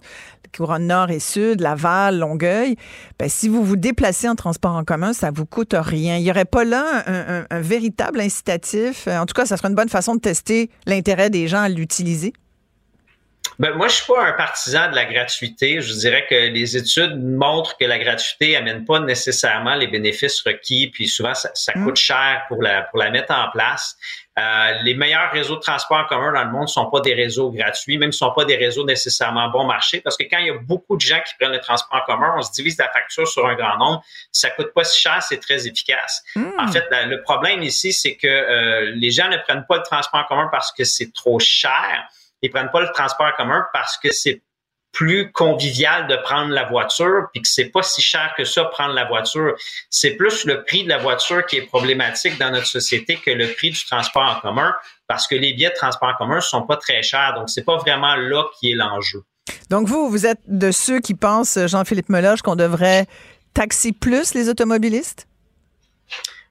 couronne 0.54 0.86
nord 0.86 1.10
et 1.10 1.18
sud, 1.18 1.60
Laval, 1.60 2.18
Longueuil, 2.18 2.76
ben, 3.18 3.28
si 3.28 3.48
vous 3.48 3.64
vous 3.64 3.76
déplacez 3.76 4.28
en 4.28 4.34
transport 4.34 4.76
en 4.76 4.84
commun, 4.84 5.12
ça 5.12 5.30
vous 5.30 5.46
coûte 5.46 5.74
rien. 5.76 6.18
Il 6.18 6.24
n'y 6.24 6.30
aurait 6.30 6.44
pas 6.44 6.64
là 6.64 7.02
un, 7.06 7.44
un 7.48 7.60
véritable 7.60 8.20
incitatif. 8.20 9.08
En 9.08 9.24
tout 9.26 9.34
cas, 9.34 9.46
ça 9.46 9.56
serait 9.56 9.68
une 9.68 9.74
bonne 9.74 9.88
façon 9.88 10.14
de 10.14 10.20
tester 10.20 10.70
l'intérêt 10.86 11.30
des 11.30 11.48
gens 11.48 11.62
à 11.62 11.68
l'utiliser. 11.68 12.34
Ben, 13.62 13.74
moi, 13.74 13.86
je 13.86 13.94
suis 13.94 14.06
pas 14.12 14.24
un 14.24 14.32
partisan 14.32 14.90
de 14.90 14.96
la 14.96 15.04
gratuité. 15.04 15.80
Je 15.80 15.92
dirais 15.92 16.26
que 16.28 16.34
les 16.34 16.76
études 16.76 17.22
montrent 17.22 17.76
que 17.76 17.84
la 17.84 18.00
gratuité 18.00 18.56
amène 18.56 18.84
pas 18.84 18.98
nécessairement 18.98 19.76
les 19.76 19.86
bénéfices 19.86 20.40
requis, 20.40 20.90
puis 20.92 21.06
souvent 21.06 21.32
ça, 21.32 21.48
mm. 21.76 21.84
coûte 21.84 21.94
cher 21.94 22.42
pour 22.48 22.60
la 22.60 22.82
pour 22.82 22.98
la 22.98 23.10
mettre 23.12 23.32
en 23.32 23.48
place. 23.52 23.96
Euh, 24.36 24.72
les 24.82 24.94
meilleurs 24.94 25.30
réseaux 25.30 25.54
de 25.54 25.60
transport 25.60 25.98
en 25.98 26.06
commun 26.06 26.32
dans 26.32 26.42
le 26.42 26.50
monde 26.50 26.62
ne 26.62 26.66
sont 26.66 26.90
pas 26.90 26.98
des 27.02 27.14
réseaux 27.14 27.52
gratuits, 27.52 27.98
même 27.98 28.08
ne 28.08 28.12
sont 28.12 28.32
pas 28.32 28.44
des 28.44 28.56
réseaux 28.56 28.84
nécessairement 28.84 29.48
bon 29.50 29.64
marché, 29.64 30.00
parce 30.00 30.16
que 30.16 30.24
quand 30.24 30.38
il 30.38 30.46
y 30.48 30.50
a 30.50 30.58
beaucoup 30.58 30.96
de 30.96 31.00
gens 31.00 31.20
qui 31.24 31.34
prennent 31.38 31.52
le 31.52 31.60
transport 31.60 32.00
en 32.02 32.04
commun, 32.04 32.34
on 32.36 32.42
se 32.42 32.50
divise 32.50 32.76
la 32.78 32.88
facture 32.88 33.28
sur 33.28 33.46
un 33.46 33.54
grand 33.54 33.78
nombre, 33.78 34.02
ça 34.32 34.50
coûte 34.50 34.72
pas 34.74 34.82
si 34.82 35.00
cher, 35.00 35.22
c'est 35.22 35.38
très 35.38 35.68
efficace. 35.68 36.24
Mm. 36.34 36.50
En 36.58 36.66
fait, 36.66 36.84
le 36.90 37.22
problème 37.22 37.62
ici, 37.62 37.92
c'est 37.92 38.16
que 38.16 38.26
euh, 38.26 38.92
les 38.96 39.12
gens 39.12 39.28
ne 39.28 39.36
prennent 39.36 39.66
pas 39.68 39.76
le 39.76 39.84
transport 39.84 40.18
en 40.18 40.24
commun 40.24 40.48
parce 40.50 40.72
que 40.72 40.82
c'est 40.82 41.12
trop 41.12 41.38
cher 41.38 42.08
ils 42.42 42.50
prennent 42.50 42.70
pas 42.70 42.80
le 42.80 42.90
transport 42.92 43.26
en 43.26 43.36
commun 43.36 43.66
parce 43.72 43.96
que 43.96 44.12
c'est 44.12 44.42
plus 44.92 45.32
convivial 45.32 46.06
de 46.06 46.16
prendre 46.16 46.52
la 46.52 46.64
voiture, 46.64 47.28
puis 47.32 47.40
que 47.40 47.48
c'est 47.48 47.70
pas 47.70 47.82
si 47.82 48.02
cher 48.02 48.34
que 48.36 48.44
ça 48.44 48.66
prendre 48.66 48.92
la 48.92 49.06
voiture. 49.06 49.54
C'est 49.88 50.16
plus 50.16 50.44
le 50.44 50.64
prix 50.64 50.84
de 50.84 50.90
la 50.90 50.98
voiture 50.98 51.46
qui 51.46 51.56
est 51.56 51.66
problématique 51.66 52.38
dans 52.38 52.50
notre 52.50 52.66
société 52.66 53.16
que 53.16 53.30
le 53.30 53.48
prix 53.54 53.70
du 53.70 53.84
transport 53.86 54.36
en 54.36 54.40
commun, 54.40 54.74
parce 55.06 55.26
que 55.26 55.34
les 55.34 55.54
billets 55.54 55.70
de 55.70 55.74
transport 55.74 56.10
en 56.10 56.14
commun 56.14 56.40
sont 56.40 56.62
pas 56.62 56.76
très 56.76 57.02
chers. 57.02 57.32
Donc 57.34 57.48
c'est 57.48 57.64
pas 57.64 57.78
vraiment 57.78 58.16
là 58.16 58.44
qui 58.58 58.72
est 58.72 58.74
l'enjeu. 58.74 59.24
Donc 59.70 59.88
vous, 59.88 60.10
vous 60.10 60.26
êtes 60.26 60.40
de 60.46 60.70
ceux 60.70 61.00
qui 61.00 61.14
pensent, 61.14 61.58
Jean-Philippe 61.66 62.10
Meloche, 62.10 62.42
qu'on 62.42 62.56
devrait 62.56 63.06
taxer 63.54 63.92
plus 63.92 64.34
les 64.34 64.50
automobilistes? 64.50 65.26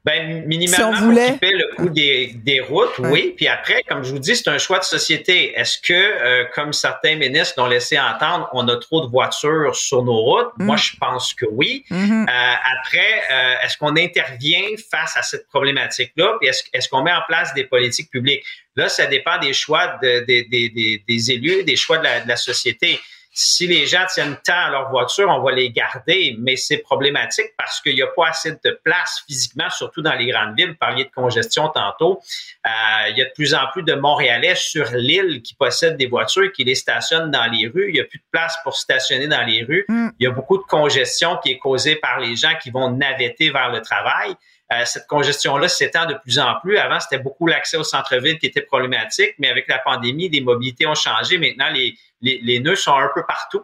Ben, 0.04 0.47
minimalement, 0.47 0.95
si 0.95 1.04
on 1.04 1.06
voulait... 1.06 1.38
le 1.43 1.76
coût 1.76 1.89
des, 1.89 2.34
des 2.34 2.60
routes, 2.60 2.97
oui. 2.97 3.36
Puis 3.38 3.47
après, 3.47 3.84
comme 3.88 4.04
je 4.04 4.10
vous 4.10 4.18
dis, 4.18 4.36
c'est 4.36 4.47
un 4.47 4.58
choix 4.58 4.80
de 4.80 4.84
société. 4.84 5.54
Est-ce 5.56 5.78
que, 5.78 5.93
euh, 5.93 6.45
comme 6.56 6.74
certains 6.74 7.16
ministres 7.16 7.54
l'ont 7.58 7.68
laissé 7.68 7.99
entendre, 7.99 8.49
on 8.54 8.68
a 8.68 8.78
trop 8.78 9.06
de 9.06 9.12
voitures 9.12 9.76
sur 9.76 10.04
nos 10.04 10.18
routes? 10.18 10.54
Mm. 10.58 10.66
Moi, 10.66 10.78
je 10.78 10.93
pense 10.99 11.36
que 11.36 11.45
oui. 11.52 11.86
Mm-hmm. 11.91 12.24
Euh, 12.24 12.54
après, 12.80 13.22
euh, 13.32 13.54
est-ce 13.64 13.78
qu'on 13.78 13.95
intervient 13.95 14.70
face 14.89 15.16
à 15.16 15.22
cette 15.22 15.47
problématique-là? 15.47 16.36
Puis 16.39 16.49
est-ce, 16.49 16.64
est-ce 16.74 16.89
qu'on 16.89 17.04
met 17.04 17.14
en 17.14 17.22
place 17.28 17.54
des 17.54 17.66
politiques 17.66 18.10
publiques? 18.10 18.43
Là, 18.76 18.89
ça 18.89 19.06
dépend 19.06 19.38
des 19.38 19.54
choix 19.54 19.99
de, 20.02 20.22
des, 20.26 20.45
des, 20.45 21.04
des 21.08 21.32
élus, 21.32 21.64
des 21.64 21.76
choix 21.76 21.99
de 21.99 22.04
la, 22.06 22.22
de 22.22 22.28
la 22.28 22.38
société 22.38 22.99
si 23.34 23.65
les 23.65 23.88
gens 23.88 24.05
tiennent 24.13 24.38
tant 24.43 24.65
à 24.65 24.69
leur 24.69 24.89
voiture, 24.89 25.29
on 25.29 25.41
va 25.41 25.53
les 25.53 25.71
garder, 25.71 26.36
mais 26.38 26.57
c'est 26.57 26.79
problématique 26.79 27.53
parce 27.57 27.79
qu'il 27.79 27.95
n'y 27.95 28.01
a 28.01 28.07
pas 28.07 28.27
assez 28.27 28.51
de 28.51 28.79
place 28.84 29.23
physiquement, 29.25 29.69
surtout 29.69 30.01
dans 30.01 30.13
les 30.13 30.27
grandes 30.27 30.55
villes. 30.57 30.71
Vous 30.71 30.75
parliez 30.75 31.05
de 31.05 31.11
congestion 31.11 31.69
tantôt. 31.69 32.19
Euh, 32.65 33.09
il 33.09 33.17
y 33.17 33.21
a 33.21 33.25
de 33.25 33.32
plus 33.34 33.53
en 33.53 33.67
plus 33.71 33.84
de 33.84 33.93
Montréalais 33.93 34.55
sur 34.55 34.86
l'île 34.91 35.41
qui 35.41 35.55
possèdent 35.55 35.95
des 35.95 36.07
voitures, 36.07 36.51
qui 36.51 36.65
les 36.65 36.75
stationnent 36.75 37.32
dans 37.32 37.45
les 37.45 37.67
rues. 37.67 37.88
Il 37.88 37.93
n'y 37.93 38.01
a 38.01 38.03
plus 38.03 38.19
de 38.19 38.25
place 38.32 38.57
pour 38.63 38.75
stationner 38.75 39.27
dans 39.27 39.45
les 39.45 39.63
rues. 39.63 39.86
Mm. 39.88 40.09
Il 40.19 40.23
y 40.25 40.27
a 40.27 40.32
beaucoup 40.32 40.57
de 40.57 40.63
congestion 40.63 41.38
qui 41.38 41.51
est 41.51 41.57
causée 41.57 41.95
par 41.95 42.19
les 42.19 42.36
gens 42.36 42.53
qui 42.61 42.69
vont 42.69 42.91
navetter 42.91 43.49
vers 43.49 43.71
le 43.71 43.82
travail. 43.82 44.36
Euh, 44.72 44.86
cette 44.86 45.07
congestion-là 45.07 45.67
s'étend 45.67 46.05
de 46.05 46.13
plus 46.15 46.39
en 46.39 46.55
plus. 46.61 46.78
Avant, 46.78 46.99
c'était 46.99 47.22
beaucoup 47.22 47.45
l'accès 47.45 47.76
au 47.76 47.84
centre-ville 47.84 48.39
qui 48.39 48.45
était 48.45 48.61
problématique, 48.61 49.34
mais 49.38 49.49
avec 49.49 49.67
la 49.67 49.80
pandémie, 49.80 50.30
les 50.30 50.39
mobilités 50.39 50.88
ont 50.88 50.95
changé. 50.95 51.38
Maintenant, 51.38 51.69
les, 51.74 51.97
les, 52.22 52.59
nœuds 52.59 52.76
sont 52.76 52.95
un 52.95 53.09
peu 53.13 53.26
partout. 53.26 53.63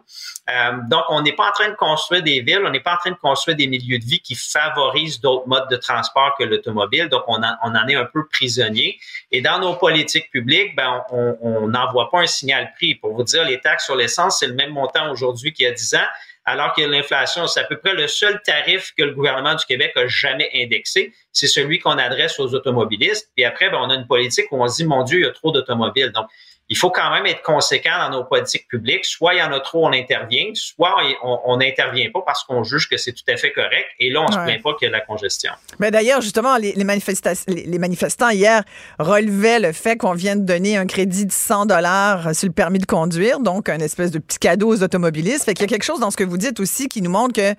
Euh, 0.50 0.72
donc, 0.90 1.04
on 1.08 1.22
n'est 1.22 1.32
pas 1.32 1.48
en 1.48 1.52
train 1.52 1.68
de 1.70 1.76
construire 1.76 2.22
des 2.22 2.40
villes, 2.40 2.60
on 2.64 2.70
n'est 2.70 2.80
pas 2.80 2.94
en 2.94 2.98
train 2.98 3.10
de 3.12 3.16
construire 3.16 3.56
des 3.56 3.68
milieux 3.68 3.98
de 3.98 4.04
vie 4.04 4.20
qui 4.20 4.34
favorisent 4.34 5.20
d'autres 5.20 5.46
modes 5.48 5.70
de 5.70 5.76
transport 5.76 6.34
que 6.38 6.44
l'automobile. 6.44 7.08
Donc, 7.08 7.22
on, 7.26 7.40
on, 7.40 7.74
en 7.74 7.88
est 7.88 7.94
un 7.94 8.04
peu 8.04 8.26
prisonnier. 8.28 8.98
Et 9.30 9.40
dans 9.40 9.60
nos 9.60 9.76
politiques 9.76 10.30
publiques, 10.30 10.76
ben, 10.76 11.02
on 11.10 11.68
n'envoie 11.68 12.10
pas 12.10 12.20
un 12.20 12.26
signal 12.26 12.72
prix. 12.76 12.96
Pour 12.96 13.14
vous 13.14 13.22
dire, 13.22 13.44
les 13.44 13.60
taxes 13.60 13.86
sur 13.86 13.96
l'essence, 13.96 14.40
c'est 14.40 14.48
le 14.48 14.54
même 14.54 14.72
montant 14.72 15.10
aujourd'hui 15.10 15.52
qu'il 15.54 15.64
y 15.64 15.68
a 15.68 15.72
10 15.72 15.94
ans 15.94 16.08
alors 16.48 16.72
que 16.72 16.80
l'inflation, 16.80 17.46
c'est 17.46 17.60
à 17.60 17.64
peu 17.64 17.76
près 17.76 17.92
le 17.92 18.08
seul 18.08 18.40
tarif 18.42 18.94
que 18.96 19.02
le 19.02 19.12
gouvernement 19.12 19.54
du 19.54 19.66
Québec 19.66 19.92
a 19.96 20.06
jamais 20.06 20.48
indexé. 20.54 21.12
C'est 21.30 21.46
celui 21.46 21.78
qu'on 21.78 21.98
adresse 21.98 22.40
aux 22.40 22.54
automobilistes. 22.54 23.30
Puis 23.36 23.44
après, 23.44 23.68
ben, 23.68 23.78
on 23.82 23.90
a 23.90 23.94
une 23.94 24.06
politique 24.06 24.46
où 24.50 24.62
on 24.62 24.66
se 24.66 24.76
dit, 24.76 24.86
mon 24.86 25.02
Dieu, 25.02 25.18
il 25.18 25.24
y 25.24 25.28
a 25.28 25.30
trop 25.30 25.52
d'automobiles. 25.52 26.10
Donc, 26.12 26.26
il 26.70 26.76
faut 26.76 26.90
quand 26.90 27.10
même 27.10 27.24
être 27.26 27.42
conséquent 27.42 27.98
dans 27.98 28.10
nos 28.10 28.24
politiques 28.24 28.68
publiques. 28.68 29.06
Soit 29.06 29.34
il 29.34 29.38
y 29.38 29.42
en 29.42 29.52
a 29.52 29.60
trop, 29.60 29.86
on 29.86 29.92
intervient, 29.92 30.50
soit 30.54 30.96
on 31.22 31.56
n'intervient 31.56 32.10
pas 32.12 32.20
parce 32.26 32.44
qu'on 32.44 32.62
juge 32.62 32.88
que 32.88 32.98
c'est 32.98 33.12
tout 33.12 33.24
à 33.28 33.36
fait 33.36 33.52
correct. 33.52 33.86
Et 33.98 34.10
là, 34.10 34.20
on 34.20 34.26
ne 34.26 34.32
se 34.32 34.38
plaint 34.38 34.62
pas 34.62 34.74
qu'il 34.74 34.84
y 34.84 34.88
a 34.88 34.90
de 34.90 34.98
la 34.98 35.00
congestion. 35.00 35.50
Mais 35.78 35.90
d'ailleurs, 35.90 36.20
justement, 36.20 36.58
les, 36.58 36.72
les, 36.72 36.84
les, 36.84 37.78
manifestants 37.78 38.28
hier 38.28 38.62
relevaient 38.98 39.60
le 39.60 39.72
fait 39.72 39.96
qu'on 39.96 40.12
vient 40.12 40.36
de 40.36 40.44
donner 40.44 40.76
un 40.76 40.86
crédit 40.86 41.24
de 41.24 41.32
100 41.32 41.66
dollars 41.66 42.34
sur 42.34 42.48
le 42.48 42.52
permis 42.52 42.78
de 42.78 42.86
conduire, 42.86 43.40
donc 43.40 43.70
un 43.70 43.78
espèce 43.78 44.10
de 44.10 44.18
petit 44.18 44.38
cadeau 44.38 44.68
aux 44.68 44.82
automobilistes. 44.82 45.44
Fait 45.44 45.54
qu'il 45.54 45.62
y 45.62 45.68
a 45.68 45.68
quelque 45.68 45.84
chose 45.84 46.00
dans 46.00 46.10
ce 46.10 46.18
que 46.18 46.24
vous 46.24 46.36
dites 46.36 46.60
aussi 46.60 46.88
qui 46.88 47.00
nous 47.00 47.10
montre 47.10 47.32
que 47.32 47.54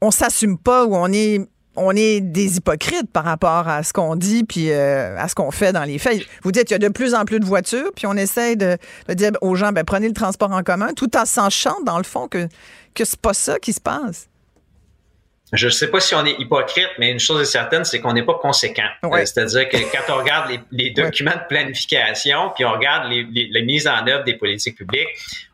on 0.00 0.10
s'assume 0.10 0.58
pas 0.58 0.86
ou 0.86 0.96
on 0.96 1.12
est 1.12 1.40
on 1.78 1.92
est 1.92 2.20
des 2.20 2.56
hypocrites 2.56 3.10
par 3.12 3.24
rapport 3.24 3.68
à 3.68 3.82
ce 3.82 3.92
qu'on 3.92 4.16
dit 4.16 4.44
puis 4.44 4.70
euh, 4.70 5.16
à 5.16 5.28
ce 5.28 5.34
qu'on 5.34 5.50
fait 5.50 5.72
dans 5.72 5.84
les 5.84 5.98
faits. 5.98 6.22
Vous 6.42 6.52
dites 6.52 6.64
qu'il 6.64 6.74
y 6.74 6.84
a 6.84 6.86
de 6.86 6.92
plus 6.92 7.14
en 7.14 7.24
plus 7.24 7.40
de 7.40 7.44
voitures, 7.44 7.90
puis 7.94 8.06
on 8.06 8.14
essaie 8.14 8.56
de, 8.56 8.76
dire 9.08 9.32
aux 9.40 9.54
gens, 9.54 9.72
ben, 9.72 9.84
prenez 9.84 10.08
le 10.08 10.14
transport 10.14 10.52
en 10.52 10.62
commun, 10.62 10.92
tout 10.94 11.16
en 11.16 11.24
sachant, 11.24 11.80
dans 11.84 11.98
le 11.98 12.04
fond, 12.04 12.28
que, 12.28 12.48
que 12.94 13.04
c'est 13.04 13.20
pas 13.20 13.34
ça 13.34 13.58
qui 13.58 13.72
se 13.72 13.80
passe. 13.80 14.28
Je 15.52 15.66
ne 15.66 15.70
sais 15.70 15.88
pas 15.88 15.98
si 15.98 16.14
on 16.14 16.26
est 16.26 16.38
hypocrite, 16.38 16.90
mais 16.98 17.10
une 17.10 17.20
chose 17.20 17.40
est 17.40 17.50
certaine, 17.50 17.82
c'est 17.84 18.00
qu'on 18.00 18.12
n'est 18.12 18.24
pas 18.24 18.34
conséquent. 18.34 18.88
Euh, 19.04 19.24
c'est-à-dire 19.24 19.68
que 19.70 19.78
quand 19.78 20.12
on 20.12 20.18
regarde 20.18 20.50
les, 20.70 20.90
documents 20.90 21.32
de 21.32 21.46
planification, 21.48 22.50
puis 22.54 22.66
on 22.66 22.72
regarde 22.72 23.10
les, 23.10 23.24
les, 23.24 23.62
mises 23.62 23.88
en 23.88 24.06
œuvre 24.06 24.24
des 24.24 24.34
politiques 24.34 24.76
publiques, 24.76 25.08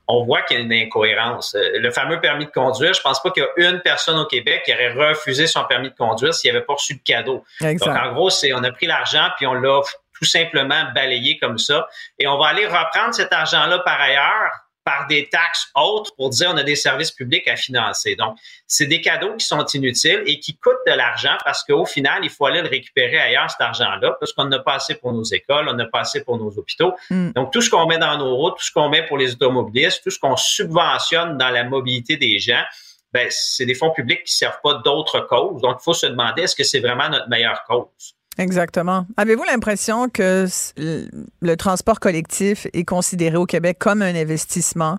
on 0.07 0.25
voit 0.25 0.43
qu'il 0.43 0.59
y 0.59 0.61
a 0.61 0.63
une 0.63 0.73
incohérence. 0.73 1.55
Euh, 1.55 1.79
le 1.79 1.91
fameux 1.91 2.21
permis 2.21 2.47
de 2.47 2.51
conduire, 2.51 2.93
je 2.93 3.01
pense 3.01 3.23
pas 3.23 3.31
qu'il 3.31 3.43
y 3.43 3.65
a 3.65 3.71
une 3.71 3.81
personne 3.81 4.19
au 4.19 4.27
Québec 4.27 4.63
qui 4.65 4.73
aurait 4.73 4.93
refusé 4.93 5.47
son 5.47 5.65
permis 5.65 5.91
de 5.91 5.95
conduire 5.95 6.35
s'il 6.35 6.51
avait 6.51 6.65
pas 6.65 6.75
reçu 6.75 6.95
de 6.95 7.03
cadeau. 7.03 7.45
Donc, 7.61 7.87
en 7.87 8.13
gros, 8.13 8.31
c'est 8.31 8.53
on 8.53 8.63
a 8.63 8.71
pris 8.71 8.87
l'argent 8.87 9.29
puis 9.37 9.47
on 9.47 9.55
l'a 9.55 9.81
tout 10.19 10.25
simplement 10.25 10.85
balayé 10.95 11.39
comme 11.39 11.59
ça. 11.59 11.89
Et 12.19 12.27
on 12.27 12.39
va 12.39 12.49
aller 12.49 12.67
reprendre 12.67 13.15
cet 13.15 13.33
argent-là 13.33 13.81
par 13.81 14.01
ailleurs 14.01 14.51
par 14.85 15.07
des 15.07 15.29
taxes 15.29 15.71
autres 15.75 16.15
pour 16.17 16.31
dire 16.31 16.51
on 16.53 16.57
a 16.57 16.63
des 16.63 16.77
services 16.77 17.11
publics 17.11 17.49
à 17.49 17.57
financer. 17.57 18.17
Donc, 18.17 18.37
c'est 18.67 18.87
des 18.87 19.01
cadeaux 19.01 19.35
qui 19.37 19.47
sont 19.47 19.65
inutiles 19.75 20.23
et 20.27 20.39
qui 20.39 20.57
coûtent 20.57 20.75
de 20.87 20.93
l'argent 20.93 21.37
parce 21.45 21.65
qu'au 21.65 21.87
final, 21.87 22.21
il 22.23 22.31
faut 22.31 22.47
aller 22.47 22.61
le 22.61 22.69
récupérer 22.69 23.19
ailleurs, 23.19 23.51
cet 23.51 23.61
argent-là, 23.61 24.17
parce 24.21 24.33
qu'on 24.33 24.45
n'a 24.45 24.59
pas 24.59 24.75
assez 24.75 24.95
pour 24.95 25.13
nos 25.13 25.25
écoles, 25.25 25.69
on 25.69 25.75
n'a 25.75 25.87
pas 25.87 26.01
assez 26.01 26.23
pour 26.23 26.39
nos 26.39 26.51
hôpitaux. 26.59 26.95
Mm. 27.11 27.33
Donc, 27.33 27.53
tout 27.53 27.61
ce 27.61 27.71
qu'on 27.71 27.87
met 27.87 27.99
dans 27.99 28.19
nos 28.19 28.37
routes, 28.37 28.59
tout 28.59 28.65
ce 28.65 28.73
qu'on 28.73 28.89
met 28.89 29.05
pour 29.07 29.19
les 29.19 29.33
automobilistes, 29.33 30.03
tout 30.03 30.11
ce 30.11 30.19
qu'on 30.19 30.37
subventionne 30.37 31.39
dans 31.39 31.51
la 31.51 31.65
mobilité 31.65 32.17
des 32.17 32.39
gens, 32.39 32.65
ben, 33.13 33.29
c'est 33.31 33.65
des 33.65 33.75
fonds 33.75 33.91
publics 33.91 34.25
qui 34.25 34.35
servent 34.35 34.61
pas 34.63 34.75
d'autres 34.85 35.21
causes. 35.21 35.63
Donc, 35.63 35.79
il 35.81 35.85
faut 35.85 35.95
se 35.95 36.07
demander 36.07 36.43
est-ce 36.43 36.57
que 36.57 36.65
c'est 36.65 36.81
vraiment 36.81 37.09
notre 37.09 37.29
meilleure 37.29 37.63
cause? 37.65 38.17
Exactement. 38.39 39.07
Avez-vous 39.17 39.45
l'impression 39.45 40.09
que 40.09 40.47
le 40.77 41.57
transport 41.57 42.01
collectif 42.01 42.67
est 42.73 42.85
considéré 42.85 43.37
au 43.37 43.47
Québec 43.47 43.79
comme 43.79 44.03
un 44.03 44.15
investissement 44.15 44.99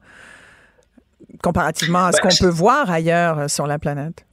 comparativement 1.42 2.06
à 2.06 2.12
ce 2.12 2.22
ben, 2.22 2.30
qu'on 2.30 2.36
peut 2.46 2.52
voir 2.52 2.90
ailleurs 2.90 3.50
sur 3.50 3.68
la 3.68 3.78
planète? 3.80 4.26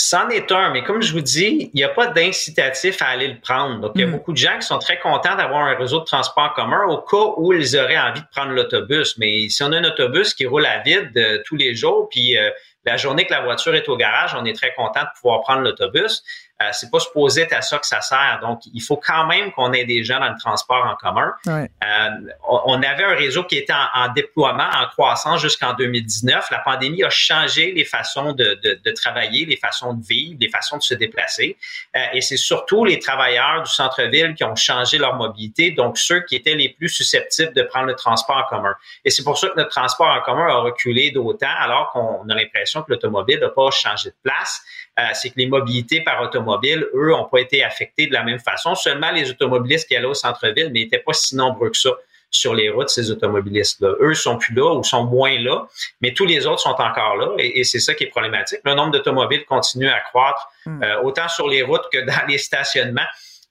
C'en 0.00 0.28
est 0.28 0.52
un, 0.52 0.70
mais 0.70 0.84
comme 0.84 1.02
je 1.02 1.12
vous 1.12 1.20
dis, 1.20 1.70
il 1.74 1.76
n'y 1.76 1.82
a 1.82 1.88
pas 1.88 2.06
d'incitatif 2.06 3.02
à 3.02 3.06
aller 3.06 3.26
le 3.26 3.40
prendre. 3.40 3.80
Donc, 3.80 3.92
il 3.96 4.02
y 4.02 4.04
a 4.04 4.06
mm. 4.06 4.12
beaucoup 4.12 4.32
de 4.32 4.38
gens 4.38 4.56
qui 4.60 4.66
sont 4.66 4.78
très 4.78 4.98
contents 5.00 5.34
d'avoir 5.34 5.64
un 5.64 5.74
réseau 5.74 5.98
de 5.98 6.04
transport 6.04 6.54
commun 6.54 6.84
au 6.86 6.98
cas 6.98 7.34
où 7.36 7.52
ils 7.52 7.76
auraient 7.76 7.98
envie 7.98 8.20
de 8.20 8.26
prendre 8.30 8.52
l'autobus. 8.52 9.18
Mais 9.18 9.48
si 9.48 9.60
on 9.64 9.72
a 9.72 9.76
un 9.76 9.84
autobus 9.84 10.34
qui 10.34 10.46
roule 10.46 10.66
à 10.66 10.78
vide 10.78 11.10
euh, 11.16 11.42
tous 11.44 11.56
les 11.56 11.74
jours, 11.74 12.08
puis 12.08 12.38
euh, 12.38 12.48
la 12.84 12.96
journée 12.96 13.26
que 13.26 13.32
la 13.32 13.42
voiture 13.42 13.74
est 13.74 13.88
au 13.88 13.96
garage, 13.96 14.36
on 14.40 14.44
est 14.44 14.54
très 14.54 14.72
content 14.74 15.00
de 15.00 15.20
pouvoir 15.20 15.40
prendre 15.40 15.62
l'autobus. 15.62 16.22
Euh, 16.60 16.70
c'est 16.72 16.90
pas 16.90 16.98
supposé 16.98 17.42
être 17.42 17.52
à 17.52 17.62
ça 17.62 17.78
que 17.78 17.86
ça 17.86 18.00
sert. 18.00 18.40
Donc, 18.42 18.62
il 18.74 18.82
faut 18.82 18.96
quand 18.96 19.26
même 19.26 19.52
qu'on 19.52 19.72
ait 19.72 19.84
des 19.84 20.02
gens 20.02 20.18
dans 20.18 20.30
le 20.30 20.38
transport 20.38 20.84
en 20.84 20.96
commun. 20.96 21.32
Euh, 21.46 22.08
on 22.48 22.82
avait 22.82 23.04
un 23.04 23.14
réseau 23.14 23.44
qui 23.44 23.56
était 23.56 23.72
en, 23.72 24.08
déploiement, 24.12 24.68
en 24.68 24.88
croissance 24.88 25.40
jusqu'en 25.40 25.74
2019. 25.74 26.50
La 26.50 26.58
pandémie 26.58 27.04
a 27.04 27.10
changé 27.10 27.70
les 27.70 27.84
façons 27.84 28.32
de, 28.32 28.58
de, 28.64 28.80
de, 28.84 28.90
travailler, 28.90 29.46
les 29.46 29.56
façons 29.56 29.94
de 29.94 30.04
vivre, 30.04 30.36
les 30.40 30.48
façons 30.48 30.78
de 30.78 30.82
se 30.82 30.94
déplacer. 30.94 31.56
Euh, 31.96 32.00
et 32.14 32.20
c'est 32.20 32.36
surtout 32.36 32.84
les 32.84 32.98
travailleurs 32.98 33.62
du 33.62 33.70
centre-ville 33.70 34.34
qui 34.34 34.42
ont 34.42 34.56
changé 34.56 34.98
leur 34.98 35.14
mobilité, 35.14 35.70
donc 35.70 35.96
ceux 35.96 36.22
qui 36.22 36.34
étaient 36.34 36.56
les 36.56 36.70
plus 36.70 36.88
susceptibles 36.88 37.54
de 37.54 37.62
prendre 37.62 37.86
le 37.86 37.94
transport 37.94 38.36
en 38.36 38.44
commun. 38.44 38.74
Et 39.04 39.10
c'est 39.10 39.22
pour 39.22 39.38
ça 39.38 39.48
que 39.48 39.56
notre 39.56 39.70
transport 39.70 40.08
en 40.08 40.20
commun 40.22 40.48
a 40.48 40.56
reculé 40.56 41.12
d'autant, 41.12 41.46
alors 41.60 41.90
qu'on 41.90 42.28
a 42.28 42.34
l'impression 42.34 42.82
que 42.82 42.90
l'automobile 42.90 43.38
n'a 43.38 43.50
pas 43.50 43.70
changé 43.70 44.10
de 44.10 44.16
place. 44.24 44.60
Euh, 44.98 45.10
c'est 45.12 45.30
que 45.30 45.36
les 45.36 45.46
mobilités 45.46 46.00
par 46.00 46.20
automobile, 46.22 46.47
eux, 46.94 47.10
n'ont 47.10 47.24
pas 47.24 47.40
été 47.40 47.62
affectés 47.62 48.06
de 48.06 48.12
la 48.12 48.22
même 48.22 48.38
façon. 48.38 48.74
Seulement 48.74 49.10
les 49.10 49.30
automobilistes 49.30 49.88
qui 49.88 49.96
allaient 49.96 50.06
au 50.06 50.14
centre-ville, 50.14 50.70
mais 50.72 50.80
n'étaient 50.80 50.98
pas 50.98 51.12
si 51.12 51.36
nombreux 51.36 51.70
que 51.70 51.76
ça 51.76 51.90
sur 52.30 52.54
les 52.54 52.68
routes, 52.70 52.90
ces 52.90 53.10
automobilistes-là. 53.10 53.94
Eux 54.00 54.14
sont 54.14 54.36
plus 54.36 54.54
là 54.54 54.74
ou 54.74 54.84
sont 54.84 55.04
moins 55.04 55.38
là, 55.40 55.66
mais 56.00 56.12
tous 56.12 56.26
les 56.26 56.46
autres 56.46 56.60
sont 56.60 56.76
encore 56.78 57.16
là 57.16 57.34
et, 57.38 57.64
c'est 57.64 57.80
ça 57.80 57.94
qui 57.94 58.04
est 58.04 58.08
problématique. 58.08 58.60
Le 58.64 58.74
nombre 58.74 58.92
d'automobiles 58.92 59.44
continue 59.46 59.88
à 59.88 60.00
croître, 60.00 60.48
hmm. 60.66 60.82
euh, 60.82 61.02
autant 61.02 61.28
sur 61.28 61.48
les 61.48 61.62
routes 61.62 61.86
que 61.92 62.04
dans 62.04 62.26
les 62.28 62.38
stationnements. 62.38 63.06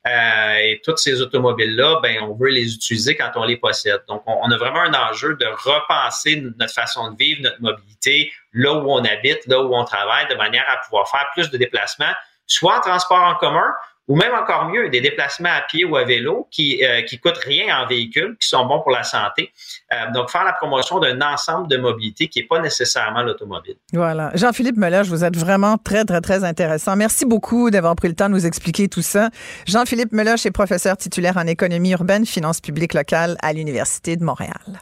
Euh, 0.05 0.55
et 0.57 0.81
toutes 0.85 0.99
ces 0.99 1.21
automobiles-là, 1.21 1.99
ben, 2.01 2.17
on 2.21 2.33
veut 2.33 2.49
les 2.49 2.73
utiliser 2.73 3.15
quand 3.15 3.31
on 3.35 3.43
les 3.43 3.57
possède. 3.57 4.01
Donc, 4.07 4.23
on, 4.25 4.49
a 4.49 4.57
vraiment 4.57 4.79
un 4.79 4.93
enjeu 4.93 5.35
de 5.35 5.45
repenser 5.45 6.41
notre 6.57 6.73
façon 6.73 7.11
de 7.11 7.17
vivre, 7.17 7.41
notre 7.41 7.61
mobilité, 7.61 8.31
là 8.53 8.73
où 8.73 8.89
on 8.89 9.03
habite, 9.03 9.45
là 9.47 9.61
où 9.61 9.75
on 9.75 9.83
travaille, 9.83 10.27
de 10.29 10.35
manière 10.35 10.63
à 10.69 10.77
pouvoir 10.77 11.09
faire 11.09 11.27
plus 11.33 11.49
de 11.49 11.57
déplacements, 11.57 12.13
soit 12.47 12.77
en 12.77 12.81
transport 12.81 13.21
en 13.21 13.35
commun 13.35 13.73
ou 14.07 14.15
même 14.15 14.33
encore 14.33 14.69
mieux, 14.69 14.89
des 14.89 15.01
déplacements 15.01 15.49
à 15.49 15.61
pied 15.61 15.83
ou 15.83 15.97
à 15.97 16.05
vélo 16.05 16.47
qui 16.49 16.83
euh, 16.83 17.01
qui 17.01 17.19
coûtent 17.19 17.37
rien 17.37 17.77
en 17.77 17.87
véhicule, 17.87 18.37
qui 18.39 18.47
sont 18.47 18.65
bons 18.65 18.79
pour 18.79 18.91
la 18.91 19.03
santé. 19.03 19.51
Euh, 19.91 20.11
donc, 20.13 20.29
faire 20.29 20.45
la 20.45 20.53
promotion 20.53 20.99
d'un 20.99 21.19
ensemble 21.21 21.67
de 21.67 21.77
mobilité 21.77 22.27
qui 22.27 22.39
n'est 22.39 22.47
pas 22.47 22.59
nécessairement 22.59 23.21
l'automobile. 23.21 23.75
Voilà. 23.91 24.31
Jean-Philippe 24.33 24.77
je 24.77 25.09
vous 25.09 25.23
êtes 25.23 25.35
vraiment 25.35 25.77
très, 25.77 26.05
très, 26.05 26.21
très 26.21 26.43
intéressant. 26.43 26.95
Merci 26.95 27.25
beaucoup 27.25 27.69
d'avoir 27.69 27.95
pris 27.95 28.07
le 28.07 28.15
temps 28.15 28.29
de 28.29 28.33
nous 28.33 28.45
expliquer 28.45 28.87
tout 28.87 29.01
ça. 29.01 29.29
Jean-Philippe 29.65 30.13
Meloche 30.13 30.45
est 30.45 30.51
professeur 30.51 30.95
titulaire 30.95 31.35
en 31.37 31.45
économie 31.45 31.91
urbaine, 31.91 32.25
finances 32.25 32.61
publiques 32.61 32.93
locales 32.93 33.35
à 33.41 33.51
l'Université 33.51 34.15
de 34.15 34.23
Montréal. 34.23 34.81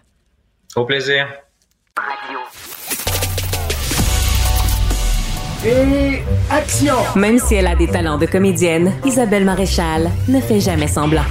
Au 0.75 0.85
plaisir. 0.85 1.27
Et 5.67 6.21
action! 6.51 6.93
Même 7.15 7.39
si 7.39 7.55
elle 7.55 7.65
a 7.65 7.75
des 7.75 7.87
talents 7.87 8.19
de 8.19 8.27
comédienne, 8.27 8.91
Isabelle 9.03 9.45
Maréchal 9.45 10.11
ne 10.27 10.39
fait 10.39 10.59
jamais 10.59 10.87
semblant. 10.87 11.23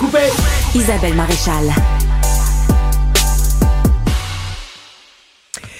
Coupé! 0.00 0.20
Isabelle 0.74 1.12
Maréchal. 1.12 1.64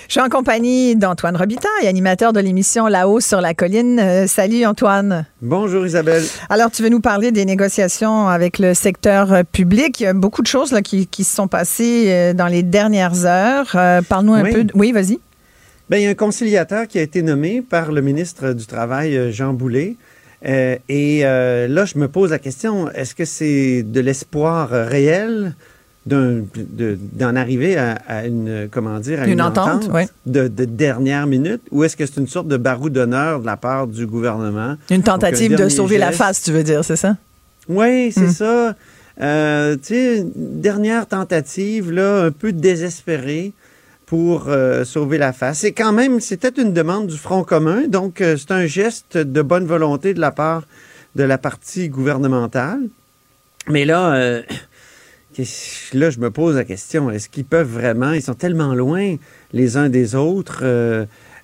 Je 0.08 0.12
suis 0.12 0.20
en 0.20 0.28
compagnie 0.28 0.94
d'Antoine 0.94 1.36
Robitaille, 1.36 1.86
animateur 1.86 2.34
de 2.34 2.40
l'émission 2.40 2.86
Là-haut 2.86 3.20
sur 3.20 3.40
la 3.40 3.54
colline. 3.54 3.98
Euh, 3.98 4.26
salut 4.26 4.66
Antoine. 4.66 5.24
Bonjour 5.40 5.86
Isabelle. 5.86 6.22
Alors, 6.50 6.70
tu 6.70 6.82
veux 6.82 6.90
nous 6.90 7.00
parler 7.00 7.32
des 7.32 7.46
négociations 7.46 8.28
avec 8.28 8.58
le 8.58 8.74
secteur 8.74 9.32
euh, 9.32 9.42
public. 9.50 10.00
Il 10.00 10.02
y 10.02 10.06
a 10.06 10.12
beaucoup 10.12 10.42
de 10.42 10.46
choses 10.46 10.70
là, 10.70 10.82
qui, 10.82 11.06
qui 11.06 11.24
se 11.24 11.34
sont 11.34 11.48
passées 11.48 12.08
euh, 12.08 12.34
dans 12.34 12.46
les 12.46 12.62
dernières 12.62 13.24
heures. 13.24 13.70
Parle-nous 14.06 14.34
un 14.34 14.44
peu. 14.44 14.66
Oui, 14.74 14.92
vas-y. 14.92 15.18
Bien, 15.88 16.00
il 16.00 16.02
y 16.02 16.06
a 16.08 16.10
un 16.10 16.14
conciliateur 16.14 16.88
qui 16.88 16.98
a 16.98 17.02
été 17.02 17.22
nommé 17.22 17.62
par 17.62 17.92
le 17.92 18.00
ministre 18.00 18.52
du 18.52 18.66
Travail, 18.66 19.16
euh, 19.16 19.30
Jean 19.30 19.52
Boulet. 19.52 19.94
Euh, 20.44 20.76
et 20.88 21.20
euh, 21.24 21.68
là, 21.68 21.84
je 21.84 21.96
me 21.96 22.08
pose 22.08 22.30
la 22.30 22.40
question, 22.40 22.90
est-ce 22.90 23.14
que 23.14 23.24
c'est 23.24 23.84
de 23.84 24.00
l'espoir 24.00 24.70
réel 24.70 25.54
d'en 26.06 27.34
arriver 27.34 27.76
à, 27.76 28.26
une, 28.26 28.68
comment 28.70 29.00
dire, 29.00 29.22
à 29.22 29.26
une, 29.26 29.42
entente, 29.42 29.90
de, 30.24 30.46
dernière 30.64 31.26
minute, 31.26 31.62
ou 31.72 31.82
est-ce 31.82 31.96
que 31.96 32.06
c'est 32.06 32.20
une 32.20 32.28
sorte 32.28 32.46
de 32.46 32.56
barou 32.56 32.90
d'honneur 32.90 33.40
de 33.40 33.46
la 33.46 33.56
part 33.56 33.88
du 33.88 34.06
gouvernement? 34.06 34.76
Une 34.90 35.02
tentative 35.02 35.56
de 35.56 35.68
sauver 35.68 35.98
la 35.98 36.12
face, 36.12 36.42
tu 36.42 36.52
veux 36.52 36.62
dire, 36.62 36.84
c'est 36.84 36.96
ça? 36.96 37.16
Oui, 37.68 38.12
c'est 38.12 38.28
hmm. 38.28 38.30
ça. 38.30 38.76
tu 39.18 39.94
sais, 39.94 40.24
dernière 40.36 41.06
tentative, 41.06 41.90
là, 41.90 42.24
un 42.24 42.30
peu 42.30 42.52
désespérée 42.52 43.52
pour 44.06 44.44
euh, 44.46 44.84
sauver 44.84 45.18
la 45.18 45.32
face. 45.32 45.58
C'est 45.58 45.72
quand 45.72 45.92
même, 45.92 46.20
c'était 46.20 46.62
une 46.62 46.72
demande 46.72 47.08
du 47.08 47.16
Front 47.16 47.42
commun, 47.42 47.88
donc 47.88 48.20
euh, 48.20 48.36
c'est 48.36 48.52
un 48.52 48.64
geste 48.66 49.18
de 49.18 49.42
bonne 49.42 49.66
volonté 49.66 50.14
de 50.14 50.20
la 50.20 50.30
part 50.30 50.62
de 51.16 51.24
la 51.24 51.38
partie 51.38 51.88
gouvernementale. 51.88 52.80
Mais 53.68 53.84
là, 53.84 54.14
euh, 54.14 54.42
là, 55.92 56.10
je 56.10 56.20
me 56.20 56.30
pose 56.30 56.54
la 56.54 56.64
question, 56.64 57.10
est-ce 57.10 57.28
qu'ils 57.28 57.44
peuvent 57.44 57.68
vraiment, 57.68 58.12
ils 58.12 58.22
sont 58.22 58.34
tellement 58.34 58.74
loin 58.74 59.16
les 59.52 59.76
uns 59.76 59.88
des 59.88 60.14
autres. 60.14 60.62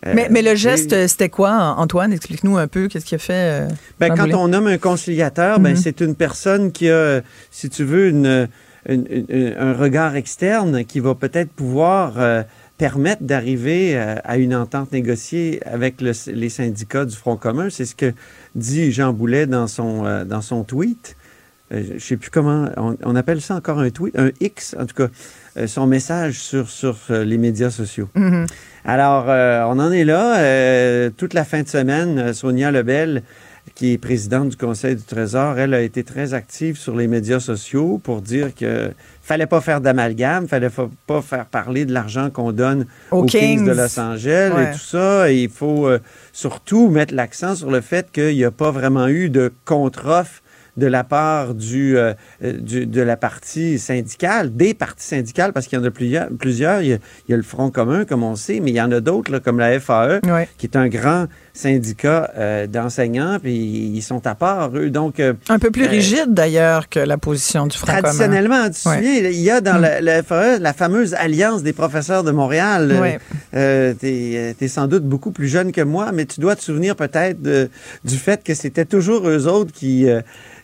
mais, 0.07 0.29
mais, 0.31 0.43
le 0.43 0.55
geste, 0.55 1.09
c'était 1.09 1.31
quoi, 1.31 1.75
Antoine? 1.79 2.13
Explique-nous 2.13 2.59
un 2.59 2.69
peu, 2.69 2.87
qu'est-ce 2.87 3.07
qu'il 3.07 3.17
a 3.17 3.19
fait? 3.19 3.67
ben, 3.99 4.15
quand 4.15 4.33
on 4.35 4.49
nomme 4.49 4.69
un 4.69 4.79
conciliateur, 4.79 5.59
ben, 5.59 5.71
mhm. 5.71 5.77
c'est 5.77 6.01
une 6.01 6.15
personne 6.15 6.71
qui 6.71 6.89
a, 6.91 7.23
si 7.51 7.71
tu 7.71 7.83
veux, 7.83 8.09
une 8.09 8.47
un 8.89 9.73
regard 9.75 10.17
externe 10.17 10.85
qui 10.85 11.01
va 11.01 11.15
peut-être 11.15 11.51
pouvoir 11.51 12.15
euh, 12.19 12.43
permettre 12.79 13.23
d'arriver 13.23 13.97
euh, 13.97 14.17
à 14.25 14.39
une 14.39 14.55
entente 14.55 14.93
négociée 14.93 15.61
avec 15.67 16.01
les 16.01 16.49
syndicats 16.49 17.05
du 17.05 17.15
Front 17.15 17.37
commun. 17.37 17.69
C'est 17.71 17.85
ce 17.85 17.95
que 17.95 18.13
dit 18.55 18.91
Jean 18.91 19.13
Boulet 19.13 19.47
dans 19.47 19.69
son, 19.69 20.05
euh, 20.05 20.25
dans 20.25 20.43
son 20.43 20.65
tweet. 20.65 21.17
je 21.71 21.95
ne 21.95 21.99
sais 21.99 22.17
plus 22.17 22.31
comment, 22.31 22.69
on, 22.77 23.17
appelle 23.17 23.41
ça 23.41 23.55
encore 23.55 23.79
un 23.79 23.91
tweet, 23.91 24.19
un 24.19 24.31
X, 24.41 24.75
en 24.79 24.87
tout 24.87 24.95
cas, 24.95 25.67
son 25.67 25.87
message 25.87 26.39
sur, 26.39 26.69
sur 26.69 26.97
les 27.09 27.39
médias 27.39 27.71
sociaux. 27.71 28.09
Mm-hmm. 28.17 28.47
Alors, 28.85 29.27
on 29.71 29.79
en 29.79 29.93
est 29.93 30.05
là. 30.05 31.11
toute 31.11 31.35
la 31.35 31.45
fin 31.45 31.63
de 31.63 31.69
semaine, 31.69 32.35
Sonia 32.35 32.71
Lebel 32.71 33.23
qui 33.75 33.93
est 33.93 33.99
présidente 33.99 34.51
du 34.51 34.57
Conseil 34.57 34.97
du 34.97 35.03
Trésor, 35.03 35.59
elle 35.59 35.75
a 35.75 35.81
été 35.81 36.05
très 36.05 36.35
active 36.35 36.77
sur 36.77 36.97
les 36.97 37.07
médias 37.07 37.41
sociaux 37.41 38.01
pour 38.03 38.21
dire 38.21 38.55
que 38.55 38.91
fallait 39.23 39.47
pas 39.47 39.61
faire 39.61 39.81
d'amalgame, 39.81 40.49
fallait 40.49 40.71
pas 41.07 41.23
faire 41.23 41.47
parler 41.47 41.85
de 41.85 41.93
l'argent 41.93 42.31
qu'on 42.31 42.53
donne 42.53 42.87
aux, 43.11 43.25
Kings. 43.25 43.65
de 43.65 43.73
Los 43.73 43.99
Angeles 43.99 44.53
et 44.59 44.73
tout 44.73 44.85
ça. 44.85 45.31
il 45.31 45.49
faut 45.49 45.87
euh, 45.87 46.01
surtout 46.33 46.89
mettre 46.89 47.15
l'accent 47.15 47.55
sur 47.55 47.71
le 47.71 47.81
fait 47.81 48.11
qu'il 48.13 48.35
n'y 48.35 48.45
a 48.45 48.51
pas 48.51 48.71
vraiment 48.71 49.09
eu 49.09 49.31
de 49.31 49.53
contre-offre 49.65 50.43
de 50.77 50.87
la 50.87 51.05
part 51.05 51.55
du, 51.55 51.97
euh, 51.99 52.15
du, 52.43 52.87
de 52.87 53.03
la 53.03 53.17
partie 53.17 53.79
syndicale, 53.79 54.55
des 54.55 54.75
partis 54.75 55.07
syndicales, 55.07 55.53
parce 55.53 55.67
qu'il 55.67 55.79
y 55.79 55.83
en 55.83 55.85
a 55.85 55.91
plusieurs. 55.91 56.29
plusieurs. 56.31 56.83
Il, 56.83 56.99
y 57.29 57.33
a, 57.35 57.37
le 57.37 57.43
Front 57.43 57.71
commun, 57.71 58.05
comme 58.05 58.23
on 58.23 58.37
sait, 58.37 58.61
mais 58.61 58.71
il 58.71 58.77
y 58.77 58.81
en 58.81 58.91
a 58.91 59.01
d'autres, 59.01 59.39
comme 59.39 59.59
la 59.59 59.79
FAE, 59.79 60.21
qui 60.57 60.67
est 60.67 60.77
un 60.77 60.89
grand 60.89 61.27
syndicat 61.55 62.31
euh, 62.37 62.67
d'enseignants, 62.67 63.39
puis 63.43 63.55
ils 63.55 64.03
sont 64.03 64.27
à 64.27 64.35
part, 64.35 64.71
eux. 64.75 64.91
Donc, 64.91 65.21
euh, 65.21 65.35
un 65.49 65.59
peu 65.59 65.71
plus 65.71 65.87
rigide, 65.87 66.33
d'ailleurs, 66.33 66.89
que 66.89 66.99
la 66.99 67.19
position 67.19 67.67
du 67.67 67.77
Front. 67.77 67.93
Traditionnellement, 67.93 68.65
tu 68.67 68.71
te 68.73 68.77
souviens, 68.79 69.15
il 69.31 69.41
y 69.41 69.51
a 69.51 69.61
dans 69.61 69.79
mm. 69.79 70.03
la, 70.03 70.23
FAE 70.23 70.59
la 70.59 70.73
fameuse 70.73 71.15
Alliance 71.15 71.63
des 71.63 71.73
professeurs 71.73 72.25
de 72.25 72.31
Montréal. 72.31 73.21
tu 73.53 73.57
es, 73.59 74.69
sans 74.69 74.87
doute 74.87 75.05
beaucoup 75.05 75.31
plus 75.31 75.49
jeune 75.49 75.73
que 75.73 75.83
moi, 75.83 76.13
mais 76.13 76.25
tu 76.25 76.41
dois 76.41 76.57
te 76.57 76.63
souvenir 76.63 76.97
peut-être 76.97 77.43
du 77.43 78.17
fait 78.17 78.43
que 78.43 78.55
c'était 78.55 78.87
toujours 78.87 79.29
eux 79.29 79.47
autres 79.47 79.73
qui 79.73 80.07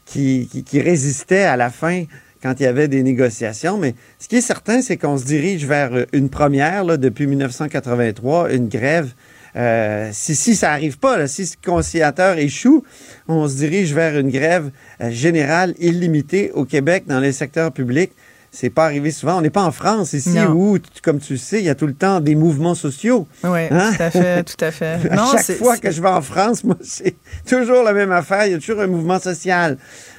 qui, 0.08 0.48
qui, 0.64 0.80
résistait 0.80 1.42
à 1.42 1.56
la 1.56 1.70
fin 1.70 2.04
quand 2.42 2.54
il 2.60 2.62
y 2.62 2.66
avait 2.66 2.88
des 2.88 3.02
négociations. 3.02 3.78
Mais 3.78 3.94
ce 4.18 4.28
qui 4.28 4.36
est 4.36 4.40
certain, 4.40 4.80
c'est 4.80 4.96
qu'on 4.96 5.18
se 5.18 5.24
dirige 5.24 5.66
vers 5.66 5.90
une 6.12 6.30
première 6.30 6.84
là, 6.84 6.96
depuis 6.96 7.26
1983, 7.26 8.52
une 8.52 8.68
grève. 8.68 9.12
Euh, 9.56 10.10
si, 10.12 10.34
si 10.36 10.54
ça 10.54 10.68
n'arrive 10.68 10.98
pas, 10.98 11.16
là, 11.18 11.26
si 11.26 11.46
ce 11.46 11.56
conciliateur 11.64 12.38
échoue, 12.38 12.84
on 13.28 13.48
se 13.48 13.56
dirige 13.56 13.94
vers 13.94 14.18
une 14.18 14.30
grève 14.30 14.70
euh, 15.00 15.10
générale 15.10 15.74
illimitée 15.78 16.50
au 16.54 16.64
Québec 16.64 17.04
dans 17.06 17.20
les 17.20 17.32
secteurs 17.32 17.72
publics. 17.72 18.12
C'est 18.50 18.70
pas 18.70 18.86
arrivé 18.86 19.10
souvent. 19.10 19.36
On 19.38 19.40
n'est 19.42 19.50
pas 19.50 19.62
en 19.62 19.72
France 19.72 20.14
ici 20.14 20.30
Non. 20.30 20.52
où, 20.52 20.78
comme 21.02 21.20
tu 21.20 21.34
le 21.34 21.38
sais, 21.38 21.58
il 21.58 21.66
y 21.66 21.68
a 21.68 21.74
tout 21.74 21.86
le 21.86 21.92
temps 21.92 22.20
des 22.20 22.34
mouvements 22.34 22.74
sociaux. 22.74 23.28
Oui, 23.44 23.60
Hein? 23.70 23.92
tout 23.94 24.02
à 24.02 24.10
fait, 24.10 24.42
tout 24.42 24.64
à 24.64 24.70
fait. 24.70 24.98
À 25.10 25.16
Non, 25.16 25.24
chaque 25.32 25.56
fois 25.58 25.76
que 25.76 25.90
je 25.90 26.00
vais 26.00 26.08
en 26.08 26.22
France, 26.22 26.64
moi, 26.64 26.76
c'est 26.82 27.14
toujours 27.46 27.82
la 27.82 27.92
même 27.92 28.10
affaire. 28.10 28.46
Il 28.46 28.52
y 28.52 28.54
a 28.54 28.58
toujours 28.58 28.80
un 28.80 28.86
mouvement 28.86 29.18
social. 29.20 29.76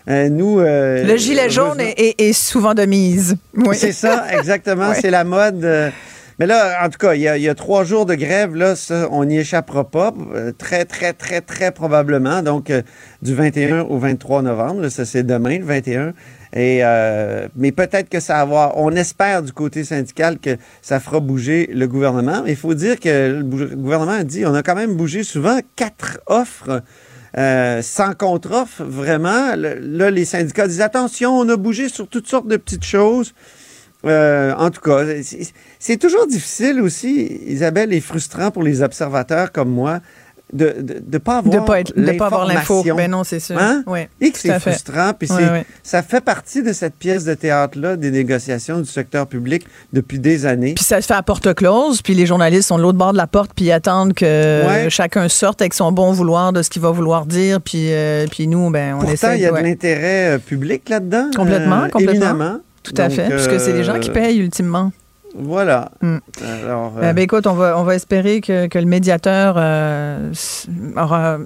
Euh, 0.08 0.30
nous, 0.30 0.60
euh, 0.60 1.04
Le 1.06 1.18
gilet 1.18 1.50
jaune 1.50 1.80
est, 1.82 2.34
souvent 2.34 2.76
de 2.76 2.86
mise. 2.86 3.36
Oui. 3.56 3.76
c'est 3.76 3.92
ça, 3.94 4.26
exactement. 4.38 4.94
C'est 4.94 5.10
la 5.12 5.24
mode. 5.24 5.64
euh. 5.66 5.90
Mais 6.40 6.46
là, 6.46 6.86
en 6.86 6.90
tout 6.90 6.98
cas, 6.98 7.16
il 7.16 7.22
y, 7.22 7.50
a, 7.50 7.56
trois 7.56 7.84
jours 7.84 8.06
de 8.06 8.16
grève. 8.16 8.56
Là, 8.56 8.78
ça, 8.78 9.10
on 9.12 9.26
n'y 9.26 9.40
échappera 9.40 9.84
pas. 9.84 10.14
euh, 10.34 10.54
très, 10.58 10.86
très, 10.86 11.12
très, 11.12 11.42
très 11.42 11.72
probablement. 11.72 12.42
Donc, 12.42 12.70
euh, 12.70 12.82
du 13.22 13.36
21 13.36 13.82
au 13.82 13.98
23 13.98 14.42
novembre. 14.42 14.82
là, 14.84 14.90
ça, 14.90 15.04
c'est 15.04 15.24
demain, 15.24 15.60
le 15.60 15.66
21. 15.66 16.14
Et, 16.54 16.80
euh, 16.82 17.50
mais 17.58 17.74
peut-être 17.74 18.08
que 18.08 18.22
ça 18.22 18.36
va 18.36 18.40
avoir. 18.40 18.78
On 18.78 18.92
espère 18.92 19.44
du 19.44 19.52
côté 19.52 19.84
syndical 19.84 20.40
que 20.40 20.56
ça 20.82 21.02
fera 21.02 21.20
bouger 21.20 21.70
le 21.74 21.88
gouvernement. 21.88 22.42
Mais 22.46 22.52
il 22.52 22.58
faut 22.58 22.74
dire 22.74 23.02
que 23.02 23.40
le 23.40 23.76
gouvernement 23.76 24.14
a 24.14 24.24
dit 24.24 24.46
on 24.46 24.56
a 24.56 24.64
quand 24.64 24.76
même 24.76 24.96
bougé 24.96 25.24
souvent 25.24 25.60
quatre 25.76 26.22
offres. 26.26 26.82
sans 27.36 28.14
contre-offre, 28.18 28.84
vraiment. 28.84 29.56
Là, 29.58 30.10
les 30.10 30.26
syndicats 30.26 30.70
disent 30.70 30.82
attention, 30.82 31.38
on 31.38 31.50
a 31.50 31.58
bougé 31.58 31.90
sur 31.90 32.08
toutes 32.08 32.28
sortes 32.28 32.48
de 32.48 32.56
petites 32.56 32.86
choses. 32.86 33.34
Euh, 34.06 34.54
en 34.58 34.70
tout 34.72 34.82
cas, 34.82 35.04
c'est- 35.80 35.98
toujours 35.98 36.26
difficile 36.28 36.82
aussi, 36.82 37.42
Isabelle, 37.48 37.92
et 37.94 38.00
frustrant 38.00 38.50
pour 38.52 38.64
les 38.64 38.82
observateurs 38.82 39.52
comme 39.52 39.70
moi 39.70 40.00
de 40.52 40.66
ne 40.66 40.82
de, 40.82 41.00
de 41.06 41.18
pas 41.20 41.38
avoir 41.40 41.54
De 41.62 41.68
pas 41.68 41.80
être- 41.82 41.94
de 41.96 42.12
pas 42.14 42.26
avoir 42.26 42.48
l'info. 42.48 42.84
Ben 42.98 43.12
non, 43.12 43.24
c'est 43.24 43.40
sûr. 43.40 43.56
Hein? 43.60 43.84
Oui, 43.86 44.08
Et 44.20 44.32
que 44.32 44.40
c'est 44.40 44.58
frustrant. 44.60 45.12
Puis 45.14 45.30
ça 45.84 46.02
fait 46.02 46.22
partie 46.22 46.64
de 46.64 46.74
cette 46.74 46.96
pièce 46.96 47.24
de 47.26 47.36
théâtre-là 47.36 47.98
des 47.98 48.10
négociations 48.10 48.80
du 48.80 48.90
secteur 48.90 49.28
public 49.28 49.68
depuis 49.94 50.18
des 50.18 50.48
années. 50.48 50.74
Puis 50.74 50.84
ça 50.86 51.02
se 51.02 51.06
fait 51.08 51.14
à 51.14 51.22
porte 51.22 51.54
close, 51.54 52.02
puis 52.02 52.16
les 52.16 52.26
journalistes 52.26 52.70
sont 52.70 52.78
de 52.78 52.82
l'autre 52.82 52.98
bord 52.98 53.12
de 53.12 53.18
la 53.18 53.28
porte, 53.28 53.52
puis 53.56 53.66
ils 53.66 53.72
attendent 53.72 54.14
que 54.16 54.66
Ouais. 54.66 54.90
chacun 54.90 55.30
sorte 55.30 55.62
avec 55.62 55.76
son 55.76 55.92
bon 55.92 56.14
vouloir 56.14 56.52
de 56.52 56.64
ce 56.64 56.72
qu'il 56.72 56.82
va 56.82 56.90
vouloir 56.90 57.28
dire, 57.28 57.62
puis, 57.62 57.92
euh, 57.94 58.26
puis 58.32 58.48
nous, 58.48 58.72
ben, 58.72 58.96
on 58.96 59.00
Pourtant, 59.00 59.14
essaie. 59.14 59.36
il 59.38 59.42
y 59.42 59.46
a 59.46 59.54
ouais. 59.54 59.62
de 59.62 59.68
l'intérêt 59.68 60.36
euh, 60.36 60.38
public 60.40 60.90
là-dedans. 60.90 61.30
Complètement, 61.36 61.84
euh, 61.84 61.88
complètement. 61.90 62.14
Éminemment. 62.32 62.60
Tout 62.94 63.02
à 63.02 63.10
fait, 63.10 63.30
puisque 63.30 63.60
c'est 63.60 63.74
les 63.74 63.84
gens 63.84 64.00
qui 64.00 64.10
euh, 64.10 64.14
payent 64.14 64.40
ultimement. 64.40 64.92
Voilà. 65.36 65.92
Mm. 66.02 66.18
Alors, 66.64 66.94
Euh, 66.98 67.02
euh, 67.04 67.14
ben, 67.14 67.22
écoute, 67.22 67.46
on 67.46 67.54
va, 67.54 67.80
on 67.80 67.84
va 67.84 67.94
espérer 67.96 68.42
que, 68.42 68.66
que 68.68 68.80
le 68.80 68.86
médiateur 68.86 69.56
euh, 69.58 70.32
aura, 70.98 71.38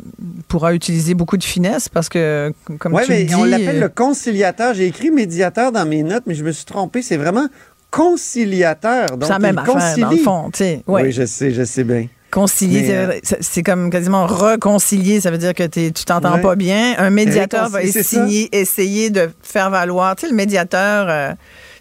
pourra 0.48 0.74
utiliser 0.74 1.14
beaucoup 1.16 1.36
de 1.38 1.44
finesse 1.44 1.90
parce 1.90 2.08
que, 2.08 2.54
comme 2.80 2.94
Oui, 2.94 3.04
tu 3.06 3.12
mais 3.12 3.24
dis... 3.26 3.36
on 3.36 3.44
l'appelle 3.44 3.78
euh, 3.78 3.82
le 3.82 3.90
conciliateur. 3.90 4.74
J'ai 4.74 4.86
écrit 4.88 5.12
médiateur 5.12 5.72
dans 5.74 5.86
mes 5.86 6.02
notes, 6.04 6.24
mais 6.28 6.34
je 6.34 6.46
me 6.46 6.52
suis 6.52 6.66
trompé. 6.66 7.02
C'est 7.02 7.18
vraiment 7.18 7.48
conciliateur. 7.92 9.18
Donc, 9.18 9.30
la 9.30 9.40
même 9.40 9.62
il 9.66 9.70
affaire, 9.70 9.98
dans 9.98 10.12
le 10.12 10.18
fond. 10.18 10.50
tu 10.54 10.60
sais, 10.60 10.84
ouais. 10.88 11.04
Oui, 11.04 11.12
je 11.12 11.26
sais, 11.26 11.52
je 11.52 11.64
sais 11.64 11.84
bien. 11.84 12.08
Concilier, 12.34 12.88
euh, 12.90 13.20
c'est- 13.24 13.64
comme 13.64 13.90
quasiment 13.90 14.26
réconcilier. 14.26 15.22
Ça 15.22 15.30
veut 15.32 15.38
dire 15.38 15.54
que 15.54 15.64
tu 15.68 15.92
t'entends 16.06 16.36
Ouais. 16.36 16.42
pas 16.42 16.56
bien. 16.56 16.96
Un 16.98 17.10
médiateur 17.12 17.70
va 17.70 17.80
ça. 17.82 18.00
essayer, 18.00 18.50
essayer 18.58 19.10
de 19.12 19.30
faire 19.44 19.70
valoir. 19.70 20.16
Tu 20.16 20.22
sais, 20.26 20.30
le 20.32 20.36
médiateur, 20.36 21.06
euh, 21.10 21.34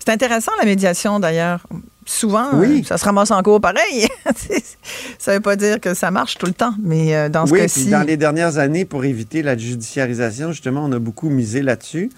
c'est 0.04 0.12
intéressant 0.12 0.52
la 0.58 0.66
médiation 0.66 1.18
d'ailleurs. 1.20 1.66
Souvent, 2.04 2.46
Oui. 2.54 2.80
euh, 2.82 2.86
ça 2.86 2.98
se 2.98 3.04
ramasse 3.04 3.30
en 3.30 3.40
cours 3.42 3.60
pareil. 3.60 4.08
ça 5.18 5.32
veut 5.34 5.40
pas 5.40 5.54
dire 5.56 5.80
que 5.80 5.94
ça 5.94 6.10
marche 6.10 6.36
tout 6.36 6.46
le 6.46 6.52
temps, 6.52 6.74
mais 6.82 7.14
dans 7.30 7.46
ce 7.46 7.52
oui, 7.52 7.60
cas-ci, 7.60 7.86
dans 7.90 8.02
les 8.02 8.16
dernières 8.16 8.58
années, 8.58 8.84
pour 8.84 9.04
éviter 9.04 9.42
la 9.42 9.56
judiciarisation, 9.56 10.50
justement, 10.50 10.84
on 10.84 10.92
a 10.92 10.98
beaucoup 10.98 11.30
misé 11.30 11.62
là-dessus. 11.62 12.10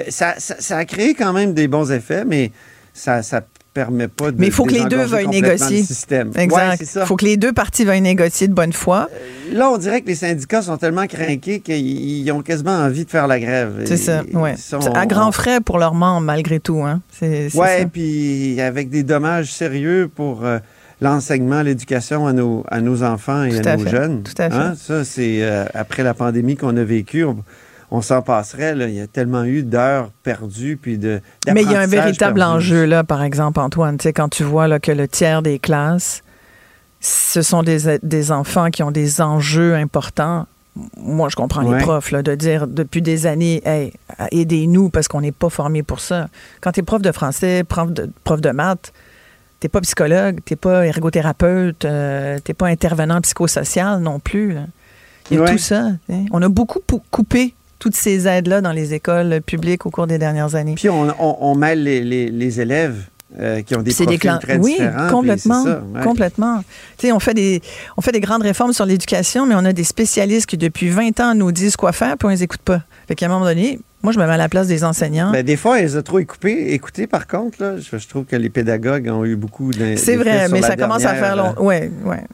a- 0.00 0.10
ça, 0.10 0.34
ça- 0.38 0.56
ça 0.58 0.78
a 0.78 0.84
créé 0.86 1.14
quand 1.14 1.32
même 1.34 1.52
des 1.54 1.68
bons 1.68 1.92
effets, 1.92 2.24
mais 2.24 2.50
ça 2.94 3.18
ne 3.18 3.40
permet 3.78 4.08
pas 4.08 4.30
de 4.32 4.40
Mais 4.40 4.46
il 4.46 4.52
faut 4.52 4.64
que 4.64 4.72
les 4.74 4.84
deux 4.86 5.04
veuillent 5.04 5.28
négocier. 5.28 5.84
le 6.10 6.40
Exact. 6.40 6.82
Il 6.96 7.06
faut 7.06 7.16
que 7.16 7.24
les 7.24 7.36
deux 7.36 7.52
parties 7.52 7.84
veuillent 7.84 8.00
négocier 8.00 8.48
de 8.48 8.52
bonne 8.52 8.72
foi. 8.72 9.08
Là, 9.52 9.70
on 9.70 9.78
dirait 9.78 10.00
que 10.02 10.08
les 10.08 10.14
syndicats 10.16 10.62
sont 10.62 10.76
tellement 10.76 11.06
craqués 11.06 11.60
qu'ils 11.60 12.20
ils 12.26 12.32
ont 12.32 12.42
quasiment 12.42 12.72
envie 12.86 13.04
de 13.04 13.10
faire 13.10 13.26
la 13.28 13.38
grève. 13.38 13.82
C'est 13.84 13.96
ça, 13.96 14.22
sont- 14.56 14.80
À 14.94 15.06
grands 15.06 15.30
frais 15.32 15.60
pour 15.60 15.78
leurs 15.78 15.94
membres, 15.94 16.22
malgré 16.26 16.58
tout. 16.60 16.82
Hein. 16.82 17.00
Ça. 17.50 17.84
puis 17.92 18.60
avec 18.60 18.90
des 18.90 19.02
dommages 19.04 19.52
sérieux 19.52 20.10
pour 20.12 20.44
euh, 20.44 20.58
l'enseignement, 21.00 21.62
l'éducation 21.62 22.26
à 22.26 22.32
nos, 22.32 22.64
à 22.68 22.80
nos 22.80 23.02
enfants 23.04 23.44
et 23.44 23.50
Tout 23.60 23.68
à, 23.68 23.72
à 23.72 23.76
nos 23.76 23.84
fait, 23.84 23.90
jeunes. 23.90 24.22
tout 24.24 24.42
à 24.42 24.50
fait. 24.50 24.56
Hein, 24.56 24.74
Ça, 24.76 25.04
c'est 25.04 25.38
euh, 25.42 25.64
après 25.74 26.02
la 26.02 26.14
pandémie 26.14 26.56
qu'on 26.56 26.76
a 26.76 26.84
vécu. 26.84 27.24
On, 27.24 27.36
on 27.90 28.02
s'en 28.02 28.22
passerait. 28.22 28.74
là. 28.74 28.86
Il 28.88 28.94
y 28.94 29.00
a 29.00 29.06
tellement 29.06 29.44
eu 29.44 29.62
d'heures 29.62 30.10
perdues 30.22 30.76
puis 30.80 30.98
de. 30.98 31.20
Mais 31.52 31.62
il 31.62 31.70
y 31.70 31.74
a 31.74 31.80
un 31.80 31.86
véritable 31.86 32.38
perdu. 32.40 32.56
enjeu, 32.56 32.84
là, 32.84 33.04
par 33.04 33.22
exemple, 33.22 33.60
Antoine. 33.60 33.96
Tu 33.98 34.04
sais, 34.04 34.12
quand 34.12 34.28
tu 34.28 34.42
vois 34.44 34.68
là, 34.68 34.78
que 34.78 34.92
le 34.92 35.08
tiers 35.08 35.42
des 35.42 35.58
classes, 35.58 36.22
ce 37.00 37.42
sont 37.42 37.62
des, 37.62 37.98
des 38.02 38.32
enfants 38.32 38.70
qui 38.70 38.82
ont 38.82 38.90
des 38.90 39.20
enjeux 39.20 39.74
importants. 39.74 40.46
Moi, 40.96 41.28
je 41.28 41.34
comprends 41.36 41.64
Ouais. 41.64 41.78
les 41.78 41.82
profs 41.84 42.10
là, 42.12 42.22
de 42.22 42.34
dire 42.36 42.66
depuis 42.68 43.02
des 43.02 43.26
années, 43.26 43.62
hey, 43.64 43.92
aidez-nous 44.30 44.90
parce 44.90 45.08
qu'on 45.08 45.20
n'est 45.20 45.32
pas 45.32 45.48
formé 45.50 45.82
pour 45.82 45.98
ça. 46.00 46.28
Quand 46.60 46.70
tu 46.72 46.80
es 46.80 46.82
prof 46.84 47.02
de 47.02 47.10
français, 47.10 47.64
prof 47.64 47.90
de, 47.90 48.08
prof 48.22 48.40
de 48.40 48.50
maths, 48.50 48.92
t'es 49.58 49.68
pas 49.68 49.80
psychologue, 49.80 50.38
t'es 50.44 50.54
pas 50.54 50.86
ergothérapeute, 50.86 51.84
euh, 51.84 52.38
t'es 52.44 52.54
pas 52.54 52.66
intervenant 52.68 53.20
psychosocial 53.20 54.00
non 54.00 54.20
plus. 54.20 54.52
là. 54.52 54.60
Il 55.30 55.36
y 55.36 55.40
a 55.40 55.42
Ouais. 55.42 55.52
tout 55.52 55.58
ça. 55.58 55.88
hein. 56.10 56.24
On 56.30 56.40
a 56.42 56.48
beaucoup 56.48 56.78
coupé 57.10 57.54
toutes 57.78 57.94
ces 57.96 58.26
aides-là 58.26 58.60
dans 58.60 58.72
les 58.72 58.94
écoles 58.94 59.40
publiques 59.44 59.86
au 59.86 59.90
cours 59.90 60.06
des 60.06 60.18
dernières 60.18 60.54
années. 60.54 60.74
Puis 60.74 60.88
on, 60.88 61.08
on- 61.18 61.36
on 61.40 61.54
mêle 61.54 61.82
les, 61.82 62.02
les- 62.02 62.28
les 62.30 62.60
élèves 62.60 62.96
euh, 63.38 63.60
qui 63.62 63.76
ont 63.76 63.82
des 63.82 63.92
profils 63.92 64.18
très 64.40 64.56
oui, 64.58 64.72
différents. 64.78 65.08
complètement, 65.10 65.62
ça, 65.64 65.82
ouais. 65.94 66.02
complètement. 66.02 66.64
Tu 66.96 67.06
sais, 67.06 67.12
on 67.12 67.20
fait 67.20 67.34
des 67.34 67.60
on 67.96 68.00
fait 68.00 68.12
des 68.12 68.20
grandes 68.20 68.42
réformes 68.42 68.72
sur 68.72 68.86
l'éducation, 68.86 69.46
mais 69.46 69.54
on 69.54 69.64
a 69.64 69.72
des 69.72 69.84
spécialistes 69.84 70.46
qui 70.46 70.56
depuis 70.56 70.88
20 70.88 71.20
ans 71.20 71.34
nous 71.34 71.52
disent 71.52 71.76
quoi 71.76 71.92
faire, 71.92 72.16
puis 72.16 72.26
on 72.26 72.30
les 72.30 72.42
écoute 72.42 72.62
pas. 72.62 72.82
Fait 73.06 73.14
qu'à 73.14 73.26
un 73.26 73.28
moment 73.28 73.44
donné, 73.44 73.78
moi 74.02 74.12
je 74.14 74.18
me 74.18 74.26
mets 74.26 74.32
à 74.32 74.36
la 74.38 74.48
place 74.48 74.66
des 74.66 74.82
enseignants. 74.82 75.30
Ben, 75.30 75.44
des 75.44 75.56
fois, 75.56 75.78
ils 75.80 75.96
ont 75.98 76.02
trop 76.02 76.18
écouté, 76.20 76.72
écouté, 76.72 77.06
par 77.06 77.26
contre. 77.26 77.62
Là, 77.62 77.74
je, 77.78 77.98
je 77.98 78.08
trouve 78.08 78.24
que 78.24 78.34
les 78.36 78.48
pédagogues 78.48 79.08
ont 79.08 79.24
eu 79.26 79.36
beaucoup 79.36 79.70
c'est 79.72 80.16
vrai, 80.16 80.48
mais 80.48 80.62
ça 80.62 80.76
commence 80.76 81.04
à 81.04 81.14
faire 81.14 81.36
long. 81.36 81.54
Ouais, 81.60 81.90
ouais. 82.04 82.24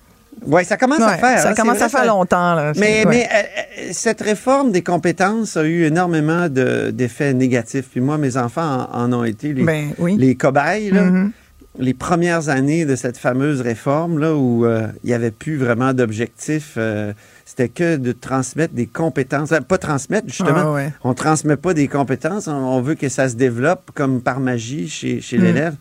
Oui, 0.47 0.65
ça 0.65 0.77
commence 0.77 1.01
à 1.01 1.17
faire. 1.17 1.39
Ça 1.39 1.51
hein, 1.51 1.55
commence 1.55 1.81
à 1.83 1.89
faire 1.89 2.01
ça- 2.01 2.07
longtemps. 2.07 2.55
Là. 2.55 2.73
Mais, 2.77 3.05
ouais. 3.05 3.05
mais 3.09 3.29
euh, 3.33 3.39
euh, 3.39 3.89
cette 3.93 4.21
réforme 4.21 4.73
des 4.73 4.83
compétences 4.83 5.57
a 5.57 5.65
eu 5.65 5.85
énormément 5.85 6.49
de- 6.49 6.91
d'effets 6.91 7.33
négatifs. 7.35 7.87
Puis 7.91 8.01
moi, 8.01 8.19
mes 8.19 8.37
enfants 8.37 8.89
en, 8.93 9.05
en 9.05 9.13
ont 9.13 9.25
été 9.25 9.53
les, 9.53 9.65
Ben, 9.65 9.91
oui. 9.99 10.17
les 10.19 10.35
cobayes. 10.35 10.91
là. 10.91 11.03
Mhm. 11.03 11.33
Les 11.77 11.93
premières 11.95 12.51
années 12.51 12.85
de 12.85 12.95
cette 12.95 13.17
fameuse 13.19 13.61
réforme, 13.61 14.21
là, 14.21 14.35
où 14.37 14.65
euh, 14.65 14.87
il 15.03 15.09
n'y 15.09 15.13
avait 15.13 15.33
plus 15.33 15.57
vraiment 15.57 15.93
d'objectif, 15.93 16.75
euh, 16.77 17.13
c'était 17.45 17.69
que 17.69 17.97
de 17.97 18.13
transmettre 18.13 18.75
des 18.75 18.87
compétences. 18.87 19.53
Pas 19.67 19.79
transmettre, 19.79 20.29
justement. 20.29 20.51
Ah, 20.57 20.73
ouais. 20.73 20.93
On 21.03 21.09
ne 21.09 21.15
transmet 21.15 21.57
pas 21.57 21.75
des 21.75 21.89
compétences, 21.89 22.47
on, 22.47 22.53
on 22.53 22.81
veut 22.81 22.95
que 22.95 23.09
ça 23.09 23.29
se 23.29 23.35
développe 23.35 23.91
comme 23.93 24.21
par 24.21 24.39
magie 24.39 24.89
chez, 24.89 25.21
chez 25.21 25.37
Mm. 25.37 25.43
l'élève. 25.43 25.75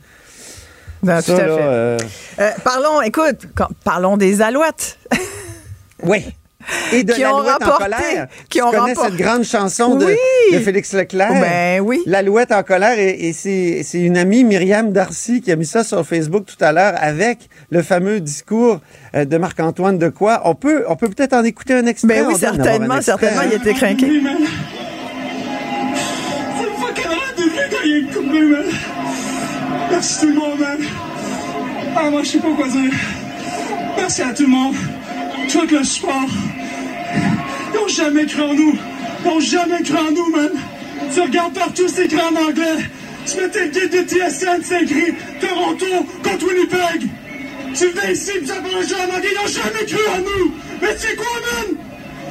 Ben, 1.03 1.21
tout 1.21 1.31
à 1.33 1.35
là, 1.45 1.55
fait. 1.55 1.61
euh, 1.61 1.97
Euh, 2.39 2.49
parlons, 2.63 3.01
écoute, 3.01 3.47
quand- 3.55 3.69
parlons 3.83 4.17
des 4.17 4.41
alouettes. 4.41 4.97
Oui. 6.05 6.25
Et 6.93 7.03
de 7.03 7.11
Qui 7.13 7.25
ont 7.25 7.39
l'Alouette 7.41 7.63
en 7.63 7.77
colère. 7.77 8.27
qui 8.49 8.57
tu 8.59 8.61
ont 8.63 8.71
connais 8.71 8.93
remporté- 8.93 9.09
cette 9.09 9.15
grande 9.17 9.43
chanson 9.43 9.95
de, 9.95 10.05
Oui. 10.05 10.15
de 10.53 10.59
Félix 10.59 10.93
Leclerc? 10.93 11.33
Ben 11.33 11.81
oui. 11.81 12.01
L'Alouette 12.05 12.51
en 12.53 12.63
colère. 12.63 12.97
Et, 12.99 13.27
et 13.29 13.33
c'est 13.33 13.83
une 13.99 14.17
amie, 14.17 14.43
Myriam 14.45 14.91
Darcy, 14.93 15.41
qui 15.41 15.51
a 15.51 15.55
mis 15.57 15.65
ça 15.65 15.83
sur 15.83 16.05
Facebook 16.05 16.45
tout 16.45 16.61
à 16.63 16.71
l'heure 16.71 16.93
avec 16.97 17.49
le 17.69 17.81
fameux 17.83 18.19
discours 18.21 18.79
euh, 19.15 19.23
de 19.25 19.37
Marc-Antoine 19.37 19.97
de 19.97 20.07
quoi. 20.09 20.41
On 20.45 20.55
peut 20.55 20.83
on 20.87 20.95
peut 20.95 21.09
peut-être 21.09 21.33
en 21.33 21.43
écouter 21.43 21.73
un 21.73 21.85
extrait. 21.85 22.07
Ben 22.21 22.25
oui, 22.27 22.35
certainement, 22.37 22.95
extrait, 22.97 23.01
certainement, 23.01 23.41
hein? 23.41 23.49
il 23.51 23.53
était 23.57 23.73
craqué. 23.73 24.07
Merci 29.93 30.21
tout 30.21 30.27
le 30.27 30.33
monde, 30.33 30.59
man. 30.59 30.79
Ah, 31.95 32.09
moi, 32.09 32.23
je 32.23 32.29
sais 32.29 32.39
pas 32.39 32.51
quoi 32.55 32.67
dire. 32.67 32.91
Merci 33.95 34.23
à 34.23 34.33
tout 34.33 34.41
le 34.41 34.49
monde. 34.49 34.75
Tout 35.51 35.67
le 35.69 35.83
support. 35.83 36.29
Ils 37.73 37.79
ont 37.79 37.87
jamais 37.87 38.25
cru 38.25 38.41
en 38.41 38.55
nous. 38.55 38.75
Ils 39.23 39.29
ont 39.29 39.39
jamais 39.39 39.83
cru 39.83 39.95
en 39.95 40.11
nous, 40.11 40.31
man. 40.31 40.49
Tu 41.13 41.21
regardes 41.21 41.53
partout, 41.53 41.87
c'est 41.87 42.05
écrit 42.05 42.21
en 42.21 42.35
anglais. 42.35 42.89
Tu 43.27 43.37
mets 43.37 43.49
tes 43.49 43.69
guides 43.69 43.91
de 43.91 44.09
TSN, 44.09 44.63
c'est 44.63 44.81
écrit 44.81 45.13
Toronto 45.39 45.85
contre 46.23 46.47
Winnipeg. 46.47 47.09
Tu 47.75 47.85
viens 47.89 48.11
ici, 48.11 48.31
pis 48.41 48.47
ça 48.47 48.55
jeu 48.55 48.95
en 48.95 49.15
anglais. 49.15 49.29
Ils 49.31 49.39
ont 49.39 49.63
jamais 49.63 49.85
cru 49.85 50.01
en 50.09 50.17
nous. 50.17 50.53
Mais 50.81 50.95
tu 50.95 51.01
sais 51.01 51.15
quoi, 51.15 51.27
man? 51.45 51.77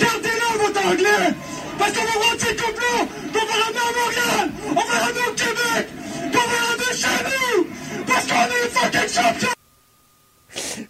Gardez-le, 0.01 0.65
votre 0.65 0.89
anglais. 0.89 1.35
Parce 1.83 1.95
qu'on 1.95 2.05
va 2.05 2.27
rentrer 2.31 2.55
comme 2.55 2.77
là, 2.77 3.07
qu'on 3.33 3.45
va 3.45 3.55
ramener 3.65 3.81
à 3.81 3.93
Montréal, 3.99 4.51
on 4.71 4.75
va 4.75 4.99
ramener 5.05 5.21
au 5.29 5.35
Québec, 5.35 5.89
qu'on 6.31 6.39
va 6.39 6.59
ramener 6.69 6.93
chez 6.95 7.19
nous, 7.27 7.67
parce 8.07 8.27
qu'on 8.29 8.47
est 8.47 8.71
fucking 8.71 9.09
champions. 9.09 9.49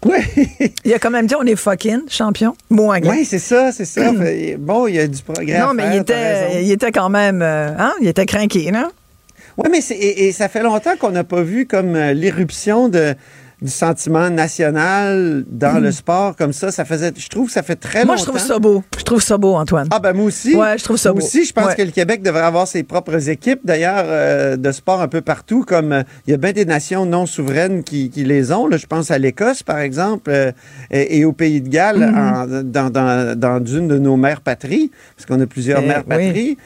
Oui. 0.05 0.71
il 0.85 0.93
a 0.93 0.99
quand 0.99 1.11
même 1.11 1.27
dit 1.27 1.35
on 1.35 1.47
est 1.47 1.57
fucking 1.57 2.03
champion. 2.11 2.55
Anglais. 2.71 3.09
Oui, 3.09 3.25
c'est 3.25 3.39
ça, 3.39 3.73
c'est 3.73 3.87
ça. 3.87 4.13
bon, 4.59 4.87
il 4.87 4.97
y 4.97 4.99
a 4.99 5.07
du 5.07 5.23
progrès. 5.23 5.61
Non, 5.61 5.73
mais 5.73 5.97
il, 5.97 6.01
était, 6.03 6.63
il 6.63 6.71
était 6.71 6.93
quand 6.93 7.09
même. 7.09 7.41
Euh, 7.41 7.71
hein? 7.79 7.95
Il 8.03 8.09
était 8.09 8.27
craqué, 8.27 8.71
non? 8.71 8.91
Oui, 9.57 9.71
mais 9.71 9.79
et, 9.79 10.27
et, 10.27 10.33
ça 10.33 10.51
fait 10.51 10.63
longtemps 10.63 10.97
qu'on 10.99 11.11
n'a 11.11 11.25
pas 11.25 11.43
vu 11.43 11.67
comme 11.67 11.97
euh, 11.97 12.13
l'éruption 12.13 12.91
de 12.91 13.15
du 13.63 13.71
sentiment 13.71 14.29
national 14.29 15.45
dans 15.49 15.79
le 15.81 15.93
sport 15.93 16.35
comme 16.37 16.53
ça. 16.53 16.71
Ça 16.73 16.85
faisait, 16.85 17.13
je 17.17 17.29
trouve 17.29 17.47
que 17.47 17.53
ça 17.53 17.63
fait 17.63 17.77
très 17.77 18.01
longtemps. 18.01 18.07
Moi, 18.09 18.17
je 18.17 18.25
trouve 18.25 18.39
ça 18.39 18.59
beau. 18.59 18.83
Je 18.99 19.05
trouve 19.05 19.23
ça 19.23 19.39
beau, 19.39 19.55
Antoine. 19.55 19.89
Ah, 19.93 20.01
ben 20.01 20.13
moi 20.13 20.25
aussi. 20.27 20.57
Ouais, 20.57 20.77
je 20.79 20.85
trouve 20.85 20.97
ça 20.97 21.11
moi 21.13 21.21
beau. 21.21 21.27
aussi, 21.27 21.45
je 21.45 21.53
pense 21.53 21.67
Ouais. 21.67 21.75
que 21.77 21.83
le 21.83 21.91
Québec 21.93 22.23
devrait 22.23 22.43
avoir 22.43 22.67
ses 22.67 22.83
propres 22.83 23.29
équipes, 23.29 23.61
d'ailleurs, 23.65 24.05
euh, 24.07 24.57
de 24.57 24.73
sport 24.73 25.01
un 25.01 25.09
peu 25.09 25.21
partout, 25.21 25.65
comme 25.65 25.93
euh, 25.93 26.03
il 26.27 26.33
y 26.33 26.35
a 26.35 26.37
bien 26.39 26.53
des 26.53 26.65
nations 26.65 27.07
non 27.07 27.25
souveraines 27.27 27.85
qui, 27.85 28.11
qui 28.11 28.25
les 28.25 28.51
ont. 28.53 28.67
Là, 28.67 28.77
je 28.77 28.87
pense 28.87 29.11
à 29.11 29.19
l'Écosse, 29.19 29.63
par 29.63 29.79
exemple, 29.79 30.31
euh, 30.31 30.51
et, 30.91 31.19
et 31.19 31.25
au 31.25 31.33
Pays 31.33 31.61
de 31.61 31.69
Galles, 31.69 32.01
Mhm. 32.01 32.19
en- 32.19 32.63
dans, 32.65 32.91
dans, 32.91 33.39
dans 33.39 33.65
une 33.65 33.87
de 33.89 33.99
nos 33.99 34.17
mères 34.17 34.41
patries, 34.41 34.91
parce 35.17 35.27
qu'on 35.27 35.41
a 35.41 35.47
plusieurs 35.47 35.81
Eh, 35.83 35.87
mères 35.87 36.03
oui. 36.09 36.27
patries. 36.27 36.57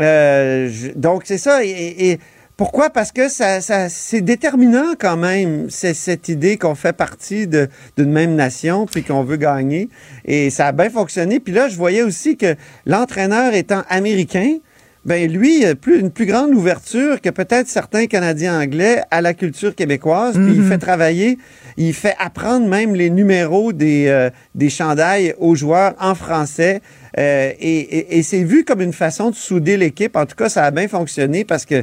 Je- 0.00 0.92
donc, 0.96 1.22
c'est 1.24 1.38
ça. 1.38 1.64
Et, 1.64 2.10
et 2.10 2.18
pourquoi? 2.60 2.90
Parce 2.90 3.10
que 3.10 3.30
ça, 3.30 3.62
ça, 3.62 3.88
c'est 3.88 4.20
déterminant 4.20 4.92
quand 4.98 5.16
même, 5.16 5.70
c'est 5.70 5.94
cette 5.94 6.28
idée 6.28 6.58
qu'on 6.58 6.74
fait 6.74 6.92
partie 6.92 7.46
de- 7.46 7.68
d'une 7.96 8.12
même 8.12 8.34
nation 8.34 8.84
puis 8.84 9.02
qu'on 9.02 9.22
veut 9.24 9.38
gagner. 9.38 9.88
Et 10.26 10.50
ça 10.50 10.66
a 10.66 10.72
bien 10.72 10.90
fonctionné. 10.90 11.40
Puis 11.40 11.54
là, 11.54 11.68
je 11.70 11.76
voyais 11.78 12.02
aussi 12.02 12.36
que 12.36 12.56
l'entraîneur 12.84 13.54
étant 13.54 13.82
américain, 13.88 14.58
ben 15.06 15.32
lui, 15.32 15.64
a 15.64 15.74
plus, 15.74 15.98
une 16.00 16.10
plus 16.10 16.26
grande 16.26 16.52
ouverture 16.54 17.22
que 17.22 17.30
peut-être 17.30 17.66
certains 17.68 18.06
Canadiens 18.06 18.60
anglais 18.60 19.00
à 19.10 19.22
la 19.22 19.32
culture 19.32 19.74
québécoise. 19.74 20.34
Puis 20.34 20.52
il 20.56 20.62
fait 20.62 20.76
travailler, 20.76 21.38
il 21.78 21.94
fait 21.94 22.14
apprendre 22.18 22.66
même 22.68 22.94
les 22.94 23.08
numéros 23.08 23.72
des, 23.72 24.08
euh, 24.08 24.28
des 24.54 24.68
chandails 24.68 25.34
aux 25.38 25.54
joueurs 25.54 25.94
en 25.98 26.14
français. 26.14 26.82
Euh, 27.18 27.50
et 27.58 27.78
et- 27.98 28.18
et 28.18 28.22
c'est 28.22 28.44
vu 28.44 28.62
comme 28.64 28.82
une 28.82 28.92
façon 28.92 29.30
de 29.30 29.34
souder 29.34 29.76
l'équipe. 29.78 30.14
En 30.16 30.26
tout 30.26 30.36
cas, 30.36 30.48
ça 30.50 30.64
a 30.64 30.70
bien 30.70 30.86
fonctionné 30.86 31.44
parce 31.44 31.64
que 31.64 31.82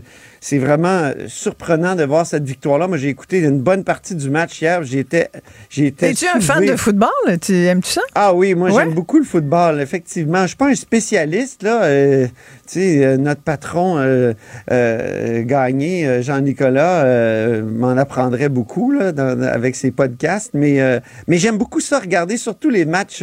c'est 0.50 0.60
vraiment 0.60 1.12
surprenant 1.28 1.96
de 1.96 2.06
voir 2.06 2.26
cette 2.26 2.46
victoire-là. 2.46 2.88
Moi, 2.88 2.96
j'ai 2.96 3.10
écouté 3.10 3.40
une 3.40 3.60
bonne 3.60 3.84
partie 3.84 4.16
du 4.16 4.30
match 4.30 4.62
hier. 4.62 4.82
J'étais. 4.84 5.30
Es-tu 5.78 6.26
un 6.34 6.40
fan 6.40 6.66
de 6.66 6.78
football? 6.78 7.10
Tu 7.42 7.54
aimes-tu 7.66 7.92
ça? 7.92 8.02
Ah 8.16 8.34
oui, 8.34 8.56
moi 8.56 8.70
Ouais? 8.72 8.84
j'aime 8.84 8.94
beaucoup 8.94 9.18
le 9.18 9.26
football, 9.26 9.82
effectivement. 9.82 10.44
Je 10.44 10.48
suis 10.48 10.56
pas 10.56 10.68
un 10.70 10.76
spécialiste, 10.76 11.64
là. 11.64 11.84
Euh, 11.84 12.28
tu 12.66 12.80
sais, 12.80 13.06
euh, 13.06 13.18
notre 13.18 13.42
patron 13.42 13.98
euh, 13.98 14.34
euh, 14.72 15.44
gagné, 15.44 16.08
euh, 16.08 16.22
Jean-Nicolas, 16.22 17.04
euh, 17.04 17.62
m'en 17.64 17.98
apprendrait 17.98 18.48
beaucoup 18.50 18.92
là, 18.92 19.12
dans- 19.12 19.42
avec 19.44 19.76
ses 19.76 19.92
podcasts. 19.92 20.52
Mais, 20.54 20.80
euh, 20.80 21.02
mais 21.28 21.38
j'aime 21.40 21.58
beaucoup 21.58 21.82
ça, 21.82 22.00
regarder 22.00 22.38
surtout 22.38 22.70
les 22.70 22.86
matchs 22.86 23.22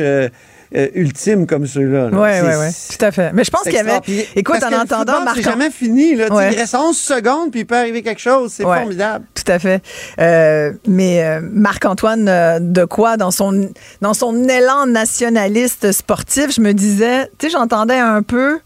euh, 0.77 0.89
ultimes 0.95 1.47
comme 1.47 1.67
ceux-là. 1.67 2.11
là. 2.11 2.17
Oui, 2.17 2.49
oui, 2.49 2.55
oui. 2.67 2.97
Tout 2.99 3.05
à 3.05 3.13
fait. 3.13 3.33
Mais 3.33 3.45
je 3.45 3.51
pense 3.51 3.63
qu'il 3.63 3.73
y 3.75 3.79
avait. 3.79 4.01
Écoute, 4.37 4.57
Parce 4.61 4.73
en 4.75 4.81
entendant 4.81 5.25
Marc. 5.25 5.37
C'est 5.37 5.43
jamais 5.43 5.71
fini. 5.71 6.15
Là. 6.17 6.33
Ouais. 6.33 6.53
Il 6.53 6.59
reste 6.59 6.75
11 6.75 6.97
secondes, 6.97 7.51
puis 7.51 7.61
il 7.61 7.67
peut 7.67 7.77
arriver 7.77 8.03
quelque 8.03 8.21
chose. 8.21 8.53
C'est 8.55 8.65
Ouais. 8.65 8.79
formidable. 8.79 9.25
Tout 9.35 9.51
à 9.53 9.59
fait. 9.59 9.83
Euh, 10.21 10.73
mais 10.89 11.23
euh, 11.25 11.41
Marc-Antoine 11.43 12.27
euh, 12.29 12.59
de 12.61 12.85
quoi 12.85 13.17
dans 13.17 13.31
son 13.31 13.71
dans 14.01 14.15
son 14.15 14.49
élan 14.49 14.87
nationaliste 14.87 15.93
sportif, 15.93 16.55
je 16.55 16.61
me 16.61 16.73
disais, 16.73 17.27
tu 17.39 17.47
sais, 17.47 17.51
j'entendais 17.51 17.99
un 17.99 18.23
peu 18.23 18.59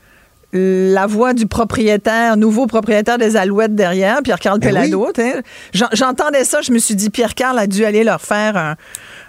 la 0.52 1.06
voix 1.06 1.34
du 1.34 1.46
propriétaire, 1.46 2.38
nouveau 2.38 2.66
propriétaire 2.66 3.18
des 3.18 3.36
Alouettes 3.36 3.74
derrière, 3.74 4.22
Pierre-Carl 4.22 4.58
Ben. 4.58 5.42
J'en- 5.74 5.88
J'entendais 5.92 6.44
ça, 6.44 6.62
je 6.62 6.72
me 6.72 6.78
suis 6.78 6.94
dit, 6.94 7.10
Pierre-Carl 7.10 7.58
a 7.58 7.66
dû 7.66 7.84
aller 7.84 8.02
leur 8.02 8.22
faire 8.22 8.56
un, 8.56 8.76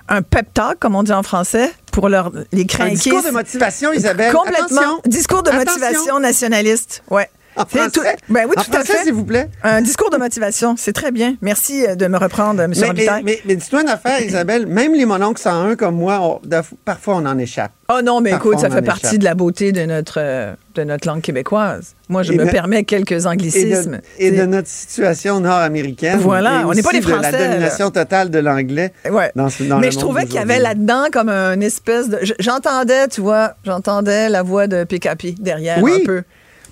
un 0.08 0.22
pep 0.22 0.54
talk, 0.54 0.80
comme 0.80 0.96
on 0.96 1.04
dit 1.04 1.12
en 1.12 1.22
français, 1.24 1.72
pour 2.00 2.10
leur, 2.10 2.32
les 2.54 2.62
Un 2.64 2.66
craquer. 2.66 2.96
discours 2.96 3.24
de 3.24 3.30
motivation, 3.32 3.92
Isabelle. 3.94 4.34
Complètement. 4.34 4.66
Attention. 4.66 5.02
Discours 5.06 5.44
de 5.44 5.50
Attention. 5.50 5.66
motivation 5.80 6.20
nationaliste. 6.20 7.04
Ouais. 7.10 7.30
C'est 7.69 7.91
tout- 7.91 8.02
ben 8.30 8.45
oui, 8.48 8.53
En 8.57 8.61
tout 8.64 8.69
à 8.72 8.76
français, 8.76 8.94
fait. 8.94 9.03
s'il 9.06 9.14
vous 9.14 9.26
plaît. 9.26 9.49
Un 9.64 9.81
discours 9.81 10.10
de 10.10 10.18
motivation, 10.18 10.76
c'est 10.77 10.94
très 10.94 11.11
bien. 11.11 11.36
Merci 11.41 11.86
euh, 11.86 11.95
de 11.95 12.07
me 12.07 12.18
reprendre, 12.18 12.61
M. 12.61 12.72
Mais, 12.76 12.81
mais, 12.81 12.88
Robitaille. 12.88 13.23
mais, 13.26 13.40
mais 13.45 13.56
dis-toi 13.56 13.81
une 13.81 13.90
affaire, 13.90 14.22
Isabelle, 14.22 14.65
même 14.68 14.94
les 14.94 15.06
mononcles 15.06 15.41
101 15.41 15.76
comme 15.76 15.95
moi, 15.95 16.19
on- 16.22 16.41
parfois 16.86 17.15
on 17.15 17.26
en 17.26 17.38
échappe. 17.38 17.72
Oh 17.91 18.02
non, 18.03 18.22
mais 18.22 18.30
Parfois, 18.31 18.52
écoute, 18.53 18.61
ça 18.61 18.69
fait 18.69 18.84
partie 18.84 19.07
échappe. 19.07 19.18
de 19.19 19.23
la 19.23 19.34
beauté 19.34 19.72
de 19.72 19.84
notre, 19.86 20.19
euh, 20.22 20.53
de 20.76 20.84
notre 20.84 21.07
langue 21.07 21.22
québécoise. 21.22 21.95
Moi, 22.07 22.22
je 22.22 22.34
Et 22.34 22.38
me 22.38 22.45
de- 22.45 22.52
permets 22.52 22.84
quelques 22.84 23.11
Et 23.23 23.26
anglicismes. 23.26 23.98
de, 23.98 24.02
et 24.19 24.30
de 24.31 24.45
notre 24.45 24.68
situation 24.68 25.40
nord-américaine. 25.40 26.19
Voilà, 26.19 26.61
et 26.61 26.65
on 26.65 26.72
n'est 26.73 26.84
pas 26.84 26.91
des 26.91 26.99
de 26.99 27.06
Français, 27.07 27.31
la 27.31 27.48
domination 27.48 27.90
totale 27.90 28.30
de 28.30 28.38
l'anglais. 28.40 28.94
Ouais. 29.10 29.31
Dans 29.36 29.49
ce, 29.49 29.64
dans 29.64 29.80
mais 29.80 29.88
le 29.88 29.91
je 29.91 29.98
monde 29.98 30.06
trouvais 30.06 30.26
qu'il 30.26 30.36
y 30.36 30.40
avait 30.40 30.60
là-dedans 30.60 31.06
comme 31.11 31.30
une 31.30 31.64
espèce 31.64 32.10
de. 32.10 32.19
je- 32.22 32.34
J'entendais, 32.40 33.07
tu 33.07 33.22
vois, 33.22 33.53
j'entendais 33.65 34.30
la 34.30 34.44
voix 34.44 34.68
de 34.68 34.84
PKP 34.84 35.36
derrière 35.40 35.81
Oui. 35.81 35.99
un 36.02 36.06
peu. 36.06 36.23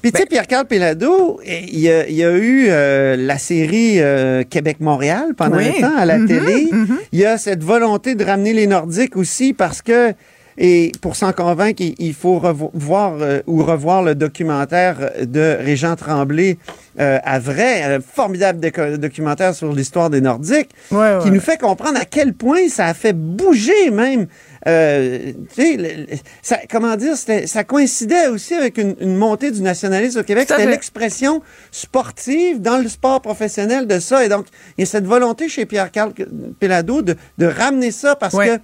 Puis 0.01 0.11
Ben 0.11 0.17
tu 0.19 0.21
sais, 0.23 0.25
Pierre-Carl 0.27 0.65
Pellado, 0.67 1.39
il 1.45 1.79
y 1.79 1.89
a, 1.91 2.07
il 2.07 2.15
y 2.15 2.23
a 2.23 2.31
eu 2.31 2.67
euh, 2.69 3.15
la 3.17 3.37
série 3.37 3.99
euh, 3.99 4.43
Québec-Montréal 4.43 5.33
pendant 5.35 5.57
Oui. 5.57 5.65
un 5.77 5.81
temps 5.81 5.97
à 5.97 6.05
la 6.05 6.17
Mhm, 6.19 6.27
télé. 6.27 6.67
mhm. 6.71 6.97
Il 7.11 7.19
y 7.19 7.25
a 7.25 7.37
cette 7.37 7.63
volonté 7.63 8.15
de 8.15 8.23
ramener 8.23 8.53
les 8.53 8.67
Nordiques 8.67 9.17
aussi 9.17 9.53
parce 9.53 9.81
que, 9.81 10.13
et 10.57 10.91
pour 11.01 11.15
s'en 11.15 11.33
convaincre, 11.33 11.83
il, 11.97 12.13
faut 12.13 12.39
revo- 12.39 12.71
voir 12.73 13.17
euh, 13.21 13.41
ou 13.47 13.63
revoir 13.63 14.01
le 14.03 14.15
documentaire 14.15 15.11
de 15.23 15.57
Régent 15.59 15.95
Tremblay 15.95 16.57
euh, 16.99 17.19
à 17.23 17.37
vrai, 17.39 17.83
un 17.83 17.99
formidable 18.01 18.59
documentaire 18.97 19.53
sur 19.53 19.71
l'histoire 19.71 20.09
des 20.09 20.19
Nordiques, 20.21 20.69
Ouais, 20.91 21.19
qui 21.21 21.29
nous 21.29 21.39
fait 21.39 21.59
comprendre 21.59 21.99
à 21.99 22.05
quel 22.05 22.33
point 22.33 22.67
ça 22.69 22.87
a 22.87 22.93
fait 22.95 23.13
bouger 23.13 23.91
même. 23.91 24.25
euh, 24.65 25.31
le- 25.57 25.77
le- 25.77 26.05
ça, 26.41 26.57
comment 26.69 26.95
dire, 26.95 27.13
ça 27.15 27.63
coïncidait 27.63 28.27
aussi 28.27 28.55
avec 28.55 28.79
une, 28.79 28.95
une 28.99 29.15
montée 29.15 29.51
du 29.51 29.61
nationalisme 29.61 30.19
au 30.21 30.23
Québec. 30.23 30.47
C'était 30.49 30.65
l'expression 30.65 31.41
sportive 31.71 32.61
dans 32.61 32.77
le 32.79 32.89
sport 32.89 33.21
professionnel 33.21 33.85
de 33.87 33.99
ça. 33.99 34.25
Et 34.25 34.29
donc, 34.29 34.47
il 34.77 34.81
y 34.81 34.83
a 34.83 34.85
cette 34.87 35.05
volonté 35.05 35.47
chez 35.49 35.65
Pierre-Carl 35.65 36.11
Pellado 36.59 37.01
de, 37.03 37.15
de 37.37 37.45
ramener 37.45 37.91
ça 37.91 38.15
parce 38.15 38.33
Ouais. 38.33 38.47
que 38.57 38.61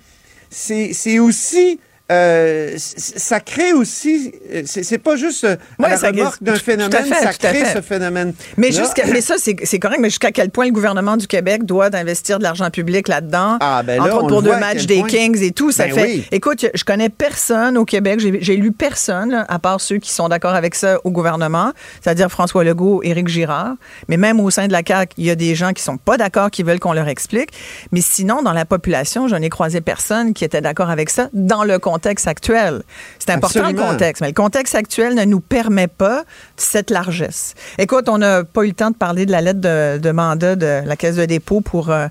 c'est 0.53 1.19
aussi. 1.19 1.80
Euh, 2.11 2.73
ça 2.77 3.39
crée 3.39 3.71
aussi, 3.73 4.34
c'est 4.65 4.97
pas 4.97 5.15
juste 5.15 5.45
euh, 5.45 5.55
Ouais, 5.80 5.89
la 5.91 5.97
ça- 5.97 6.07
remorque 6.07 6.43
d'un 6.43 6.55
phénomène, 6.55 7.05
fait, 7.05 7.15
ça 7.23 7.31
crée 7.34 7.63
ce 7.73 7.81
phénomène. 7.81 8.34
Mais, 8.57 8.71
jusqu'à, 8.71 9.05
mais 9.07 9.21
ça, 9.21 9.35
c'est, 9.38 9.55
correct, 9.80 9.99
mais 10.01 10.09
jusqu'à 10.09 10.31
quel 10.31 10.49
point 10.49 10.65
le 10.65 10.71
gouvernement 10.73 11.15
du 11.15 11.27
Québec 11.27 11.63
doit 11.65 11.95
investir 11.95 12.39
de 12.39 12.43
l'argent 12.43 12.69
public 12.69 13.07
là-dedans? 13.07 13.57
Ah, 13.61 13.81
ben 13.84 13.97
là, 13.97 14.03
entre 14.03 14.15
autres 14.17 14.27
pour 14.27 14.43
deux 14.43 14.55
matchs 14.57 14.85
des 14.85 14.99
point. 14.99 15.07
Kings 15.07 15.41
et 15.41 15.51
tout. 15.51 15.71
Ça 15.71 15.85
Ben 15.88 15.95
fait. 15.95 16.03
oui. 16.03 16.27
Écoute, 16.31 16.65
je- 16.73 16.84
connais 16.84 17.07
personne 17.09 17.77
au 17.77 17.85
Québec, 17.85 18.19
j'ai, 18.19 18.38
j'ai 18.41 18.57
lu 18.57 18.73
personne, 18.73 19.31
là, 19.31 19.45
à 19.47 19.57
part 19.57 19.80
ceux 19.80 19.97
qui 19.97 20.11
sont 20.11 20.27
d'accord 20.27 20.53
avec 20.55 20.75
ça 20.75 20.99
au 21.05 21.09
gouvernement, 21.11 21.71
c'est-à-dire 22.01 22.30
François 22.30 22.65
Legault, 22.65 23.01
Éric 23.03 23.30
Girard. 23.30 23.75
Mais 24.09 24.17
même 24.17 24.41
au 24.41 24.49
sein 24.49 24.67
de 24.67 24.73
la 24.73 24.81
CAQ, 24.85 25.13
il 25.17 25.25
y 25.25 25.30
a 25.30 25.35
des 25.35 25.55
gens 25.55 25.71
qui 25.71 25.81
sont 25.81 25.97
pas 25.97 26.17
d'accord, 26.17 26.51
qui 26.51 26.63
veulent 26.63 26.80
qu'on 26.81 26.93
leur 26.93 27.07
explique. 27.07 27.49
Mais 27.93 28.01
sinon, 28.01 28.41
dans 28.43 28.53
la 28.53 28.65
population, 28.65 29.30
je 29.30 29.35
n'ai 29.38 29.49
croisé 29.49 29.80
personne 29.80 30.34
qui 30.34 30.43
était 30.43 30.59
d'accord 30.61 30.89
avec 30.89 31.09
ça 31.09 31.30
dans 31.31 31.63
le 31.63 31.80
contexte 31.80 31.93
actuel. 32.28 32.84
C'est 33.20 33.32
important 33.32 33.60
Absolument. 33.61 33.86
le 33.88 33.91
contexte, 33.94 34.22
mais 34.22 34.28
le 34.28 34.34
contexte 34.34 34.76
actuel 34.76 35.15
ne 35.15 35.26
nous 35.26 35.40
permet 35.40 35.88
pas 35.88 36.24
cette 36.57 36.90
largesse. 36.90 37.53
Écoute, 37.78 38.10
on 38.10 38.18
n'a 38.18 38.44
pas 38.44 38.64
eu 38.64 38.68
le 38.68 38.74
temps 38.74 38.91
de 38.91 38.95
parler 38.95 39.26
de 39.26 39.32
la 39.32 39.41
lettre 39.41 39.61
de, 39.61 39.98
de 39.98 40.11
mandat 40.11 40.56
de 40.56 40.82
la 40.86 40.95
Caisse 40.95 41.15
de 41.15 41.26
dépôt 41.26 41.61
pour, 41.61 41.90
euh, 41.91 42.07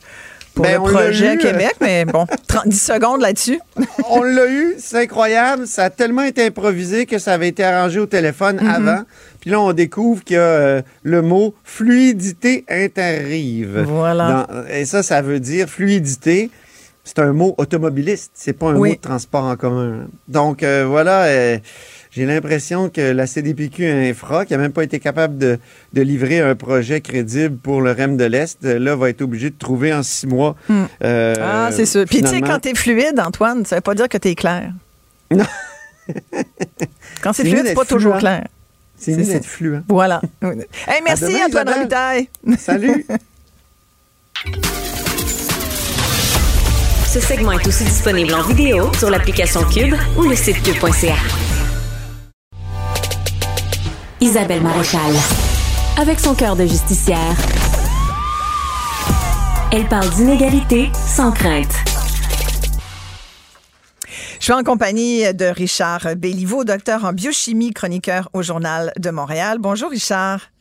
pour 0.55 0.65
Ben, 0.65 0.75
le 0.83 0.91
projet. 0.91 1.37
Québec, 1.39 1.75
mais 1.81 2.05
bon, 2.05 2.27
30, 2.49 2.69
10 2.69 2.83
secondes 2.83 3.21
là-dessus. 3.21 3.59
on 4.11 4.23
l'a 4.23 4.47
eu, 4.47 4.75
c'est 4.79 5.03
incroyable. 5.03 5.67
Ça 5.67 5.85
a 5.85 5.91
tellement 5.91 6.23
été 6.23 6.45
improvisé 6.47 7.07
que 7.07 7.19
ça 7.19 7.33
avait 7.35 7.49
été 7.49 7.65
arrangé 7.65 7.99
au 8.01 8.07
téléphone 8.07 8.57
Mhm. 8.61 8.69
avant. 8.69 9.03
Puis 9.41 9.51
là, 9.51 9.61
on 9.61 9.73
découvre 9.73 10.23
qu'il 10.23 10.37
y 10.37 10.39
a 10.39 10.43
euh, 10.43 10.83
le 11.03 11.21
mot 11.23 11.55
fluidité 11.65 12.65
interrive. 12.69 13.85
Voilà. 13.89 14.47
Dans- 14.49 14.67
et 14.69 14.85
ça, 14.85 15.03
ça 15.03 15.21
veut 15.23 15.41
dire 15.41 15.69
fluidité. 15.69 16.51
C'est 17.05 17.19
un 17.19 17.33
mot 17.33 17.55
automobiliste, 17.59 18.31
c'est 18.35 18.53
pas 18.53 18.67
un 18.71 18.77
Oui. 18.77 18.91
mot 18.91 18.95
de 18.95 19.01
transport 19.01 19.45
en 19.45 19.57
commun. 19.57 20.07
Donc 20.29 20.63
euh, 20.63 20.85
voilà, 20.87 21.25
euh, 21.25 21.59
j'ai 22.13 22.27
l'impression 22.27 22.91
que 22.91 23.01
la 23.01 23.27
CDPQ 23.27 23.85
Infra, 23.87 24.47
qui 24.47 24.55
a 24.55 24.59
même 24.59 24.73
pas 24.73 24.85
été 24.85 25.01
capable 25.01 25.37
de, 25.37 25.59
de 25.93 26.03
livrer 26.03 26.39
un 26.41 26.55
projet 26.55 27.01
crédible 27.01 27.57
pour 27.57 27.81
le 27.81 27.91
REM 27.91 28.17
de 28.17 28.25
l'Est, 28.25 28.63
là 28.63 28.95
va 28.95 29.11
être 29.11 29.23
obligé 29.23 29.51
de 29.51 29.59
trouver 29.59 29.93
en 29.93 30.05
six 30.05 30.29
mois. 30.29 30.55
Hmm. 30.69 30.85
euh, 31.03 31.35
ah, 31.41 31.71
c'est 31.73 31.87
sûr. 31.87 32.05
Puis 32.05 32.23
tu 32.23 32.29
sais, 32.29 32.41
quand 32.41 32.61
t'es 32.61 32.75
fluide, 32.75 33.19
Antoine, 33.19 33.65
ça 33.67 33.77
veut 33.77 33.81
pas 33.83 33.95
dire 33.97 34.09
que 34.09 34.19
t'es 34.19 34.35
clair. 34.35 34.71
Non. 35.33 35.45
Quand 37.23 37.33
c'est 37.33 37.45
fluide, 37.45 37.65
c'est 37.65 37.75
pas 37.75 37.85
toujours 37.85 38.19
clair. 38.19 38.47
C'est 38.97 39.17
mieux 39.17 39.25
d'être 39.25 39.47
fluent. 39.47 39.81
Voilà. 39.89 40.21
hey, 40.43 41.01
merci, 41.05 41.37
À 41.41 41.47
Antoine. 41.47 41.69
Robitaille. 41.69 42.29
Salut. 42.59 43.07
Ce 47.13 47.21
segment 47.21 47.53
est 47.53 47.67
aussi 47.67 47.85
disponible 47.85 48.33
en 48.33 48.41
vidéo 48.43 48.91
sur 48.95 49.11
l'application 49.11 49.61
Cube 49.65 49.95
ou 50.17 50.23
le 50.23 50.35
site 50.35 50.63
cube.ca. 50.63 51.15
Isabelle 54.23 54.63
Maréchal. 54.63 55.13
Avec 56.01 56.19
son 56.19 56.35
cœur 56.35 56.57
de 56.57 56.65
justicière, 56.65 57.37
elle 59.73 59.87
parle 59.89 60.09
d'inégalité 60.15 60.91
sans 61.07 61.33
crainte. 61.33 61.75
Je 64.39 64.45
suis 64.45 64.55
en 64.55 64.63
compagnie 64.63 65.35
de 65.35 65.45
Richard 65.45 66.17
Béliveau, 66.17 66.65
docteur 66.65 67.05
en 67.05 67.13
biochimie, 67.13 67.75
chroniqueur 67.75 68.31
au 68.33 68.41
Journal 68.41 68.91
de 68.99 69.11
Montréal. 69.11 69.59
Bonjour 69.61 69.91
Richard. 69.91 70.52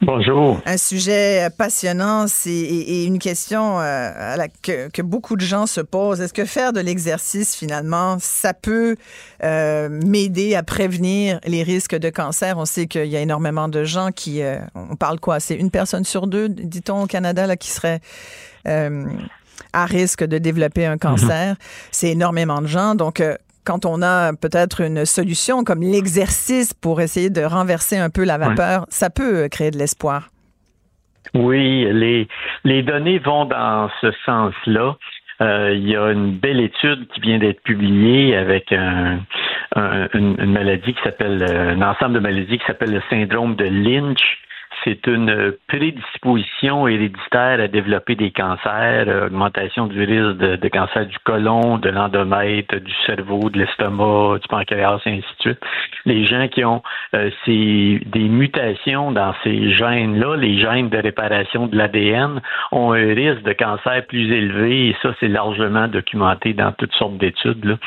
Bonjour. 0.00 0.60
Un 0.64 0.76
sujet 0.76 1.48
passionnant 1.56 2.26
et, 2.46 3.04
une 3.04 3.18
question 3.18 3.80
euh, 3.80 4.36
que, 4.62 5.02
beaucoup 5.02 5.34
de 5.34 5.40
gens 5.40 5.66
se 5.66 5.80
posent. 5.80 6.20
Est-ce 6.20 6.32
que 6.32 6.44
faire 6.44 6.72
de 6.72 6.78
l'exercice, 6.78 7.56
finalement, 7.56 8.16
ça 8.20 8.54
peut 8.54 8.94
euh, 9.42 9.88
m'aider 9.88 10.54
à 10.54 10.62
prévenir 10.62 11.40
les 11.44 11.64
risques 11.64 11.96
de 11.96 12.10
cancer? 12.10 12.58
On 12.58 12.64
sait 12.64 12.86
qu'il 12.86 13.06
y 13.06 13.16
a 13.16 13.20
énormément 13.20 13.68
de 13.68 13.82
gens 13.82 14.12
qui... 14.12 14.40
Euh, 14.42 14.58
on 14.76 14.94
parle 14.94 15.18
quoi? 15.18 15.40
C'est 15.40 15.56
une 15.56 15.70
personne 15.70 16.04
sur 16.04 16.28
deux, 16.28 16.48
dit-on, 16.48 17.02
au 17.02 17.06
Canada, 17.06 17.48
là, 17.48 17.56
qui 17.56 17.70
serait 17.70 18.00
à 18.64 19.86
risque 19.86 20.22
de 20.22 20.38
développer 20.38 20.86
un 20.86 20.98
cancer. 20.98 21.54
Mm-hmm. 21.54 21.88
C'est 21.90 22.10
énormément 22.10 22.60
de 22.60 22.66
gens. 22.68 22.94
Donc, 22.94 23.20
quand 23.68 23.84
on 23.84 24.00
a 24.00 24.32
peut-être 24.32 24.80
une 24.80 25.04
solution 25.04 25.62
comme 25.62 25.82
l'exercice 25.82 26.72
pour 26.72 27.02
essayer 27.02 27.28
de 27.28 27.42
renverser 27.42 27.98
un 27.98 28.08
peu 28.08 28.24
la 28.24 28.38
vapeur, 28.38 28.86
ça 28.88 29.10
peut 29.10 29.46
créer 29.50 29.70
de 29.70 29.76
l'espoir. 29.76 30.30
Oui, 31.34 31.86
les, 31.92 32.28
les 32.64 32.82
données 32.82 33.18
vont 33.18 33.44
dans 33.44 33.90
ce 34.00 34.10
sens-là. 34.24 34.96
Euh, 35.42 35.72
il 35.74 35.86
y 35.86 35.94
a 35.94 36.10
une 36.10 36.32
belle 36.32 36.60
étude 36.60 37.08
qui 37.08 37.20
vient 37.20 37.38
d'être 37.38 37.62
publiée 37.62 38.34
avec 38.36 38.72
un, 38.72 39.20
une, 40.14 40.50
maladie 40.50 40.94
qui 40.94 41.02
s'appelle, 41.04 41.42
un 41.44 41.82
ensemble 41.82 42.14
de 42.14 42.20
maladies 42.20 42.58
qui 42.58 42.66
s'appelle 42.66 42.92
le 42.92 43.02
syndrome 43.10 43.54
de 43.54 43.64
Lynch 43.64 44.38
c'est 44.84 45.06
une 45.06 45.52
prédisposition 45.66 46.86
héréditaire 46.86 47.60
à 47.60 47.68
développer 47.68 48.14
des 48.14 48.30
cancers, 48.30 49.06
euh, 49.08 49.26
augmentation 49.26 49.86
du 49.86 50.00
risque 50.00 50.38
de, 50.38 50.68
cancer 50.68 51.06
du 51.06 51.18
côlon, 51.24 51.78
de 51.78 51.88
l'endomètre, 51.88 52.76
du 52.76 52.92
cerveau, 53.06 53.50
de 53.50 53.58
l'estomac, 53.58 54.38
du 54.40 54.48
pancréas, 54.48 55.00
et 55.06 55.10
ainsi 55.10 55.34
de 55.38 55.40
suite. 55.40 55.60
Les 56.04 56.26
gens 56.26 56.48
qui 56.48 56.64
ont 56.64 56.82
euh, 57.14 57.30
ces, 57.44 58.00
des 58.06 58.28
mutations 58.28 59.12
dans 59.12 59.34
ces 59.44 59.72
gènes-là, 59.72 60.36
les 60.36 60.58
gènes 60.58 60.88
de 60.88 60.98
réparation 60.98 61.66
de 61.66 61.76
l'ADN, 61.76 62.40
ont 62.72 62.92
un 62.92 63.14
risque 63.14 63.42
de 63.42 63.52
cancer 63.52 64.04
plus 64.06 64.32
élevé 64.32 64.88
et 64.88 64.96
ça, 65.02 65.14
c'est 65.20 65.28
largement 65.28 65.88
documenté 65.88 66.52
dans 66.52 66.72
toutes 66.72 66.94
sortes 66.94 67.18
d'études. 67.18 67.78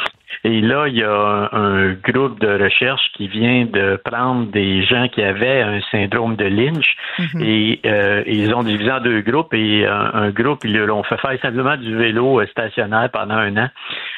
Et 0.43 0.61
là, 0.61 0.87
il 0.87 0.95
y 0.95 1.03
a 1.03 1.49
un, 1.51 1.93
groupe 1.93 2.39
de 2.39 2.63
recherche 2.63 3.01
qui 3.13 3.27
vient 3.27 3.65
de 3.65 3.99
prendre 4.03 4.51
des 4.51 4.83
gens 4.83 5.07
qui 5.07 5.21
avaient 5.21 5.61
un 5.61 5.81
syndrome 5.91 6.35
de 6.35 6.45
Lynch. 6.45 6.95
Mhm. 7.19 7.41
et 7.41 7.79
euh, 7.85 8.23
ils 8.25 8.53
ont 8.53 8.63
divisé 8.63 8.91
en 8.91 9.01
deux 9.01 9.21
groupes 9.21 9.53
et 9.53 9.85
un, 9.85 10.29
groupe, 10.31 10.63
ils 10.63 10.73
leur 10.73 10.95
ont 10.95 11.03
fait 11.03 11.17
faire 11.17 11.39
simplement 11.41 11.77
du 11.77 11.95
vélo 11.95 12.43
stationnaire 12.47 13.09
pendant 13.11 13.35
un 13.35 13.57
an. 13.57 13.69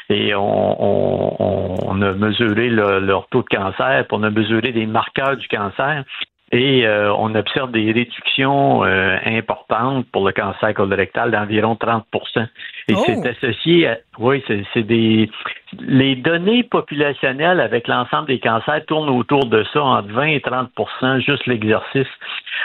Et 0.10 0.34
on, 0.36 2.02
a 2.02 2.14
mesuré 2.14 2.70
leur 2.70 3.28
taux 3.28 3.44
de 3.44 3.56
cancer, 3.56 4.06
puis 4.08 4.18
on 4.18 4.24
a 4.24 4.30
mesuré 4.30 4.72
des 4.72 4.86
marqueurs 4.86 5.38
du 5.38 5.48
cancer 5.48 6.04
et 6.54 6.86
euh, 6.86 7.12
on 7.16 7.34
observe 7.34 7.72
des 7.72 7.92
réductions 7.92 8.84
euh, 8.84 9.18
importantes 9.26 10.06
pour 10.12 10.24
le 10.24 10.32
cancer 10.32 10.72
colorectal 10.76 11.32
d'environ 11.32 11.74
30% 11.74 12.48
Et 12.90 12.94
c'est 12.94 13.18
oh! 13.18 13.28
associé 13.28 13.88
à, 13.88 13.98
oui, 14.20 14.44
c'est 14.48 14.84
des, 14.84 15.32
les 15.80 16.16
données 16.16 16.62
populationnelles 16.62 17.60
avec 17.60 17.88
l'ensemble 17.88 18.28
des 18.28 18.40
cancers 18.40 18.86
tournent 18.86 19.10
autour 19.10 19.46
de 19.48 19.64
ça, 19.74 19.82
entre 19.82 20.10
20 20.10 20.26
et 20.26 20.40
30% 20.40 21.26
juste 21.26 21.48
l'exercice. 21.48 22.08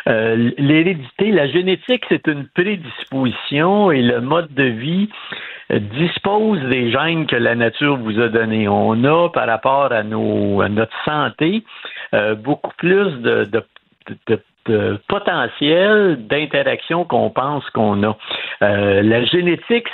Euh, 0.07 0.51
L'hérédité, 0.59 1.33
la 1.33 1.49
génétique, 1.49 2.05
c'est 2.11 2.27
une 2.27 2.47
prédisposition 2.49 3.91
et 3.91 4.03
le 4.03 4.21
mode 4.21 4.53
de 4.53 4.65
vie 4.65 5.09
dispose 5.71 6.61
des 6.69 6.91
gènes 6.91 7.27
que 7.27 7.37
la 7.37 7.55
nature 7.55 7.97
vous 7.97 8.19
a 8.21 8.29
donnés. 8.29 8.69
On 8.69 9.05
a, 9.05 9.29
par 9.29 9.47
rapport 9.47 9.93
à, 9.93 10.03
nos, 10.03 10.63
à 10.63 10.69
notre 10.69 10.97
santé, 11.05 11.63
euh, 12.15 12.35
beaucoup 12.35 12.73
plus 12.79 13.21
de, 13.21 13.45
de 13.45 13.63
de, 14.27 14.41
potentiel 15.09 16.27
d'interaction 16.27 17.05
qu'on 17.05 17.31
pense 17.31 17.65
qu'on 17.71 18.03
a. 18.03 18.17
Euh, 18.61 19.03
la 19.03 19.25
génétique, 19.25 19.87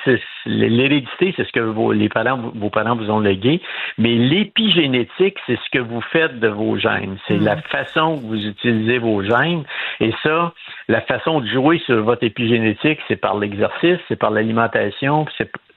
l'hérédité, 0.47 1.33
c'est 1.37 1.47
ce 1.47 1.53
que 1.53 1.61
vos, 1.61 1.93
les 1.93 2.09
parents, 2.09 2.51
vos 2.57 2.71
parents 2.71 2.97
vous 2.97 3.09
ont 3.09 3.21
légué, 3.21 3.61
mais 3.99 4.17
l'épigénétique, 4.17 5.37
c'est 5.47 5.57
ce 5.57 5.71
que 5.71 5.79
vous 5.79 6.01
faites 6.01 6.41
de 6.41 6.49
vos 6.49 6.77
gènes. 6.77 7.19
C'est 7.29 7.39
la 7.39 7.55
mm. 7.55 7.63
façon 7.71 8.19
que 8.19 8.27
vous 8.27 8.47
utilisez 8.47 8.99
vos 8.99 9.23
gènes. 9.23 9.63
Et 10.01 10.13
ça, 10.25 10.53
la 10.89 11.03
façon 11.03 11.41
de 11.41 11.47
jouer 11.47 11.79
sur 11.87 12.03
votre 12.03 12.25
épigénétique, 12.25 12.99
c'est 13.07 13.17
par 13.17 13.39
l'exercice, 13.39 13.99
c'est 14.09 14.19
par 14.19 14.31
l'alimentation, 14.33 15.27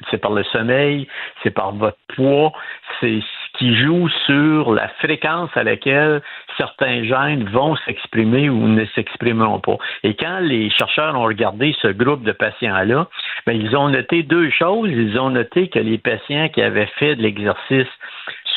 c'est 0.10 0.18
par 0.18 0.32
le 0.32 0.44
sommeil, 0.46 1.08
c'est 1.44 1.52
par 1.52 1.72
votre 1.74 1.98
poids, 2.16 2.52
c'est 3.00 3.20
qui 3.58 3.76
joue 3.76 4.08
sur 4.26 4.74
la 4.74 4.88
fréquence 5.00 5.50
à 5.56 5.64
laquelle 5.64 6.22
certains 6.58 7.04
gènes 7.04 7.44
vont 7.50 7.76
s'exprimer 7.86 8.50
ou 8.50 8.68
ne 8.68 8.86
s'exprimeront 8.96 9.60
pas. 9.60 9.78
Et 10.04 10.16
quand 10.16 10.40
les 10.40 10.70
chercheurs 10.70 11.16
ont 11.16 11.26
regardé 11.26 11.76
ce 11.82 11.88
groupe 11.88 12.24
de 12.24 12.32
patients-là, 12.32 13.08
ben, 13.46 13.54
ils 13.54 13.76
ont 13.76 13.90
noté 13.90 14.24
deux 14.24 14.50
choses. 14.50 14.90
Ils 14.92 15.20
ont 15.20 15.30
noté 15.30 15.70
que 15.70 15.80
les 15.80 15.98
patients 15.98 16.50
qui 16.50 16.62
avaient 16.62 16.90
fait 16.98 17.16
de 17.16 17.22
l'exercice 17.22 17.88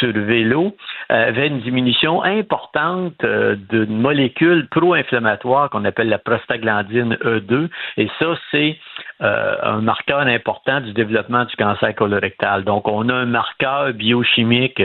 sur 0.01 0.12
vélo 0.12 0.74
euh, 1.12 1.28
avait 1.28 1.47
une 1.47 1.60
diminution 1.60 2.22
importante 2.22 3.22
euh, 3.22 3.55
d'une 3.70 4.01
molécule 4.01 4.66
pro-inflammatoire 4.70 5.70
qu'on 5.70 5.85
appelle 5.85 6.09
la 6.09 6.18
prostaglandine 6.18 7.14
E2. 7.22 7.68
Et 7.98 8.09
ça, 8.18 8.35
c'est 8.51 8.78
euh, 9.22 9.56
un 9.62 9.81
marqueur 9.82 10.20
important 10.20 10.81
du 10.81 10.93
développement 10.93 11.44
du 11.44 11.55
cancer 11.56 11.94
colorectal. 11.94 12.64
Donc, 12.64 12.89
on 12.89 13.09
a 13.09 13.14
un 13.14 13.27
marqueur 13.27 13.93
biochimique 13.93 14.82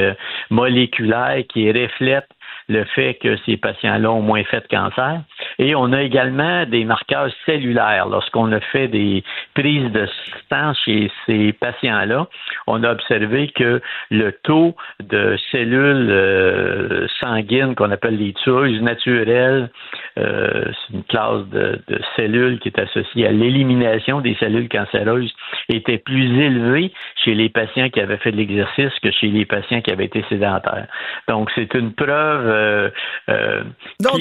moléculaire 0.50 1.44
qui 1.50 1.72
reflète 1.72 2.28
le 2.68 2.84
fait 2.84 3.16
que 3.16 3.38
ces 3.46 3.58
patients-là 3.58 4.12
ont 4.12 4.22
moins 4.22 4.44
fait 4.44 4.62
de 4.62 4.68
cancer. 4.68 5.22
Et 5.60 5.76
on 5.76 5.94
a 5.94 6.02
également 6.02 6.66
des 6.66 6.84
marqueurs 6.84 7.30
cellulaires. 7.46 8.08
Lorsqu'on 8.10 8.52
a 8.52 8.60
fait 8.60 8.88
des 8.88 9.24
prises 9.54 9.92
de 9.92 10.08
sang 10.52 10.74
chez 10.74 11.12
ces 11.26 11.54
patients-là, 11.54 12.28
on 12.68 12.84
a 12.84 12.92
observé 12.92 13.50
que 13.56 13.82
le 14.10 14.32
taux 14.44 14.76
de 15.00 15.38
cellules 15.52 16.10
euh, 16.10 17.08
sanguines 17.20 17.76
qu'on 17.76 17.92
appelle 17.92 18.18
les 18.18 18.34
tueuses 18.34 18.82
naturelles, 18.82 19.70
euh, 20.18 20.66
c'est 20.66 20.94
une 20.96 21.04
classe 21.04 21.46
de, 21.52 21.82
de, 21.88 22.00
cellules 22.16 22.60
qui 22.60 22.70
est 22.70 22.80
associée 22.80 23.28
à 23.28 23.32
l'élimination 23.32 24.22
des 24.22 24.36
cellules 24.36 24.70
cancéreuses, 24.70 25.34
était 25.70 25.98
plus 25.98 26.40
élevé 26.40 26.92
chez 27.24 27.34
les 27.34 27.50
patients 27.50 27.90
qui 27.90 28.00
avaient 28.00 28.18
fait 28.18 28.32
de 28.32 28.38
l'exercice 28.38 28.94
que 29.02 29.12
chez 29.12 29.28
les 29.28 29.46
patients 29.46 29.82
qui 29.82 29.92
avaient 29.92 30.06
été 30.06 30.24
sédentaires. 30.30 30.88
Donc, 31.28 31.52
c'est 31.56 31.74
une 31.74 31.94
preuve 31.94 32.55
euh, 32.56 32.90
euh, 33.30 33.64
Donc, 33.99 34.19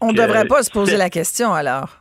on 0.00 0.12
ne 0.12 0.16
devrait 0.16 0.46
pas 0.46 0.62
se 0.62 0.70
poser 0.70 0.96
la 0.96 1.10
question 1.10 1.52
alors. 1.52 2.00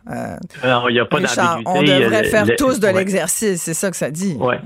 non, 0.64 0.88
il 0.90 0.94
n'y 0.94 1.00
a 1.00 1.06
pas 1.06 1.20
d'ambiguïté. 1.20 1.64
On 1.66 1.84
devrait 1.84 2.24
faire 2.26 2.46
tous 2.58 2.80
de 2.80 2.88
l'exercice, 2.88 3.62
c'est 3.62 3.74
ça 3.74 3.92
que 3.92 3.98
ça 3.98 4.12
dit. 4.12 4.36
Ouais. 4.40 4.60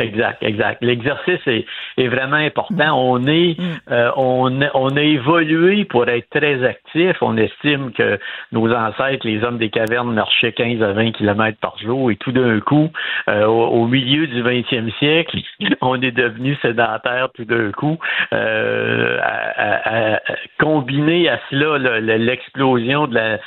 Exact, 0.00 0.42
exact. 0.42 0.78
L'exercice 0.82 1.46
est, 1.46 1.66
est, 1.98 2.08
vraiment 2.08 2.36
important. 2.36 2.98
On 2.98 3.26
est, 3.26 3.58
mm. 3.58 3.92
euh, 3.92 4.10
on, 4.16 4.60
on 4.74 4.96
a 4.96 5.02
évolué 5.02 5.84
pour 5.84 6.08
être 6.08 6.28
très 6.30 6.64
actif. 6.64 7.16
On 7.20 7.36
estime 7.36 7.92
que 7.92 8.18
nos 8.52 8.72
ancêtres, 8.72 9.26
les 9.26 9.44
hommes 9.44 9.58
des 9.58 9.68
cavernes, 9.68 10.12
marchaient 10.14 10.52
15 10.52 10.82
à 10.82 10.92
20 10.92 11.12
kilomètres 11.12 11.58
par 11.60 11.78
jour 11.78 12.10
et 12.10 12.16
tout 12.16 12.32
d'un 12.32 12.60
coup, 12.60 12.90
euh, 13.28 13.44
au, 13.46 13.86
milieu 13.86 14.26
du 14.26 14.42
20e 14.42 14.90
siècle, 14.98 15.38
on 15.82 16.00
est 16.00 16.12
devenu 16.12 16.56
sédentaire 16.62 17.28
tout 17.34 17.44
d'un 17.44 17.70
coup. 17.72 17.98
Euh, 18.32 19.18
à, 19.22 20.14
à, 20.14 20.20
combiné 20.58 21.28
à 21.28 21.38
cela 21.50 22.00
l'explosion 22.00 23.06
de 23.06 23.38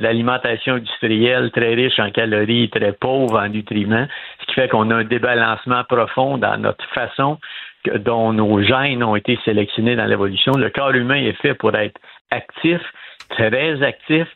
l'alimentation 0.00 0.74
industrielle 0.74 1.50
très 1.50 1.74
riche 1.74 1.98
en 1.98 2.10
calories, 2.10 2.70
très 2.70 2.92
pauvre 2.92 3.40
en 3.40 3.48
nutriments, 3.48 4.06
ce 4.40 4.46
qui 4.46 4.54
fait 4.54 4.68
qu'on 4.68 4.90
a 4.90 4.96
un 4.96 5.04
débalancement 5.04 5.79
profond 5.84 6.38
dans 6.38 6.56
notre 6.56 6.84
façon 6.94 7.38
dont 8.04 8.32
nos 8.32 8.62
gènes 8.62 9.02
ont 9.02 9.16
été 9.16 9.38
sélectionnés 9.44 9.96
dans 9.96 10.04
l'évolution. 10.04 10.52
Le 10.52 10.70
corps 10.70 10.92
humain 10.92 11.16
est 11.16 11.40
fait 11.40 11.54
pour 11.54 11.74
être 11.74 11.98
actif, 12.30 12.80
très 13.30 13.82
actif. 13.82 14.26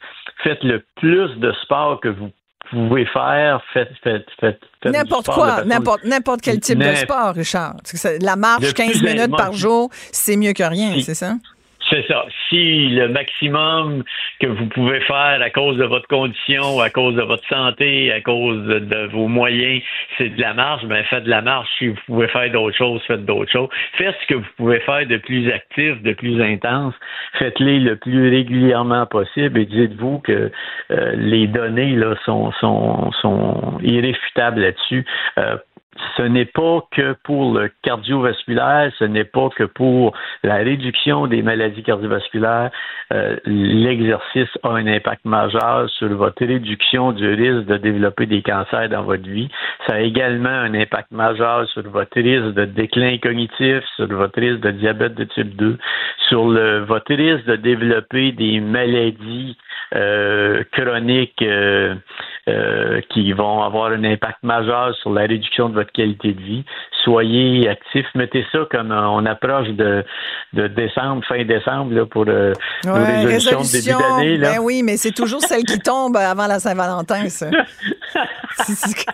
Faites 0.42 0.62
le 0.62 0.84
plus 0.96 1.28
de 1.38 1.52
sport 1.62 2.00
que 2.00 2.08
vous 2.08 2.30
pouvez 2.70 3.06
faire. 3.06 3.62
Faites, 3.72 3.92
faites, 4.02 4.26
faites, 4.40 4.60
N'importe 4.84 5.26
quoi, 5.26 5.64
n'importe, 5.64 6.04
n'importe 6.04 6.40
quel 6.42 6.60
type 6.60 6.78
de 6.78 6.94
sport, 6.94 7.34
Richard. 7.34 7.76
La 8.20 8.36
marche 8.36 8.72
15 8.72 9.02
minutes 9.02 9.36
par 9.36 9.52
jour, 9.52 9.90
c'est 9.92 10.36
mieux 10.36 10.52
que 10.52 10.64
rien, 10.64 11.00
c'est 11.00 11.14
ça? 11.14 11.34
C'est 11.94 12.06
ça. 12.08 12.26
Si 12.48 12.88
le 12.88 13.08
maximum 13.08 14.02
que 14.40 14.48
vous 14.48 14.66
pouvez 14.66 15.00
faire 15.00 15.40
à 15.40 15.50
cause 15.50 15.76
de 15.76 15.84
votre 15.84 16.08
condition, 16.08 16.80
à 16.80 16.90
cause 16.90 17.14
de 17.14 17.22
votre 17.22 17.46
santé, 17.48 18.10
à 18.10 18.20
cause 18.20 18.64
de, 18.66 19.06
vos 19.12 19.28
moyens, 19.28 19.80
c'est 20.18 20.30
de 20.30 20.40
la 20.40 20.54
marche, 20.54 20.84
ben 20.86 21.04
faites 21.04 21.24
de 21.24 21.30
la 21.30 21.42
marche. 21.42 21.68
Si 21.78 21.88
vous 21.88 21.96
pouvez 22.06 22.28
faire 22.28 22.50
d'autres 22.50 22.76
choses, 22.76 23.00
faites 23.06 23.24
d'autres 23.24 23.52
choses. 23.52 23.68
Faites 23.92 24.16
ce 24.22 24.26
que 24.26 24.34
vous 24.34 24.46
pouvez 24.56 24.80
faire 24.80 25.06
de 25.06 25.18
plus 25.18 25.50
actif, 25.52 26.02
de 26.02 26.12
plus 26.12 26.42
intense. 26.42 26.94
Faites-les 27.38 27.78
le 27.78 27.96
plus 27.96 28.28
régulièrement 28.28 29.06
possible 29.06 29.60
et 29.60 29.66
dites-vous 29.66 30.18
que 30.18 30.50
euh, 30.90 31.12
les 31.16 31.46
données 31.46 31.94
là 31.94 32.14
sont 32.24 32.50
sont, 32.60 33.12
sont 33.22 33.78
irréfutables 33.82 34.60
là-dessus. 34.60 35.04
Euh, 35.38 35.56
ce 36.16 36.22
n'est 36.22 36.44
pas 36.44 36.86
que 36.90 37.14
pour 37.24 37.54
le 37.54 37.70
cardiovasculaire, 37.82 38.90
ce 38.98 39.04
n'est 39.04 39.24
pas 39.24 39.48
que 39.56 39.64
pour 39.64 40.14
la 40.42 40.56
réduction 40.56 41.26
des 41.26 41.42
maladies 41.42 41.82
cardiovasculaires. 41.82 42.70
Euh, 43.12 43.36
l'exercice 43.44 44.48
a 44.62 44.70
un 44.70 44.86
impact 44.86 45.24
majeur 45.24 45.88
sur 45.90 46.08
votre 46.08 46.44
réduction 46.44 47.12
du 47.12 47.28
risque 47.28 47.66
de 47.66 47.76
développer 47.76 48.26
des 48.26 48.42
cancers 48.42 48.88
dans 48.88 49.02
votre 49.02 49.28
vie. 49.28 49.48
Ça 49.86 49.94
a 49.94 50.00
également 50.00 50.48
un 50.48 50.74
impact 50.74 51.10
majeur 51.10 51.68
sur 51.68 51.82
votre 51.88 52.20
risque 52.20 52.54
de 52.54 52.64
déclin 52.64 53.18
cognitif, 53.18 53.84
sur 53.96 54.06
votre 54.08 54.40
risque 54.40 54.60
de 54.60 54.70
diabète 54.70 55.14
de 55.14 55.24
type 55.24 55.54
2, 55.56 55.78
sur 56.28 56.48
le, 56.48 56.84
votre 56.84 57.14
risque 57.14 57.44
de 57.46 57.56
développer 57.56 58.32
des 58.32 58.60
maladies 58.60 59.56
euh, 59.94 60.64
chroniques 60.72 61.42
euh, 61.42 61.94
euh, 62.46 63.00
qui 63.08 63.32
vont 63.32 63.62
avoir 63.62 63.90
un 63.92 64.04
impact 64.04 64.42
majeur 64.42 64.94
sur 64.96 65.12
la 65.12 65.22
réduction 65.22 65.70
de 65.70 65.74
votre 65.74 65.92
qualité 65.92 66.34
de 66.34 66.40
vie. 66.42 66.64
Soyez 67.02 67.68
actifs. 67.70 68.06
Mettez 68.14 68.44
ça 68.52 68.58
comme 68.70 68.92
on 68.92 69.24
approche 69.24 69.68
de, 69.68 70.04
de 70.52 70.66
décembre, 70.66 71.24
fin 71.26 71.42
décembre, 71.44 71.94
là, 71.94 72.04
pour 72.04 72.26
euh, 72.28 72.52
ouais, 72.84 73.24
résolutions 73.24 73.60
de 73.60 73.72
début 73.72 73.98
d'année. 73.98 74.38
Ben 74.38 74.58
oui, 74.60 74.82
mais 74.82 74.98
c'est 74.98 75.12
toujours 75.12 75.40
celle 75.40 75.64
qui 75.64 75.78
tombe 75.78 76.16
avant 76.16 76.46
la 76.46 76.58
Saint-Valentin, 76.58 77.28
ça. 77.30 77.46
c'est 78.66 79.06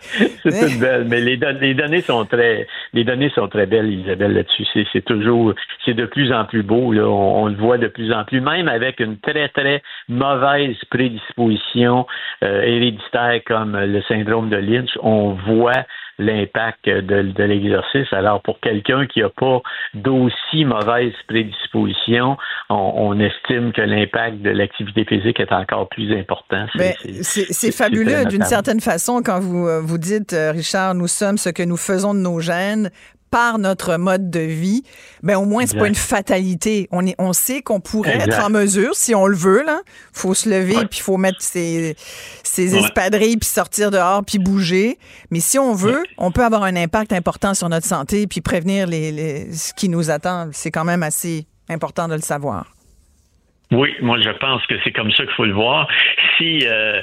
toute 0.43 0.81
belle, 0.81 1.07
mais 1.09 1.21
les, 1.21 1.37
les, 1.37 1.75
données 1.75 2.03
sont 2.03 2.25
très, 2.25 2.67
les 2.93 3.05
données 3.05 3.31
sont 3.31 3.49
très 3.49 3.67
belles, 3.67 3.93
Isabelle, 3.93 4.35
là-dessus. 4.35 4.67
C'est 4.93 5.05
toujours, 5.05 5.55
c'est 5.85 5.95
de 5.95 6.07
plus 6.07 6.33
en 6.33 6.45
plus 6.45 6.63
beau. 6.63 6.93
Là. 6.93 7.07
On, 7.07 7.47
le 7.47 7.57
voit 7.57 7.79
de 7.79 7.89
plus 7.89 8.13
en 8.13 8.25
plus, 8.25 8.41
même 8.41 8.69
avec 8.69 9.01
une 9.01 9.19
très 9.19 9.49
très 9.49 9.83
mauvaise 10.09 10.77
prédisposition 10.91 12.07
euh, 12.43 12.63
héréditaire 12.63 13.20
comme 13.47 13.77
le 13.77 14.03
syndrome 14.03 14.51
de 14.51 14.57
Lynch. 14.57 14.91
On 15.03 15.35
voit 15.47 15.85
l'impact 16.21 16.87
de, 16.87 17.43
l'exercice. 17.43 18.13
Alors, 18.13 18.43
pour 18.43 18.61
quelqu'un 18.61 19.07
qui 19.07 19.21
n'a 19.21 19.31
pas 19.31 19.61
d'aussi 19.95 20.65
mauvaise 20.65 21.13
prédisposition, 21.27 22.37
on, 22.69 23.19
estime 23.19 23.73
que 23.73 23.81
l'impact 23.81 24.43
de 24.43 24.51
l'activité 24.51 25.05
physique 25.05 25.41
est 25.41 25.53
encore 25.53 25.89
plus 25.89 26.17
important. 26.17 26.67
C'est 27.23 27.73
fabuleux 27.73 28.27
d'une 28.27 28.45
certaine 28.45 28.81
façon 28.81 29.23
quand 29.25 29.41
vous, 29.41 29.67
euh, 29.67 29.81
vous 29.81 29.99
dites, 29.99 30.33
euh, 30.33 30.53
Richard, 30.53 30.95
nous 30.95 31.09
sommes 31.09 31.39
ce 31.39 31.49
que 31.49 31.63
nous 31.63 31.77
faisons 31.77 32.15
de 32.15 32.21
nos 32.21 32.41
gènes 32.41 32.91
par 33.31 33.59
notre 33.59 33.97
mode 33.97 34.31
de 34.31 34.41
vie, 34.41 34.83
ben 35.23 35.37
au 35.37 35.45
moins 35.45 35.67
c'est 35.67 35.79
pas 35.79 35.87
une 35.87 35.95
fatalité. 35.95 36.89
On 36.91 37.07
est, 37.07 37.15
on 37.19 37.33
sait 37.33 37.63
qu'on 37.63 37.81
pourrait 37.81 38.19
être 38.19 38.45
en 38.45 38.51
mesure, 38.51 38.95
si 38.95 39.15
on 39.15 39.27
le 39.27 39.37
veut 39.37 39.63
là, 39.63 39.81
faut 40.13 40.35
se 40.35 40.49
lever 40.49 40.75
puis 40.87 40.99
il 40.99 41.03
faut 41.03 41.17
mettre 41.17 41.41
ses, 41.41 41.97
ses 42.43 42.77
espadrilles 42.77 43.37
puis 43.37 43.49
sortir 43.49 43.91
dehors 43.91 44.25
puis 44.25 44.39
bouger. 44.39 44.99
Mais 45.31 45.41
si 45.41 45.59
on 45.59 45.75
veut, 45.75 46.03
on 46.19 46.33
peut 46.33 46.45
avoir 46.45 46.65
un 46.65 46.77
impact 46.77 47.13
important 47.13 47.55
sur 47.55 47.69
notre 47.69 47.87
santé 47.87 48.27
puis 48.27 48.41
prévenir 48.41 48.87
les, 48.87 49.13
les 49.13 49.53
ce 49.53 49.73
qui 49.75 49.89
nous 49.89 50.11
attend. 50.11 50.49
C'est 50.53 50.71
quand 50.71 50.85
même 50.85 51.03
assez 51.03 51.47
important 51.69 52.09
de 52.09 52.15
le 52.15 52.23
savoir. 52.23 52.67
Oui, 53.73 53.95
moi 54.01 54.19
je 54.21 54.31
pense 54.31 54.67
que 54.67 54.75
c'est 54.83 54.91
comme 54.91 55.13
ça 55.13 55.25
qu'il 55.25 55.35
faut 55.35 55.45
le 55.45 55.53
voir. 55.53 55.87
Si 56.37 56.67
euh, 56.67 57.01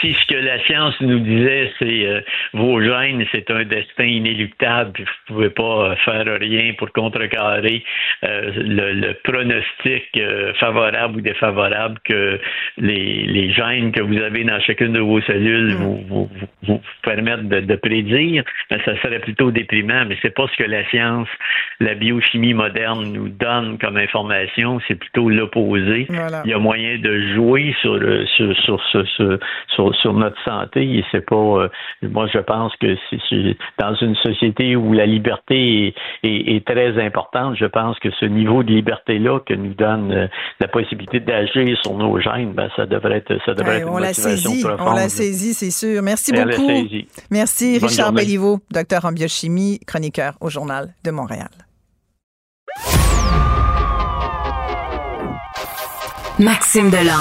si 0.00 0.14
ce 0.14 0.26
que 0.26 0.38
la 0.38 0.58
science 0.64 1.00
nous 1.00 1.20
disait, 1.20 1.72
c'est 1.78 2.06
euh, 2.06 2.20
vos 2.54 2.82
gènes, 2.82 3.24
c'est 3.30 3.48
un 3.52 3.64
destin 3.64 4.04
inéluctable, 4.04 4.92
puis 4.92 5.04
vous 5.04 5.34
pouvez 5.34 5.50
pas 5.50 5.90
euh, 5.90 5.96
faire 6.04 6.24
rien 6.40 6.72
pour 6.76 6.90
contrecarrer 6.92 7.84
le, 8.22 8.92
le, 8.92 9.14
pronostic 9.22 10.20
favorable 10.58 11.18
ou 11.18 11.20
défavorable 11.20 11.98
que 12.04 12.40
les, 12.78 13.24
les 13.26 13.52
gènes 13.52 13.92
que 13.92 14.02
vous 14.02 14.18
avez 14.18 14.42
dans 14.42 14.60
chacune 14.60 14.94
de 14.94 15.00
vos 15.00 15.20
cellules 15.22 15.74
mm. 15.74 15.76
vous, 15.76 16.04
vous, 16.08 16.30
vous, 16.64 16.80
permettent 17.02 17.48
de, 17.48 17.60
de 17.60 17.76
prédire, 17.76 18.42
ben, 18.70 18.80
ça 18.84 19.00
serait 19.02 19.20
plutôt 19.20 19.50
déprimant. 19.50 20.04
Mais 20.06 20.16
c'est 20.22 20.34
pas 20.34 20.46
ce 20.48 20.56
que 20.56 20.68
la 20.68 20.84
science, 20.90 21.28
la 21.80 21.94
biochimie 21.94 22.54
moderne 22.54 23.12
nous 23.12 23.28
donne 23.28 23.78
comme 23.78 23.96
information, 23.96 24.80
c'est 24.88 24.96
plutôt 24.96 25.28
l'opposé. 25.28 26.07
Il 26.08 26.50
y 26.50 26.54
a 26.54 26.58
moyen 26.58 26.98
de 26.98 27.34
jouer 27.34 27.74
sur 27.80 27.98
sur 28.36 28.54
sur, 28.56 28.80
sur, 29.74 29.94
sur, 29.94 30.12
notre 30.12 30.42
santé 30.44 30.98
et 30.98 31.04
c'est 31.12 31.24
pas 31.24 31.36
euh, 31.36 31.68
moi 32.02 32.26
je 32.32 32.38
pense 32.38 32.74
que 32.76 32.96
c'est 33.10 33.56
dans 33.78 33.94
une 33.94 34.16
société 34.16 34.74
où 34.76 34.92
la 34.92 35.06
liberté 35.06 35.94
est, 36.22 36.66
très 36.66 37.02
importante, 37.02 37.56
je 37.58 37.66
pense 37.66 37.98
que 37.98 38.10
ce 38.18 38.24
niveau 38.24 38.62
de 38.62 38.72
liberté 38.72 39.18
là 39.18 39.40
que 39.40 39.54
nous 39.54 39.74
donne 39.74 40.12
euh, 40.12 40.26
la 40.60 40.68
possibilité 40.68 41.20
d'agir 41.20 41.78
sur 41.82 41.94
nos 41.94 42.18
gènes, 42.20 42.52
ben, 42.52 42.68
ça 42.76 42.86
devrait 42.86 43.18
être 43.18 43.38
ça 43.44 43.54
devrait 43.54 43.80
être 43.80 43.88
on 43.90 43.98
l'a 43.98 44.14
saisi, 44.14 44.64
On 44.78 44.94
l'a 44.94 45.08
saisi, 45.08 45.54
c'est 45.54 45.70
sûr. 45.70 46.02
Merci 46.02 46.32
beaucoup. 46.32 46.70
Merci 47.30 47.78
Richard 47.78 48.12
Belliveau, 48.12 48.58
docteur 48.70 49.04
en 49.04 49.12
biochimie, 49.12 49.78
chroniqueur 49.86 50.34
au 50.40 50.50
journal 50.50 50.88
de 51.04 51.10
Montréal. 51.10 51.67
Maxime 56.38 56.88
Delan. 56.88 57.18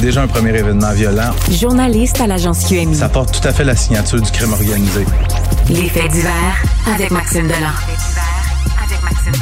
Déjà 0.00 0.22
un 0.22 0.28
premier 0.28 0.56
événement 0.56 0.92
violent. 0.92 1.32
Journaliste 1.50 2.20
à 2.20 2.28
l'agence 2.28 2.64
QMI. 2.64 2.94
Ça 2.94 3.08
porte 3.08 3.40
tout 3.40 3.48
à 3.48 3.52
fait 3.52 3.64
la 3.64 3.74
signature 3.74 4.20
du 4.20 4.30
crime 4.30 4.52
organisé. 4.52 5.04
Les 5.68 5.88
faits 5.88 6.12
divers 6.12 6.62
avec 6.94 7.10
Maxime 7.10 7.48
Delan. 7.48 7.72
avec 8.84 9.02
Maxime 9.02 9.32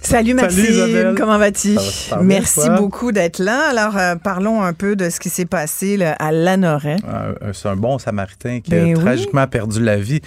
Salut 0.00 0.34
Maxime, 0.34 1.14
comment 1.16 1.38
vas-tu? 1.38 1.76
Merci 2.22 2.68
beaucoup 2.76 3.12
d'être 3.12 3.38
là. 3.38 3.68
Alors, 3.70 3.96
euh, 3.96 4.16
parlons 4.16 4.62
un 4.62 4.72
peu 4.72 4.96
de 4.96 5.08
ce 5.08 5.20
qui 5.20 5.30
s'est 5.30 5.46
passé 5.46 5.96
à 6.18 6.32
Lanoret. 6.32 6.96
Euh, 7.08 7.52
c'est 7.52 7.68
un 7.68 7.76
bon 7.76 7.98
Samaritain 7.98 8.60
qui 8.60 8.74
a 8.74 8.82
ben 8.82 8.94
tragiquement 8.94 9.46
perdu 9.46 9.80
la 9.80 9.96
vie 9.96 10.20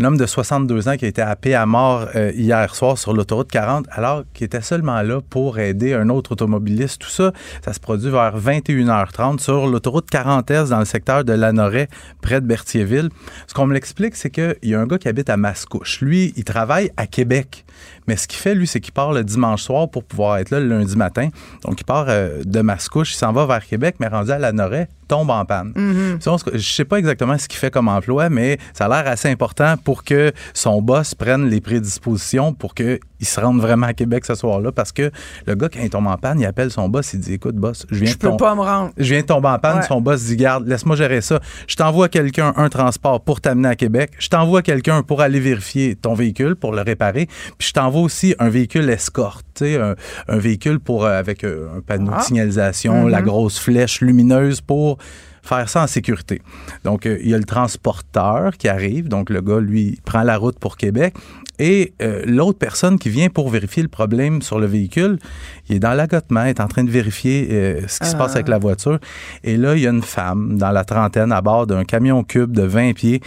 un 0.00 0.04
homme 0.04 0.16
de 0.16 0.24
62 0.24 0.88
ans 0.88 0.96
qui 0.96 1.04
a 1.04 1.08
été 1.08 1.20
happé 1.20 1.54
à 1.54 1.66
mort 1.66 2.06
euh, 2.14 2.32
hier 2.34 2.74
soir 2.74 2.96
sur 2.96 3.12
l'autoroute 3.12 3.50
40 3.50 3.84
alors 3.90 4.22
qu'il 4.32 4.46
était 4.46 4.62
seulement 4.62 5.02
là 5.02 5.20
pour 5.20 5.58
aider 5.58 5.92
un 5.92 6.08
autre 6.08 6.32
automobiliste. 6.32 7.02
Tout 7.02 7.10
ça, 7.10 7.32
ça 7.62 7.74
se 7.74 7.80
produit 7.80 8.08
vers 8.08 8.38
21h30 8.40 9.40
sur 9.40 9.66
l'autoroute 9.66 10.10
40S 10.10 10.70
dans 10.70 10.78
le 10.78 10.86
secteur 10.86 11.22
de 11.22 11.34
Lanoret, 11.34 11.88
près 12.22 12.40
de 12.40 12.46
Berthierville. 12.46 13.10
Ce 13.46 13.52
qu'on 13.52 13.66
me 13.66 13.74
l'explique, 13.74 14.16
c'est 14.16 14.30
qu'il 14.30 14.56
y 14.62 14.74
a 14.74 14.80
un 14.80 14.86
gars 14.86 14.96
qui 14.96 15.08
habite 15.08 15.28
à 15.28 15.36
Mascouche. 15.36 16.00
Lui, 16.00 16.32
il 16.34 16.44
travaille 16.44 16.90
à 16.96 17.06
Québec. 17.06 17.66
Mais 18.06 18.16
ce 18.16 18.26
qu'il 18.26 18.38
fait, 18.38 18.54
lui, 18.54 18.66
c'est 18.66 18.80
qu'il 18.80 18.92
part 18.92 19.12
le 19.12 19.24
dimanche 19.24 19.62
soir 19.62 19.88
pour 19.88 20.04
pouvoir 20.04 20.38
être 20.38 20.50
là 20.50 20.60
le 20.60 20.68
lundi 20.68 20.96
matin. 20.96 21.28
Donc, 21.64 21.80
il 21.80 21.84
part 21.84 22.06
euh, 22.08 22.42
de 22.44 22.60
Mascouche, 22.60 23.12
il 23.12 23.16
s'en 23.16 23.32
va 23.32 23.46
vers 23.46 23.64
Québec, 23.66 23.96
mais 24.00 24.08
rendu 24.08 24.30
à 24.30 24.38
Lanoret, 24.38 24.88
tombe 25.10 25.30
en 25.30 25.44
panne. 25.44 25.72
Mm-hmm. 25.74 26.54
Je 26.54 26.72
sais 26.72 26.84
pas 26.84 26.98
exactement 26.98 27.36
ce 27.36 27.48
qu'il 27.48 27.58
fait 27.58 27.70
comme 27.70 27.88
emploi, 27.88 28.30
mais 28.30 28.58
ça 28.72 28.84
a 28.84 28.88
l'air 28.88 29.10
assez 29.10 29.28
important 29.28 29.74
pour 29.76 30.04
que 30.04 30.32
son 30.54 30.80
boss 30.80 31.16
prenne 31.16 31.48
les 31.48 31.60
prédispositions 31.60 32.54
pour 32.54 32.74
qu'il 32.74 33.00
se 33.20 33.40
rende 33.40 33.60
vraiment 33.60 33.88
à 33.88 33.92
Québec 33.92 34.24
ce 34.24 34.36
soir-là. 34.36 34.70
Parce 34.70 34.92
que 34.92 35.10
le 35.46 35.56
gars, 35.56 35.68
quand 35.68 35.80
il 35.82 35.90
tombe 35.90 36.06
en 36.06 36.16
panne, 36.16 36.38
il 36.38 36.46
appelle 36.46 36.70
son 36.70 36.88
boss, 36.88 37.12
il 37.12 37.20
dit 37.20 37.34
Écoute, 37.34 37.56
boss, 37.56 37.86
je 37.90 38.04
viens, 38.04 38.12
je 38.12 38.18
peux 38.18 38.36
pas 38.36 38.54
me 38.54 38.60
rendre. 38.60 38.92
Je 38.96 39.12
viens 39.12 39.22
de 39.22 39.26
tomber 39.26 39.48
en 39.48 39.58
panne. 39.58 39.82
Son 39.82 40.00
boss 40.00 40.22
dit 40.22 40.36
Garde, 40.36 40.68
laisse-moi 40.68 40.94
gérer 40.94 41.20
ça. 41.20 41.40
Je 41.66 41.74
t'envoie 41.74 42.08
quelqu'un 42.08 42.52
un 42.56 42.68
transport 42.68 43.20
pour 43.20 43.40
t'amener 43.40 43.68
à 43.68 43.74
Québec. 43.74 44.12
Je 44.20 44.28
t'envoie 44.28 44.62
quelqu'un 44.62 45.02
pour 45.02 45.22
aller 45.22 45.40
vérifier 45.40 45.96
ton 45.96 46.14
véhicule, 46.14 46.54
pour 46.54 46.70
le 46.72 46.82
réparer. 46.82 47.26
Puis 47.58 47.69
je 47.70 47.74
t'envoie 47.74 48.02
aussi 48.02 48.34
un 48.40 48.48
véhicule 48.48 48.90
escorte, 48.90 49.62
un, 49.62 49.94
un 50.26 50.38
véhicule 50.38 50.80
pour, 50.80 51.04
euh, 51.04 51.16
avec 51.16 51.44
euh, 51.44 51.68
un 51.76 51.80
panneau 51.80 52.10
de 52.10 52.16
ah. 52.16 52.20
signalisation, 52.20 53.06
la 53.06 53.20
mm-hmm. 53.20 53.24
grosse 53.24 53.60
flèche 53.60 54.00
lumineuse 54.00 54.60
pour 54.60 54.98
faire 55.44 55.68
ça 55.68 55.84
en 55.84 55.86
sécurité. 55.86 56.42
Donc, 56.82 57.06
euh, 57.06 57.16
il 57.22 57.30
y 57.30 57.34
a 57.34 57.38
le 57.38 57.44
transporteur 57.44 58.56
qui 58.56 58.66
arrive. 58.68 59.06
Donc, 59.06 59.30
le 59.30 59.40
gars, 59.40 59.60
lui, 59.60 60.00
prend 60.04 60.24
la 60.24 60.36
route 60.36 60.58
pour 60.58 60.76
Québec. 60.76 61.14
Et 61.60 61.92
euh, 62.02 62.24
l'autre 62.26 62.58
personne 62.58 62.98
qui 62.98 63.08
vient 63.08 63.28
pour 63.28 63.50
vérifier 63.50 63.84
le 63.84 63.88
problème 63.88 64.42
sur 64.42 64.58
le 64.58 64.66
véhicule, 64.66 65.20
il 65.68 65.76
est 65.76 65.78
dans 65.78 65.92
l'agotement, 65.92 66.44
est 66.44 66.58
en 66.58 66.66
train 66.66 66.82
de 66.82 66.90
vérifier 66.90 67.48
euh, 67.52 67.82
ce 67.86 68.00
qui 68.00 68.08
se 68.08 68.16
passe 68.16 68.34
avec 68.34 68.48
la 68.48 68.58
voiture. 68.58 68.98
Et 69.44 69.56
là, 69.56 69.76
il 69.76 69.82
y 69.82 69.86
a 69.86 69.90
une 69.90 70.02
femme 70.02 70.58
dans 70.58 70.72
la 70.72 70.82
trentaine 70.82 71.30
à 71.30 71.40
bord 71.40 71.68
d'un 71.68 71.84
camion 71.84 72.24
cube 72.24 72.50
de 72.50 72.62
20 72.62 72.94
pieds 72.94 73.20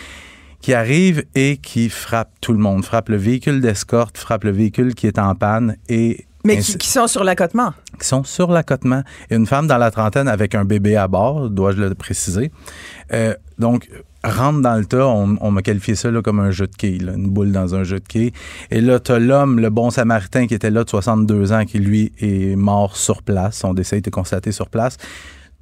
qui 0.63 0.73
arrive 0.73 1.25
et 1.35 1.57
qui 1.57 1.89
frappe 1.89 2.31
tout 2.39 2.53
le 2.53 2.57
monde, 2.57 2.85
frappe 2.85 3.09
le 3.09 3.17
véhicule 3.17 3.59
d'escorte, 3.59 4.17
frappe 4.17 4.45
le 4.45 4.51
véhicule 4.51 4.95
qui 4.95 5.07
est 5.07 5.19
en 5.19 5.35
panne 5.35 5.75
et 5.89 6.25
Mais 6.45 6.57
qui, 6.59 6.77
qui, 6.77 6.87
sont 6.87 7.07
sur 7.07 7.25
l'accotement. 7.25 7.73
Qui 7.99 8.07
sont 8.07 8.23
sur 8.23 8.49
l'accotement. 8.49 9.03
Et 9.29 9.35
une 9.35 9.45
femme 9.45 9.67
dans 9.67 9.77
la 9.77 9.91
trentaine 9.91 10.29
avec 10.29 10.55
un 10.55 10.63
bébé 10.63 10.95
à 10.95 11.09
bord, 11.09 11.49
dois-je 11.49 11.81
le 11.81 11.93
préciser. 11.95 12.49
Euh, 13.11 13.35
donc, 13.59 13.89
rentre 14.23 14.61
dans 14.61 14.75
le 14.75 14.85
tas, 14.85 15.05
on, 15.05 15.51
m'a 15.51 15.61
qualifié 15.61 15.95
ça 15.95 16.09
là, 16.09 16.21
comme 16.21 16.39
un 16.39 16.51
jeu 16.51 16.67
de 16.67 16.75
quilles, 16.75 17.11
une 17.13 17.29
boule 17.29 17.51
dans 17.51 17.75
un 17.75 17.83
jeu 17.83 17.99
de 17.99 18.07
quilles. 18.07 18.31
Et 18.71 18.79
là, 18.79 19.01
tu 19.01 19.11
as 19.11 19.19
l'homme, 19.19 19.59
le 19.59 19.69
bon 19.69 19.89
samaritain 19.89 20.47
qui 20.47 20.53
était 20.53 20.71
là 20.71 20.85
de 20.85 20.89
62 20.89 21.51
ans, 21.51 21.65
qui 21.65 21.79
lui 21.79 22.13
est 22.21 22.55
mort 22.55 22.95
sur 22.95 23.21
place. 23.21 23.57
Son 23.57 23.73
décès 23.73 23.97
a 23.97 23.99
été 23.99 24.11
constaté 24.11 24.53
sur 24.53 24.69
place. 24.69 24.95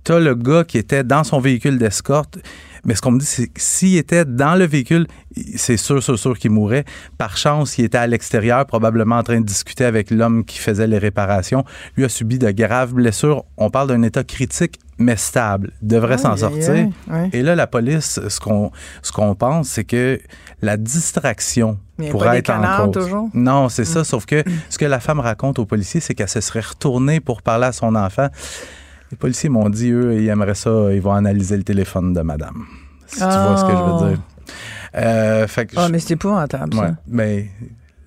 Tu 0.03 0.11
as 0.11 0.19
le 0.19 0.35
gars 0.35 0.63
qui 0.63 0.77
était 0.77 1.03
dans 1.03 1.23
son 1.23 1.39
véhicule 1.39 1.77
d'escorte. 1.77 2.39
Mais 2.83 2.95
ce 2.95 3.01
qu'on 3.01 3.11
me 3.11 3.19
dit, 3.19 3.25
c'est 3.25 3.47
que 3.47 3.61
s'il 3.61 3.95
était 3.97 4.25
dans 4.25 4.55
le 4.55 4.65
véhicule, 4.65 5.05
c'est 5.55 5.77
sûr, 5.77 6.01
sûr, 6.01 6.17
sûr 6.17 6.37
qu'il 6.37 6.49
mourrait. 6.51 6.83
Par 7.17 7.37
chance, 7.37 7.77
il 7.77 7.85
était 7.85 7.99
à 7.99 8.07
l'extérieur, 8.07 8.65
probablement 8.65 9.17
en 9.17 9.23
train 9.23 9.39
de 9.39 9.45
discuter 9.45 9.85
avec 9.85 10.09
l'homme 10.09 10.43
qui 10.45 10.57
faisait 10.57 10.87
les 10.87 10.97
réparations. 10.97 11.63
Lui 11.95 12.05
a 12.05 12.09
subi 12.09 12.39
de 12.39 12.49
graves 12.49 12.93
blessures. 12.93 13.45
On 13.57 13.69
parle 13.69 13.89
d'un 13.89 14.01
état 14.01 14.23
critique, 14.23 14.79
mais 14.97 15.15
stable. 15.15 15.73
Devrait 15.83 16.17
s'en 16.17 16.35
sortir. 16.35 16.89
Et 17.33 17.43
là, 17.43 17.55
la 17.55 17.67
police, 17.67 18.19
ce 18.27 18.39
qu'on 18.39 18.71
ce 19.03 19.11
qu'on 19.11 19.35
pense, 19.35 19.69
c'est 19.69 19.83
que 19.83 20.19
la 20.63 20.77
distraction 20.77 21.77
pourrait 22.09 22.39
être 22.39 22.49
en 22.49 22.87
cause. 22.87 23.03
Toujours? 23.03 23.29
Non, 23.35 23.69
c'est 23.69 23.85
ça. 23.85 24.01
Mm. 24.01 24.05
Sauf 24.05 24.25
que 24.25 24.43
ce 24.69 24.79
que 24.79 24.85
la 24.85 24.99
femme 24.99 25.19
raconte 25.19 25.59
aux 25.59 25.65
policiers, 25.65 25.99
c'est 25.99 26.15
qu'elle 26.15 26.29
se 26.29 26.41
serait 26.41 26.61
retournée 26.61 27.19
pour 27.19 27.43
parler 27.43 27.67
à 27.67 27.71
son 27.71 27.93
enfant. 27.93 28.29
Les 29.11 29.17
policiers 29.17 29.49
m'ont 29.49 29.69
dit, 29.69 29.91
eux, 29.91 30.15
ils 30.19 30.27
aimeraient 30.27 30.55
ça, 30.55 30.91
ils 30.91 31.01
vont 31.01 31.13
analyser 31.13 31.57
le 31.57 31.63
téléphone 31.63 32.13
de 32.13 32.21
madame. 32.21 32.65
Si 33.07 33.19
tu 33.19 33.25
vois 33.25 33.57
ce 33.57 33.65
que 33.65 33.71
je 33.71 33.75
veux 33.75 33.93
ah. 33.93 34.09
dire. 34.09 34.19
Euh, 34.93 35.47
ah, 35.77 35.89
mais 35.89 35.99
c'est 35.99 36.13
épouvantable, 36.13 36.75
ça. 36.75 36.95
mais 37.07 37.49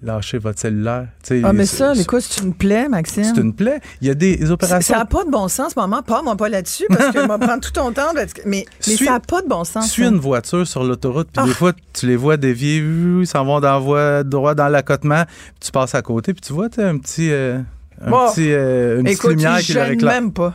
lâchez 0.02 0.38
votre 0.38 0.60
cellulaire. 0.60 1.08
ah, 1.42 1.52
mais 1.52 1.66
ça, 1.66 1.94
écoute, 1.94 2.20
c'est 2.20 2.42
une 2.42 2.54
plaie, 2.54 2.88
Maxime? 2.88 3.24
C'est 3.24 3.40
une 3.40 3.54
plaie. 3.54 3.80
Il 4.00 4.08
y 4.08 4.10
a 4.10 4.14
des 4.14 4.50
opérations. 4.50 4.94
Ça 4.94 5.00
n'a 5.00 5.06
pas 5.06 5.24
de 5.24 5.30
bon 5.30 5.48
sens, 5.48 5.74
maman. 5.76 6.02
Pas, 6.02 6.22
moi, 6.22 6.36
pas 6.36 6.48
là-dessus, 6.48 6.84
parce 6.88 7.10
que 7.10 7.26
va 7.26 7.38
prendre 7.38 7.60
tout 7.60 7.70
ton 7.70 7.92
temps. 7.92 8.12
Mais, 8.44 8.66
mais 8.86 8.96
ça 8.96 9.12
n'a 9.12 9.20
pas 9.20 9.42
de 9.42 9.48
bon 9.48 9.64
sens. 9.64 9.90
Suis 9.90 10.04
une 10.04 10.18
voiture 10.18 10.66
sur 10.66 10.84
l'autoroute, 10.84 11.28
puis 11.32 11.44
des 11.44 11.52
ah. 11.52 11.54
fois, 11.54 11.72
tu 11.92 12.06
les 12.06 12.16
vois 12.16 12.36
dévier, 12.36 12.78
ils 12.78 13.26
s'en 13.26 13.44
vont 13.44 13.60
dans 13.60 13.80
voie 13.80 14.22
droit 14.24 14.54
dans 14.54 14.68
l'accotement, 14.68 15.24
puis 15.24 15.66
tu 15.66 15.72
passes 15.72 15.94
à 15.94 16.02
côté, 16.02 16.34
puis 16.34 16.42
tu 16.42 16.52
vois, 16.52 16.68
tu 16.68 16.80
un 16.80 16.98
petit. 16.98 17.30
Euh, 17.30 17.60
un 18.04 18.10
petit, 18.10 18.52
euh, 18.52 19.00
une 19.00 19.06
écoute, 19.06 19.30
lumière 19.30 19.58
qui 19.60 19.72
le 19.72 19.82
réclame. 19.82 20.24
même 20.24 20.32
pas. 20.32 20.54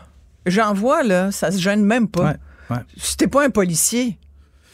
J'en 0.50 0.74
vois, 0.74 1.04
là, 1.04 1.32
ça 1.32 1.52
se 1.52 1.60
gêne 1.60 1.84
même 1.84 2.08
pas. 2.08 2.36
Ouais, 2.70 2.78
Si 2.98 3.18
t'es 3.18 3.28
pas 3.28 3.46
un 3.46 3.50
policier, 3.50 4.18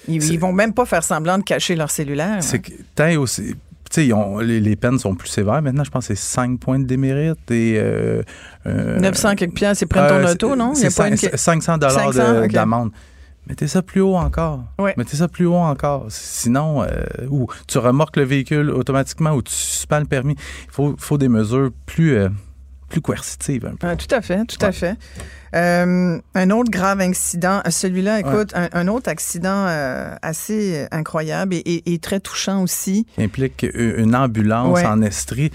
ils, 0.08 0.40
vont 0.40 0.54
même 0.54 0.74
pas 0.74 0.86
faire 0.86 1.04
semblant 1.04 1.38
de 1.38 1.44
cacher 1.44 1.76
leur 1.76 1.90
cellulaire. 1.90 2.38
C'est 2.42 2.60
que 2.60 2.72
t'as 2.94 3.16
aussi. 3.18 3.56
Ils 3.98 4.14
ont, 4.14 4.40
les, 4.40 4.60
les, 4.60 4.76
peines 4.76 5.00
sont 5.00 5.16
plus 5.16 5.30
sévères. 5.30 5.62
Maintenant, 5.62 5.84
je 5.86 5.92
pense 5.92 6.08
que 6.08 6.16
c'est 6.16 6.22
5 6.22 6.60
points 6.60 6.80
de 6.80 6.86
démérite 6.86 7.50
et. 7.50 7.76
Euh, 7.78 8.24
900 8.66 9.30
euh, 9.30 9.36
quelques 9.36 9.54
piastres, 9.54 9.80
c'est 9.80 9.86
prendre 9.86 10.10
ton 10.10 10.16
euh, 10.16 10.34
auto, 10.34 10.56
non? 10.56 10.74
C'est 10.76 10.90
500 10.90 11.78
dollars 11.78 12.12
d'amende. 12.50 12.92
Mettez 13.48 13.68
ça 13.68 13.84
plus 13.84 14.02
haut 14.02 14.16
encore. 14.16 14.64
Mettez 14.98 15.18
ça 15.18 15.28
plus 15.28 15.46
haut 15.46 15.56
encore. 15.56 16.08
Sinon, 16.10 16.84
euh, 16.84 16.88
ou 17.30 17.48
tu 17.68 17.78
remorques 17.78 18.18
le 18.18 18.24
véhicule 18.24 18.72
automatiquement 18.72 19.32
ou 19.32 19.44
tu 19.44 19.54
suspends 19.54 20.00
le 20.00 20.06
permis. 20.06 20.34
Il 20.34 20.72
faut, 20.72 20.96
faut 20.98 21.20
des 21.20 21.30
mesures 21.30 21.70
plus, 21.86 22.18
plus 22.90 23.02
coercitives. 23.02 23.68
Un 23.68 23.76
peu. 23.76 23.88
Ah, 23.88 23.96
tout 23.96 24.14
à 24.14 24.22
fait, 24.22 24.44
tout 24.46 24.66
à 24.66 24.72
fait. 24.72 24.98
Euh, 25.56 26.20
un 26.34 26.50
autre 26.50 26.70
grave 26.70 27.00
incident, 27.00 27.62
celui-là, 27.70 28.20
écoute, 28.20 28.54
un, 28.54 28.88
autre 28.88 29.10
accident 29.10 29.66
euh, 29.68 30.14
assez 30.22 30.88
incroyable 30.92 31.56
et, 31.56 32.00
très 32.00 32.20
touchant 32.20 32.62
aussi. 32.64 33.06
Qui 33.16 33.24
implique 33.24 33.66
une 33.74 34.16
ambulance 34.16 34.84
en 34.84 35.02
Estrie. 35.02 35.52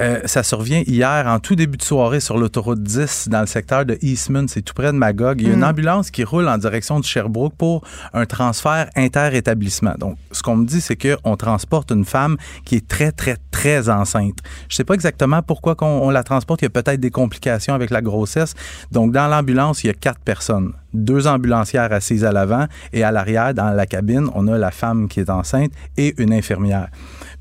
Euh, 0.00 0.20
ça 0.24 0.42
survient 0.42 0.82
hier, 0.86 1.26
en 1.26 1.38
tout 1.38 1.54
début 1.54 1.76
de 1.76 1.82
soirée, 1.82 2.20
sur 2.20 2.38
l'autoroute 2.38 2.82
10, 2.82 3.28
dans 3.28 3.40
le 3.40 3.46
secteur 3.46 3.84
de 3.84 3.98
Eastman, 4.00 4.48
c'est 4.48 4.62
tout 4.62 4.74
près 4.74 4.86
de 4.86 4.96
Magog. 4.96 5.40
Il 5.40 5.48
y 5.48 5.50
a 5.50 5.54
une 5.54 5.60
mm. 5.60 5.64
ambulance 5.64 6.10
qui 6.10 6.24
roule 6.24 6.48
en 6.48 6.56
direction 6.56 6.98
de 6.98 7.04
Sherbrooke 7.04 7.54
pour 7.56 7.84
un 8.14 8.24
transfert 8.24 8.88
inter-établissement. 8.96 9.94
Donc, 9.98 10.16
ce 10.30 10.42
qu'on 10.42 10.56
me 10.56 10.66
dit, 10.66 10.80
c'est 10.80 10.96
qu'on 10.96 11.36
transporte 11.36 11.90
une 11.90 12.04
femme 12.04 12.36
qui 12.64 12.76
est 12.76 12.88
très, 12.88 13.12
très, 13.12 13.36
très 13.50 13.90
enceinte. 13.90 14.38
Je 14.68 14.76
sais 14.76 14.84
pas 14.84 14.94
exactement 14.94 15.42
pourquoi 15.42 15.76
on, 15.82 16.10
la 16.10 16.22
transporte. 16.22 16.62
Il 16.62 16.64
y 16.64 16.66
a 16.66 16.70
peut-être 16.70 17.00
des 17.00 17.10
complications 17.10 17.74
avec 17.74 17.90
la 17.90 18.00
grossesse. 18.00 18.54
Donc, 18.90 19.12
dans 19.12 19.28
l'ambulance, 19.28 19.41
il 19.46 19.86
y 19.86 19.90
a 19.90 19.94
quatre 19.94 20.20
personnes. 20.20 20.72
Deux 20.94 21.26
ambulancières 21.26 21.92
assises 21.92 22.24
à 22.24 22.32
l'avant 22.32 22.66
et 22.92 23.02
à 23.02 23.10
l'arrière, 23.10 23.54
dans 23.54 23.70
la 23.70 23.86
cabine, 23.86 24.28
on 24.34 24.48
a 24.48 24.58
la 24.58 24.70
femme 24.70 25.08
qui 25.08 25.20
est 25.20 25.30
enceinte 25.30 25.72
et 25.96 26.14
une 26.18 26.32
infirmière. 26.32 26.88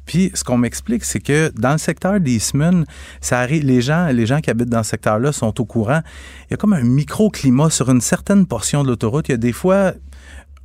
Puis, 0.06 0.32
ce 0.34 0.44
qu'on 0.44 0.58
m'explique, 0.58 1.04
c'est 1.04 1.20
que 1.20 1.52
dans 1.56 1.74
le 1.74 1.78
secteur 1.78 2.20
d'Eastman, 2.20 2.86
ça 3.22 3.46
les 3.48 3.82
gens, 3.82 4.08
les 4.08 4.26
gens 4.26 4.40
qui 4.40 4.50
habitent 4.50 4.70
dans 4.70 4.84
ce 4.84 4.92
secteur-là 4.92 5.32
sont 5.32 5.60
au 5.62 5.66
courant. 5.66 6.02
Il 6.50 6.52
y 6.52 6.54
a 6.54 6.58
comme 6.58 6.74
un 6.74 6.84
microclimat 6.84 7.70
sur 7.70 7.90
une 7.90 8.02
certaine 8.02 8.46
portion 8.46 8.84
de 8.84 8.90
l'autoroute. 8.90 9.30
Il 9.30 9.32
y 9.32 9.36
a 9.36 9.38
des 9.38 9.54
fois, 9.54 9.94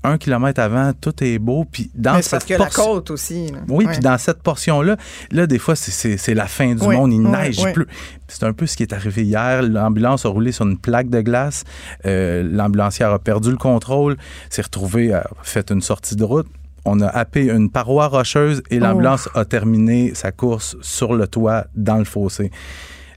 un 0.05 0.19
kilomètre 0.19 0.61
avant, 0.61 0.93
tout 0.93 1.15
est 1.23 1.39
beau. 1.39 1.65
Puis 1.71 1.91
dans 1.95 2.15
Mais 2.15 2.23
cette 2.23 2.31
parce 2.31 2.45
que 2.45 2.55
la 2.55 2.71
côte 2.71 3.11
aussi. 3.11 3.53
Oui, 3.69 3.87
puis 3.87 3.99
dans 3.99 4.19
cette 4.19 4.43
portion-là, 4.43 4.97
là, 5.31 5.47
des 5.47 5.59
fois, 5.59 5.75
c'est 5.77 6.35
la 6.35 6.47
fin 6.47 6.75
du 6.75 6.87
monde. 6.87 7.13
Il 7.13 7.23
neige 7.23 7.61
plus. 7.73 7.87
C'est 8.29 8.45
un 8.45 8.53
peu 8.53 8.67
ce 8.67 8.77
qui 8.77 8.83
est 8.83 8.93
arrivé 8.93 9.25
hier. 9.25 9.63
L'ambulance 9.63 10.25
a 10.27 10.29
roulé 10.29 10.53
sur 10.53 10.67
une 10.67 10.79
plaque 10.79 11.11
de 11.11 11.21
glace. 11.21 11.65
Euh, 12.07 12.43
L'ambulancière 12.43 13.13
a 13.13 13.19
perdu 13.19 13.51
le 13.51 13.57
contrôle, 13.57 14.17
s'est 14.51 14.63
retrouvée, 14.63 15.13
a 15.13 15.29
fait 15.43 15.71
une 15.71 15.81
sortie 15.81 16.17
de 16.17 16.25
route 16.25 16.47
on 16.87 17.01
a 17.01 17.09
happé 17.09 17.47
une 17.47 17.69
paroi 17.69 18.07
rocheuse 18.07 18.63
et 18.71 18.79
l'ambulance 18.79 19.29
a 19.35 19.45
terminé 19.45 20.15
sa 20.15 20.31
course 20.31 20.77
sur 20.81 21.15
le 21.15 21.27
toit 21.27 21.67
dans 21.75 21.99
le 21.99 22.05
fossé. 22.05 22.53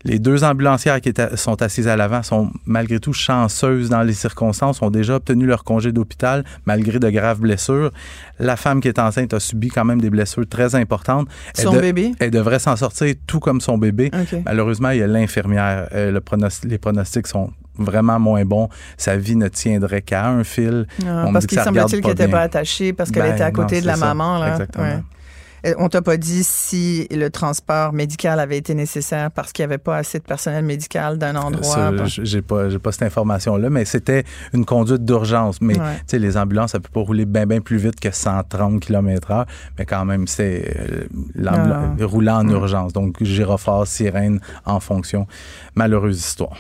Les 0.04 0.20
deux 0.20 0.44
ambulancières 0.44 1.02
qui 1.02 1.14
sont 1.36 1.62
assises 1.62 1.88
à 1.88 1.98
l'avant 1.98 2.24
sont 2.24 2.52
malgré 2.66 3.00
tout 3.00 3.14
chanceuses 3.14 3.90
dans 3.90 4.02
les 4.02 4.14
circonstances, 4.14 4.82
ont 4.82 4.90
déjà 4.90 5.16
obtenu 5.16 5.46
leur 5.46 5.64
congé 5.64 5.92
d'hôpital 5.92 6.44
malgré 6.66 7.00
de 7.00 7.10
graves 7.10 7.40
blessures. 7.42 7.92
La 8.40 8.56
femme 8.56 8.80
qui 8.80 8.88
est 8.88 9.00
enceinte 9.00 9.34
a 9.34 9.40
subi 9.40 9.68
quand 9.68 9.86
même 9.86 10.00
des 10.00 10.10
blessures 10.10 10.48
très 10.48 10.76
importantes. 10.76 11.28
Son 11.54 11.74
bébé? 11.74 12.14
Elle 12.20 12.32
devrait 12.32 12.60
s'en 12.60 12.76
sortir 12.76 13.14
tout 13.28 13.40
comme 13.40 13.62
son 13.62 13.78
bébé. 13.78 14.12
Malheureusement, 14.46 14.92
il 14.92 15.00
y 15.00 15.04
a 15.04 15.08
l'infirmière. 15.08 15.90
Euh, 15.94 16.20
les 16.64 16.78
pronostics 16.78 17.28
sont 17.28 17.52
vraiment 17.78 18.20
moins 18.20 18.46
bons. 18.46 18.70
Sa 18.98 19.18
vie 19.18 19.36
ne 19.36 19.48
tiendrait 19.48 20.02
qu'à 20.02 20.28
un 20.28 20.44
fil. 20.44 20.86
Ah, 21.06 21.28
parce 21.32 21.46
qu'il 21.46 21.60
semble-t-il 21.60 22.02
qu'elle 22.02 22.12
n'était 22.12 22.28
pas 22.28 22.42
attachée 22.42 22.94
parce 22.94 23.12
qu'elle 23.12 23.24
ben 23.24 23.34
était 23.34 23.44
à 23.44 23.52
côté 23.52 23.82
de 23.82 23.86
la 23.86 23.98
maman. 23.98 24.40
Là. 24.40 24.52
Exactement. 24.52 25.04
On 25.78 25.90
t'a 25.90 26.02
pas 26.02 26.18
dit 26.18 26.44
si 26.44 27.08
le 27.12 27.30
transport 27.30 27.94
médical 27.94 28.40
avait 28.40 28.58
été 28.58 28.74
nécessaire 28.74 29.32
parce 29.32 29.52
qu'il 29.52 29.64
n'y 29.64 29.72
avait 29.72 29.78
pas 29.78 29.98
assez 29.98 30.20
de 30.20 30.24
personnel 30.24 30.66
médical 30.66 31.18
d'un 31.18 31.36
endroit. 31.36 31.92
J'ai 32.06 32.42
pas, 32.42 32.70
j'ai 32.70 32.80
pas 32.80 32.92
cette 32.92 33.04
information-là, 33.04 33.70
mais 33.70 33.86
c'était 33.86 34.24
une 34.54 34.66
conduite 34.66 35.06
d'urgence. 35.06 35.62
Mais 35.62 35.76
les 36.12 36.38
ambulances, 36.38 36.72
ça 36.72 36.80
peut 36.80 36.90
pas 36.92 37.02
rouler 37.02 37.26
bien, 37.26 37.46
bien 37.46 37.62
plus 37.62 37.78
vite 37.78 38.00
que 38.00 38.12
130 38.12 38.80
km/h, 38.80 39.46
mais 39.78 39.86
quand 39.86 40.06
même, 40.06 40.28
c'est 40.28 40.76
euh, 40.80 41.08
ah. 41.48 41.94
roulant 42.02 42.40
en 42.40 42.50
urgence. 42.50 42.94
Donc, 42.94 43.22
gyrophare, 43.24 43.88
sirène 43.88 44.40
en 44.66 44.80
fonction. 44.80 45.28
Malheureuse 45.76 46.20
histoire 46.20 46.58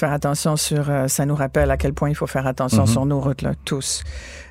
faire 0.00 0.12
attention 0.12 0.56
sur. 0.56 0.90
Euh, 0.90 1.06
ça 1.06 1.26
nous 1.26 1.34
rappelle 1.34 1.70
à 1.70 1.76
quel 1.76 1.92
point 1.92 2.08
il 2.08 2.14
faut 2.14 2.26
faire 2.26 2.46
attention 2.46 2.84
mm-hmm. 2.84 2.92
sur 2.92 3.06
nos 3.06 3.20
routes, 3.20 3.42
là, 3.42 3.52
tous. 3.64 4.02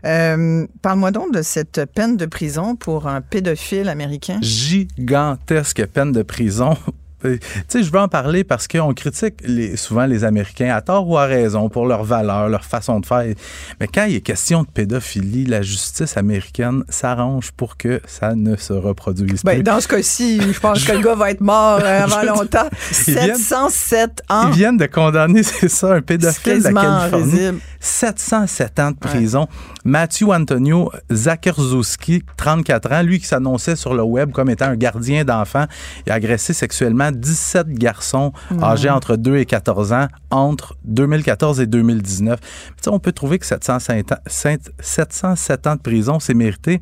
Euh, 0.05 0.65
parle-moi 0.81 1.11
donc 1.11 1.33
de 1.33 1.41
cette 1.41 1.85
peine 1.93 2.15
de 2.15 2.25
prison 2.25 2.75
pour 2.75 3.07
un 3.07 3.21
pédophile 3.21 3.89
américain. 3.89 4.39
Gigantesque 4.41 5.85
peine 5.87 6.11
de 6.11 6.21
prison 6.21 6.77
tu 7.21 7.39
sais, 7.67 7.83
je 7.83 7.91
veux 7.91 7.99
en 7.99 8.07
parler 8.07 8.43
parce 8.43 8.67
qu'on 8.67 8.93
critique 8.93 9.35
les, 9.43 9.75
souvent 9.75 10.05
les 10.05 10.23
Américains 10.23 10.73
à 10.73 10.81
tort 10.81 11.07
ou 11.07 11.17
à 11.17 11.25
raison 11.25 11.69
pour 11.69 11.85
leurs 11.85 12.03
valeurs, 12.03 12.49
leur 12.49 12.63
façon 12.63 12.99
de 12.99 13.05
faire. 13.05 13.33
Mais 13.79 13.87
quand 13.87 14.05
il 14.05 14.15
est 14.15 14.21
question 14.21 14.63
de 14.63 14.67
pédophilie, 14.67 15.45
la 15.45 15.61
justice 15.61 16.17
américaine 16.17 16.83
s'arrange 16.89 17.51
pour 17.51 17.77
que 17.77 18.01
ça 18.05 18.35
ne 18.35 18.55
se 18.55 18.73
reproduise 18.73 19.43
ben, 19.43 19.61
Dans 19.61 19.79
ce 19.79 19.87
cas-ci, 19.87 20.39
je 20.41 20.59
pense 20.59 20.83
que 20.85 20.91
le 20.93 21.01
gars 21.01 21.15
va 21.15 21.31
être 21.31 21.41
mort 21.41 21.79
euh, 21.83 22.03
avant 22.03 22.23
longtemps. 22.23 22.69
707 22.91 24.23
ans. 24.29 24.49
Ils 24.49 24.57
viennent 24.57 24.77
de 24.77 24.85
condamner, 24.85 25.43
c'est 25.43 25.69
ça, 25.69 25.95
un 25.95 26.01
pédophile 26.01 26.59
de 26.59 26.63
la 26.63 26.73
Californie. 26.73 27.59
707 27.79 28.79
ans 28.79 28.91
de 28.91 28.97
prison. 28.97 29.47
Matthew 29.85 30.31
Antonio 30.31 30.91
Zakerzowski, 31.11 32.23
34 32.37 32.91
ans, 32.91 33.01
lui 33.01 33.19
qui 33.19 33.25
s'annonçait 33.25 33.75
sur 33.75 33.93
le 33.93 34.03
web 34.03 34.31
comme 34.31 34.49
étant 34.49 34.65
un 34.65 34.75
gardien 34.75 35.23
d'enfants, 35.23 35.65
a 36.07 36.13
agressé 36.13 36.53
sexuellement 36.53 37.08
17 37.11 37.69
garçons 37.69 38.33
âgés 38.61 38.89
entre 38.89 39.15
2 39.15 39.37
et 39.37 39.45
14 39.45 39.93
ans 39.93 40.07
entre 40.31 40.75
2014 40.85 41.59
et 41.59 41.67
2019. 41.67 42.39
on 42.87 42.99
peut 42.99 43.11
trouver 43.11 43.39
que 43.39 43.45
707 43.45 45.67
ans 45.67 45.75
de 45.75 45.81
prison, 45.81 46.19
c'est 46.19 46.33
mérité. 46.33 46.81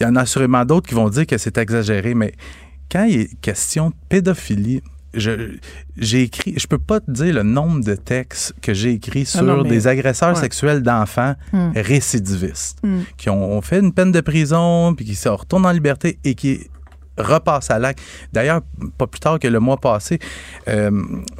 Il 0.00 0.04
y 0.04 0.06
en 0.06 0.16
a 0.16 0.20
assurément 0.20 0.64
d'autres 0.64 0.88
qui 0.88 0.94
vont 0.94 1.08
dire 1.08 1.26
que 1.26 1.38
c'est 1.38 1.58
exagéré, 1.58 2.14
mais 2.14 2.32
quand 2.90 3.04
il 3.04 3.22
est 3.22 3.40
question 3.40 3.90
de 3.90 3.94
pédophilie, 4.08 4.82
j'ai 5.14 6.22
écrit, 6.22 6.54
je 6.56 6.66
peux 6.66 6.78
pas 6.78 7.00
te 7.00 7.10
dire 7.10 7.34
le 7.34 7.42
nombre 7.42 7.82
de 7.82 7.94
textes 7.94 8.54
que 8.60 8.74
j'ai 8.74 8.92
écrits 8.92 9.24
sur 9.24 9.64
des 9.64 9.86
agresseurs 9.86 10.36
sexuels 10.36 10.82
d'enfants 10.82 11.34
hmm. 11.52 11.70
récidivistes 11.74 12.78
hmm. 12.82 13.00
qui 13.16 13.30
ont, 13.30 13.60
fait 13.62 13.80
une 13.80 13.92
peine 13.92 14.12
de 14.12 14.20
prison 14.20 14.94
puis 14.94 15.04
qui 15.04 15.14
se 15.14 15.28
retournent 15.28 15.66
en 15.66 15.72
liberté 15.72 16.18
et 16.24 16.34
qui 16.34 16.68
repasse 17.18 17.70
à 17.70 17.78
l'acte. 17.78 18.00
D'ailleurs, 18.32 18.60
pas 18.96 19.06
plus 19.06 19.20
tard 19.20 19.38
que 19.38 19.48
le 19.48 19.60
mois 19.60 19.76
passé, 19.76 20.18
euh, 20.68 20.90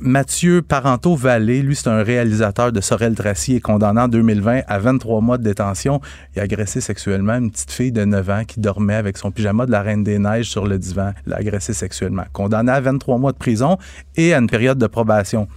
Mathieu 0.01 0.63
Parenteau-Vallée, 0.63 1.63
lui, 1.63 1.77
c'est 1.77 1.89
un 1.89 2.03
réalisateur 2.03 2.73
de 2.73 2.81
Sorel 2.81 3.15
Tracy, 3.15 3.57
est 3.57 3.61
condamné 3.61 4.01
en 4.01 4.09
2020 4.09 4.63
à 4.67 4.79
23 4.79 5.21
mois 5.21 5.39
de 5.39 5.45
détention. 5.45 6.01
Il 6.35 6.41
a 6.41 6.43
agressé 6.43 6.81
sexuellement 6.81 7.35
une 7.35 7.51
petite 7.51 7.73
fille 7.73 7.93
de 7.93 8.05
9 8.05 8.31
ans 8.31 8.43
qui 8.47 8.61
dormait 8.61 8.95
avec 8.95 9.17
son 9.19 9.31
pyjama 9.31 9.67
de 9.67 9.71
la 9.71 9.83
Reine 9.83 10.05
des 10.05 10.19
Neiges 10.19 10.51
sur 10.51 10.67
le 10.67 10.79
divan. 10.79 11.13
Il 11.27 11.31
l'a 11.31 11.37
agressé 11.37 11.73
sexuellement. 11.73 12.25
Condamné 12.33 12.73
à 12.73 12.81
23 12.81 13.19
mois 13.19 13.33
de 13.33 13.39
prison 13.39 13.79
et 14.17 14.35
à 14.35 14.39
une 14.39 14.49
période 14.49 14.79
de 14.79 14.87
probation. 14.87 15.49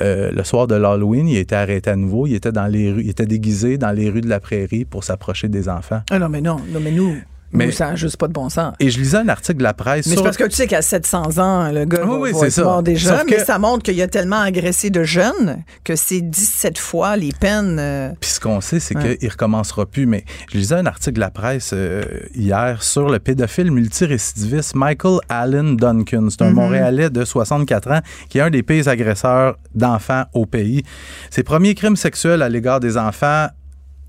Euh, 0.00 0.32
le 0.32 0.42
soir 0.42 0.66
de 0.66 0.74
l'Halloween, 0.74 1.28
il 1.28 1.36
été 1.36 1.54
arrêté 1.54 1.90
à 1.90 1.96
nouveau. 1.96 2.26
Il 2.26 2.34
était 2.34 2.50
dans 2.50 2.66
les 2.66 2.90
rues, 2.90 3.02
il 3.02 3.10
était 3.10 3.26
déguisé 3.26 3.78
dans 3.78 3.92
les 3.92 4.10
rues 4.10 4.22
de 4.22 4.28
la 4.28 4.40
prairie 4.40 4.84
pour 4.84 5.04
s'approcher 5.04 5.48
des 5.48 5.68
enfants. 5.68 6.02
Ah 6.10 6.18
non, 6.18 6.28
mais 6.28 6.40
non, 6.40 6.56
non, 6.72 6.80
mais 6.80 6.90
nous, 6.90 7.16
mais 7.54 7.70
ça 7.70 7.90
n'a 7.90 7.96
juste 7.96 8.16
pas 8.16 8.28
de 8.28 8.32
bon 8.32 8.48
sens. 8.48 8.74
Et 8.80 8.90
je 8.90 8.98
lisais 8.98 9.18
un 9.18 9.28
article 9.28 9.58
de 9.58 9.62
la 9.62 9.74
presse. 9.74 10.06
Mais 10.06 10.16
c'est 10.16 10.22
parce 10.22 10.36
que 10.36 10.44
tu 10.44 10.56
sais 10.56 10.66
qu'à 10.66 10.82
700 10.82 11.38
ans, 11.38 11.70
le 11.70 11.84
gars 11.84 12.04
oui, 12.04 12.32
va, 12.32 12.64
mort 12.64 12.82
déjà. 12.82 13.24
Mais 13.24 13.38
ça 13.38 13.58
montre 13.58 13.84
qu'il 13.84 14.00
a 14.02 14.08
tellement 14.08 14.40
agressé 14.40 14.90
de 14.90 15.04
jeunes 15.04 15.62
que 15.84 15.96
c'est 15.96 16.20
17 16.20 16.78
fois 16.78 17.16
les 17.16 17.32
peines. 17.32 17.78
Euh, 17.78 18.10
Puis 18.20 18.30
ce 18.30 18.40
qu'on 18.40 18.60
sait, 18.60 18.80
c'est 18.80 18.94
qu'il 18.94 19.16
qu'il 19.18 19.28
recommencera 19.30 19.86
plus. 19.86 20.06
Mais 20.06 20.24
je 20.52 20.58
lisais 20.58 20.74
un 20.74 20.86
article 20.86 21.14
de 21.14 21.20
la 21.20 21.30
presse 21.30 21.70
euh, 21.72 22.02
hier 22.34 22.82
sur 22.82 23.08
le 23.08 23.18
pédophile 23.18 23.70
multirécidiviste 23.70 24.74
Michael 24.74 25.18
Allen 25.28 25.76
Duncan. 25.76 26.28
C'est 26.30 26.42
un 26.42 26.50
mm-hmm. 26.50 26.54
Montréalais 26.54 27.10
de 27.10 27.24
64 27.24 27.90
ans 27.90 28.00
qui 28.28 28.38
est 28.38 28.42
un 28.42 28.50
des 28.50 28.62
pires 28.62 28.88
agresseurs 28.88 29.56
d'enfants 29.74 30.24
au 30.32 30.46
pays. 30.46 30.82
Ses 31.30 31.42
premiers 31.42 31.74
crimes 31.74 31.96
sexuels 31.96 32.42
à 32.42 32.48
l'égard 32.48 32.80
des 32.80 32.96
enfants 32.96 33.48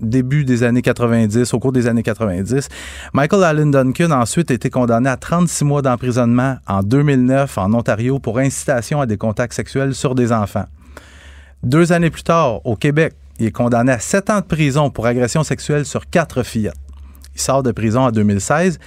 début 0.00 0.44
des 0.44 0.62
années 0.62 0.82
90, 0.82 1.52
au 1.54 1.58
cours 1.58 1.72
des 1.72 1.86
années 1.86 2.02
90. 2.02 2.68
Michael 3.12 3.44
Allen 3.44 3.70
Duncan 3.70 4.10
a 4.10 4.18
ensuite 4.18 4.50
été 4.50 4.70
condamné 4.70 5.08
à 5.08 5.16
36 5.16 5.64
mois 5.64 5.82
d'emprisonnement 5.82 6.56
en 6.66 6.82
2009 6.82 7.58
en 7.58 7.74
Ontario 7.74 8.18
pour 8.18 8.38
incitation 8.38 9.00
à 9.00 9.06
des 9.06 9.16
contacts 9.16 9.54
sexuels 9.54 9.94
sur 9.94 10.14
des 10.14 10.32
enfants. 10.32 10.66
Deux 11.62 11.92
années 11.92 12.10
plus 12.10 12.22
tard, 12.22 12.64
au 12.66 12.76
Québec, 12.76 13.14
il 13.38 13.46
est 13.46 13.52
condamné 13.52 13.92
à 13.92 13.98
7 13.98 14.30
ans 14.30 14.40
de 14.40 14.46
prison 14.46 14.90
pour 14.90 15.06
agression 15.06 15.42
sexuelle 15.42 15.84
sur 15.84 16.08
quatre 16.08 16.42
fillettes. 16.42 16.74
Il 17.34 17.40
sort 17.40 17.62
de 17.62 17.72
prison 17.72 18.00
en 18.00 18.10
2016 18.10 18.78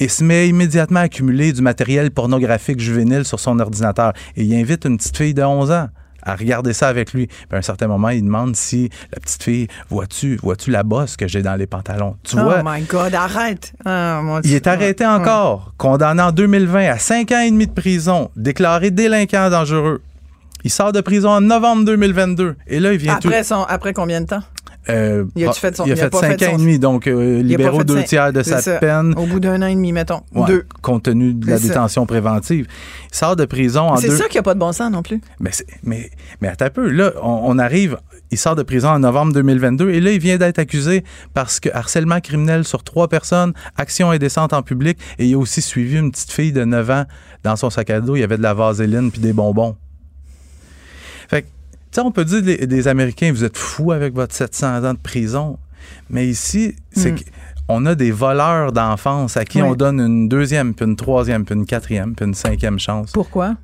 et 0.00 0.08
se 0.08 0.24
met 0.24 0.48
immédiatement 0.48 1.00
à 1.00 1.04
accumuler 1.04 1.52
du 1.52 1.62
matériel 1.62 2.10
pornographique 2.10 2.80
juvénile 2.80 3.24
sur 3.24 3.40
son 3.40 3.58
ordinateur. 3.60 4.12
Et 4.36 4.44
il 4.44 4.54
invite 4.54 4.84
une 4.84 4.96
petite 4.96 5.16
fille 5.16 5.34
de 5.34 5.42
11 5.42 5.70
ans 5.70 5.88
à 6.24 6.36
regarder 6.36 6.72
ça 6.72 6.88
avec 6.88 7.12
lui. 7.12 7.26
Puis 7.26 7.46
à 7.52 7.56
un 7.56 7.62
certain 7.62 7.86
moment, 7.86 8.08
il 8.08 8.22
demande 8.22 8.56
si 8.56 8.90
la 9.12 9.20
petite 9.20 9.42
fille, 9.42 9.68
vois-tu, 9.90 10.38
vois-tu 10.42 10.70
la 10.70 10.82
bosse 10.82 11.16
que 11.16 11.28
j'ai 11.28 11.42
dans 11.42 11.54
les 11.56 11.66
pantalons? 11.66 12.16
Tu 12.22 12.36
oh 12.38 12.52
my 12.64 12.82
God, 12.82 13.14
arrête! 13.14 13.72
Ah, 13.84 14.20
il 14.44 14.54
est 14.54 14.66
arrêté 14.66 15.06
encore, 15.06 15.72
condamné 15.76 16.22
en 16.22 16.32
2020 16.32 16.90
à 16.90 16.98
5 16.98 17.32
ans 17.32 17.40
et 17.40 17.50
demi 17.50 17.66
de 17.66 17.72
prison, 17.72 18.30
déclaré 18.36 18.90
délinquant 18.90 19.50
dangereux. 19.50 20.02
Il 20.64 20.70
sort 20.70 20.92
de 20.92 21.02
prison 21.02 21.28
en 21.28 21.40
novembre 21.42 21.84
2022. 21.84 22.56
Et 22.66 22.80
là, 22.80 22.92
il 22.94 22.98
vient 22.98 23.16
après, 23.16 23.42
après 23.68 23.92
combien 23.92 24.22
de 24.22 24.26
temps? 24.26 24.42
Euh, 24.90 25.24
il 25.34 25.46
a, 25.46 25.52
fait, 25.52 25.76
son, 25.76 25.84
il 25.86 25.92
a 25.92 25.96
fait 25.96 26.14
cinq 26.14 26.42
ans 26.42 26.52
et 26.52 26.56
demi, 26.56 26.78
donc 26.78 27.06
euh, 27.06 27.42
libéraux 27.42 27.84
deux 27.84 28.02
tiers 28.02 28.32
de 28.32 28.42
sa 28.42 28.78
peine. 28.78 29.14
Au 29.16 29.26
bout 29.26 29.40
d'un 29.40 29.62
an 29.62 29.66
et 29.66 29.74
demi, 29.74 29.92
mettons. 29.92 30.22
deux. 30.46 30.66
Compte 30.82 31.04
tenu 31.04 31.34
de 31.34 31.48
la 31.48 31.58
détention 31.58 32.06
préventive. 32.06 32.66
Il 33.10 33.16
sort 33.16 33.36
de 33.36 33.44
prison 33.44 33.88
en 33.88 33.96
C'est 33.96 34.10
ça 34.10 34.24
qu'il 34.24 34.34
n'y 34.34 34.40
a 34.40 34.42
pas 34.42 34.54
de 34.54 34.58
bon 34.58 34.72
sens 34.72 34.90
non 34.90 35.02
plus. 35.02 35.20
Mais, 35.40 35.50
mais, 35.82 36.10
mais 36.40 36.48
attends 36.48 36.66
un 36.66 36.70
peu. 36.70 36.88
Là, 36.90 37.12
on, 37.22 37.58
arrive, 37.58 37.98
il 38.30 38.38
sort 38.38 38.56
de 38.56 38.62
prison 38.62 38.88
en 38.88 38.98
novembre 38.98 39.32
2022 39.32 39.90
et 39.90 40.00
là, 40.00 40.10
il 40.10 40.20
vient 40.20 40.36
d'être 40.36 40.58
accusé 40.58 41.04
parce 41.32 41.60
que 41.60 41.68
harcèlement 41.72 42.20
criminel 42.20 42.64
sur 42.64 42.82
trois 42.82 43.08
personnes, 43.08 43.52
action 43.76 44.10
indécente 44.10 44.52
en 44.52 44.62
public 44.62 44.98
et 45.18 45.26
il 45.26 45.34
a 45.34 45.38
aussi 45.38 45.62
suivi 45.62 45.98
une 45.98 46.10
petite 46.10 46.32
fille 46.32 46.52
de 46.52 46.64
9 46.64 46.90
ans 46.90 47.04
dans 47.42 47.56
son 47.56 47.70
sac 47.70 47.90
à 47.90 48.00
dos. 48.00 48.16
Il 48.16 48.20
y 48.20 48.24
avait 48.24 48.38
de 48.38 48.42
la 48.42 48.54
vaseline 48.54 49.10
puis 49.10 49.20
des 49.20 49.32
bonbons. 49.32 49.76
Que 51.94 52.00
on 52.00 52.10
peut 52.10 52.24
dire 52.24 52.42
des, 52.42 52.88
Américains, 52.88 53.32
vous 53.32 53.44
êtes 53.44 53.56
fous 53.56 53.92
avec 53.92 54.14
votre 54.14 54.34
700 54.34 54.84
ans 54.84 54.94
de 54.94 54.98
prison. 54.98 55.58
Mais 56.10 56.26
ici, 56.26 56.74
c'est 56.92 57.12
hmm. 57.12 57.18
qu'on 57.68 57.86
a 57.86 57.94
des 57.94 58.10
voleurs 58.10 58.72
d'enfance 58.72 59.36
à 59.36 59.44
qui 59.44 59.62
on 59.62 59.74
donne 59.74 60.00
une 60.00 60.28
deuxième, 60.28 60.74
puis 60.74 60.86
une 60.86 60.96
troisième, 60.96 61.44
puis 61.44 61.54
une 61.54 61.66
quatrième, 61.66 62.14
puis 62.14 62.26
une 62.26 62.34
cinquième 62.34 62.78
chance. 62.78 63.12
Pourquoi? 63.12 63.56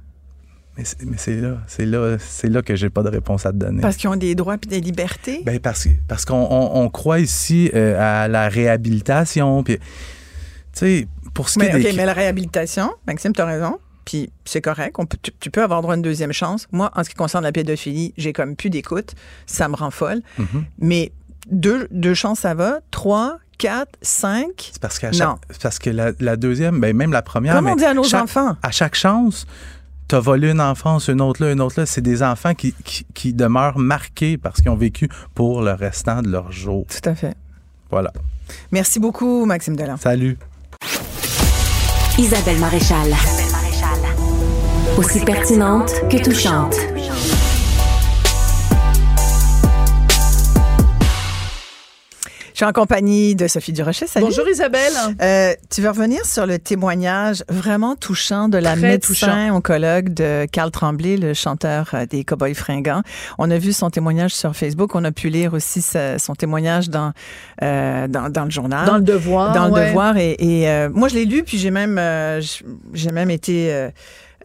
Mais 0.77 0.85
c'est 1.17 1.41
là, 1.41 1.59
c'est 1.67 1.85
là, 1.85 2.17
c'est 2.19 2.49
là 2.49 2.63
que 2.63 2.75
j'ai 2.77 2.89
pas 2.89 3.03
de 3.03 3.09
réponse 3.09 3.45
à 3.45 3.53
te 3.53 3.57
donner. 3.57 3.83
Parce 3.83 3.97
qu'ils 3.97 4.09
ont 4.09 4.17
des 4.17 4.35
droits 4.35 4.55
et 4.55 4.67
des 4.67 4.81
libertés? 4.81 5.43
Ben 5.45 5.59
parce 5.59 5.89
parce 6.09 6.25
qu'on 6.25 6.91
croit 6.93 7.19
ici 7.19 7.71
euh, 7.75 7.97
à 7.99 8.29
la 8.29 8.49
réhabilitation. 8.49 9.63
Puis, 9.63 9.79
tu 9.79 9.83
sais, 10.73 11.09
pour 11.35 11.49
ce 11.49 11.59
qui 11.59 11.67
est 11.67 11.79
des... 11.79 11.93
mais 11.93 12.07
la 12.07 12.13
réhabilitation, 12.13 12.91
Maxime, 13.07 13.33
tu 13.33 13.41
as 13.41 13.47
raison. 13.47 13.79
Puis 14.05 14.31
c'est 14.45 14.61
correct, 14.61 14.97
on 14.99 15.07
peut, 15.07 15.19
tu, 15.23 15.51
peux 15.51 15.63
avoir 15.63 15.83
droit 15.83 15.95
à 15.95 15.97
une 15.97 16.03
deuxième 16.03 16.33
chance. 16.33 16.67
Moi, 16.73 16.91
en 16.95 17.05
ce 17.05 17.11
qui 17.11 17.15
concerne 17.15 17.45
la 17.45 17.53
pédophilie, 17.53 18.15
j'ai 18.17 18.33
comme 18.33 18.57
plus 18.57 18.71
d'écoute. 18.71 19.15
Ça 19.47 19.69
me 19.69 19.77
rend 19.77 19.91
folle. 19.91 20.23
Mm-hmm. 20.39 20.63
Mais 20.79 21.13
deux, 21.51 21.89
deux 21.91 22.15
chances, 22.15 22.41
ça 22.41 22.55
va. 22.55 22.81
Trois, 22.91 23.39
quatre, 23.59 23.99
cinq. 24.03 24.71
C'est 24.73 24.81
parce, 24.81 24.99
qu'à 24.99 25.11
parce 25.63 25.79
que 25.79 25.91
la, 25.91 26.37
deuxième, 26.37 26.81
ben 26.81 26.97
même 26.97 27.13
la 27.13 27.23
première. 27.23 27.55
Comment 27.55 27.73
on 27.73 27.77
dit 27.77 27.85
à 27.85 27.95
nos 27.95 28.15
enfants? 28.15 28.57
À 28.63 28.71
chaque 28.71 28.95
chance, 28.95 29.47
tu 30.09 30.15
as 30.15 30.21
volé 30.21 30.51
une 30.51 30.61
enfance, 30.61 31.09
une 31.09 31.21
autre 31.21 31.45
là, 31.45 31.53
une 31.53 31.61
autre 31.61 31.79
là. 31.79 31.87
C'est 31.87 32.01
des 32.01 32.23
enfants 32.23 32.55
qui, 32.55 32.75
qui, 33.15 33.33
demeurent 33.33 33.79
marqués 33.79 34.39
parce 34.39 34.61
qu'ils 34.61 34.71
ont 34.71 34.77
vécu 34.77 35.09
pour 35.35 35.63
le 35.63 35.73
restant 35.73 36.23
de 36.23 36.29
leur 36.29 36.51
jour. 36.51 36.87
Tout 36.89 37.09
à 37.09 37.15
fait. 37.15 37.37
Voilà. 37.91 38.13
Merci 38.73 38.99
beaucoup, 38.99 39.45
Maxime 39.45 39.77
Delan. 39.77 39.97
Salut. 39.99 40.39
Isabelle 42.19 42.59
Maréchal. 42.59 43.15
Aussi 45.01 45.25
pertinente 45.25 45.93
que 46.11 46.23
touchante. 46.23 46.77
Je 52.51 52.57
suis 52.57 52.65
en 52.67 52.73
compagnie 52.73 53.35
de 53.35 53.49
Sophie 53.49 53.73
Durocher. 53.73 54.07
Salut. 54.07 54.27
Bonjour 54.27 54.47
Isabelle. 54.47 54.93
Euh, 55.23 55.55
tu 55.71 55.81
veux 55.81 55.89
revenir 55.89 56.27
sur 56.27 56.45
le 56.45 56.59
témoignage 56.59 57.45
vraiment 57.49 57.97
touchant 57.97 58.51
de 58.51 58.59
la 58.59 58.77
médecin 58.77 59.55
oncologue 59.55 60.13
de 60.13 60.47
Carl 60.53 60.71
Tremblay, 60.71 61.17
le 61.17 61.33
chanteur 61.33 61.93
euh, 61.95 62.05
des 62.05 62.23
Cowboys 62.23 62.55
fringants. 62.55 63.01
On 63.39 63.51
a 63.51 63.57
vu 63.57 63.73
son 63.73 63.89
témoignage 63.89 64.35
sur 64.35 64.55
Facebook. 64.55 64.95
On 64.95 65.05
a 65.05 65.13
pu 65.13 65.31
lire 65.31 65.55
aussi 65.55 65.81
son 65.81 66.35
témoignage 66.35 66.91
dans, 66.91 67.13
euh, 67.63 68.07
dans, 68.07 68.29
dans 68.29 68.45
le 68.45 68.51
journal. 68.51 68.85
Dans 68.87 68.99
le 68.99 69.03
Devoir. 69.03 69.55
Dans 69.55 69.75
le 69.75 69.87
Devoir. 69.87 70.19
Et, 70.19 70.37
et 70.39 70.89
moi, 70.91 71.09
je 71.09 71.15
l'ai 71.15 71.25
lu, 71.25 71.43
puis 71.43 71.57
j'ai 71.57 71.71
même, 71.71 71.99
j'ai 72.93 73.13
même 73.13 73.31
été 73.31 73.91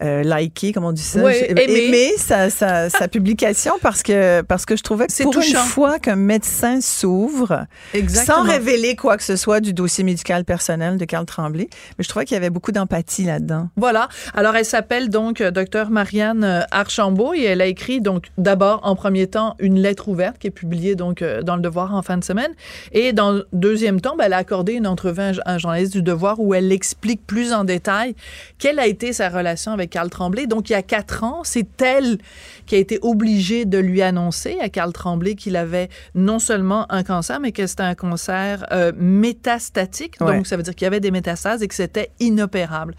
euh, 0.02 0.22
liker, 0.22 0.72
comme 0.72 0.84
on 0.84 0.92
dit 0.92 1.02
ça, 1.02 1.20
aimer, 1.32 2.12
sa, 2.18 2.50
sa, 2.50 2.90
sa, 2.90 3.08
publication 3.16 3.74
parce 3.80 4.02
que 4.02 4.42
parce 4.42 4.66
que 4.66 4.76
je 4.76 4.82
trouvais 4.82 5.06
que 5.06 5.22
pour 5.22 5.32
touchant. 5.32 5.62
une 5.62 5.68
fois 5.68 5.98
qu'un 5.98 6.16
médecin 6.16 6.80
s'ouvre 6.80 7.66
sans 8.08 8.42
révéler 8.42 8.94
quoi 8.96 9.16
que 9.16 9.22
ce 9.22 9.36
soit 9.36 9.60
du 9.60 9.72
dossier 9.72 10.04
médical 10.04 10.44
personnel 10.44 10.98
de 10.98 11.04
Carl 11.04 11.24
Tremblay, 11.24 11.68
mais 11.98 12.04
je 12.04 12.08
trouvais 12.08 12.24
qu'il 12.24 12.34
y 12.34 12.36
avait 12.36 12.50
beaucoup 12.50 12.72
d'empathie 12.72 13.24
là-dedans. 13.24 13.68
Voilà. 13.76 14.08
Alors 14.34 14.54
elle 14.56 14.64
s'appelle 14.64 15.08
donc 15.08 15.40
euh, 15.40 15.50
docteur 15.50 15.90
Marianne 15.90 16.44
euh, 16.44 16.60
Archambault 16.70 17.34
et 17.34 17.44
elle 17.44 17.62
a 17.62 17.66
écrit 17.66 18.00
donc 18.00 18.26
d'abord 18.36 18.80
en 18.82 18.96
premier 18.96 19.26
temps 19.26 19.56
une 19.58 19.80
lettre 19.80 20.08
ouverte 20.08 20.38
qui 20.38 20.48
est 20.48 20.50
publiée 20.50 20.94
donc 20.94 21.24
dans 21.42 21.56
le 21.56 21.62
Devoir 21.62 21.94
en 21.94 22.02
fin 22.02 22.18
de 22.18 22.24
semaine 22.24 22.52
et 22.92 23.12
dans 23.12 23.32
le 23.32 23.46
deuxième 23.52 24.00
temps, 24.00 24.16
ben, 24.16 24.24
elle 24.26 24.32
a 24.32 24.38
accordé 24.38 24.74
une 24.74 24.86
entrevue 24.86 25.22
à 25.22 25.54
un 25.54 25.58
journaliste 25.58 25.92
du 25.92 26.02
Devoir 26.02 26.38
où 26.38 26.54
elle 26.54 26.70
explique 26.72 27.26
plus 27.26 27.52
en 27.52 27.64
détail 27.64 28.14
quelle 28.58 28.78
a 28.78 28.86
été 28.86 29.12
sa 29.12 29.28
relation 29.28 29.72
avec 29.72 29.85
Carl 29.86 30.10
Tremblay. 30.10 30.46
Donc, 30.46 30.70
il 30.70 30.72
y 30.72 30.76
a 30.76 30.82
quatre 30.82 31.24
ans, 31.24 31.42
c'est 31.44 31.82
elle 31.82 32.18
qui 32.66 32.74
a 32.74 32.78
été 32.78 32.98
obligée 33.02 33.64
de 33.64 33.78
lui 33.78 34.02
annoncer 34.02 34.58
à 34.60 34.68
Carl 34.68 34.92
Tremblay 34.92 35.34
qu'il 35.34 35.56
avait 35.56 35.88
non 36.14 36.38
seulement 36.38 36.90
un 36.92 37.02
cancer, 37.02 37.40
mais 37.40 37.52
que 37.52 37.66
c'était 37.66 37.82
un 37.82 37.94
cancer 37.94 38.66
euh, 38.72 38.92
métastatique. 38.96 40.18
Donc, 40.18 40.46
ça 40.46 40.56
veut 40.56 40.62
dire 40.62 40.74
qu'il 40.74 40.84
y 40.84 40.88
avait 40.88 41.00
des 41.00 41.10
métastases 41.10 41.62
et 41.62 41.68
que 41.68 41.74
c'était 41.74 42.10
inopérable. 42.20 42.94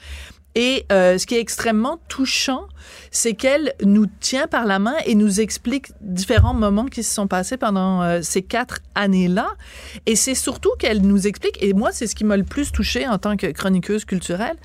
Et 0.58 0.88
euh, 0.92 1.20
ce 1.20 1.28
qui 1.28 1.36
est 1.36 1.40
extrêmement 1.40 2.00
touchant, 2.08 2.66
c'est 3.12 3.36
qu'elle 3.36 3.76
nous 3.84 4.08
tient 4.20 4.48
par 4.48 4.66
la 4.66 4.80
main 4.80 4.96
et 5.06 5.14
nous 5.14 5.40
explique 5.40 5.92
différents 6.02 6.56
moments 6.56 6.86
qui 6.86 7.04
se 7.04 7.14
sont 7.14 7.28
passés 7.28 7.58
pendant 7.58 8.02
euh, 8.02 8.22
ces 8.24 8.42
quatre 8.42 8.80
années-là. 8.96 9.50
Et 10.08 10.16
c'est 10.16 10.34
surtout 10.34 10.72
qu'elle 10.80 11.04
nous 11.04 11.28
explique, 11.28 11.62
et 11.62 11.74
moi, 11.74 11.92
c'est 11.92 12.08
ce 12.08 12.16
qui 12.16 12.24
m'a 12.24 12.38
le 12.38 12.44
plus 12.44 12.72
touché 12.72 13.08
en 13.08 13.20
tant 13.20 13.38
que 13.38 13.46
chroniqueuse 13.46 14.04
culturelle, 14.04 14.56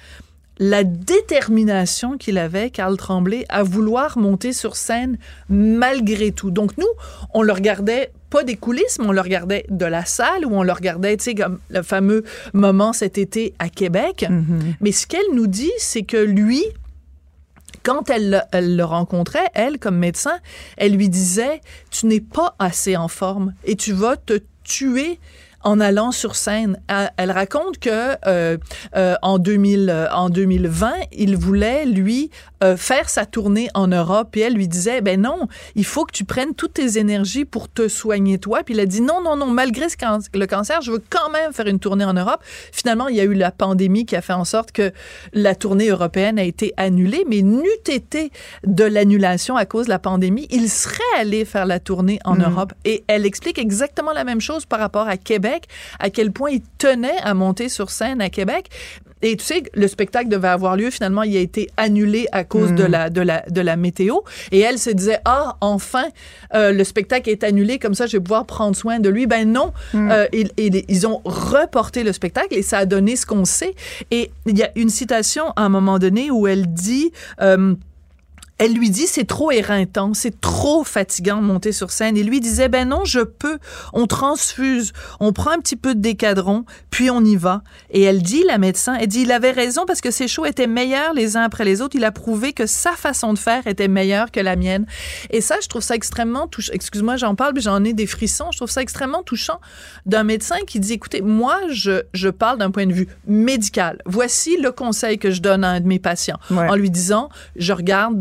la 0.58 0.84
détermination 0.84 2.18
qu'il 2.18 2.38
avait, 2.38 2.70
Carl 2.70 2.96
Tremblay, 2.96 3.44
à 3.48 3.62
vouloir 3.62 4.18
monter 4.18 4.52
sur 4.52 4.76
scène 4.76 5.18
malgré 5.48 6.32
tout. 6.32 6.50
Donc 6.50 6.76
nous, 6.78 6.88
on 7.34 7.42
le 7.42 7.52
regardait 7.52 8.12
pas 8.30 8.44
des 8.44 8.56
coulisses, 8.56 8.98
mais 8.98 9.06
on 9.06 9.12
le 9.12 9.20
regardait 9.20 9.66
de 9.68 9.84
la 9.84 10.04
salle 10.04 10.46
ou 10.46 10.54
on 10.54 10.62
le 10.62 10.72
regardait, 10.72 11.16
tu 11.16 11.24
sais, 11.24 11.34
comme 11.34 11.58
le 11.68 11.82
fameux 11.82 12.24
moment 12.54 12.92
cet 12.92 13.18
été 13.18 13.54
à 13.58 13.68
Québec. 13.68 14.26
Mm-hmm. 14.28 14.74
Mais 14.80 14.92
ce 14.92 15.06
qu'elle 15.06 15.34
nous 15.34 15.46
dit, 15.46 15.72
c'est 15.78 16.02
que 16.02 16.16
lui, 16.16 16.64
quand 17.82 18.08
elle, 18.10 18.46
elle, 18.52 18.76
le 18.76 18.84
rencontrait, 18.84 19.48
elle, 19.54 19.78
comme 19.78 19.98
médecin, 19.98 20.38
elle 20.76 20.94
lui 20.94 21.08
disait, 21.08 21.60
tu 21.90 22.06
n'es 22.06 22.20
pas 22.20 22.54
assez 22.58 22.96
en 22.96 23.08
forme 23.08 23.54
et 23.64 23.76
tu 23.76 23.92
vas 23.92 24.16
te 24.16 24.40
tuer 24.64 25.18
en 25.64 25.80
allant 25.80 26.12
sur 26.12 26.36
scène. 26.36 26.80
Elle 27.16 27.30
raconte 27.30 27.78
que 27.78 28.16
euh, 28.26 28.56
euh, 28.96 29.14
en 29.22 29.38
2000, 29.38 30.08
en 30.12 30.30
2020, 30.30 30.92
il 31.12 31.36
voulait 31.36 31.84
lui 31.84 32.30
faire 32.76 33.08
sa 33.08 33.26
tournée 33.26 33.68
en 33.74 33.88
Europe 33.88 34.36
et 34.36 34.40
elle 34.42 34.54
lui 34.54 34.68
disait 34.68 35.00
ben 35.00 35.20
non, 35.20 35.48
il 35.74 35.84
faut 35.84 36.04
que 36.04 36.12
tu 36.12 36.24
prennes 36.24 36.54
toutes 36.54 36.74
tes 36.74 36.96
énergies 36.96 37.44
pour 37.44 37.68
te 37.68 37.88
soigner 37.88 38.38
toi. 38.38 38.62
Puis 38.62 38.74
il 38.74 38.80
a 38.80 38.86
dit 38.86 39.00
non 39.00 39.20
non 39.20 39.34
non, 39.34 39.46
malgré 39.46 39.86
le 40.34 40.46
cancer, 40.46 40.80
je 40.80 40.92
veux 40.92 41.02
quand 41.10 41.28
même 41.30 41.52
faire 41.52 41.66
une 41.66 41.80
tournée 41.80 42.04
en 42.04 42.14
Europe. 42.14 42.40
Finalement, 42.70 43.08
il 43.08 43.16
y 43.16 43.20
a 43.20 43.24
eu 43.24 43.34
la 43.34 43.50
pandémie 43.50 44.06
qui 44.06 44.14
a 44.14 44.22
fait 44.22 44.32
en 44.32 44.44
sorte 44.44 44.70
que 44.70 44.92
la 45.32 45.56
tournée 45.56 45.88
européenne 45.88 46.38
a 46.38 46.44
été 46.44 46.72
annulée, 46.76 47.24
mais 47.28 47.42
n'eût 47.42 47.68
été 47.88 48.30
de 48.64 48.84
l'annulation 48.84 49.56
à 49.56 49.66
cause 49.66 49.86
de 49.86 49.90
la 49.90 49.98
pandémie, 49.98 50.46
il 50.50 50.68
serait 50.68 51.02
allé 51.18 51.44
faire 51.44 51.66
la 51.66 51.80
tournée 51.80 52.18
en 52.24 52.36
mm. 52.36 52.42
Europe. 52.42 52.72
Et 52.84 53.04
elle 53.06 53.26
explique 53.26 53.58
exactement 53.58 54.12
la 54.12 54.24
même 54.24 54.40
chose 54.40 54.66
par 54.66 54.78
rapport 54.78 55.08
à 55.08 55.16
Québec, 55.16 55.51
à 55.98 56.10
quel 56.10 56.32
point 56.32 56.50
il 56.50 56.62
tenait 56.78 57.18
à 57.22 57.34
monter 57.34 57.68
sur 57.68 57.90
scène 57.90 58.20
à 58.20 58.30
Québec. 58.30 58.68
Et 59.22 59.36
tu 59.36 59.44
sais, 59.44 59.62
le 59.72 59.86
spectacle 59.86 60.28
devait 60.28 60.48
avoir 60.48 60.76
lieu. 60.76 60.90
Finalement, 60.90 61.22
il 61.22 61.36
a 61.36 61.40
été 61.40 61.70
annulé 61.76 62.26
à 62.32 62.44
cause 62.44 62.72
de, 62.72 62.84
mm. 62.84 62.90
la, 62.90 63.10
de, 63.10 63.20
la, 63.20 63.44
de 63.48 63.60
la 63.60 63.76
météo. 63.76 64.18
Et 64.50 64.60
elle 64.60 64.78
se 64.78 64.90
disait, 64.90 65.20
ah, 65.24 65.56
enfin, 65.60 66.06
euh, 66.54 66.72
le 66.72 66.84
spectacle 66.84 67.30
est 67.30 67.44
annulé, 67.44 67.78
comme 67.78 67.94
ça, 67.94 68.06
je 68.06 68.16
vais 68.16 68.22
pouvoir 68.22 68.46
prendre 68.46 68.76
soin 68.76 68.98
de 68.98 69.08
lui. 69.08 69.26
Ben 69.26 69.50
non, 69.50 69.72
mm. 69.94 70.10
euh, 70.10 70.26
ils, 70.32 70.50
ils, 70.88 71.06
ont 71.06 71.20
reporté 71.24 72.02
le 72.02 72.12
spectacle 72.12 72.48
et 72.50 72.62
ça 72.62 72.78
a 72.78 72.84
donné 72.84 73.14
ce 73.16 73.24
qu'on 73.24 73.44
sait. 73.44 73.74
Et 74.10 74.30
il 74.46 74.58
y 74.58 74.62
a 74.64 74.70
une 74.74 74.90
citation 74.90 75.50
à 75.54 75.62
un 75.62 75.68
moment 75.68 75.98
donné 75.98 76.30
où 76.30 76.46
elle 76.46 76.66
dit... 76.66 77.12
Euh, 77.40 77.74
elle 78.64 78.74
lui 78.74 78.90
dit 78.90 79.08
c'est 79.08 79.24
trop 79.24 79.50
éreintant, 79.50 80.14
c'est 80.14 80.40
trop 80.40 80.84
fatigant 80.84 81.38
de 81.38 81.42
monter 81.42 81.72
sur 81.72 81.90
scène. 81.90 82.16
Et 82.16 82.22
lui 82.22 82.38
disait 82.38 82.68
ben 82.68 82.88
non, 82.88 83.04
je 83.04 83.18
peux. 83.18 83.58
On 83.92 84.06
transfuse, 84.06 84.92
on 85.18 85.32
prend 85.32 85.50
un 85.50 85.58
petit 85.58 85.74
peu 85.74 85.96
de 85.96 86.00
décadron, 86.00 86.64
puis 86.90 87.10
on 87.10 87.24
y 87.24 87.34
va. 87.34 87.64
Et 87.90 88.02
elle 88.02 88.22
dit 88.22 88.44
la 88.46 88.58
médecin, 88.58 88.94
elle 88.94 89.08
dit 89.08 89.22
il 89.22 89.32
avait 89.32 89.50
raison 89.50 89.84
parce 89.84 90.00
que 90.00 90.12
ses 90.12 90.28
shows 90.28 90.46
étaient 90.46 90.68
meilleurs 90.68 91.12
les 91.12 91.36
uns 91.36 91.42
après 91.42 91.64
les 91.64 91.82
autres. 91.82 91.96
Il 91.96 92.04
a 92.04 92.12
prouvé 92.12 92.52
que 92.52 92.66
sa 92.66 92.92
façon 92.92 93.32
de 93.32 93.38
faire 93.40 93.66
était 93.66 93.88
meilleure 93.88 94.30
que 94.30 94.38
la 94.38 94.54
mienne. 94.54 94.86
Et 95.30 95.40
ça, 95.40 95.56
je 95.60 95.66
trouve 95.66 95.82
ça 95.82 95.96
extrêmement 95.96 96.46
touchant. 96.46 96.72
Excuse-moi, 96.72 97.16
j'en 97.16 97.34
parle, 97.34 97.54
mais 97.56 97.62
j'en 97.62 97.82
ai 97.82 97.94
des 97.94 98.06
frissons. 98.06 98.46
Je 98.52 98.58
trouve 98.58 98.70
ça 98.70 98.80
extrêmement 98.80 99.24
touchant 99.24 99.60
d'un 100.06 100.22
médecin 100.22 100.58
qui 100.68 100.78
dit 100.78 100.92
écoutez, 100.92 101.20
moi 101.20 101.58
je 101.68 102.02
je 102.14 102.28
parle 102.28 102.58
d'un 102.58 102.70
point 102.70 102.86
de 102.86 102.92
vue 102.92 103.08
médical. 103.26 104.00
Voici 104.06 104.56
le 104.56 104.70
conseil 104.70 105.18
que 105.18 105.32
je 105.32 105.42
donne 105.42 105.64
à 105.64 105.70
un 105.70 105.80
de 105.80 105.88
mes 105.88 105.98
patients 105.98 106.38
en 106.48 106.76
lui 106.76 106.90
disant 106.92 107.28
je 107.56 107.72
regarde 107.72 108.18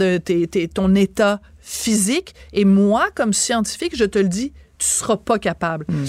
ton 0.74 0.95
état 0.95 1.41
physique. 1.60 2.34
Et 2.53 2.66
moi, 2.66 3.10
comme 3.16 3.34
scientifique, 3.34 3.95
je 3.95 4.06
te 4.06 4.20
le 4.20 4.30
dis, 4.30 4.53
tu 4.78 4.88
seras 4.88 5.18
pas 5.18 5.40
capable. 5.40 5.86
Mm. 5.88 6.06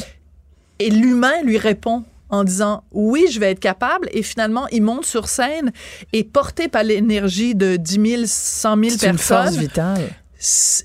Et 0.78 0.90
l'humain 0.90 1.42
lui 1.44 1.58
répond 1.58 2.04
en 2.28 2.44
disant 2.44 2.84
oui, 2.90 3.26
je 3.30 3.38
vais 3.38 3.50
être 3.50 3.60
capable. 3.60 4.08
Et 4.12 4.22
finalement, 4.22 4.66
il 4.68 4.82
monte 4.82 5.04
sur 5.04 5.28
scène 5.28 5.72
et 6.12 6.24
porté 6.24 6.68
par 6.68 6.82
l'énergie 6.82 7.54
de 7.54 7.76
10 7.76 8.10
000, 8.10 8.22
100 8.26 8.68
000 8.70 8.80
personnes. 8.80 8.98
C'est 8.98 9.08
une 9.08 9.18
force 9.18 9.56
vitale 9.56 10.08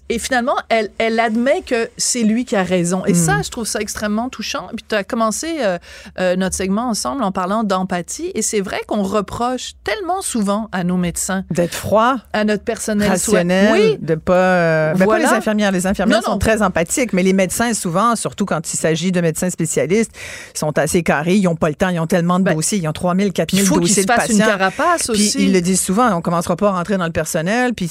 et 0.10 0.20
finalement, 0.20 0.56
elle, 0.70 0.92
elle 1.00 1.20
admet 1.20 1.64
que 1.66 1.90
c'est 1.98 2.22
lui 2.22 2.46
qui 2.46 2.56
a 2.56 2.62
raison. 2.62 3.04
Et 3.06 3.16
ça, 3.16 3.38
hmm. 3.38 3.44
je 3.44 3.50
trouve 3.50 3.66
ça 3.66 3.80
extrêmement 3.80 4.30
touchant. 4.30 4.68
Puis 4.76 4.86
tu 4.88 4.94
as 4.94 5.04
commencé 5.04 5.48
euh, 5.62 5.80
euh, 6.20 6.36
notre 6.36 6.56
segment 6.56 6.90
ensemble 6.90 7.24
en 7.24 7.32
parlant 7.32 7.64
d'empathie. 7.64 8.32
Et 8.36 8.44
c'est 8.44 8.62
vrai 8.62 8.82
qu'on 8.86 9.02
reproche 9.02 9.72
tellement 9.84 10.22
souvent 10.22 10.70
à 10.72 10.84
nos 10.84 10.98
médecins 10.98 11.44
d'être 11.50 11.74
froid, 11.74 12.18
à 12.34 12.44
notre 12.44 12.64
personnel 12.64 13.10
rationnel, 13.10 13.72
oui. 13.74 13.98
de 14.00 14.14
pas. 14.14 14.34
Euh, 14.34 14.94
ben, 14.94 15.08
pas 15.08 15.18
les 15.18 15.26
infirmières. 15.26 15.72
Les 15.72 15.88
infirmières 15.88 16.24
sont 16.24 16.38
très 16.38 16.62
empathiques, 16.62 17.14
mais 17.14 17.24
les 17.24 17.34
médecins 17.34 17.74
souvent, 17.74 18.16
surtout 18.16 18.46
quand 18.46 18.72
il 18.72 18.78
s'agit 18.78 19.12
de 19.12 19.22
médecins 19.22 19.50
spécialistes, 19.50 20.12
sont 20.54 20.78
assez 20.78 21.02
carrés. 21.02 21.36
Ils 21.36 21.44
n'ont 21.44 21.56
pas 21.56 21.70
le 21.70 21.76
temps. 21.76 21.90
Ils 21.90 22.00
ont 22.00 22.08
tellement 22.08 22.38
de 22.38 22.44
ben, 22.44 22.54
dossiers. 22.54 22.78
Ils 22.78 22.88
ont 22.88 22.94
3000, 22.94 23.34
4000 23.34 23.60
dossiers. 23.60 23.64
Il 23.64 23.76
faut 23.76 23.84
qu'ils 23.84 24.30
se 24.30 24.34
une 24.34 24.38
carapace 24.38 25.10
aussi. 25.10 25.32
Puis 25.36 25.46
ils 25.46 25.54
le 25.54 25.62
disent 25.62 25.82
souvent. 25.82 26.16
On 26.16 26.22
commencera 26.22 26.56
pas 26.56 26.70
à 26.70 26.72
rentrer 26.74 26.98
dans 26.98 27.06
le 27.06 27.12
personnel. 27.12 27.74
Puis, 27.74 27.90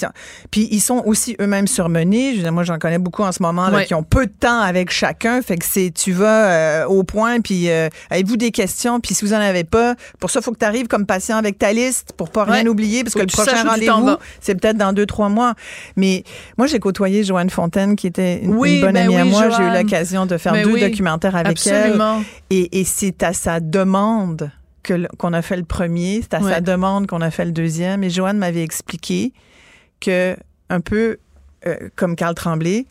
puis 0.52 0.68
ils 0.70 0.80
sont 0.80 1.02
aussi 1.05 1.36
eux-mêmes 1.40 1.55
même 1.56 1.66
surmenés. 1.66 2.36
Je 2.36 2.48
moi, 2.48 2.62
j'en 2.62 2.78
connais 2.78 2.98
beaucoup 2.98 3.22
en 3.22 3.32
ce 3.32 3.42
moment 3.42 3.68
qui 3.86 3.94
ont 3.94 4.02
peu 4.02 4.26
de 4.26 4.32
temps 4.32 4.60
avec 4.60 4.90
chacun. 4.90 5.42
Fait 5.42 5.56
que 5.56 5.64
c'est 5.64 5.90
tu 5.90 6.12
vas 6.12 6.50
euh, 6.50 6.86
au 6.86 7.02
point, 7.02 7.40
puis 7.40 7.68
euh, 7.68 7.88
avez-vous 8.10 8.36
des 8.36 8.50
questions, 8.50 9.00
puis 9.00 9.14
si 9.14 9.24
vous 9.24 9.32
en 9.32 9.40
avez 9.40 9.64
pas, 9.64 9.94
pour 10.20 10.30
ça, 10.30 10.40
il 10.40 10.42
faut 10.42 10.52
que 10.52 10.58
tu 10.58 10.64
arrives 10.64 10.86
comme 10.86 11.06
patient 11.06 11.36
avec 11.36 11.58
ta 11.58 11.72
liste 11.72 12.12
pour 12.16 12.30
pas 12.30 12.44
rien 12.44 12.66
oublier, 12.66 13.02
parce 13.02 13.14
que 13.14 13.20
le 13.20 13.26
prochain 13.26 13.68
rendez-vous, 13.68 14.16
c'est 14.40 14.54
peut-être 14.54 14.76
dans 14.76 14.92
deux, 14.92 15.06
trois 15.06 15.28
mois. 15.28 15.54
Mais 15.96 16.24
moi, 16.56 16.66
j'ai 16.66 16.78
côtoyé 16.78 17.24
Joanne 17.24 17.50
Fontaine, 17.50 17.96
qui 17.96 18.06
était 18.06 18.42
une, 18.42 18.56
bonne 18.56 18.92
ben 18.92 18.96
amie 18.96 19.16
à 19.16 19.24
moi. 19.24 19.50
J'ai 19.50 19.62
eu 19.62 19.72
l'occasion 19.72 20.26
de 20.26 20.36
faire 20.36 20.52
ben 20.52 20.64
deux 20.64 20.78
documentaires 20.78 21.36
avec 21.36 21.52
Absolument. 21.52 22.18
elle. 22.50 22.56
Et, 22.56 22.80
et 22.80 22.84
c'est 22.84 23.22
à 23.22 23.32
sa 23.32 23.60
demande 23.60 24.50
qu'on 25.18 25.32
a 25.32 25.42
fait 25.42 25.56
le 25.56 25.64
premier, 25.64 26.20
c'est 26.22 26.34
à 26.34 26.40
sa 26.40 26.60
demande 26.60 27.06
qu'on 27.06 27.20
a 27.20 27.30
fait 27.30 27.44
le 27.44 27.52
deuxième. 27.52 28.04
Et 28.04 28.10
Joanne 28.10 28.38
m'avait 28.38 28.62
expliqué 28.62 29.32
que 30.00 30.36
un 30.68 30.80
peu 30.80 31.18
euh, 31.66 31.88
comme 31.97 32.16
Carl 32.16 32.34
Tremblay, 32.34 32.86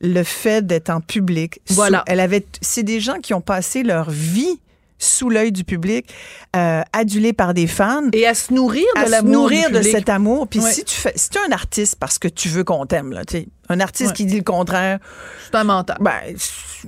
le 0.00 0.22
fait 0.22 0.66
d'être 0.66 0.90
en 0.90 1.00
public. 1.00 1.60
Voilà. 1.70 2.02
elle 2.06 2.20
avait. 2.20 2.44
C'est 2.60 2.82
des 2.82 3.00
gens 3.00 3.18
qui 3.20 3.34
ont 3.34 3.40
passé 3.40 3.82
leur 3.82 4.10
vie 4.10 4.60
sous 5.02 5.28
l'œil 5.28 5.50
du 5.50 5.64
public, 5.64 6.14
euh, 6.54 6.82
adulés 6.92 7.32
par 7.32 7.54
des 7.54 7.66
fans. 7.66 8.08
Et 8.12 8.26
à 8.26 8.34
se 8.34 8.52
nourrir 8.52 8.86
de 9.04 9.10
l'amour. 9.10 9.32
nourrir 9.32 9.70
de 9.70 9.82
cet 9.82 10.08
amour. 10.08 10.46
Puis 10.46 10.60
si 10.60 10.84
tu 10.84 10.94
fais, 10.94 11.12
si 11.16 11.28
tu 11.28 11.38
es 11.38 11.40
un 11.48 11.52
artiste 11.52 11.96
parce 11.96 12.18
que 12.18 12.28
tu 12.28 12.48
veux 12.48 12.62
qu'on 12.64 12.86
t'aime, 12.86 13.12
là, 13.12 13.24
tu 13.24 13.48
un 13.68 13.80
artiste 13.80 14.12
qui 14.12 14.26
dit 14.26 14.36
le 14.36 14.44
contraire. 14.44 14.98
C'est 15.46 15.56
un 15.56 15.64
mental. 15.64 15.96
Ben, 16.00 16.36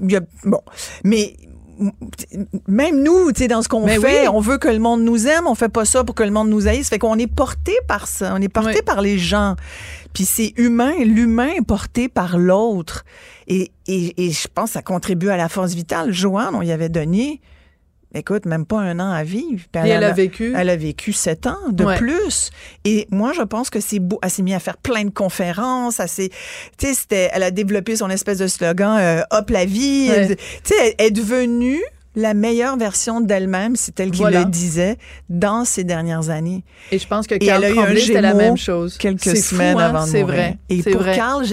y 0.09 0.17
a, 0.17 0.21
bon. 0.45 0.61
Mais 1.03 1.35
même 2.69 3.03
nous, 3.03 3.33
tu 3.33 3.43
sais, 3.43 3.49
dans 3.49 3.63
ce 3.63 3.69
qu'on 3.69 3.87
ben 3.87 4.01
fait, 4.01 4.29
on 4.29 4.41
veut 4.41 4.59
que 4.59 4.69
le 4.69 4.79
monde 4.79 5.03
nous 5.03 5.27
aime, 5.27 5.47
on 5.47 5.55
fait 5.55 5.69
pas 5.69 5.85
ça 5.85 6.05
pour 6.05 6.15
que 6.15 6.23
le 6.23 6.31
monde 6.31 6.49
nous 6.49 6.69
haïsse. 6.69 6.89
Fait 6.89 6.99
qu'on 6.99 7.19
est 7.19 7.27
porté 7.27 7.73
par 7.89 8.07
ça, 8.07 8.33
on 8.37 8.41
est 8.41 8.49
porté 8.49 8.83
par 8.83 9.01
les 9.01 9.19
gens. 9.19 9.57
Puis 10.13 10.25
c'est 10.25 10.53
humain, 10.57 10.93
l'humain 11.05 11.51
est 11.57 11.67
porté 11.67 12.09
par 12.09 12.39
l'autre. 12.39 13.05
Et, 13.49 13.73
et, 13.87 14.25
et, 14.25 14.31
je 14.31 14.49
pense 14.53 14.71
que 14.71 14.75
ça 14.75 14.83
contribue 14.83 15.29
à 15.29 15.37
la 15.37 15.49
force 15.49 15.75
vitale. 15.75 16.13
Joanne, 16.13 16.55
on 16.55 16.63
y 16.63 16.73
avait 16.73 16.89
donné 16.89 17.41
écoute, 18.15 18.47
même 18.47 18.65
pas 18.65 18.79
un 18.81 18.99
an 19.01 19.11
à 19.11 19.25
vivre. 19.25 19.65
et 19.75 19.89
elle, 19.89 20.05
a 20.05 20.13
vécu? 20.13 20.55
Elle 20.57 20.71
a 20.71 20.77
vécu 20.77 21.13
sept 21.13 21.47
ans 21.47 21.59
de 21.71 21.85
plus. 21.97 22.51
Et 22.85 23.07
moi, 23.11 23.33
je 23.33 23.43
pense 23.43 23.71
que 23.71 23.81
c'est 23.81 23.99
beau. 23.99 24.19
Elle 24.23 24.31
s'est 24.31 24.43
mise 24.43 24.55
à 24.55 24.61
faire 24.61 24.77
plein 24.77 25.05
de 25.05 25.11
conférences. 25.11 26.01
Elle, 26.01 26.29
tu 26.79 26.95
sais, 26.95 27.31
elle 27.33 27.43
a 27.43 27.51
développé 27.51 27.97
son 27.97 28.11
espèce 28.11 28.39
de 28.39 28.47
slogan 28.47 28.99
euh, 28.99 29.23
Hop 29.31 29.51
la 29.51 29.65
vie. 29.65 30.11
Tu 30.29 30.75
sais, 30.75 30.95
elle 30.99 31.07
est 31.07 31.11
devenue 31.11 31.83
la 32.17 32.35
meilleure 32.35 32.77
version 32.77 33.21
d'elle-même, 33.21 33.77
c'est 33.77 33.99
elle 33.99 34.11
qui 34.11 34.23
le 34.23 34.45
disait, 34.45 34.99
dans 35.29 35.65
ces 35.65 35.85
dernières 35.85 36.31
années. 36.31 36.65
Et 36.93 36.99
je 36.99 37.07
pense 37.07 37.27
que 37.27 37.35
Carl 37.35 37.65
Tremblay, 37.73 38.01
c'était 38.01 38.21
la 38.21 38.35
même 38.35 38.57
chose. 38.57 38.97
Quelques 38.99 39.37
semaines 39.37 39.79
hein? 39.79 39.87
avant 39.87 40.05
de 40.05 40.11
C'est 40.11 40.23
vrai. 40.23 40.59
Et 40.69 40.83
pour 40.83 41.03
vrai. 41.03 41.17
Carl, 41.17 41.45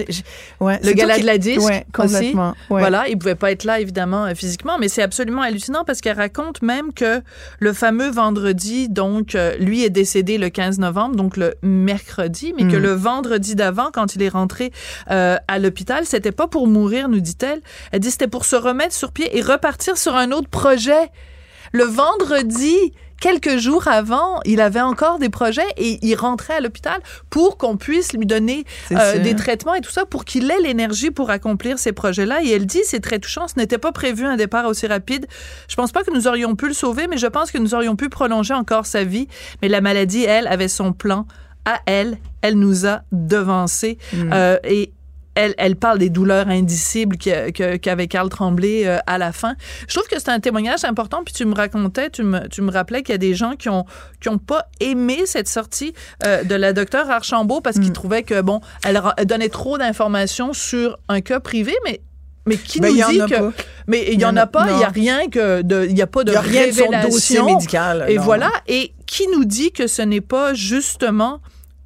ouais, 0.60 0.80
le 0.82 0.92
gala 0.92 1.18
de 1.18 1.26
la 1.26 1.38
disque 1.38 1.66
ouais, 1.66 1.84
complètement, 1.92 2.54
Voilà, 2.68 3.08
il 3.08 3.18
pouvait 3.18 3.34
pas 3.34 3.50
être 3.50 3.64
là, 3.64 3.80
évidemment, 3.80 4.26
euh, 4.26 4.34
physiquement, 4.34 4.78
mais 4.78 4.88
c'est 4.88 5.02
absolument 5.02 5.42
hallucinant 5.42 5.84
parce 5.84 6.00
qu'elle 6.00 6.16
raconte 6.16 6.62
même 6.62 6.92
que 6.92 7.22
le 7.58 7.72
fameux 7.72 8.10
vendredi, 8.10 8.88
donc, 8.88 9.34
euh, 9.34 9.56
lui 9.58 9.84
est 9.84 9.90
décédé 9.90 10.38
le 10.38 10.48
15 10.48 10.78
novembre, 10.78 11.16
donc 11.16 11.36
le 11.36 11.54
mercredi, 11.62 12.54
mais 12.56 12.64
que 12.64 12.76
mm. 12.76 12.82
le 12.82 12.92
vendredi 12.92 13.54
d'avant, 13.54 13.90
quand 13.92 14.14
il 14.14 14.22
est 14.22 14.28
rentré 14.28 14.72
euh, 15.10 15.36
à 15.48 15.58
l'hôpital, 15.58 16.04
c'était 16.04 16.32
pas 16.32 16.46
pour 16.46 16.66
mourir, 16.66 17.08
nous 17.08 17.20
dit-elle. 17.20 17.60
Elle 17.90 18.00
dit 18.00 18.10
c'était 18.10 18.28
pour 18.28 18.44
se 18.44 18.56
remettre 18.56 18.94
sur 18.94 19.12
pied 19.12 19.36
et 19.36 19.40
repartir 19.40 19.96
sur 19.96 20.14
un 20.14 20.30
autre 20.30 20.48
projet. 20.52 21.10
Le 21.72 21.84
vendredi, 21.84 22.76
quelques 23.22 23.56
jours 23.56 23.86
avant, 23.86 24.40
il 24.44 24.60
avait 24.60 24.80
encore 24.80 25.18
des 25.18 25.28
projets 25.28 25.66
et 25.76 25.98
il 26.02 26.14
rentrait 26.16 26.54
à 26.54 26.60
l'hôpital 26.60 27.00
pour 27.30 27.56
qu'on 27.56 27.76
puisse 27.76 28.12
lui 28.12 28.26
donner 28.26 28.64
euh, 28.90 29.18
des 29.20 29.36
traitements 29.36 29.74
et 29.74 29.80
tout 29.80 29.90
ça 29.90 30.04
pour 30.04 30.24
qu'il 30.24 30.50
ait 30.50 30.60
l'énergie 30.60 31.10
pour 31.12 31.30
accomplir 31.30 31.78
ces 31.78 31.92
projets-là. 31.92 32.42
Et 32.42 32.50
elle 32.50 32.66
dit, 32.66 32.80
c'est 32.84 33.00
très 33.00 33.20
touchant, 33.20 33.46
ce 33.46 33.54
n'était 33.56 33.78
pas 33.78 33.92
prévu 33.92 34.24
un 34.24 34.36
départ 34.36 34.66
aussi 34.66 34.88
rapide. 34.88 35.26
Je 35.68 35.76
pense 35.76 35.92
pas 35.92 36.02
que 36.02 36.12
nous 36.12 36.26
aurions 36.26 36.56
pu 36.56 36.66
le 36.66 36.74
sauver, 36.74 37.06
mais 37.06 37.16
je 37.16 37.28
pense 37.28 37.52
que 37.52 37.58
nous 37.58 37.74
aurions 37.74 37.94
pu 37.94 38.08
prolonger 38.08 38.54
encore 38.54 38.86
sa 38.86 39.04
vie. 39.04 39.28
Mais 39.62 39.68
la 39.68 39.80
maladie, 39.80 40.24
elle, 40.24 40.48
avait 40.48 40.68
son 40.68 40.92
plan 40.92 41.26
à 41.64 41.78
elle. 41.86 42.18
Elle 42.42 42.56
nous 42.56 42.86
a 42.86 43.02
devancés. 43.12 43.98
Mm. 44.12 44.30
Euh, 44.32 44.56
et 44.64 44.92
elle, 45.34 45.54
elle, 45.58 45.76
parle 45.76 45.98
des 45.98 46.10
douleurs 46.10 46.48
indicibles 46.48 47.16
qu'avait 47.16 48.06
Carl 48.06 48.28
Tremblay 48.28 48.86
euh, 48.86 48.98
à 49.06 49.18
la 49.18 49.32
fin. 49.32 49.54
Je 49.88 49.94
trouve 49.94 50.08
que 50.08 50.18
c'est 50.18 50.30
un 50.30 50.40
témoignage 50.40 50.84
important. 50.84 51.22
Puis 51.24 51.34
tu 51.34 51.44
me 51.44 51.54
racontais, 51.54 52.10
tu 52.10 52.22
me, 52.22 52.48
tu 52.48 52.62
me 52.62 52.70
rappelais 52.70 53.02
qu'il 53.02 53.12
y 53.12 53.14
a 53.14 53.18
des 53.18 53.34
gens 53.34 53.52
qui 53.52 53.68
ont 53.68 53.84
qui 54.20 54.28
ont 54.28 54.38
pas 54.38 54.66
aimé 54.80 55.22
cette 55.26 55.48
sortie 55.48 55.94
euh, 56.24 56.44
de 56.44 56.54
la 56.54 56.72
docteure 56.72 57.10
Archambault 57.10 57.60
parce 57.60 57.78
qu'ils 57.78 57.90
mm. 57.90 57.94
trouvaient 57.94 58.22
que 58.22 58.40
bon, 58.40 58.60
elle, 58.84 59.00
donnait 59.26 59.48
trop 59.48 59.78
d'informations 59.78 60.52
sur 60.52 60.98
un 61.08 61.20
cas 61.20 61.40
privé, 61.40 61.74
mais 61.84 62.00
mais 62.44 62.56
qui 62.56 62.80
ben, 62.80 62.88
nous 62.88 63.08
dit 63.08 63.18
que 63.18 63.52
mais 63.86 64.08
il 64.12 64.20
y, 64.20 64.24
en 64.24 64.36
a 64.36 64.46
pas, 64.46 64.66
il 64.72 64.80
y 64.80 64.84
a 64.84 64.88
rien 64.88 65.28
que 65.28 65.62
de 65.62 65.86
il 65.88 65.96
y 65.96 66.02
a 66.02 66.08
pas 66.08 66.24
de 66.24 66.32
révélation 66.32 67.46
médical. 67.46 68.04
Et 68.08 68.18
voilà, 68.18 68.50
et 68.66 68.92
qui 69.06 69.28
nous 69.28 69.44
dit 69.44 69.72
que 69.72 69.86
ce 69.86 70.02
n'est 70.02 70.20
pas 70.20 70.52
justement 70.52 71.40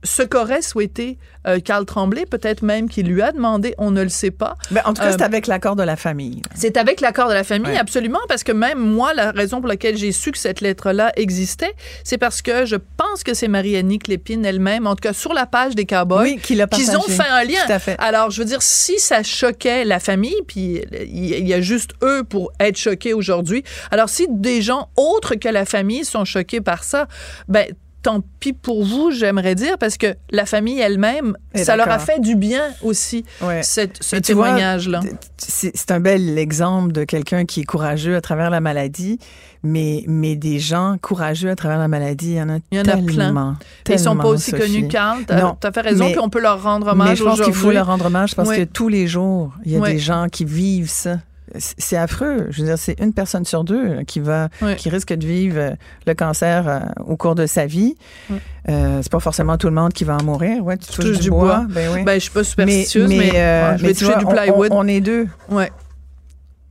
ce 0.07 0.23
qu'aurait 0.23 0.63
souhaité 0.63 1.19
euh, 1.47 1.61
Carl 1.61 1.85
Tremblay, 1.85 2.25
peut-être 2.27 2.63
même 2.63 2.89
qu'il 2.89 3.07
lui 3.07 3.23
a 3.23 3.31
demandé, 3.31 3.75
on 3.79 3.91
ne 3.91 4.03
le 4.03 4.09
sait 4.09 4.31
pas. 4.33 4.57
Mais 4.71 4.81
en 4.85 4.95
tout 4.95 5.03
cas, 5.03 5.13
c'est 5.13 5.23
Euh, 5.23 5.27
avec 5.27 5.47
l'accord 5.47 5.77
de 5.77 5.83
la 5.83 5.95
famille. 5.97 6.43
c'est 6.55 6.77
avec 6.77 7.01
l'accord 7.01 7.29
de 7.29 7.35
la 7.35 7.45
famille, 7.45 7.71
Ouais. 7.73 7.79
absolument, 7.79 8.19
parce 8.29 8.43
que 8.43 8.53
même 8.53 8.79
moi, 8.79 9.13
la 9.15 9.31
raison 9.31 9.61
pour 9.61 9.69
laquelle 9.69 9.97
j'ai 9.97 10.11
su 10.13 10.33
que 10.33 10.39
cette 10.39 10.61
lettre-là 10.61 11.13
existait, 11.17 11.75
c'est 12.03 12.19
parce 12.19 12.43
que 12.43 12.65
je 12.67 12.77
pense 12.97 13.23
que 13.23 13.35
c'est 13.35 13.47
Marie-Annick 13.49 14.09
Lépine 14.09 14.45
elle-même, 14.45 14.87
en 14.87 14.95
tout 14.97 15.03
cas 15.03 15.13
sur 15.13 15.35
la 15.35 15.47
page 15.47 15.75
des 15.75 15.85
Cowboys, 15.87 16.23
Oui, 16.23 16.37
qui 16.43 16.57
qu'ils 16.73 16.97
ont 16.97 17.03
fait 17.03 17.29
un 17.31 17.45
lien. 17.45 17.61
Tout 17.67 17.73
à 17.73 17.79
fait. 17.79 17.97
Alors, 17.99 18.31
je 18.31 18.41
veux 18.41 18.47
dire, 18.47 18.63
si 18.63 18.99
ça 18.99 19.23
choquait 19.23 19.85
la 19.85 20.01
famille, 20.01 20.41
puis 20.49 20.81
il 21.13 21.35
il 21.37 21.47
y 21.49 21.55
a 21.55 21.61
juste 21.61 21.91
eux 22.03 22.23
pour 22.25 22.51
être 22.61 22.77
choqués 22.77 23.13
aujourd'hui, 23.15 23.63
alors 23.91 24.09
si 24.09 24.27
des 24.31 24.63
gens 24.63 24.89
autres 24.97 25.35
que 25.35 25.49
la 25.49 25.65
famille 25.65 26.05
sont 26.05 26.25
choqués 26.25 26.61
par 26.61 26.83
ça, 26.85 27.07
ben 27.49 27.67
tant 28.07 28.23
pis 28.39 28.53
pour 28.53 28.85
vous, 28.85 29.11
j'aimerais 29.11 29.57
dire, 29.57 29.79
parce 29.79 29.97
que 29.97 30.15
la 30.31 30.47
famille 30.47 30.79
elle-même, 30.79 31.37
Eh, 31.55 31.65
ça 31.65 31.75
leur 31.77 31.89
a 31.91 31.99
fait 31.99 32.21
du 32.21 32.37
bien 32.37 32.63
aussi, 32.83 33.25
Ouais. 33.43 33.63
cette- 33.65 34.01
ce 34.01 34.15
tu 34.17 34.23
témoignage-là. 34.23 35.01
C'est 35.39 35.91
un 35.91 35.99
bel 35.99 36.39
exemple 36.39 36.93
de 36.93 37.03
quelqu'un 37.03 37.45
qui 37.45 37.61
est 37.61 37.65
courageux 37.65 38.15
à 38.15 38.21
travers 38.21 38.49
la 38.51 38.61
maladie, 38.61 39.19
mais, 39.65 40.05
mais 40.07 40.37
des 40.37 40.61
gens 40.61 40.97
courageux 41.03 41.51
à 41.51 41.57
travers 41.57 41.79
la 41.79 41.89
maladie, 41.89 42.31
il 42.33 42.37
y 42.37 42.43
en 42.43 42.49
a 42.49 42.59
Il 42.71 42.79
y 42.79 42.81
en 42.81 42.85
a 42.85 42.97
plein. 42.97 43.57
Ils 43.89 43.99
sont 43.99 44.17
pas 44.17 44.29
aussi 44.29 44.53
Sophie. 44.53 44.63
connus. 44.63 44.89
T'as 44.89 45.41
Non, 45.41 45.57
as 45.63 45.73
fait 45.73 45.81
raison, 45.81 46.07
puis 46.07 46.19
on 46.21 46.29
peut 46.31 46.41
leur 46.41 46.63
rendre 46.63 46.87
hommage 46.93 47.09
Mais 47.09 47.17
je 47.17 47.25
pense 47.25 47.35
qu'il 47.41 47.45
faut 47.47 47.51
aujourd'hui. 47.59 47.75
leur 47.75 47.87
rendre 47.87 48.07
hommage 48.07 48.37
parce 48.37 48.51
que 48.51 48.63
tous 48.65 48.89
les 48.89 49.09
jours, 49.09 49.53
il 49.65 49.73
y 49.73 49.77
a 49.77 49.81
des 49.81 49.99
gens 49.99 50.27
qui 50.31 50.45
vivent 50.45 50.89
ça. 50.91 51.19
C'est 51.59 51.97
affreux. 51.97 52.47
Je 52.51 52.61
veux 52.63 52.67
dire, 52.69 52.79
c'est 52.79 52.99
une 53.01 53.13
personne 53.13 53.45
sur 53.45 53.63
deux 53.65 54.03
qui 54.03 54.21
va, 54.21 54.49
qui 54.77 54.89
risque 54.89 55.13
de 55.13 55.27
vivre 55.27 55.59
euh, 55.59 55.71
le 56.07 56.15
cancer 56.15 56.67
euh, 56.69 56.81
au 57.07 57.17
cours 57.17 57.35
de 57.37 57.47
sa 57.47 57.67
vie. 57.67 57.95
Oui. 58.31 58.37
Euh, 58.69 58.99
c'est 59.01 59.13
pas 59.13 59.21
forcément 59.21 59.57
tout 59.57 59.69
le 59.69 59.75
monde 59.75 59.93
qui 59.93 60.03
va 60.05 60.17
en 60.17 60.25
mourir. 60.25 60.65
Ouais, 60.65 60.77
tu 60.77 60.89
touches 60.89 61.05
touches 61.05 61.19
du, 61.21 61.31
bois. 61.31 61.59
bois. 61.61 61.67
Ben, 61.71 61.91
oui. 61.95 62.03
Ben, 62.05 62.15
je 62.15 62.19
suis 62.21 62.31
pas 62.33 62.43
superstitieuse, 62.45 63.09
mais, 63.09 63.31
euh, 63.37 63.77
je 63.79 63.83
vais 63.87 63.95
tu 63.95 64.01
toucher 64.05 64.13
vois, 64.21 64.21
du 64.21 64.27
plywood. 64.27 64.69
On, 64.73 64.81
on 64.81 64.89
est 64.89 65.01
deux. 65.01 65.29
Ouais. 65.49 65.71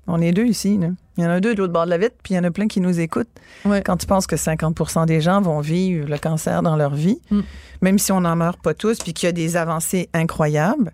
On 0.08 0.22
est 0.22 0.32
deux 0.34 0.46
ici. 0.46 0.78
là. 0.78 0.88
Il 1.18 1.24
y 1.24 1.28
en 1.28 1.30
a 1.30 1.40
deux 1.40 1.56
de 1.56 1.60
l'autre 1.60 1.72
bord 1.72 1.86
de 1.86 1.90
la 1.90 1.98
vitre, 1.98 2.16
puis 2.22 2.34
il 2.34 2.38
y 2.38 2.40
en 2.40 2.44
a 2.44 2.52
plein 2.52 2.68
qui 2.68 2.82
nous 2.82 3.00
écoutent. 3.00 3.30
Quand 3.86 3.96
tu 3.96 4.06
penses 4.06 4.28
que 4.28 4.36
50% 4.36 5.06
des 5.06 5.22
gens 5.22 5.40
vont 5.42 5.62
vivre 5.62 6.08
le 6.10 6.18
cancer 6.18 6.62
dans 6.62 6.76
leur 6.76 6.94
vie, 6.94 7.20
Mm. 7.32 7.40
même 7.82 7.98
si 8.00 8.12
on 8.12 8.20
n'en 8.22 8.36
meurt 8.36 8.62
pas 8.62 8.74
tous, 8.74 8.98
puis 9.00 9.14
qu'il 9.14 9.28
y 9.28 9.30
a 9.30 9.32
des 9.32 9.56
avancées 9.56 10.10
incroyables, 10.14 10.92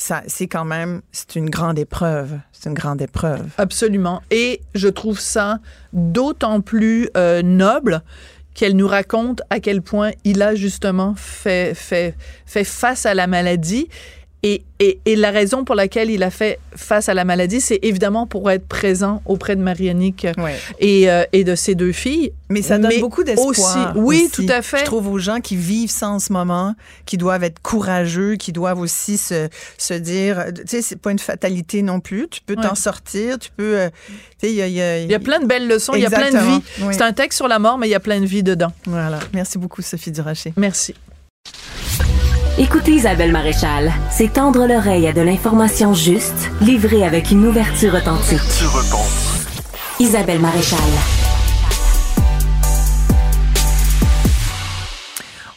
ça, 0.00 0.22
c'est 0.26 0.46
quand 0.46 0.64
même, 0.64 1.02
c'est 1.12 1.36
une 1.36 1.50
grande 1.50 1.78
épreuve. 1.78 2.38
C'est 2.52 2.70
une 2.70 2.74
grande 2.74 3.02
épreuve. 3.02 3.50
Absolument. 3.58 4.22
Et 4.30 4.62
je 4.74 4.88
trouve 4.88 5.20
ça 5.20 5.58
d'autant 5.92 6.62
plus 6.62 7.10
euh, 7.18 7.42
noble 7.42 8.02
qu'elle 8.54 8.76
nous 8.76 8.88
raconte 8.88 9.42
à 9.50 9.60
quel 9.60 9.82
point 9.82 10.12
il 10.24 10.40
a 10.40 10.54
justement 10.54 11.14
fait, 11.16 11.74
fait, 11.74 12.14
fait 12.46 12.64
face 12.64 13.04
à 13.04 13.12
la 13.12 13.26
maladie. 13.26 13.88
Et, 14.42 14.62
et, 14.78 14.98
et 15.04 15.16
la 15.16 15.30
raison 15.30 15.64
pour 15.64 15.74
laquelle 15.74 16.08
il 16.10 16.22
a 16.22 16.30
fait 16.30 16.58
face 16.74 17.10
à 17.10 17.14
la 17.14 17.26
maladie, 17.26 17.60
c'est 17.60 17.78
évidemment 17.82 18.26
pour 18.26 18.50
être 18.50 18.66
présent 18.66 19.20
auprès 19.26 19.54
de 19.54 19.60
Marie-Annick 19.60 20.26
et, 20.78 21.10
euh, 21.10 21.24
et 21.34 21.44
de 21.44 21.54
ses 21.54 21.74
deux 21.74 21.92
filles. 21.92 22.32
Mais 22.48 22.62
ça 22.62 22.78
donne 22.78 22.98
beaucoup 23.00 23.22
d'espoir. 23.22 23.48
Aussi, 23.48 23.78
oui, 23.96 24.22
aussi. 24.32 24.46
tout 24.46 24.52
à 24.52 24.62
fait. 24.62 24.78
Je 24.78 24.84
trouve 24.86 25.08
aux 25.08 25.18
gens 25.18 25.40
qui 25.40 25.56
vivent 25.56 25.90
ça 25.90 26.08
en 26.08 26.18
ce 26.18 26.32
moment, 26.32 26.74
qui 27.04 27.18
doivent 27.18 27.44
être 27.44 27.60
courageux, 27.60 28.36
qui 28.36 28.52
doivent 28.52 28.80
aussi 28.80 29.18
se, 29.18 29.48
se 29.76 29.92
dire, 29.94 30.46
tu 30.56 30.62
sais, 30.66 30.80
c'est 30.82 30.96
pas 30.96 31.10
une 31.12 31.18
fatalité 31.18 31.82
non 31.82 32.00
plus. 32.00 32.26
Tu 32.30 32.40
peux 32.40 32.56
Ouais. 32.56 32.62
t'en 32.66 32.74
sortir, 32.74 33.38
tu 33.38 33.50
peux, 33.54 33.76
euh, 33.78 33.90
tu 34.40 34.46
sais, 34.48 34.52
il 34.52 34.56
y 34.56 34.62
a, 34.62 34.66
il 34.68 34.72
y 34.72 34.80
a- 34.80 35.00
Il 35.02 35.10
y 35.10 35.14
a 35.14 35.18
plein 35.20 35.40
de 35.40 35.46
belles 35.46 35.68
leçons, 35.68 35.92
il 35.94 36.00
y 36.00 36.06
a 36.06 36.08
plein 36.08 36.20
de 36.22 36.24
Exactement, 36.28 36.56
vie. 36.58 36.64
oui. 36.86 36.94
C'est 36.94 37.02
un 37.02 37.12
texte 37.12 37.36
sur 37.36 37.46
la 37.46 37.58
mort, 37.58 37.76
mais 37.76 37.88
il 37.88 37.90
y 37.90 37.94
a 37.94 38.00
plein 38.00 38.18
de 38.20 38.26
vie 38.26 38.42
dedans. 38.42 38.72
Voilà. 38.86 39.18
Merci 39.34 39.58
beaucoup, 39.58 39.82
Sophie 39.82 40.10
Durocher. 40.12 40.54
Merci. 40.56 40.94
Écoutez 42.62 42.92
Isabelle 42.92 43.32
Maréchal, 43.32 43.90
c'est 44.10 44.34
tendre 44.34 44.66
l'oreille 44.66 45.08
à 45.08 45.14
de 45.14 45.22
l'information 45.22 45.94
juste, 45.94 46.50
livrée 46.60 47.04
avec 47.04 47.30
une 47.30 47.46
ouverture 47.46 47.94
authentique. 47.94 48.38
Isabelle 49.98 50.40
Maréchal. 50.40 50.78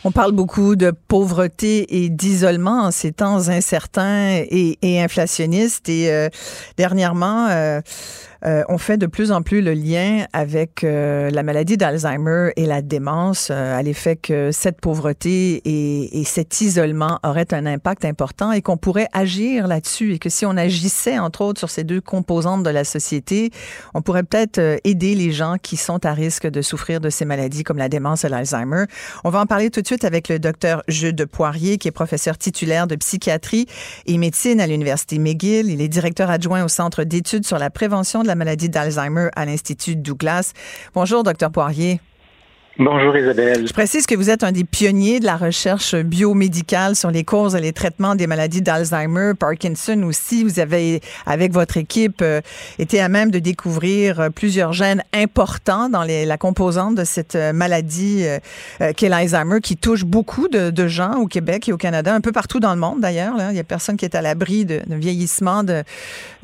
On 0.06 0.12
parle 0.12 0.32
beaucoup 0.32 0.78
de 0.78 0.92
pauvreté 0.92 2.04
et 2.04 2.10
d'isolement 2.10 2.84
en 2.84 2.92
ces 2.92 3.12
temps 3.12 3.50
incertains 3.50 4.42
et, 4.50 4.78
et 4.82 5.02
inflationnistes. 5.02 5.90
Et 5.90 6.10
euh, 6.10 6.30
dernièrement, 6.78 7.48
euh, 7.50 7.82
euh, 8.46 8.64
on 8.68 8.78
fait 8.78 8.98
de 8.98 9.06
plus 9.06 9.32
en 9.32 9.42
plus 9.42 9.62
le 9.62 9.74
lien 9.74 10.26
avec 10.34 10.84
euh, 10.84 11.30
la 11.30 11.44
maladie 11.44 11.78
d'Alzheimer 11.78 12.52
et 12.58 12.66
la 12.66 12.82
démence, 12.82 13.50
euh, 13.52 13.78
à 13.78 13.82
l'effet 13.82 14.18
que 14.18 14.52
cette 14.52 14.82
pauvreté 14.82 15.62
et, 15.64 16.20
et 16.20 16.24
cet 16.26 16.60
isolement 16.60 17.20
auraient 17.24 17.54
un 17.54 17.66
impact 17.66 18.04
important 18.04 18.52
et 18.52 18.62
qu'on 18.62 18.76
pourrait 18.76 19.08
agir 19.14 19.68
là-dessus 19.68 20.14
et 20.14 20.20
que 20.20 20.30
si 20.30 20.46
on 20.46 20.58
agissait 20.58 21.20
entre 21.20 21.42
autres 21.42 21.60
sur 21.60 21.70
ces 21.70 21.86
deux 21.86 22.02
composantes 22.02 22.64
de 22.64 22.70
la 22.70 22.84
société, 22.84 23.52
on 23.94 24.02
pourrait 24.02 24.24
peut-être 24.24 24.80
aider 24.84 25.16
les 25.16 25.32
gens 25.32 25.56
qui 25.62 25.78
sont 25.78 26.06
à 26.06 26.14
risque 26.14 26.48
de 26.48 26.62
souffrir 26.62 27.00
de 27.00 27.10
ces 27.10 27.26
maladies 27.26 27.64
comme 27.64 27.78
la 27.78 27.90
démence 27.90 28.26
et 28.26 28.30
l'Alzheimer. 28.30 28.86
On 29.24 29.30
va 29.30 29.40
en 29.40 29.46
parler 29.46 29.70
tout 29.70 29.82
de 29.82 29.88
suite 29.88 30.04
avec 30.04 30.28
le 30.28 30.40
docteur 30.40 30.84
Jude 30.90 31.26
Poirier, 31.26 31.78
qui 31.78 31.88
est 31.88 31.92
professeur 31.92 32.38
titulaire 32.38 32.88
de 32.88 32.96
psychiatrie 32.96 33.68
et 34.06 34.18
médecine 34.18 34.60
à 34.60 34.68
l'Université 34.68 35.18
McGill. 35.18 35.70
Il 35.70 35.82
est 35.82 35.88
directeur 35.88 36.30
adjoint 36.30 36.64
au 36.64 36.68
Centre 36.68 37.04
d'études 37.04 37.46
sur 37.46 37.58
la 37.58 37.70
prévention 37.70 38.22
de 38.22 38.28
la 38.28 38.33
maladie 38.36 38.70
d'Alzheimer 38.70 39.30
à 39.36 39.46
l'Institut 39.46 39.96
Douglas. 39.96 40.54
Bonjour, 40.94 41.24
docteur 41.24 41.52
Poirier. 41.52 42.00
Bonjour 42.80 43.16
Isabelle. 43.16 43.68
Je 43.68 43.72
précise 43.74 44.08
que 44.08 44.16
vous 44.16 44.32
êtes 44.32 44.44
un 44.44 44.52
des 44.52 44.64
pionniers 44.64 45.20
de 45.20 45.26
la 45.26 45.38
recherche 45.38 45.94
biomédicale 45.96 46.96
sur 46.96 47.12
les 47.12 47.24
causes 47.24 47.54
et 47.56 47.62
les 47.62 47.72
traitements 47.72 48.16
des 48.16 48.26
maladies 48.26 48.64
d'Alzheimer, 48.64 49.34
Parkinson 49.38 50.02
aussi. 50.02 50.44
Vous 50.44 50.60
avez, 50.60 51.00
avec 51.28 51.52
votre 51.54 51.78
équipe, 51.78 52.24
euh, 52.24 52.42
été 52.80 53.00
à 53.00 53.10
même 53.10 53.30
de 53.30 53.38
découvrir 53.38 54.20
euh, 54.20 54.30
plusieurs 54.32 54.74
gènes 54.74 55.04
importants 55.14 55.88
dans 55.88 56.02
les- 56.02 56.26
la 56.26 56.38
composante 56.38 56.96
de 56.96 57.04
cette 57.04 57.36
euh, 57.36 57.54
maladie 57.54 58.24
euh, 58.26 58.92
qu'est 58.98 59.08
l'Alzheimer, 59.10 59.62
qui 59.62 59.78
touche 59.78 60.04
beaucoup 60.04 60.48
de, 60.48 60.72
de 60.72 60.88
gens 60.88 61.18
au 61.18 61.28
Québec 61.28 61.70
et 61.70 61.74
au 61.74 61.78
Canada, 61.78 62.12
un 62.16 62.22
peu 62.22 62.32
partout 62.32 62.60
dans 62.60 62.74
le 62.74 62.80
monde 62.80 63.02
d'ailleurs. 63.02 63.36
Il 63.52 63.56
y 63.56 63.60
a 63.60 63.64
personne 63.64 63.98
qui 63.98 64.06
est 64.06 64.16
à 64.16 64.24
l'abri 64.24 64.66
de 64.66 64.82
vieillissement 64.90 65.64
de, 65.64 65.84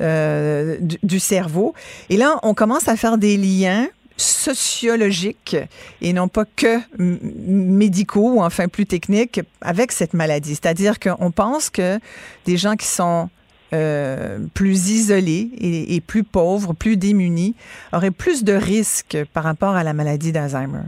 euh, 0.00 0.76
du 0.80 1.18
cerveau. 1.18 1.74
Et 2.08 2.16
là, 2.16 2.38
on 2.44 2.54
commence 2.54 2.86
à 2.86 2.94
faire 2.94 3.18
des 3.18 3.36
liens 3.36 3.88
sociologiques 4.20 5.56
et 6.00 6.12
non 6.12 6.28
pas 6.28 6.44
que 6.44 6.78
médicaux 6.98 8.34
ou 8.36 8.42
enfin 8.42 8.68
plus 8.68 8.86
techniques 8.86 9.40
avec 9.60 9.92
cette 9.92 10.14
maladie. 10.14 10.54
C'est-à-dire 10.54 10.98
qu'on 11.00 11.30
pense 11.30 11.70
que 11.70 11.98
des 12.46 12.56
gens 12.56 12.76
qui 12.76 12.86
sont 12.86 13.28
euh, 13.72 14.38
plus 14.54 14.90
isolés 14.90 15.50
et, 15.58 15.94
et 15.94 16.00
plus 16.00 16.24
pauvres, 16.24 16.72
plus 16.74 16.96
démunis, 16.96 17.54
auraient 17.92 18.10
plus 18.10 18.42
de 18.44 18.52
risques 18.52 19.18
par 19.32 19.44
rapport 19.44 19.74
à 19.76 19.84
la 19.84 19.92
maladie 19.92 20.32
d'Alzheimer. 20.32 20.82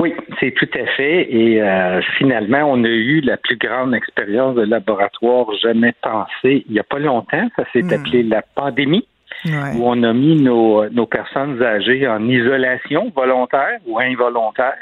Oui, 0.00 0.14
c'est 0.40 0.52
tout 0.52 0.68
à 0.74 0.86
fait. 0.96 1.30
Et 1.32 1.60
euh, 1.60 2.00
finalement, 2.16 2.62
on 2.64 2.82
a 2.84 2.88
eu 2.88 3.20
la 3.20 3.36
plus 3.36 3.56
grande 3.58 3.94
expérience 3.94 4.56
de 4.56 4.62
laboratoire 4.62 5.46
jamais 5.62 5.92
pensée 6.02 6.64
il 6.66 6.72
n'y 6.72 6.80
a 6.80 6.84
pas 6.84 6.98
longtemps. 6.98 7.46
Ça 7.56 7.64
s'est 7.72 7.82
Hmm. 7.82 7.92
appelé 7.92 8.22
la 8.22 8.42
pandémie. 8.42 9.06
Où 9.44 9.88
on 9.88 10.02
a 10.02 10.12
mis 10.12 10.36
nos, 10.40 11.06
personnes 11.06 11.62
âgées 11.62 12.06
en 12.06 12.28
isolation 12.28 13.12
volontaire 13.14 13.78
ou 13.86 13.98
involontaire. 13.98 14.74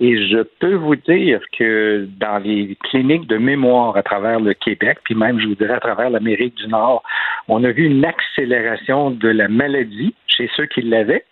Et 0.00 0.28
je 0.28 0.42
peux 0.60 0.74
vous 0.74 0.94
dire 0.94 1.40
que 1.58 2.06
dans 2.20 2.38
les 2.38 2.76
cliniques 2.84 3.26
de 3.26 3.36
mémoire 3.36 3.96
à 3.96 4.02
travers 4.02 4.38
le 4.38 4.54
Québec, 4.54 4.98
puis 5.02 5.16
même, 5.16 5.40
je 5.40 5.48
vous 5.48 5.56
dirais, 5.56 5.74
à 5.74 5.80
travers 5.80 6.08
l'Amérique 6.08 6.54
du 6.54 6.68
Nord, 6.68 7.02
on 7.48 7.64
a 7.64 7.72
vu 7.72 7.86
une 7.86 8.04
accélération 8.04 9.10
de 9.10 9.28
la 9.28 9.48
maladie 9.48 10.14
chez 10.28 10.48
ceux 10.56 10.66
qui 10.66 10.82
l'avaient. 10.82 11.24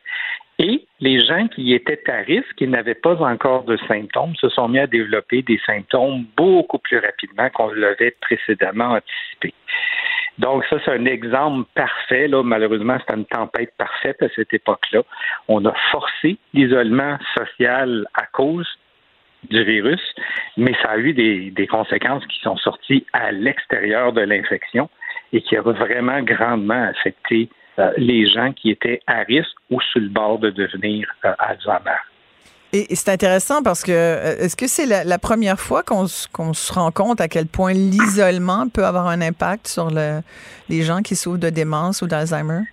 Et 0.58 0.86
les 1.00 1.24
gens 1.24 1.48
qui 1.48 1.74
étaient 1.74 2.10
à 2.10 2.22
risque, 2.22 2.54
qui 2.56 2.66
n'avaient 2.66 2.94
pas 2.94 3.16
encore 3.22 3.64
de 3.64 3.76
symptômes, 3.88 4.34
se 4.36 4.48
sont 4.48 4.68
mis 4.68 4.78
à 4.78 4.86
développer 4.86 5.42
des 5.42 5.60
symptômes 5.66 6.24
beaucoup 6.36 6.78
plus 6.78 6.98
rapidement 6.98 7.50
qu'on 7.50 7.68
l'avait 7.72 8.16
précédemment 8.22 8.94
anticipé. 8.94 9.54
Donc, 10.38 10.64
ça, 10.68 10.76
c'est 10.84 10.92
un 10.92 11.06
exemple 11.06 11.66
parfait. 11.74 12.28
Là, 12.28 12.42
malheureusement, 12.42 12.98
c'est 13.06 13.14
une 13.14 13.24
tempête 13.24 13.72
parfaite 13.78 14.22
à 14.22 14.28
cette 14.34 14.52
époque-là. 14.52 15.02
On 15.48 15.64
a 15.64 15.72
forcé 15.90 16.36
l'isolement 16.52 17.18
social 17.36 18.06
à 18.14 18.26
cause 18.26 18.68
du 19.50 19.62
virus, 19.64 20.02
mais 20.56 20.74
ça 20.82 20.90
a 20.90 20.98
eu 20.98 21.12
des, 21.12 21.50
des 21.50 21.66
conséquences 21.66 22.26
qui 22.26 22.40
sont 22.40 22.56
sorties 22.56 23.06
à 23.12 23.32
l'extérieur 23.32 24.12
de 24.12 24.22
l'infection 24.22 24.90
et 25.32 25.40
qui 25.40 25.56
a 25.56 25.62
vraiment 25.62 26.20
grandement 26.22 26.88
affecté 26.88 27.48
euh, 27.78 27.92
les 27.96 28.26
gens 28.26 28.52
qui 28.52 28.70
étaient 28.70 29.00
à 29.06 29.20
risque 29.20 29.56
ou 29.70 29.80
sur 29.80 30.00
le 30.00 30.08
bord 30.08 30.38
de 30.38 30.50
devenir 30.50 31.08
euh, 31.24 31.32
Alzheimer. 31.38 32.00
Et, 32.76 32.94
c'est 32.94 33.10
intéressant 33.10 33.62
parce 33.62 33.82
que 33.82 33.92
euh, 33.92 34.36
est-ce 34.38 34.56
que 34.56 34.66
c'est 34.68 34.86
la, 34.86 35.04
la 35.04 35.18
première 35.18 35.58
fois 35.58 35.82
qu'on 35.82 36.06
se 36.06 36.72
rend 36.72 36.90
compte 36.90 37.20
à 37.20 37.28
quel 37.28 37.46
point 37.46 37.72
l'isolement 37.72 38.68
peut 38.68 38.84
avoir 38.84 39.06
un 39.06 39.22
impact 39.22 39.66
sur 39.66 39.90
le, 39.90 40.20
les 40.68 40.82
gens 40.82 41.00
qui 41.00 41.16
souffrent 41.16 41.38
de 41.38 41.48
démence 41.48 42.02
ou 42.02 42.06
d'Alzheimer? 42.06 42.64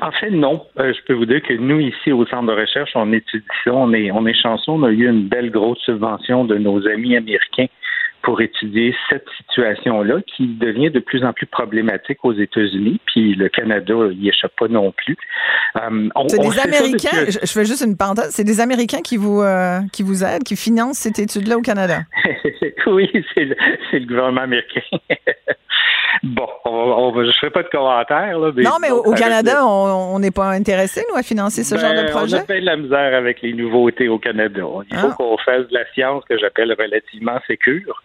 En 0.00 0.12
fait, 0.12 0.30
non. 0.30 0.64
Euh, 0.78 0.92
je 0.92 1.04
peux 1.06 1.14
vous 1.14 1.26
dire 1.26 1.42
que 1.42 1.54
nous, 1.54 1.80
ici, 1.80 2.12
au 2.12 2.24
Centre 2.26 2.46
de 2.46 2.60
recherche, 2.60 2.90
on 2.94 3.12
étudie 3.12 3.44
ça. 3.64 3.72
On 3.72 3.92
est, 3.92 4.10
on 4.12 4.24
est 4.26 4.40
chanceux. 4.40 4.70
On 4.70 4.82
a 4.84 4.90
eu 4.90 5.08
une 5.08 5.28
belle 5.28 5.50
grosse 5.50 5.80
subvention 5.80 6.44
de 6.44 6.56
nos 6.56 6.86
amis 6.86 7.16
américains 7.16 7.66
pour 8.24 8.40
étudier 8.40 8.94
cette 9.10 9.26
situation-là 9.36 10.16
qui 10.26 10.46
devient 10.46 10.90
de 10.90 10.98
plus 10.98 11.22
en 11.24 11.32
plus 11.32 11.46
problématique 11.46 12.24
aux 12.24 12.32
États-Unis, 12.32 12.98
puis 13.06 13.34
le 13.34 13.48
Canada 13.50 13.94
n'y 14.18 14.30
échappe 14.30 14.52
pas 14.58 14.66
non 14.66 14.92
plus. 14.92 15.16
Euh, 15.76 16.08
c'est 16.28 16.40
des 16.40 16.58
Américains, 16.58 17.26
je, 17.28 17.52
fais 17.52 17.66
juste 17.66 17.84
une 17.84 17.96
parenthèse, 17.96 18.30
c'est 18.30 18.44
des 18.44 18.60
Américains 18.60 19.02
qui 19.02 19.18
vous, 19.18 19.42
euh, 19.42 19.80
qui 19.92 20.02
vous 20.02 20.24
aident, 20.24 20.42
qui 20.42 20.56
financent 20.56 20.98
cette 20.98 21.18
étude-là 21.18 21.58
au 21.58 21.60
Canada? 21.60 22.00
oui, 22.86 23.10
c'est 23.34 23.44
le, 23.44 23.56
le, 23.92 24.06
gouvernement 24.06 24.42
américain. 24.42 24.80
bon, 26.22 26.48
on, 26.64 27.12
je 27.14 27.26
ne 27.26 27.32
ferai 27.32 27.50
pas 27.50 27.62
de 27.62 27.68
commentaires. 27.68 28.38
Là, 28.38 28.52
non, 28.56 28.76
mais 28.80 28.90
au, 28.90 29.12
Canada, 29.12 29.66
on 29.66 30.18
n'est 30.18 30.30
pas 30.30 30.50
intéressé, 30.50 31.02
nous, 31.10 31.16
à 31.16 31.22
financer 31.22 31.64
ce 31.64 31.76
genre 31.76 31.92
de 31.92 32.02
ben, 32.02 32.10
projet? 32.10 32.36
On 32.36 32.40
a 32.40 32.44
fait 32.44 32.60
de 32.60 32.66
la 32.66 32.76
misère 32.76 33.14
avec 33.14 33.42
les 33.42 33.52
nouveautés 33.52 34.08
au 34.08 34.18
Canada. 34.18 34.62
Il 34.90 34.96
faut 34.96 35.08
ah. 35.10 35.14
qu'on 35.16 35.38
fasse 35.38 35.68
de 35.68 35.74
la 35.74 35.84
science 35.92 36.24
que 36.28 36.38
j'appelle 36.38 36.74
relativement 36.78 37.38
sécure. 37.46 38.02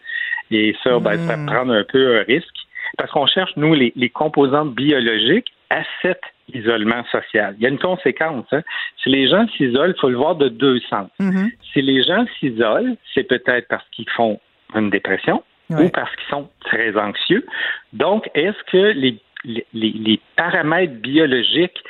Et 0.51 0.75
ça, 0.83 0.99
ben, 0.99 1.17
ça 1.27 1.37
hmm. 1.37 1.45
prend 1.45 1.69
un 1.69 1.83
peu 1.83 2.19
un 2.19 2.23
risque 2.23 2.55
parce 2.97 3.11
qu'on 3.11 3.27
cherche, 3.27 3.51
nous, 3.55 3.73
les, 3.73 4.09
composantes 4.09 4.73
biologiques 4.73 5.51
à 5.69 5.83
cet 6.01 6.21
isolement 6.53 7.03
social. 7.11 7.55
Il 7.57 7.63
y 7.63 7.65
a 7.67 7.69
une 7.69 7.77
conséquence. 7.77 8.45
Hein. 8.51 8.61
Si 9.03 9.09
les 9.09 9.29
gens 9.29 9.47
s'isolent, 9.55 9.93
il 9.95 9.99
faut 9.99 10.09
le 10.09 10.17
voir 10.17 10.35
de 10.35 10.49
deux 10.49 10.79
sens. 10.89 11.09
Mm-hmm. 11.19 11.51
Si 11.71 11.81
les 11.81 12.03
gens 12.03 12.25
s'isolent, 12.39 12.95
c'est 13.13 13.23
peut-être 13.23 13.67
parce 13.67 13.85
qu'ils 13.91 14.09
font 14.09 14.39
une 14.75 14.89
dépression 14.89 15.43
ou 15.69 15.89
parce 15.89 16.13
qu'ils 16.15 16.29
sont 16.29 16.49
très 16.61 16.97
anxieux. 16.97 17.45
Donc, 17.93 18.29
est-ce 18.33 18.63
que 18.71 18.91
les, 18.91 19.17
les, 19.43 19.65
les, 19.73 20.19
paramètres 20.35 20.93
biologiques 20.93 21.83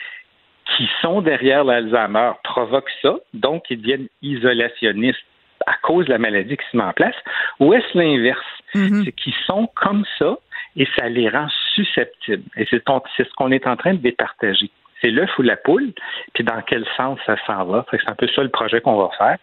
qui 0.78 0.88
sont 1.02 1.22
derrière 1.22 1.64
l'Alzheimer 1.64 2.32
provoquent 2.44 2.92
ça, 3.02 3.16
donc 3.34 3.64
ils 3.70 3.82
deviennent 3.82 4.08
isolationnistes 4.22 5.24
à 5.66 5.76
cause 5.82 6.06
de 6.06 6.12
la 6.12 6.18
maladie 6.18 6.58
qui 6.58 6.66
se 6.72 6.78
met 6.78 6.84
en 6.84 6.94
place, 6.94 7.16
ou 7.60 7.74
est-ce 7.74 7.98
l'inverse? 7.98 8.46
Mm-hmm. 8.76 9.06
C'est 9.06 9.12
qu'ils 9.14 9.34
sont 9.46 9.68
comme 9.76 10.06
ça 10.18 10.38
et 10.76 10.88
ça 10.98 11.10
les 11.10 11.28
rend 11.30 11.48
susceptibles. 11.74 12.44
Et 12.56 12.68
c'est 12.70 12.84
ce 12.86 13.34
qu'on 13.36 13.52
est 13.52 13.68
en 13.68 13.76
train 13.76 13.94
de 13.94 14.00
départager. 14.00 14.70
C'est 15.02 15.12
l'œuf 15.12 15.30
ou 15.38 15.42
la 15.42 15.56
poule, 15.56 15.94
puis 16.34 16.44
dans 16.44 16.62
quel 16.62 16.86
sens 16.98 17.20
ça 17.26 17.36
s'en 17.46 17.66
va. 17.66 17.86
C'est 17.92 18.10
un 18.10 18.16
peu 18.16 18.28
ça 18.28 18.44
le 18.44 18.50
projet 18.50 18.82
qu'on 18.82 18.98
va 18.98 19.10
faire. 19.18 19.38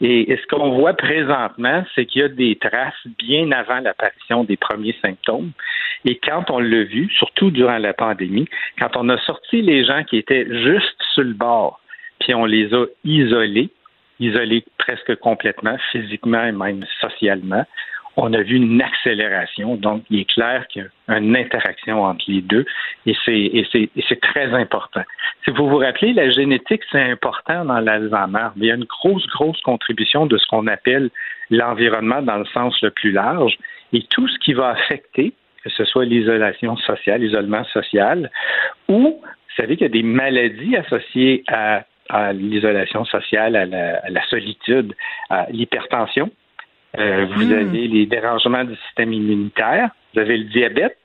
Et, 0.00 0.36
ce 0.36 0.46
qu'on 0.46 0.70
voit 0.70 0.94
présentement, 0.94 1.84
c'est 1.94 2.06
qu'il 2.06 2.22
y 2.22 2.24
a 2.24 2.28
des 2.28 2.56
traces 2.56 3.06
bien 3.18 3.50
avant 3.52 3.80
l'apparition 3.80 4.44
des 4.44 4.56
premiers 4.56 4.96
symptômes. 5.02 5.52
Et 6.04 6.18
quand 6.18 6.50
on 6.50 6.60
l'a 6.60 6.84
vu, 6.84 7.10
surtout 7.10 7.50
durant 7.50 7.78
la 7.78 7.92
pandémie, 7.92 8.48
quand 8.78 8.96
on 8.96 9.08
a 9.08 9.18
sorti 9.18 9.62
les 9.62 9.84
gens 9.84 10.04
qui 10.04 10.16
étaient 10.16 10.46
juste 10.46 11.02
sur 11.12 11.24
le 11.24 11.34
bord, 11.34 11.80
puis 12.20 12.34
on 12.34 12.44
les 12.44 12.72
a 12.74 12.86
isolés, 13.04 13.70
isolés 14.18 14.64
presque 14.78 15.16
complètement, 15.16 15.76
physiquement 15.90 16.44
et 16.44 16.52
même 16.52 16.84
socialement, 17.00 17.64
on 18.20 18.32
a 18.34 18.42
vu 18.42 18.56
une 18.56 18.82
accélération. 18.82 19.76
Donc, 19.76 20.04
il 20.10 20.20
est 20.20 20.30
clair 20.30 20.66
qu'il 20.68 20.82
y 20.82 21.12
a 21.12 21.18
une 21.18 21.34
interaction 21.36 22.02
entre 22.02 22.24
les 22.28 22.42
deux 22.42 22.66
et 23.06 23.14
c'est 23.24 24.20
très 24.20 24.52
important. 24.54 25.02
Si 25.44 25.50
vous 25.50 25.68
vous 25.68 25.78
rappelez, 25.78 26.12
la 26.12 26.30
génétique, 26.30 26.82
c'est 26.92 27.02
important 27.02 27.64
dans 27.64 27.80
l'Alzheimer. 27.80 28.48
Il 28.56 28.64
y 28.64 28.70
a 28.70 28.74
une 28.74 28.84
grosse, 28.84 29.26
grosse 29.28 29.60
contribution 29.62 30.26
de 30.26 30.36
ce 30.36 30.46
qu'on 30.46 30.66
appelle 30.66 31.10
l'environnement 31.50 32.20
dans 32.22 32.36
le 32.36 32.46
sens 32.46 32.80
le 32.82 32.90
plus 32.90 33.12
large 33.12 33.56
et 33.92 34.02
tout 34.10 34.28
ce 34.28 34.38
qui 34.38 34.52
va 34.52 34.68
affecter, 34.68 35.32
que 35.64 35.70
ce 35.70 35.84
soit 35.84 36.04
l'isolation 36.04 36.76
sociale, 36.76 37.22
l'isolement 37.22 37.64
social, 37.64 38.30
ou 38.88 39.20
vous 39.22 39.56
savez 39.56 39.76
qu'il 39.76 39.86
y 39.86 39.90
a 39.90 39.92
des 39.92 40.02
maladies 40.02 40.76
associées 40.76 41.42
à 41.48 41.84
à 42.10 42.32
l'isolation 42.32 43.04
sociale, 43.04 43.56
à 43.56 43.66
la, 43.66 44.26
solitude, 44.28 44.94
à 45.30 45.46
l'hypertension. 45.50 46.30
Euh, 46.98 47.26
vous 47.34 47.44
hmm. 47.44 47.52
avez 47.52 47.88
les 47.88 48.06
dérangements 48.06 48.64
du 48.64 48.74
système 48.86 49.12
immunitaire, 49.12 49.90
vous 50.14 50.20
avez 50.20 50.38
le 50.38 50.44
diabète. 50.44 50.96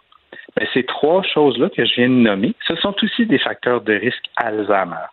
Ben, 0.56 0.68
ces 0.74 0.84
trois 0.84 1.22
choses-là 1.34 1.70
que 1.70 1.86
je 1.86 1.95
viens 1.95 2.10
de 2.10 2.14
nommer, 2.14 2.53
ce 2.68 2.76
sont 2.78 2.95
aussi 3.03 3.26
des 3.26 3.40
facteurs 3.40 3.82
de 3.82 3.94
risque 3.94 4.24
Alzheimer. 4.38 5.07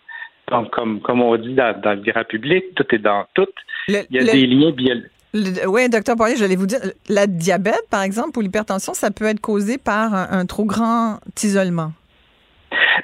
Donc, 0.51 0.71
comme, 0.71 1.01
comme 1.01 1.21
on 1.21 1.37
dit 1.37 1.55
dans, 1.55 1.75
le 1.85 2.13
grand 2.13 2.25
public, 2.25 2.65
tout 2.75 2.87
est 2.95 2.99
dans 2.99 3.27
tout. 3.35 3.47
Il 3.89 3.95
y 4.11 4.19
a 4.19 4.25
des 4.25 4.47
liens 4.47 4.71
biologiques. 4.71 5.11
Oui, 5.67 5.89
docteur 5.89 6.15
Poirier, 6.17 6.37
j'allais 6.37 6.57
vous 6.57 6.67
dire, 6.67 6.81
la 7.09 7.27
diabète, 7.27 7.89
par 7.91 8.03
exemple, 8.03 8.39
ou 8.39 8.43
l'hypertension, 8.43 8.93
ça 8.93 9.11
peut 9.11 9.25
être 9.25 9.41
causé 9.41 9.79
par 9.79 10.13
un, 10.15 10.45
trop 10.45 10.65
grand 10.65 11.21
isolement. 11.43 11.93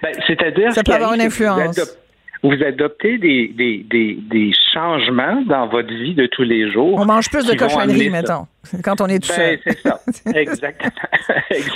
Ben, 0.03 0.12
C'est-à-dire 0.27 0.73
ça 0.73 0.82
peut 0.82 0.93
avoir 0.93 1.15
une 1.15 1.23
influence 1.23 1.99
vous 2.43 2.62
adoptez 2.65 3.19
des, 3.19 3.48
des, 3.48 3.85
des, 3.90 4.19
des, 4.31 4.52
changements 4.73 5.43
dans 5.43 5.66
votre 5.69 5.89
vie 5.89 6.15
de 6.15 6.27
tous 6.27 6.44
les 6.44 6.70
jours. 6.70 6.98
On 6.98 7.05
mange 7.05 7.28
plus 7.31 7.44
de 7.47 7.55
cochonneries, 7.55 8.10
mettons, 8.10 8.47
quand 8.82 9.01
on 9.01 9.06
est 9.06 9.19
tout 9.19 9.32
ben, 9.36 9.59
C'est 9.65 9.78
ça, 9.81 10.01
exactement. 10.35 10.90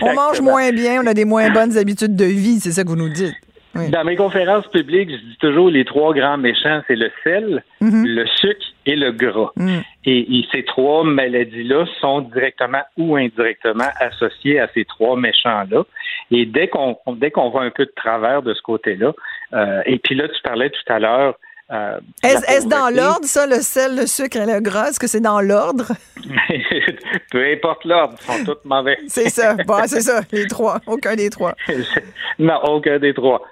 On 0.02 0.14
mange 0.14 0.40
moins 0.40 0.70
bien, 0.70 1.02
on 1.02 1.06
a 1.06 1.14
des 1.14 1.24
moins 1.24 1.50
bonnes 1.50 1.76
habitudes 1.76 2.14
de 2.14 2.24
vie, 2.24 2.60
c'est 2.60 2.72
ça 2.72 2.84
que 2.84 2.88
vous 2.88 2.96
nous 2.96 3.08
dites. 3.08 3.34
Dans 3.74 4.04
mes 4.04 4.16
conférences 4.16 4.66
publiques, 4.68 5.10
je 5.10 5.16
dis 5.16 5.36
toujours 5.40 5.70
les 5.70 5.84
trois 5.84 6.12
grands 6.12 6.36
méchants, 6.36 6.82
c'est 6.86 6.96
le 6.96 7.10
sel, 7.24 7.64
mhm. 7.80 8.04
le 8.06 8.26
sucre 8.26 8.66
et 8.84 8.96
le 8.96 9.12
gras. 9.12 9.50
Mhm. 9.56 9.82
Et, 10.04 10.44
ces 10.52 10.64
trois 10.64 11.04
maladies-là 11.04 11.86
sont 12.00 12.20
directement 12.20 12.82
ou 12.98 13.16
indirectement 13.16 13.88
associées 14.00 14.60
à 14.60 14.68
ces 14.74 14.84
trois 14.84 15.16
méchants-là. 15.16 15.84
Et 16.30 16.44
dès 16.44 16.68
qu'on 16.68 16.96
dès 17.16 17.30
qu'on 17.30 17.48
voit 17.50 17.62
un 17.62 17.70
peu 17.70 17.86
de 17.86 17.92
travers 17.96 18.42
de 18.42 18.52
ce 18.52 18.60
côté-là, 18.62 19.12
euh, 19.54 19.82
et 19.86 19.98
puis 19.98 20.14
là, 20.14 20.28
tu 20.28 20.42
parlais 20.42 20.70
tout 20.70 20.92
à 20.92 20.98
l'heure 20.98 21.36
euh, 21.72 22.00
Est-ce 22.22 22.68
dans 22.68 22.94
l'ordre, 22.94 23.24
ça, 23.24 23.46
le 23.46 23.56
sel, 23.56 23.96
le 23.96 24.06
sucre 24.06 24.36
et 24.36 24.46
le 24.46 24.60
gras? 24.60 24.88
Est-ce 24.88 25.00
que 25.00 25.06
c'est 25.06 25.20
dans 25.20 25.40
l'ordre? 25.40 25.92
Peu 27.30 27.44
importe 27.50 27.84
l'ordre, 27.84 28.14
ils 28.20 28.32
sont 28.32 28.44
tous 28.44 28.68
mauvais. 28.68 28.98
c'est 29.08 29.30
ça. 29.30 29.56
Bon, 29.66 29.78
c'est 29.86 30.02
ça, 30.02 30.20
les 30.32 30.46
trois. 30.46 30.80
Aucun 30.86 31.16
des 31.16 31.30
trois. 31.30 31.54
non, 32.38 32.58
aucun 32.64 32.98
des 32.98 33.14
trois. 33.14 33.42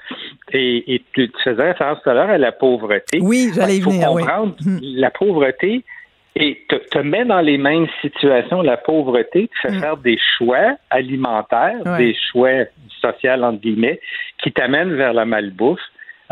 Et, 0.53 1.03
tu, 1.15 1.31
faisais 1.43 1.63
référence 1.63 1.99
tout 2.03 2.11
à 2.11 2.15
l'heure 2.15 2.31
à 2.31 2.39
la 2.39 2.53
pauvreté. 2.53 3.21
Oui, 3.23 3.51
j'allais 3.55 3.79
y 3.79 3.81
venir. 3.81 4.09
comprendre, 4.09 4.55
hum. 4.67 4.81
la 4.83 5.11
pauvreté, 5.11 5.85
et 6.37 6.65
te, 6.69 6.77
te, 6.77 6.99
met 6.99 7.25
dans 7.25 7.41
les 7.41 7.59
mêmes 7.59 7.87
situations. 8.03 8.61
La 8.63 8.77
pauvreté 8.77 9.49
te 9.49 9.69
fait 9.69 9.75
hum. 9.75 9.81
faire 9.81 9.97
des 9.97 10.19
choix 10.37 10.77
alimentaires, 10.91 11.97
des 11.97 12.15
choix 12.31 12.65
sociaux, 13.01 13.43
entre 13.43 13.61
guillemets, 13.61 14.01
qui 14.43 14.53
t'amènent 14.53 14.95
vers 14.95 15.15
la 15.15 15.25
malbouffe. 15.25 15.81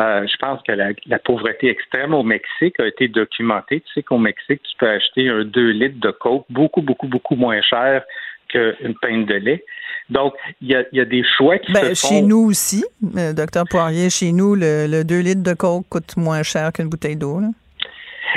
Euh, 0.01 0.27
je 0.31 0.37
pense 0.39 0.61
que 0.63 0.73
la, 0.73 1.19
pauvreté 1.19 1.69
extrême 1.69 2.15
au 2.15 2.23
Mexique 2.23 2.79
a 2.79 2.87
été 2.87 3.09
documentée. 3.09 3.81
Tu 3.81 3.93
sais 3.95 4.03
qu'au 4.03 4.19
Mexique, 4.19 4.63
tu 4.63 4.77
peux 4.79 4.89
acheter 4.89 5.29
un 5.29 5.45
2 5.45 5.71
litres 5.71 6.01
de 6.01 6.11
coke 6.13 6.45
beaucoup, 6.51 6.83
beaucoup, 6.83 7.09
beaucoup 7.09 7.35
moins 7.35 7.61
cher 7.63 8.05
qu'une 8.49 8.95
pinte 9.03 9.27
de 9.27 9.35
lait. 9.35 9.65
Donc, 10.09 10.35
il 10.63 10.69
y 10.69 11.01
a, 11.01 11.05
des 11.05 11.25
choix 11.37 11.59
qui 11.59 11.73
ben, 11.73 11.95
se 11.95 12.07
font. 12.07 12.15
Chez 12.15 12.23
nous 12.23 12.39
aussi, 12.49 12.85
euh, 13.17 13.33
docteur 13.33 13.65
Poirier, 13.69 14.09
chez 14.09 14.33
nous, 14.33 14.55
le, 14.55 14.87
le 14.87 15.05
2 15.05 15.19
litres 15.21 15.43
de 15.43 15.53
coke 15.53 15.87
coûte 15.89 16.17
moins 16.17 16.43
cher 16.43 16.73
qu'une 16.73 16.89
bouteille 16.89 17.17
d'eau. 17.17 17.41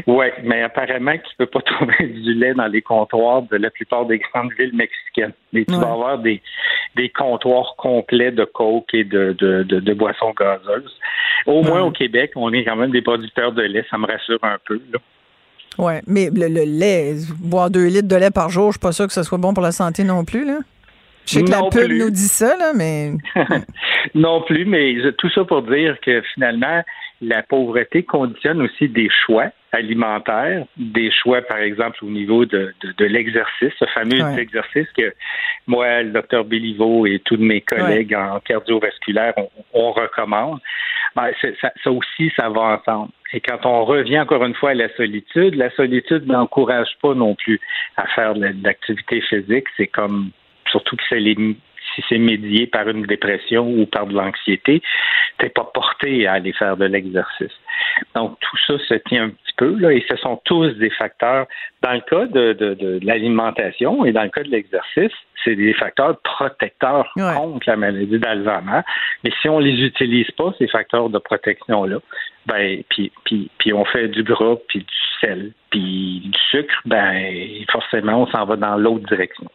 Oui, 0.08 0.28
mais 0.44 0.64
apparemment 0.64 1.14
tu 1.14 1.36
ne 1.40 1.46
peux 1.46 1.48
pas 1.48 1.62
trouver 1.66 2.08
du 2.08 2.34
lait 2.34 2.54
dans 2.54 2.68
les 2.68 2.82
comptoirs 2.82 3.44
de 3.44 3.58
la 3.58 3.70
plupart 3.70 4.06
des 4.06 4.20
grandes 4.20 4.52
villes 4.58 4.76
mexicaines. 4.76 5.34
Mais 5.54 5.66
tu 5.66 5.74
vas 5.74 5.92
avoir 5.92 6.20
des, 6.20 6.42
des 6.96 7.10
comptoirs 7.10 7.76
complets 7.78 8.32
de 8.32 8.46
coke 8.46 8.94
et 8.94 9.04
de, 9.04 9.36
de, 9.38 9.64
de, 9.64 9.94
boissons 9.94 10.34
gazeuses. 10.38 10.98
Au 11.46 11.62
moins 11.64 11.82
au 11.82 11.92
Québec, 11.92 12.32
on 12.36 12.52
est 12.54 12.64
quand 12.64 12.76
même 12.76 12.92
des 12.92 13.02
producteurs 13.02 13.52
de 13.52 13.64
lait, 13.64 13.86
ça 13.90 13.98
me 13.98 14.06
rassure 14.06 14.40
un 14.44 14.58
peu. 14.66 14.80
Oui, 15.78 15.94
mais 16.08 16.30
le, 16.32 16.48
lait, 16.48 17.16
boire 17.40 17.70
deux 17.70 17.88
litres 17.88 18.08
de 18.08 18.16
lait 18.16 18.32
par 18.32 18.50
jour, 18.50 18.68
je 18.68 18.74
suis 18.74 18.80
pas 18.80 18.92
sûr 18.92 19.08
que 19.08 19.14
ce 19.14 19.24
soit 19.24 19.38
bon 19.38 19.54
pour 19.54 19.64
la 19.64 19.72
santé 19.72 20.04
non 20.04 20.26
plus. 20.26 20.46
Là. 20.46 20.60
Je 21.26 21.34
sais 21.34 21.44
que 21.44 21.52
la 21.52 21.64
pub 21.70 21.92
nous 21.92 22.10
dit 22.10 22.28
ça, 22.28 22.56
là, 22.58 22.74
mais. 22.76 23.12
non 24.16 24.42
plus, 24.42 24.66
mais 24.66 24.96
tout 25.18 25.30
ça 25.30 25.44
pour 25.44 25.62
dire 25.64 25.98
que 26.02 26.22
finalement, 26.34 26.84
la 27.22 27.44
pauvreté 27.44 28.04
conditionne 28.04 28.62
aussi 28.62 28.90
des 28.90 29.10
choix 29.26 29.52
alimentaires, 29.72 30.66
des 30.76 31.12
choix, 31.12 31.42
par 31.42 31.60
exemple, 31.60 31.98
au 32.04 32.10
niveau 32.10 32.46
de, 32.46 32.74
de, 32.84 33.06
l'exercice, 33.06 33.72
ce 33.80 33.86
fameux 33.94 34.38
exercice 34.38 34.88
que 34.98 35.14
moi, 35.68 36.02
le 36.02 36.12
docteur 36.12 36.44
Béliveau 36.44 37.06
et 37.06 37.22
tous 37.24 37.38
mes 37.38 37.62
collègues 37.62 38.14
en 38.14 38.40
cardiovasculaire, 38.40 39.34
on, 39.74 39.92
recommande. 39.92 40.60
Ben, 41.16 41.30
ça, 41.42 41.72
ça, 41.84 41.92
aussi, 41.92 42.32
ça 42.36 42.50
va 42.50 42.80
ensemble. 42.80 43.12
Et 43.34 43.40
quand 43.40 43.66
on 43.66 43.86
revient 43.86 44.20
encore 44.20 44.44
une 44.44 44.56
fois 44.56 44.72
à 44.72 44.74
la 44.74 44.94
solitude, 44.96 45.56
la 45.56 45.70
solitude 45.72 46.26
n'encourage 46.26 46.90
pas 47.02 47.14
non 47.14 47.36
plus 47.36 47.60
à 47.98 48.08
faire 48.08 48.34
de 48.34 48.50
l'activité 48.64 49.22
physique. 49.22 49.68
C'est 49.78 49.88
comme, 49.88 50.32
surtout 50.72 50.96
que 50.96 51.04
si 51.96 52.04
c'est 52.08 52.18
médié 52.18 52.68
par 52.68 52.88
une 52.88 53.04
dépression 53.04 53.68
ou 53.68 53.86
par 53.86 54.08
de 54.08 54.14
l'anxiété, 54.14 54.82
t'es 55.38 55.50
pas 55.50 55.70
porté 55.74 56.26
à 56.26 56.34
aller 56.34 56.54
faire 56.54 56.78
de 56.78 56.86
l'exercice. 56.86 57.52
Donc 58.16 58.40
tout 58.40 58.58
ça 58.66 58.80
se 58.80 58.94
tient 58.94 59.26
un 59.26 59.30
petit 59.30 59.54
peu 59.58 59.92
et 59.92 60.04
ce 60.10 60.16
sont 60.18 60.40
tous 60.46 60.70
des 60.78 60.90
facteurs. 60.92 61.48
Dans 61.82 61.94
le 61.94 62.02
cas 62.02 62.26
de 62.28 63.00
l'alimentation 63.04 64.06
et 64.06 64.12
dans 64.12 64.24
le 64.24 64.30
cas 64.30 64.44
de 64.44 64.50
l'exercice, 64.50 65.12
c'est 65.44 65.56
des 65.56 65.74
facteurs 65.74 66.18
protecteurs 66.22 67.12
contre 67.16 67.70
la 67.70 67.76
maladie 67.76 68.20
d'Alzheimer. 68.20 68.82
Mais 69.24 69.32
si 69.42 69.50
on 69.50 69.60
les 69.60 69.74
utilise 69.74 70.30
pas, 70.38 70.54
ces 70.58 70.68
facteurs 70.68 71.10
de 71.10 71.20
protection-là, 71.20 71.98
ben, 72.46 72.82
puis, 72.90 73.12
puis, 73.26 73.50
puis 73.60 73.74
on 73.74 73.86
fait 73.86 74.08
du 74.08 74.24
gras, 74.24 74.56
puis 74.68 74.80
du 74.80 74.86
sel, 75.20 75.52
puis 75.70 76.22
du 76.26 76.40
sucre, 76.50 76.74
ben, 76.86 77.34
forcément, 77.72 78.24
on 78.24 78.28
s'en 78.28 78.46
va 78.46 78.56
dans 78.56 78.78
l'autre 78.78 79.08
direction. 79.08 79.48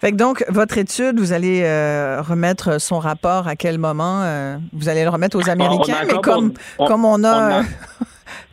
Fait 0.00 0.12
que 0.12 0.16
donc, 0.16 0.44
votre 0.48 0.78
étude, 0.78 1.18
vous 1.18 1.32
allez 1.32 1.62
euh, 1.64 2.20
remettre 2.20 2.80
son 2.80 2.98
rapport 2.98 3.48
à 3.48 3.56
quel 3.56 3.78
moment? 3.78 4.22
Euh, 4.22 4.56
vous 4.72 4.88
allez 4.88 5.04
le 5.04 5.10
remettre 5.10 5.36
aux 5.36 5.48
Américains, 5.48 6.04
mais 6.06 6.18
comme 6.22 6.52
on, 6.78 6.86
comme 6.86 7.04
on 7.04 7.24
a... 7.24 7.62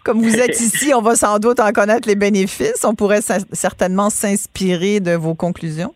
comme 0.03 0.21
vous 0.21 0.35
êtes 0.35 0.59
ici, 0.59 0.93
on 0.95 1.01
va 1.01 1.15
sans 1.15 1.37
doute 1.39 1.59
en 1.59 1.71
connaître 1.71 2.07
les 2.07 2.15
bénéfices. 2.15 2.83
On 2.83 2.95
pourrait 2.95 3.21
certainement 3.21 4.09
s'inspirer 4.09 4.99
de 4.99 5.11
vos 5.11 5.35
conclusions. 5.35 5.93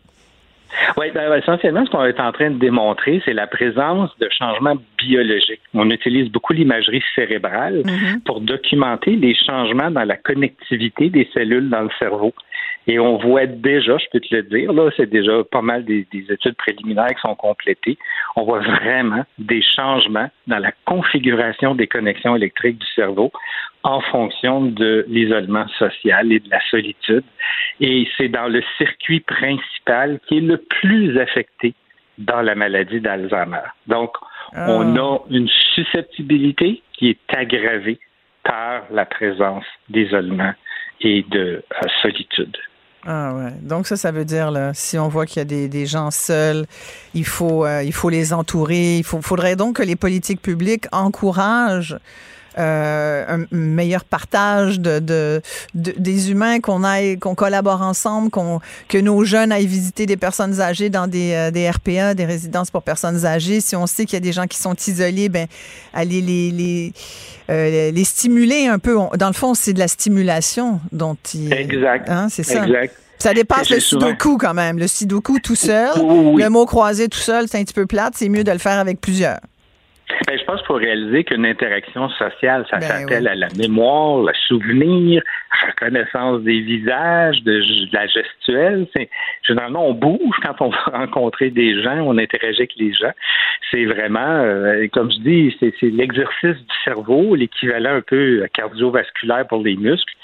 Oui, 0.96 1.10
ben, 1.12 1.32
essentiellement, 1.34 1.84
ce 1.84 1.90
qu'on 1.90 2.04
est 2.04 2.20
en 2.20 2.32
train 2.32 2.50
de 2.50 2.58
démontrer, 2.58 3.22
c'est 3.24 3.32
la 3.32 3.46
présence 3.46 4.10
de 4.18 4.28
changements 4.30 4.76
biologiques. 4.98 5.60
On 5.74 5.90
utilise 5.90 6.30
beaucoup 6.30 6.52
l'imagerie 6.52 7.02
cérébrale 7.14 7.82
mm-hmm. 7.84 8.22
pour 8.24 8.40
documenter 8.40 9.16
les 9.16 9.34
changements 9.34 9.90
dans 9.90 10.04
la 10.04 10.16
connectivité 10.16 11.10
des 11.10 11.28
cellules 11.34 11.68
dans 11.68 11.82
le 11.82 11.90
cerveau. 11.98 12.32
Et 12.88 13.00
on 13.00 13.16
voit 13.18 13.46
déjà, 13.46 13.98
je 13.98 14.06
peux 14.12 14.20
te 14.20 14.34
le 14.34 14.42
dire, 14.44 14.72
là, 14.72 14.90
c'est 14.96 15.10
déjà 15.10 15.42
pas 15.50 15.62
mal 15.62 15.84
des, 15.84 16.06
études 16.12 16.56
préliminaires 16.56 17.08
qui 17.08 17.20
sont 17.20 17.34
complétées. 17.34 17.98
On 18.36 18.44
voit 18.44 18.60
vraiment 18.60 19.24
des 19.38 19.60
changements 19.60 20.30
dans 20.46 20.58
la 20.58 20.70
configuration 20.84 21.74
des 21.74 21.88
connexions 21.88 22.36
électriques 22.36 22.78
du 22.78 22.86
cerveau 22.94 23.32
en 23.86 24.00
fonction 24.00 24.62
de 24.62 25.04
l'isolement 25.08 25.66
social 25.78 26.32
et 26.32 26.40
de 26.40 26.50
la 26.50 26.60
solitude. 26.70 27.22
Et 27.80 28.08
c'est 28.16 28.28
dans 28.28 28.48
le 28.48 28.60
circuit 28.78 29.20
principal 29.20 30.18
qui 30.26 30.38
est 30.38 30.40
le 30.40 30.56
plus 30.56 31.16
affecté 31.20 31.72
dans 32.18 32.42
la 32.42 32.56
maladie 32.56 33.00
d'Alzheimer. 33.00 33.68
Donc, 33.86 34.10
on 34.54 34.96
ah. 34.96 35.00
a 35.00 35.18
une 35.30 35.48
susceptibilité 35.74 36.82
qui 36.94 37.10
est 37.10 37.34
aggravée 37.36 38.00
par 38.42 38.82
la 38.90 39.06
présence 39.06 39.64
d'isolement 39.88 40.52
et 41.00 41.24
de 41.30 41.62
euh, 41.62 41.88
solitude. 42.02 42.56
Ah 43.06 43.34
ouais. 43.36 43.52
Donc 43.62 43.86
ça, 43.86 43.94
ça 43.94 44.10
veut 44.10 44.24
dire 44.24 44.50
là, 44.50 44.72
si 44.74 44.98
on 44.98 45.06
voit 45.06 45.26
qu'il 45.26 45.38
y 45.38 45.42
a 45.42 45.44
des, 45.44 45.68
des, 45.68 45.86
gens 45.86 46.10
seuls, 46.10 46.66
il 47.14 47.24
faut 47.24 47.64
euh, 47.64 47.84
il 47.84 47.92
faut 47.92 48.08
les 48.08 48.32
entourer. 48.32 48.98
Il 48.98 49.04
faut, 49.04 49.22
faudrait 49.22 49.54
donc 49.54 49.76
que 49.76 49.82
les 49.84 49.94
politiques 49.94 50.42
publiques 50.42 50.86
encouragent 50.90 51.98
euh, 52.58 53.24
un 53.28 53.44
meilleur 53.50 54.04
partage 54.04 54.80
de, 54.80 54.98
de, 54.98 55.42
des 55.74 56.30
humains, 56.30 56.60
qu'on 56.60 56.84
aille, 56.84 57.18
qu'on 57.18 57.34
collabore 57.34 57.82
ensemble, 57.82 58.30
qu'on 58.30 58.60
que 58.88 58.98
nos 58.98 59.24
jeunes 59.24 59.52
aillent 59.52 59.66
visiter 59.66 60.06
des 60.06 60.16
personnes 60.16 60.60
âgées 60.60 60.88
dans 60.88 61.06
des, 61.06 61.32
euh, 61.34 61.50
des 61.50 61.68
RPA, 61.68 62.14
des 62.14 62.24
résidences 62.24 62.70
pour 62.70 62.82
personnes 62.82 63.26
âgées. 63.26 63.60
Si 63.60 63.76
on 63.76 63.86
sait 63.86 64.04
qu'il 64.04 64.14
y 64.14 64.16
a 64.16 64.20
des 64.20 64.32
gens 64.32 64.46
qui 64.46 64.58
sont 64.58 64.74
isolés, 64.74 65.28
ben 65.28 65.46
aller 65.92 66.20
les 66.20 66.50
les, 66.50 66.92
euh, 67.50 67.90
les 67.90 68.04
stimuler 68.04 68.66
un 68.68 68.78
peu. 68.78 68.96
dans 69.16 69.28
le 69.28 69.34
fond, 69.34 69.54
c'est 69.54 69.72
de 69.72 69.78
la 69.78 69.88
stimulation 69.88 70.80
dont 70.92 71.16
il. 71.34 71.52
Exact. 71.52 72.08
Hein, 72.08 72.28
c'est 72.30 72.42
ça. 72.42 72.64
Exact. 72.64 72.94
Ça 73.18 73.32
dépasse 73.32 73.70
le 73.70 73.80
sudoku 73.80 74.36
quand 74.36 74.54
même. 74.54 74.78
Le 74.78 74.86
sudoku 74.86 75.40
tout 75.40 75.56
seul, 75.56 75.90
le 75.96 76.48
mot 76.48 76.66
croisé 76.66 77.08
tout 77.08 77.18
seul, 77.18 77.48
c'est 77.48 77.58
un 77.58 77.64
petit 77.64 77.74
peu 77.74 77.86
plate. 77.86 78.14
C'est 78.16 78.28
mieux 78.28 78.44
de 78.44 78.52
le 78.52 78.58
faire 78.58 78.78
avec 78.78 79.00
plusieurs. 79.00 79.38
Ben, 80.26 80.38
je 80.38 80.44
pense 80.44 80.58
qu'il 80.58 80.66
faut 80.66 80.74
réaliser 80.74 81.24
qu'une 81.24 81.44
interaction 81.44 82.08
sociale, 82.10 82.64
ça 82.70 82.78
ben 82.78 82.86
s'appelle 82.86 83.26
à 83.26 83.34
la 83.34 83.48
mémoire, 83.58 84.22
le 84.22 84.32
souvenir, 84.46 85.20
la 85.50 85.68
reconnaissance 85.70 86.42
des 86.42 86.60
visages, 86.60 87.42
de, 87.42 87.60
la 87.92 88.06
gestuelle. 88.06 88.86
C'est, 88.94 89.10
généralement, 89.46 89.88
on 89.88 89.94
bouge 89.94 90.36
quand 90.44 90.60
on 90.60 90.68
va 90.70 90.98
rencontrer 90.98 91.50
des 91.50 91.82
gens, 91.82 91.98
on 92.06 92.18
interagit 92.18 92.58
avec 92.60 92.76
les 92.76 92.92
gens. 92.92 93.12
C'est 93.70 93.84
vraiment, 93.84 94.20
euh, 94.20 94.86
comme 94.92 95.10
je 95.10 95.18
dis, 95.18 95.56
c'est, 95.58 95.74
l'exercice 95.82 96.56
du 96.56 96.74
cerveau, 96.84 97.34
l'équivalent 97.34 97.96
un 97.96 98.02
peu 98.02 98.46
cardiovasculaire 98.54 99.46
pour 99.48 99.62
les 99.62 99.76
muscles. 99.76 100.14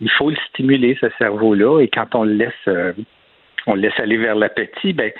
Il 0.00 0.10
faut 0.10 0.30
le 0.30 0.36
stimuler, 0.50 0.96
ce 1.00 1.08
cerveau-là, 1.18 1.80
et 1.80 1.88
quand 1.88 2.14
on 2.14 2.22
le 2.22 2.34
laisse, 2.34 2.52
euh, 2.68 2.92
on 3.66 3.74
le 3.74 3.82
laisse 3.82 3.98
aller 3.98 4.16
vers 4.16 4.34
l'appétit, 4.34 4.92
ben, 4.92 5.10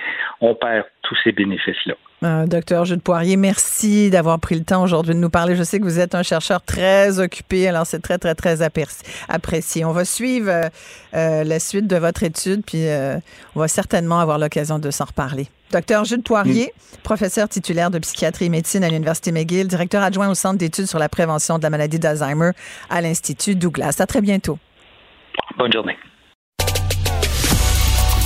on 0.41 0.55
perd 0.55 0.85
tous 1.03 1.17
ces 1.25 1.33
bénéfices-là. 1.33 1.95
Euh, 2.25 2.47
docteur 2.47 2.85
Jules 2.85 3.01
Poirier, 3.01 3.37
merci 3.37 4.09
d'avoir 4.09 4.39
pris 4.39 4.55
le 4.55 4.65
temps 4.65 4.83
aujourd'hui 4.83 5.15
de 5.15 5.19
nous 5.19 5.31
parler. 5.31 5.57
Je 5.57 5.65
sais 5.65 5.81
que 5.81 5.85
vous 5.85 5.99
êtes 5.99 6.15
un 6.15 6.23
chercheur 6.23 6.63
très 6.63 7.19
occupé, 7.19 7.67
alors 7.67 7.85
c'est 7.85 8.01
très, 8.01 8.19
très, 8.19 8.37
très 8.37 8.63
apprécié. 8.63 9.85
On 9.85 9.93
va 9.93 10.05
suivre 10.05 10.49
euh, 10.49 10.69
euh, 11.15 11.45
la 11.45 11.59
suite 11.59 11.89
de 11.89 11.97
votre 11.97 12.23
étude, 12.23 12.63
puis 12.65 12.85
on 13.57 13.61
va 13.61 13.69
certainement 13.69 14.21
avoir 14.21 14.39
l'occasion 14.39 14.79
de 14.79 14.91
s'en 14.91 15.05
reparler. 15.05 15.49
Docteur 15.73 16.05
Jules 16.05 16.23
Poirier, 16.23 16.73
professeur 17.03 17.49
titulaire 17.49 17.91
de 17.91 17.99
psychiatrie 17.99 18.45
et 18.45 18.49
médecine 18.51 18.85
à 18.85 18.89
l'Université 18.89 19.33
McGill, 19.33 19.67
directeur 19.67 20.03
adjoint 20.03 20.29
au 20.29 20.35
Centre 20.35 20.59
d'études 20.59 20.87
sur 20.87 20.99
la 20.99 21.09
prévention 21.09 21.59
de 21.59 21.63
la 21.63 21.71
maladie 21.71 21.99
d'Alzheimer 21.99 22.51
à 22.91 23.01
l'Institut 23.01 23.55
Douglas. 23.55 23.97
À 23.99 24.07
très 24.07 24.21
bientôt. 24.21 24.59
Bonne 25.57 25.73
journée. 25.73 25.97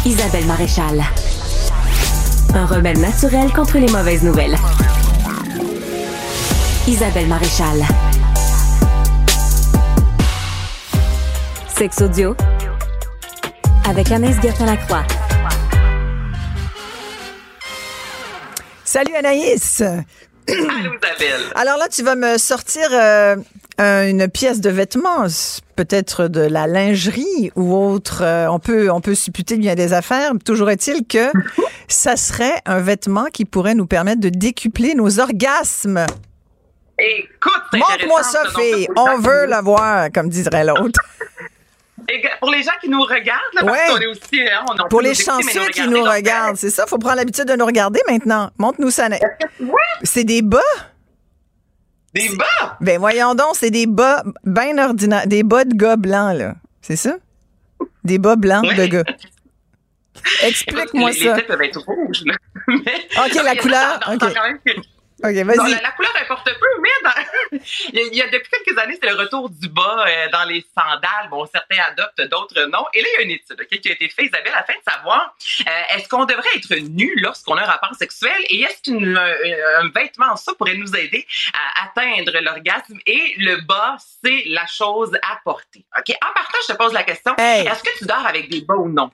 Isabelle 0.06 0.46
Maréchal. 0.46 1.02
Un 2.54 2.64
remède 2.64 2.98
naturel 2.98 3.52
contre 3.52 3.78
les 3.78 3.88
mauvaises 3.88 4.22
nouvelles. 4.22 4.56
Isabelle 6.86 7.26
Maréchal. 7.26 7.82
Sex 11.76 12.02
audio 12.02 12.36
avec 13.88 14.12
Anaïs 14.12 14.36
Gertin-Lacroix. 14.40 15.02
Salut 18.84 19.16
Anaïs. 19.16 19.80
Allô 19.80 19.98
Isabelle. 20.48 21.52
Alors 21.56 21.78
là, 21.78 21.88
tu 21.88 22.04
vas 22.04 22.14
me 22.14 22.38
sortir 22.38 22.86
euh, 22.92 23.34
une 23.78 24.28
pièce 24.28 24.60
de 24.60 24.70
vêtement, 24.70 25.26
peut-être 25.76 26.28
de 26.28 26.40
la 26.40 26.66
lingerie 26.66 27.52
ou 27.56 27.74
autre. 27.74 28.22
Euh, 28.22 28.48
on 28.48 28.58
peut 28.58 28.90
on 28.90 29.00
peut 29.00 29.14
supputer 29.14 29.56
bien 29.56 29.74
des 29.74 29.92
affaires. 29.92 30.32
Toujours 30.44 30.70
est-il 30.70 31.06
que 31.06 31.30
ça 31.88 32.16
serait 32.16 32.60
un 32.64 32.80
vêtement 32.80 33.26
qui 33.26 33.44
pourrait 33.44 33.74
nous 33.74 33.86
permettre 33.86 34.20
de 34.20 34.30
décupler 34.30 34.94
nos 34.94 35.20
orgasmes. 35.20 36.06
Écoute, 36.98 37.62
montre-moi 37.74 38.22
ça, 38.22 38.44
fille. 38.56 38.88
On 38.96 39.18
veut 39.18 39.44
la 39.44 39.60
voir, 39.60 40.08
comme 40.14 40.30
dirait 40.30 40.64
l'autre. 40.64 41.00
pour 42.40 42.50
les 42.50 42.62
gens 42.62 42.72
qui 42.80 42.88
nous 42.88 43.02
regardent, 43.02 43.40
là, 43.54 43.64
parce 43.64 43.90
qu'on 43.90 44.00
est 44.00 44.06
aussi, 44.06 44.40
hein, 44.40 44.64
on 44.70 44.88
pour 44.88 45.02
les 45.02 45.14
chanceux 45.14 45.68
qui 45.72 45.86
nous 45.88 46.02
regardent, 46.02 46.56
c'est 46.56 46.70
ça. 46.70 46.86
Faut 46.86 46.98
prendre 46.98 47.16
l'habitude 47.16 47.44
de 47.44 47.54
nous 47.54 47.66
regarder 47.66 48.00
maintenant. 48.08 48.50
Montre-nous 48.58 48.90
ça. 48.90 49.08
C'est 50.02 50.24
des 50.24 50.40
bas? 50.40 50.60
Des 52.16 52.28
bas? 52.34 52.76
Ben 52.80 52.98
voyons 52.98 53.34
donc, 53.34 53.54
c'est 53.54 53.70
des 53.70 53.86
bas 53.86 54.22
bien 54.44 54.78
ordinaires, 54.78 55.26
des 55.26 55.42
bas 55.42 55.64
de 55.64 55.74
gars 55.74 55.96
blancs, 55.96 56.36
là. 56.36 56.54
C'est 56.80 56.96
ça? 56.96 57.16
Des 58.04 58.18
bas 58.18 58.36
blancs 58.36 58.64
de 58.74 58.86
gars. 58.86 59.04
Explique-moi 60.42 61.12
ça. 61.12 61.36
Les 61.36 61.42
peuvent 61.42 61.62
être 61.62 61.80
rouges, 61.84 62.24
là. 62.24 62.34
OK, 63.24 63.34
la 63.44 63.56
couleur. 63.56 64.00
OK. 64.12 64.76
OK, 65.22 65.32
vas-y. 65.32 65.80
La, 65.80 65.92
couleur 65.92 66.12
importe 66.20 66.44
peu, 66.44 66.80
mais 66.82 66.88
dans... 67.02 67.58
il, 67.92 68.14
y 68.14 68.22
a, 68.22 68.26
depuis 68.28 68.50
quelques 68.50 68.78
années, 68.78 68.98
c'est 69.00 69.08
le 69.08 69.16
retour 69.16 69.48
du 69.48 69.68
bas 69.68 70.04
euh, 70.06 70.28
dans 70.30 70.44
les 70.44 70.64
sandales. 70.76 71.30
Bon, 71.30 71.46
certains 71.46 71.82
adoptent, 71.90 72.20
d'autres 72.30 72.64
non. 72.66 72.84
Et 72.92 73.00
là, 73.00 73.08
il 73.14 73.20
y 73.20 73.22
a 73.22 73.22
une 73.22 73.30
étude 73.30 73.66
qui 73.66 73.88
a 73.88 73.92
été 73.92 74.08
faite, 74.10 74.26
Isabelle, 74.26 74.52
afin 74.54 74.74
de 74.74 74.92
savoir 74.92 75.34
euh, 75.66 75.96
est-ce 75.96 76.08
qu'on 76.08 76.26
devrait 76.26 76.48
être 76.56 76.74
nu 76.90 77.14
lorsqu'on 77.20 77.54
a 77.54 77.62
un 77.62 77.66
rapport 77.66 77.94
sexuel? 77.94 78.36
Et 78.50 78.60
est-ce 78.60 78.82
qu'un 78.82 79.16
euh, 79.16 79.88
vêtement, 79.94 80.36
ça 80.36 80.52
pourrait 80.54 80.76
nous 80.76 80.94
aider 80.94 81.26
à 81.54 81.86
atteindre 81.86 82.38
l'orgasme? 82.40 82.98
Et 83.06 83.34
le 83.38 83.62
bas, 83.62 83.96
c'est 84.22 84.42
la 84.46 84.66
chose 84.66 85.16
à 85.22 85.40
porter. 85.44 85.86
OK? 85.98 86.14
En 86.22 86.34
partant, 86.34 86.58
je 86.68 86.74
te 86.74 86.78
pose 86.78 86.92
la 86.92 87.04
question 87.04 87.34
est-ce 87.38 87.82
que 87.82 87.98
tu 87.98 88.04
dors 88.04 88.26
avec 88.26 88.48
des 88.50 88.60
bas 88.60 88.74
ou 88.74 88.88
non? 88.88 89.10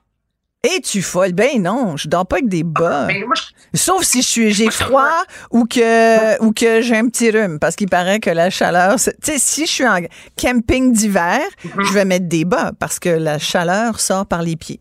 Es-tu 0.63 1.01
folle? 1.01 1.33
Ben 1.33 1.61
non, 1.61 1.97
je 1.97 2.07
dors 2.07 2.25
pas 2.25 2.37
avec 2.37 2.47
des 2.47 2.63
bas. 2.63 3.07
Ben, 3.07 3.25
Sauf 3.73 4.03
si 4.03 4.21
je 4.21 4.27
suis 4.27 4.53
j'ai 4.53 4.71
froid 4.71 5.23
ou 5.51 5.65
que 5.65 6.41
ou 6.41 6.53
que 6.53 6.81
j'ai 6.81 6.95
un 6.95 7.09
petit 7.09 7.31
rhume 7.31 7.59
parce 7.59 7.75
qu'il 7.75 7.89
paraît 7.89 8.21
que 8.21 8.29
la 8.29 8.49
chaleur, 8.49 8.95
tu 8.95 9.11
sais 9.21 9.39
si 9.39 9.65
je 9.65 9.71
suis 9.71 9.87
en 9.87 9.99
camping 10.41 10.93
d'hiver, 10.93 11.41
mm-hmm. 11.41 11.85
je 11.85 11.93
vais 11.93 12.05
mettre 12.05 12.27
des 12.29 12.45
bas 12.45 12.71
parce 12.79 12.97
que 12.97 13.09
la 13.09 13.39
chaleur 13.39 13.99
sort 13.99 14.25
par 14.25 14.41
les 14.41 14.55
pieds. 14.55 14.79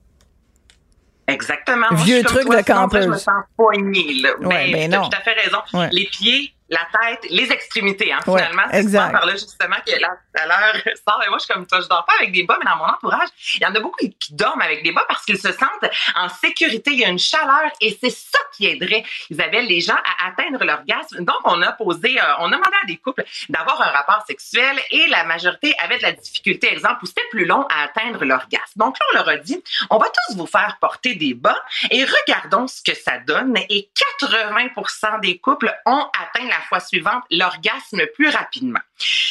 Exactement. 1.26 1.86
Vieux 2.04 2.22
truc 2.22 2.48
de 2.48 2.62
campeuse. 2.62 3.04
Je 3.04 3.08
me 3.08 3.16
sens 3.16 3.42
poignée 3.56 4.20
là. 4.22 4.30
Ouais, 4.40 4.72
ben, 4.72 4.90
ben 4.90 4.90
non. 4.90 5.08
tout 5.08 5.16
à 5.18 5.22
fait 5.22 5.32
raison. 5.32 5.88
Les 5.90 6.06
pieds 6.06 6.54
la 6.72 6.88
tête, 7.00 7.26
les 7.28 7.52
extrémités, 7.52 8.12
hein, 8.12 8.20
finalement. 8.24 8.62
c'est 8.70 8.82
souvent 8.84 9.10
par 9.10 9.26
là, 9.26 9.32
justement, 9.32 9.76
que 9.86 10.00
là, 10.00 10.16
à 10.34 10.46
l'heure 10.46 10.82
sort. 11.06 11.22
Et 11.24 11.28
moi, 11.28 11.38
je 11.38 11.44
suis 11.44 11.52
comme 11.52 11.66
toi, 11.66 11.80
je 11.82 11.88
dors 11.88 12.04
pas 12.06 12.14
avec 12.18 12.32
des 12.32 12.44
bas, 12.44 12.56
mais 12.58 12.70
dans 12.70 12.78
mon 12.78 12.86
entourage, 12.86 13.28
il 13.56 13.62
y 13.62 13.66
en 13.66 13.74
a 13.74 13.80
beaucoup 13.80 13.98
qui 14.18 14.32
dorment 14.32 14.62
avec 14.62 14.82
des 14.82 14.90
bas 14.90 15.04
parce 15.06 15.24
qu'ils 15.24 15.38
se 15.38 15.52
sentent 15.52 15.90
en 16.16 16.28
sécurité. 16.30 16.92
Il 16.92 17.00
y 17.00 17.04
a 17.04 17.08
une 17.08 17.18
chaleur 17.18 17.70
et 17.80 17.96
c'est 18.02 18.10
ça 18.10 18.38
qui 18.56 18.66
aiderait, 18.66 19.04
Isabelle, 19.28 19.66
les 19.66 19.82
gens 19.82 19.96
à 19.96 20.28
atteindre 20.28 20.64
l'orgasme. 20.64 21.24
Donc, 21.24 21.36
on 21.44 21.60
a 21.60 21.72
posé, 21.72 22.18
euh, 22.18 22.24
on 22.38 22.46
a 22.46 22.56
demandé 22.56 22.76
à 22.82 22.86
des 22.86 22.96
couples 22.96 23.24
d'avoir 23.50 23.80
un 23.82 23.90
rapport 23.90 24.24
sexuel 24.26 24.80
et 24.90 25.06
la 25.08 25.24
majorité 25.24 25.74
avait 25.78 25.98
de 25.98 26.02
la 26.02 26.12
difficulté, 26.12 26.72
exemple, 26.72 27.00
où 27.02 27.06
c'était 27.06 27.28
plus 27.30 27.44
long 27.44 27.66
à 27.68 27.82
atteindre 27.84 28.24
l'orgasme. 28.24 28.72
Donc 28.76 28.98
là, 28.98 29.06
on 29.12 29.16
leur 29.16 29.28
a 29.28 29.36
dit, 29.36 29.62
on 29.90 29.98
va 29.98 30.06
tous 30.06 30.36
vous 30.36 30.46
faire 30.46 30.78
porter 30.80 31.14
des 31.16 31.34
bas 31.34 31.60
et 31.90 32.04
regardons 32.04 32.66
ce 32.66 32.80
que 32.82 32.96
ça 32.96 33.18
donne. 33.18 33.58
Et 33.68 33.90
80 34.20 35.18
des 35.20 35.38
couples 35.38 35.72
ont 35.84 36.06
atteint 36.18 36.48
la 36.48 36.61
fois 36.64 36.80
suivante 36.80 37.24
l'orgasme 37.30 38.02
plus 38.14 38.28
rapidement. 38.28 38.80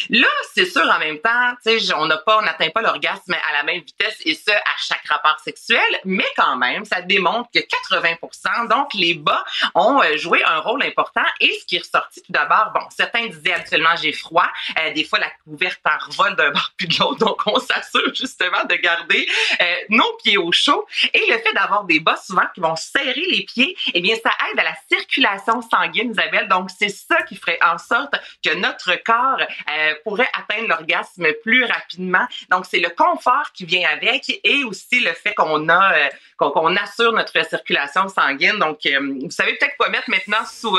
Là, 0.09 0.27
c'est 0.53 0.65
sûr, 0.65 0.83
en 0.83 0.99
même 0.99 1.19
temps, 1.19 1.53
on 1.97 2.41
n'atteint 2.41 2.69
pas 2.69 2.81
l'orgasme 2.81 3.33
à 3.33 3.53
la 3.53 3.63
même 3.63 3.81
vitesse 3.81 4.17
et 4.25 4.35
ce, 4.35 4.51
à 4.51 4.75
chaque 4.77 5.05
rapport 5.07 5.39
sexuel, 5.39 5.79
mais 6.03 6.25
quand 6.35 6.57
même, 6.57 6.85
ça 6.85 7.01
démontre 7.01 7.49
que 7.53 7.59
80 7.59 8.67
donc 8.69 8.93
les 8.93 9.13
bas, 9.13 9.43
ont 9.75 10.01
euh, 10.01 10.17
joué 10.17 10.43
un 10.43 10.59
rôle 10.59 10.83
important. 10.83 11.23
Et 11.39 11.51
ce 11.59 11.65
qui 11.65 11.75
est 11.77 11.79
ressorti 11.79 12.21
tout 12.21 12.31
d'abord, 12.31 12.71
bon, 12.73 12.81
certains 12.89 13.27
disaient 13.27 13.53
habituellement 13.53 13.95
j'ai 14.01 14.13
froid, 14.13 14.47
euh, 14.79 14.93
des 14.93 15.03
fois 15.03 15.19
la 15.19 15.31
couverte 15.43 15.79
en 15.85 16.05
revole 16.05 16.35
d'un 16.35 16.51
bord 16.51 16.71
puis 16.77 16.87
de 16.87 16.97
l'autre, 16.99 17.19
donc 17.19 17.41
on 17.45 17.59
s'assure 17.59 18.13
justement 18.13 18.63
de 18.65 18.75
garder 18.75 19.27
euh, 19.59 19.75
nos 19.89 20.17
pieds 20.23 20.37
au 20.37 20.51
chaud. 20.51 20.85
Et 21.13 21.25
le 21.29 21.37
fait 21.39 21.53
d'avoir 21.53 21.85
des 21.85 21.99
bas 21.99 22.15
souvent 22.15 22.45
qui 22.53 22.61
vont 22.61 22.75
serrer 22.75 23.25
les 23.29 23.43
pieds, 23.43 23.75
eh 23.93 24.01
bien 24.01 24.15
ça 24.21 24.31
aide 24.51 24.59
à 24.59 24.63
la 24.63 24.75
circulation 24.89 25.61
sanguine, 25.61 26.11
Isabelle, 26.11 26.47
donc 26.47 26.69
c'est 26.77 26.89
ça 26.89 27.20
qui 27.27 27.35
ferait 27.35 27.59
en 27.63 27.77
sorte 27.77 28.13
que 28.45 28.55
notre 28.55 29.01
corps 29.03 29.39
euh, 29.39 29.93
pourrait 30.03 30.29
atteindre 30.37 30.69
l'orgasme 30.69 31.27
plus 31.43 31.63
rapidement. 31.65 32.25
Donc, 32.49 32.65
c'est 32.69 32.79
le 32.79 32.89
confort 32.89 33.51
qui 33.53 33.65
vient 33.65 33.87
avec 33.89 34.41
et 34.43 34.63
aussi 34.63 34.99
le 34.99 35.11
fait 35.13 35.33
qu'on 35.33 35.69
a 35.69 35.93
euh, 35.93 36.07
qu'on 36.37 36.75
assure 36.75 37.13
notre 37.13 37.45
circulation 37.47 38.07
sanguine. 38.07 38.57
Donc, 38.59 38.79
euh, 38.85 38.99
vous 39.21 39.31
savez 39.31 39.53
peut-être 39.57 39.75
quoi 39.77 39.89
mettre 39.89 40.09
maintenant 40.09 40.45
sous 40.45 40.77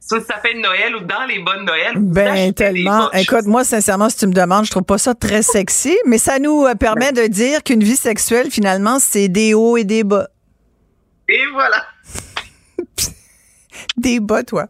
sous 0.00 0.16
le 0.16 0.24
sapin 0.24 0.52
de 0.54 0.58
Noël 0.58 0.96
ou 0.96 1.00
dans 1.00 1.24
les 1.24 1.38
bonnes 1.38 1.64
Noël. 1.64 1.92
Ben 1.96 2.52
tellement. 2.52 3.10
Écoute, 3.12 3.46
moi 3.46 3.62
sincèrement, 3.62 4.10
si 4.10 4.16
tu 4.16 4.26
me 4.26 4.32
demandes, 4.32 4.64
je 4.64 4.70
trouve 4.72 4.82
pas 4.82 4.98
ça 4.98 5.14
très 5.14 5.42
sexy, 5.42 5.96
mais 6.06 6.18
ça 6.18 6.40
nous 6.40 6.66
permet 6.74 7.12
de 7.12 7.26
dire 7.28 7.62
qu'une 7.62 7.84
vie 7.84 7.96
sexuelle 7.96 8.50
finalement, 8.50 8.98
c'est 8.98 9.28
des 9.28 9.54
hauts 9.54 9.76
et 9.76 9.84
des 9.84 10.02
bas. 10.02 10.28
Et 11.28 11.46
voilà. 11.52 11.86
Des 13.96 14.20
bas, 14.20 14.42
toi. 14.42 14.66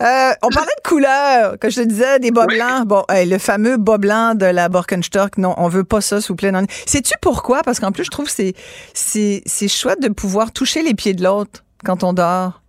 Euh, 0.00 0.32
on 0.42 0.48
parlait 0.48 0.72
de 0.84 0.88
couleurs, 0.88 1.58
que 1.58 1.68
je 1.68 1.82
te 1.82 1.86
disais, 1.86 2.18
des 2.20 2.30
bas 2.30 2.46
blancs. 2.46 2.86
Bon, 2.86 3.04
le 3.08 3.38
fameux 3.38 3.76
bas 3.76 3.98
blanc 3.98 4.34
de 4.34 4.46
la 4.46 4.68
Borkenstock, 4.68 5.38
non, 5.38 5.54
on 5.56 5.68
veut 5.68 5.84
pas 5.84 6.00
ça, 6.00 6.20
s'il 6.20 6.28
vous 6.28 6.36
plaît. 6.36 6.52
Sais-tu 6.86 7.14
pourquoi? 7.20 7.62
Parce 7.62 7.80
qu'en 7.80 7.92
plus, 7.92 8.04
je 8.04 8.10
trouve 8.10 8.26
que 8.26 8.32
c'est, 8.32 8.54
c'est, 8.94 9.68
chouette 9.68 10.00
de 10.00 10.08
pouvoir 10.08 10.52
toucher 10.52 10.82
les 10.82 10.94
pieds 10.94 11.14
de 11.14 11.24
l'autre 11.24 11.64
quand 11.84 12.04
on 12.04 12.12
dort. 12.12 12.62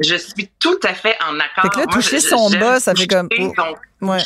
Je 0.00 0.16
suis 0.16 0.50
tout 0.58 0.78
à 0.82 0.94
fait 0.94 1.16
en 1.22 1.38
accord. 1.38 1.62
Fait 1.62 1.68
que 1.68 1.78
là, 1.78 1.86
toucher 1.86 2.20
son 2.20 2.50
bas, 2.50 2.80
ça 2.80 2.94
fait 2.94 3.06
comme... 3.06 3.28
ouais. 4.00 4.18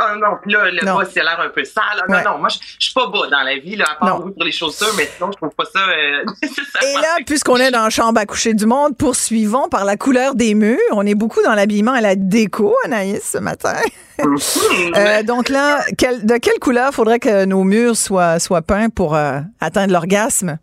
Ah 0.00 0.14
non, 0.16 0.38
puis 0.42 0.52
là, 0.52 0.70
le 0.70 0.84
bas, 0.84 1.04
c'est 1.12 1.22
l'air 1.22 1.40
un 1.40 1.48
peu 1.48 1.64
sale. 1.64 2.02
Non, 2.08 2.18
non, 2.24 2.38
moi, 2.38 2.48
je 2.48 2.58
suis 2.78 2.94
pas 2.94 3.06
bas 3.06 3.26
dans 3.30 3.42
la 3.42 3.58
vie, 3.58 3.76
là, 3.76 3.86
à 3.92 3.94
part 3.94 4.22
pour 4.22 4.44
les 4.44 4.52
chaussures, 4.52 4.92
mais 4.96 5.08
sinon, 5.16 5.30
je 5.32 5.36
trouve 5.36 5.54
pas 5.54 5.64
ça 5.64 5.80
euh, 5.80 6.24
Et 6.82 6.94
là, 6.94 7.16
puisqu'on 7.26 7.56
est 7.56 7.70
dans 7.70 7.84
la 7.84 7.90
chambre 7.90 8.20
à 8.20 8.26
coucher 8.26 8.54
du 8.54 8.66
monde, 8.66 8.96
poursuivons 8.96 9.68
par 9.68 9.84
la 9.84 9.96
couleur 9.96 10.34
des 10.34 10.54
murs. 10.54 10.78
On 10.92 11.06
est 11.06 11.14
beaucoup 11.14 11.42
dans 11.42 11.54
l'habillement 11.54 11.92
à 11.92 12.00
la 12.00 12.16
déco, 12.16 12.74
Anaïs, 12.84 13.30
ce 13.32 13.38
matin. 13.38 13.76
euh, 14.24 15.22
donc 15.22 15.48
là, 15.48 15.84
de 15.90 16.36
quelle 16.38 16.58
couleur 16.60 16.92
faudrait 16.92 17.18
que 17.18 17.44
nos 17.44 17.64
murs 17.64 17.96
soient, 17.96 18.38
soient 18.38 18.62
peints 18.62 18.88
pour 18.88 19.14
euh, 19.14 19.40
atteindre 19.60 19.92
l'orgasme? 19.92 20.58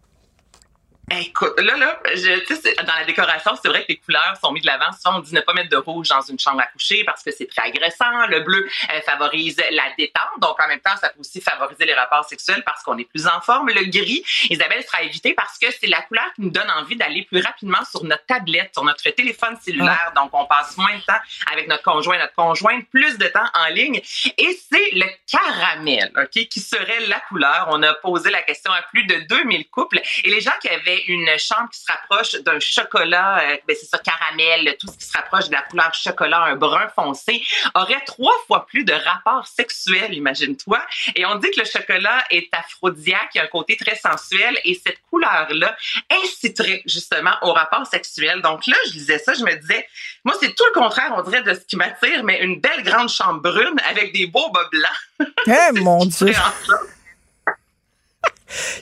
Écoute, 1.11 1.59
là, 1.59 1.75
là, 1.75 1.99
je, 2.15 2.81
dans 2.85 2.93
la 2.95 3.03
décoration, 3.03 3.51
c'est 3.61 3.67
vrai 3.67 3.83
que 3.83 3.89
les 3.89 3.97
couleurs 3.97 4.37
sont 4.41 4.53
mises 4.53 4.63
de 4.63 4.67
l'avant. 4.67 4.91
Souvent, 4.93 5.17
on 5.17 5.19
dit 5.19 5.33
ne 5.33 5.41
pas 5.41 5.53
mettre 5.53 5.69
de 5.69 5.75
rouge 5.75 6.07
dans 6.07 6.21
une 6.21 6.39
chambre 6.39 6.61
à 6.61 6.67
coucher 6.67 7.03
parce 7.03 7.21
que 7.21 7.31
c'est 7.31 7.45
très 7.45 7.63
agressant. 7.67 8.25
Le 8.29 8.39
bleu 8.39 8.69
euh, 8.89 9.01
favorise 9.01 9.61
la 9.71 9.83
détente. 9.97 10.39
Donc, 10.39 10.55
en 10.63 10.67
même 10.67 10.79
temps, 10.79 10.95
ça 10.99 11.09
peut 11.09 11.19
aussi 11.19 11.41
favoriser 11.41 11.85
les 11.85 11.93
rapports 11.93 12.23
sexuels 12.23 12.63
parce 12.65 12.83
qu'on 12.83 12.97
est 12.97 13.03
plus 13.03 13.27
en 13.27 13.41
forme. 13.41 13.67
Le 13.67 13.83
gris, 13.85 14.23
Isabelle, 14.49 14.81
sera 14.83 15.03
évité 15.03 15.33
parce 15.33 15.57
que 15.57 15.67
c'est 15.71 15.87
la 15.87 16.01
couleur 16.03 16.25
qui 16.35 16.41
nous 16.41 16.51
donne 16.51 16.69
envie 16.71 16.95
d'aller 16.95 17.23
plus 17.23 17.41
rapidement 17.41 17.83
sur 17.89 18.03
notre 18.05 18.25
tablette, 18.25 18.71
sur 18.73 18.85
notre 18.85 19.07
téléphone 19.09 19.57
cellulaire. 19.61 20.13
Donc, 20.15 20.29
on 20.31 20.45
passe 20.45 20.77
moins 20.77 20.95
de 20.95 21.03
temps 21.03 21.19
avec 21.51 21.67
notre 21.67 21.83
conjoint, 21.83 22.17
notre 22.17 22.33
conjointe, 22.33 22.87
plus 22.89 23.17
de 23.17 23.27
temps 23.27 23.47
en 23.53 23.67
ligne. 23.67 24.01
Et 24.37 24.59
c'est 24.71 24.91
le 24.93 25.05
caramel, 25.29 26.11
OK, 26.17 26.47
qui 26.47 26.59
serait 26.61 27.07
la 27.07 27.19
couleur. 27.19 27.67
On 27.71 27.83
a 27.83 27.93
posé 27.95 28.31
la 28.31 28.41
question 28.41 28.71
à 28.71 28.81
plus 28.83 29.03
de 29.03 29.15
2000 29.27 29.69
couples 29.69 30.01
et 30.23 30.29
les 30.29 30.39
gens 30.39 30.51
qui 30.61 30.69
avaient 30.69 30.92
une 31.07 31.27
chambre 31.37 31.69
qui 31.71 31.79
se 31.79 31.91
rapproche 31.91 32.33
d'un 32.43 32.59
chocolat, 32.59 33.39
euh, 33.39 33.57
ben 33.67 33.75
c'est 33.79 33.85
ça, 33.85 33.97
caramel, 33.97 34.75
tout 34.79 34.87
ce 34.87 34.97
qui 34.97 35.05
se 35.05 35.17
rapproche 35.17 35.47
de 35.47 35.53
la 35.53 35.61
couleur 35.61 35.93
chocolat, 35.93 36.43
un 36.43 36.55
brun 36.55 36.87
foncé, 36.95 37.43
aurait 37.75 38.03
trois 38.05 38.35
fois 38.47 38.65
plus 38.65 38.83
de 38.83 38.93
rapports 38.93 39.47
sexuels, 39.47 40.13
imagine-toi. 40.13 40.81
Et 41.15 41.25
on 41.25 41.35
dit 41.35 41.49
que 41.51 41.61
le 41.61 41.65
chocolat 41.65 42.23
est 42.29 42.49
aphrodisiaque, 42.53 43.29
il 43.35 43.39
a 43.39 43.43
un 43.43 43.47
côté 43.47 43.77
très 43.77 43.95
sensuel, 43.95 44.57
et 44.63 44.79
cette 44.83 44.99
couleur-là 45.09 45.75
inciterait 46.23 46.81
justement 46.85 47.33
au 47.41 47.53
rapport 47.53 47.85
sexuel. 47.85 48.41
Donc 48.41 48.65
là, 48.67 48.77
je 48.87 48.91
disais 48.91 49.19
ça, 49.19 49.33
je 49.33 49.43
me 49.43 49.55
disais, 49.55 49.87
moi, 50.23 50.35
c'est 50.39 50.53
tout 50.55 50.65
le 50.73 50.79
contraire, 50.79 51.13
on 51.15 51.21
dirait, 51.21 51.43
de 51.43 51.53
ce 51.53 51.61
qui 51.61 51.75
m'attire, 51.75 52.23
mais 52.23 52.41
une 52.41 52.59
belle 52.59 52.83
grande 52.83 53.09
chambre 53.09 53.41
brune 53.41 53.79
avec 53.89 54.13
des 54.13 54.27
beaux 54.27 54.49
bas 54.51 54.67
blancs. 54.71 54.91
Eh, 55.45 55.79
mon 55.79 56.05
Dieu! 56.05 56.33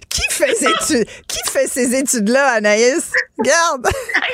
Qui 0.09 0.21
fait 0.29 0.55
ces 0.55 0.69
études? 0.95 1.07
Qui 1.27 1.39
fait 1.51 1.67
ces 1.67 1.95
études-là, 1.95 2.53
Anaïs? 2.53 3.11
Regarde! 3.37 3.87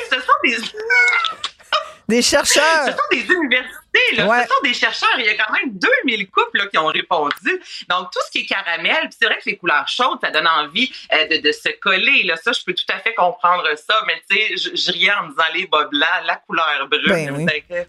ce 0.09 0.15
sont 0.15 0.31
des... 0.43 0.57
des 2.07 2.21
chercheurs. 2.21 2.85
Ce 2.85 2.91
sont 2.91 2.97
des 3.11 3.33
universités, 3.33 4.15
là. 4.15 4.43
Ce 4.43 4.47
sont 4.47 4.61
des 4.63 4.73
chercheurs. 4.73 5.19
Il 5.19 5.25
y 5.25 5.29
a 5.29 5.35
quand 5.35 5.51
même 5.53 5.77
2000 5.77 6.29
couples 6.29 6.57
là, 6.59 6.67
qui 6.67 6.77
ont 6.77 6.87
répondu. 6.87 7.61
Donc, 7.89 8.11
tout 8.11 8.19
ce 8.25 8.31
qui 8.31 8.39
est 8.39 8.45
caramel, 8.45 9.09
c'est 9.17 9.25
vrai 9.25 9.37
que 9.37 9.49
les 9.49 9.57
couleurs 9.57 9.87
chaudes, 9.87 10.19
ça 10.23 10.31
donne 10.31 10.47
envie 10.47 10.91
euh, 11.13 11.27
de, 11.27 11.37
de, 11.37 11.51
se 11.51 11.69
coller. 11.79 12.23
Là. 12.23 12.37
Ça, 12.37 12.51
je 12.53 12.63
peux 12.63 12.73
tout 12.73 12.85
à 12.89 12.99
fait 12.99 13.13
comprendre 13.13 13.67
ça. 13.75 14.01
Mais 14.05 14.21
tu 14.29 14.37
sais, 14.37 14.57
je, 14.57 14.75
je 14.75 14.91
riais 14.91 15.13
en 15.13 15.25
me 15.25 15.29
disant 15.31 15.43
les 15.53 15.67
bas 15.67 15.85
blancs, 15.85 16.25
la 16.25 16.37
couleur 16.37 16.87
brune. 16.87 17.45
Ben 17.45 17.85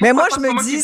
mais, 0.00 0.12
moi, 0.12 0.26
je 0.34 0.40
me 0.40 0.62
dis. 0.62 0.82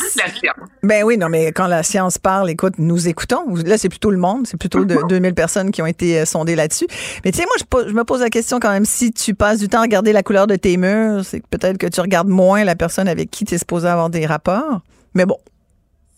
Ben 0.83 1.03
oui, 1.03 1.17
non, 1.17 1.29
mais 1.29 1.51
quand 1.51 1.67
la 1.67 1.83
science 1.83 2.17
parle, 2.17 2.49
écoute, 2.49 2.75
nous 2.77 3.07
écoutons. 3.07 3.55
Là, 3.65 3.77
c'est 3.77 3.89
plutôt 3.89 4.11
le 4.11 4.17
monde. 4.17 4.47
C'est 4.47 4.57
plutôt 4.57 4.85
de, 4.85 4.97
2000 5.07 5.33
personnes 5.33 5.71
qui 5.71 5.81
ont 5.81 5.85
été 5.85 6.19
euh, 6.19 6.25
sondées 6.25 6.55
là-dessus. 6.55 6.87
Mais 7.23 7.31
tu 7.31 7.39
sais, 7.39 7.45
moi, 7.45 7.83
je, 7.87 7.93
me 7.93 8.03
pose 8.03 8.21
la 8.21 8.29
question 8.29 8.59
quand 8.59 8.71
même. 8.71 8.85
Si 8.85 9.11
tu 9.11 9.33
passes 9.33 9.59
du 9.59 9.67
temps 9.67 9.79
à 9.79 9.83
regarder 9.83 10.13
la 10.13 10.23
couleur 10.23 10.47
de 10.47 10.55
tes 10.55 10.77
murs, 10.77 11.25
c'est 11.25 11.45
peut-être 11.47 11.77
que 11.77 11.87
tu 11.87 12.01
regardes 12.01 12.29
moins 12.29 12.63
la 12.63 12.75
personne 12.75 13.07
avec 13.07 13.31
qui 13.31 13.45
tu 13.45 13.55
es 13.55 13.57
supposé 13.57 13.87
avoir 13.87 14.09
des 14.09 14.25
rapports. 14.25 14.81
Mais 15.13 15.25
bon, 15.25 15.37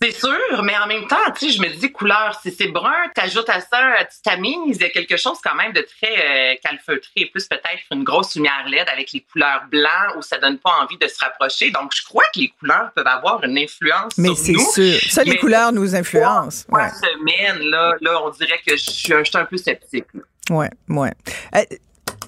c'est 0.02 0.12
sûr, 0.12 0.62
mais 0.62 0.76
en 0.78 0.86
même 0.86 1.06
temps, 1.06 1.16
tu 1.38 1.50
sais, 1.50 1.56
je 1.56 1.60
me 1.60 1.68
dis 1.68 1.92
couleur, 1.92 2.38
si 2.42 2.50
c'est 2.50 2.68
brun, 2.68 2.90
t'ajoutes 3.14 3.50
à 3.50 3.60
ça, 3.60 4.04
tu 4.10 4.22
tamises, 4.22 4.76
il 4.76 4.82
y 4.82 4.84
a 4.84 4.88
quelque 4.88 5.18
chose 5.18 5.36
quand 5.44 5.54
même 5.54 5.74
de 5.74 5.82
très 5.82 6.54
euh, 6.54 6.54
calfeutré, 6.64 7.26
plus 7.26 7.46
peut-être 7.46 7.82
une 7.92 8.02
grosse 8.02 8.34
lumière 8.34 8.66
LED 8.66 8.88
avec 8.88 9.12
les 9.12 9.20
couleurs 9.20 9.64
blancs 9.70 10.16
où 10.16 10.22
ça 10.22 10.38
donne 10.38 10.58
pas 10.58 10.70
envie 10.82 10.96
de 10.96 11.06
se 11.06 11.22
rapprocher. 11.22 11.70
Donc, 11.70 11.92
je 11.94 12.02
crois 12.02 12.24
que 12.34 12.40
les 12.40 12.48
couleurs 12.58 12.92
peuvent 12.94 13.06
avoir 13.06 13.44
une 13.44 13.58
influence 13.58 14.16
mais 14.16 14.34
c'est 14.34 14.56
sûr. 14.56 14.98
Ça, 15.10 15.22
les 15.22 15.36
couleurs 15.36 15.72
nous 15.72 15.94
influencent. 15.94 16.64
Ouais. 16.70 16.88
semaine, 16.88 17.68
là, 17.68 17.94
là, 18.00 18.22
on 18.24 18.30
dirait 18.30 18.60
que 18.66 18.76
je 18.76 18.90
suis, 18.90 19.12
un 19.12 19.44
peu 19.44 19.56
sceptique. 19.58 20.06
Ouais, 20.48 20.70
ouais. 20.88 21.12
Euh, 21.54 21.62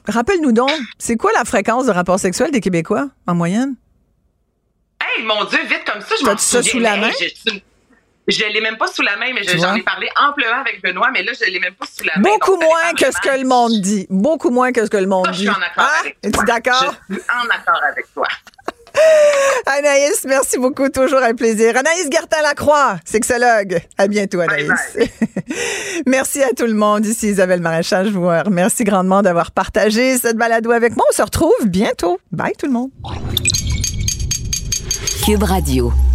rappelle-nous 0.08 0.52
donc, 0.52 0.70
c'est 0.98 1.16
quoi 1.16 1.32
la 1.32 1.44
fréquence 1.44 1.86
de 1.86 1.90
rapport 1.90 2.18
sexuel 2.18 2.50
des 2.50 2.60
Québécois 2.60 3.08
en 3.26 3.34
moyenne? 3.34 3.76
Hey, 5.16 5.24
mon 5.24 5.44
Dieu, 5.44 5.58
vite 5.64 5.84
comme 5.84 6.00
ça, 6.00 6.14
je 6.20 6.24
m'en 6.24 6.36
souviens. 6.36 6.62
ça 6.62 6.70
sous 6.70 6.78
la 6.78 6.96
main? 6.96 7.10
je 8.28 8.44
l'ai 8.44 8.60
même 8.60 8.76
pas 8.76 8.86
sous 8.86 9.02
la 9.02 9.16
main, 9.16 9.32
mais 9.34 9.42
j'en 9.42 9.74
ai 9.74 9.82
parlé 9.82 10.08
amplement 10.16 10.60
avec 10.60 10.82
Benoît, 10.82 11.10
mais 11.12 11.22
là, 11.22 11.32
je 11.38 11.50
l'ai 11.50 11.58
même 11.58 11.74
pas 11.74 11.86
sous 11.86 12.04
la 12.04 12.12
main. 12.16 12.22
Beaucoup 12.22 12.56
moins 12.56 12.92
que 12.96 13.06
ce 13.06 13.20
que 13.20 13.38
le 13.38 13.46
monde 13.46 13.80
dit. 13.80 14.06
Beaucoup 14.10 14.50
moins 14.50 14.72
que 14.72 14.84
ce 14.84 14.90
que 14.90 14.96
le 14.96 15.06
monde 15.06 15.28
dit. 15.32 15.44
Je 15.44 15.50
suis 15.50 15.50
en 15.50 15.54
accord 15.54 15.72
ah, 15.76 16.00
avec 16.00 16.32
toi. 16.32 16.44
D'accord? 16.44 16.94
Je 17.08 17.14
suis 17.14 17.24
en 17.30 17.48
accord 17.50 17.80
avec 17.90 18.12
toi. 18.14 18.28
Anaïs, 19.66 20.24
merci 20.24 20.58
beaucoup. 20.58 20.88
Toujours 20.88 21.22
un 21.22 21.34
plaisir. 21.34 21.76
Anaïs 21.76 22.08
Gertin-Lacroix, 22.10 22.98
sexologue. 23.04 23.80
À 23.98 24.06
bientôt, 24.06 24.40
Anaïs. 24.40 24.98
merci 26.06 26.42
à 26.42 26.50
tout 26.50 26.66
le 26.66 26.74
monde. 26.74 27.06
Ici 27.06 27.28
Isabelle 27.28 27.60
Maréchal. 27.60 28.06
Je 28.06 28.12
vous 28.12 28.26
remercie 28.26 28.84
grandement 28.84 29.22
d'avoir 29.22 29.50
partagé 29.50 30.18
cette 30.18 30.36
balado 30.36 30.70
avec 30.70 30.94
moi. 30.96 31.06
On 31.10 31.14
se 31.14 31.22
retrouve 31.22 31.66
bientôt. 31.66 32.20
Bye, 32.30 32.52
tout 32.58 32.66
le 32.66 32.72
monde. 32.72 32.90
Cube 35.22 35.44
Radio. 35.44 36.11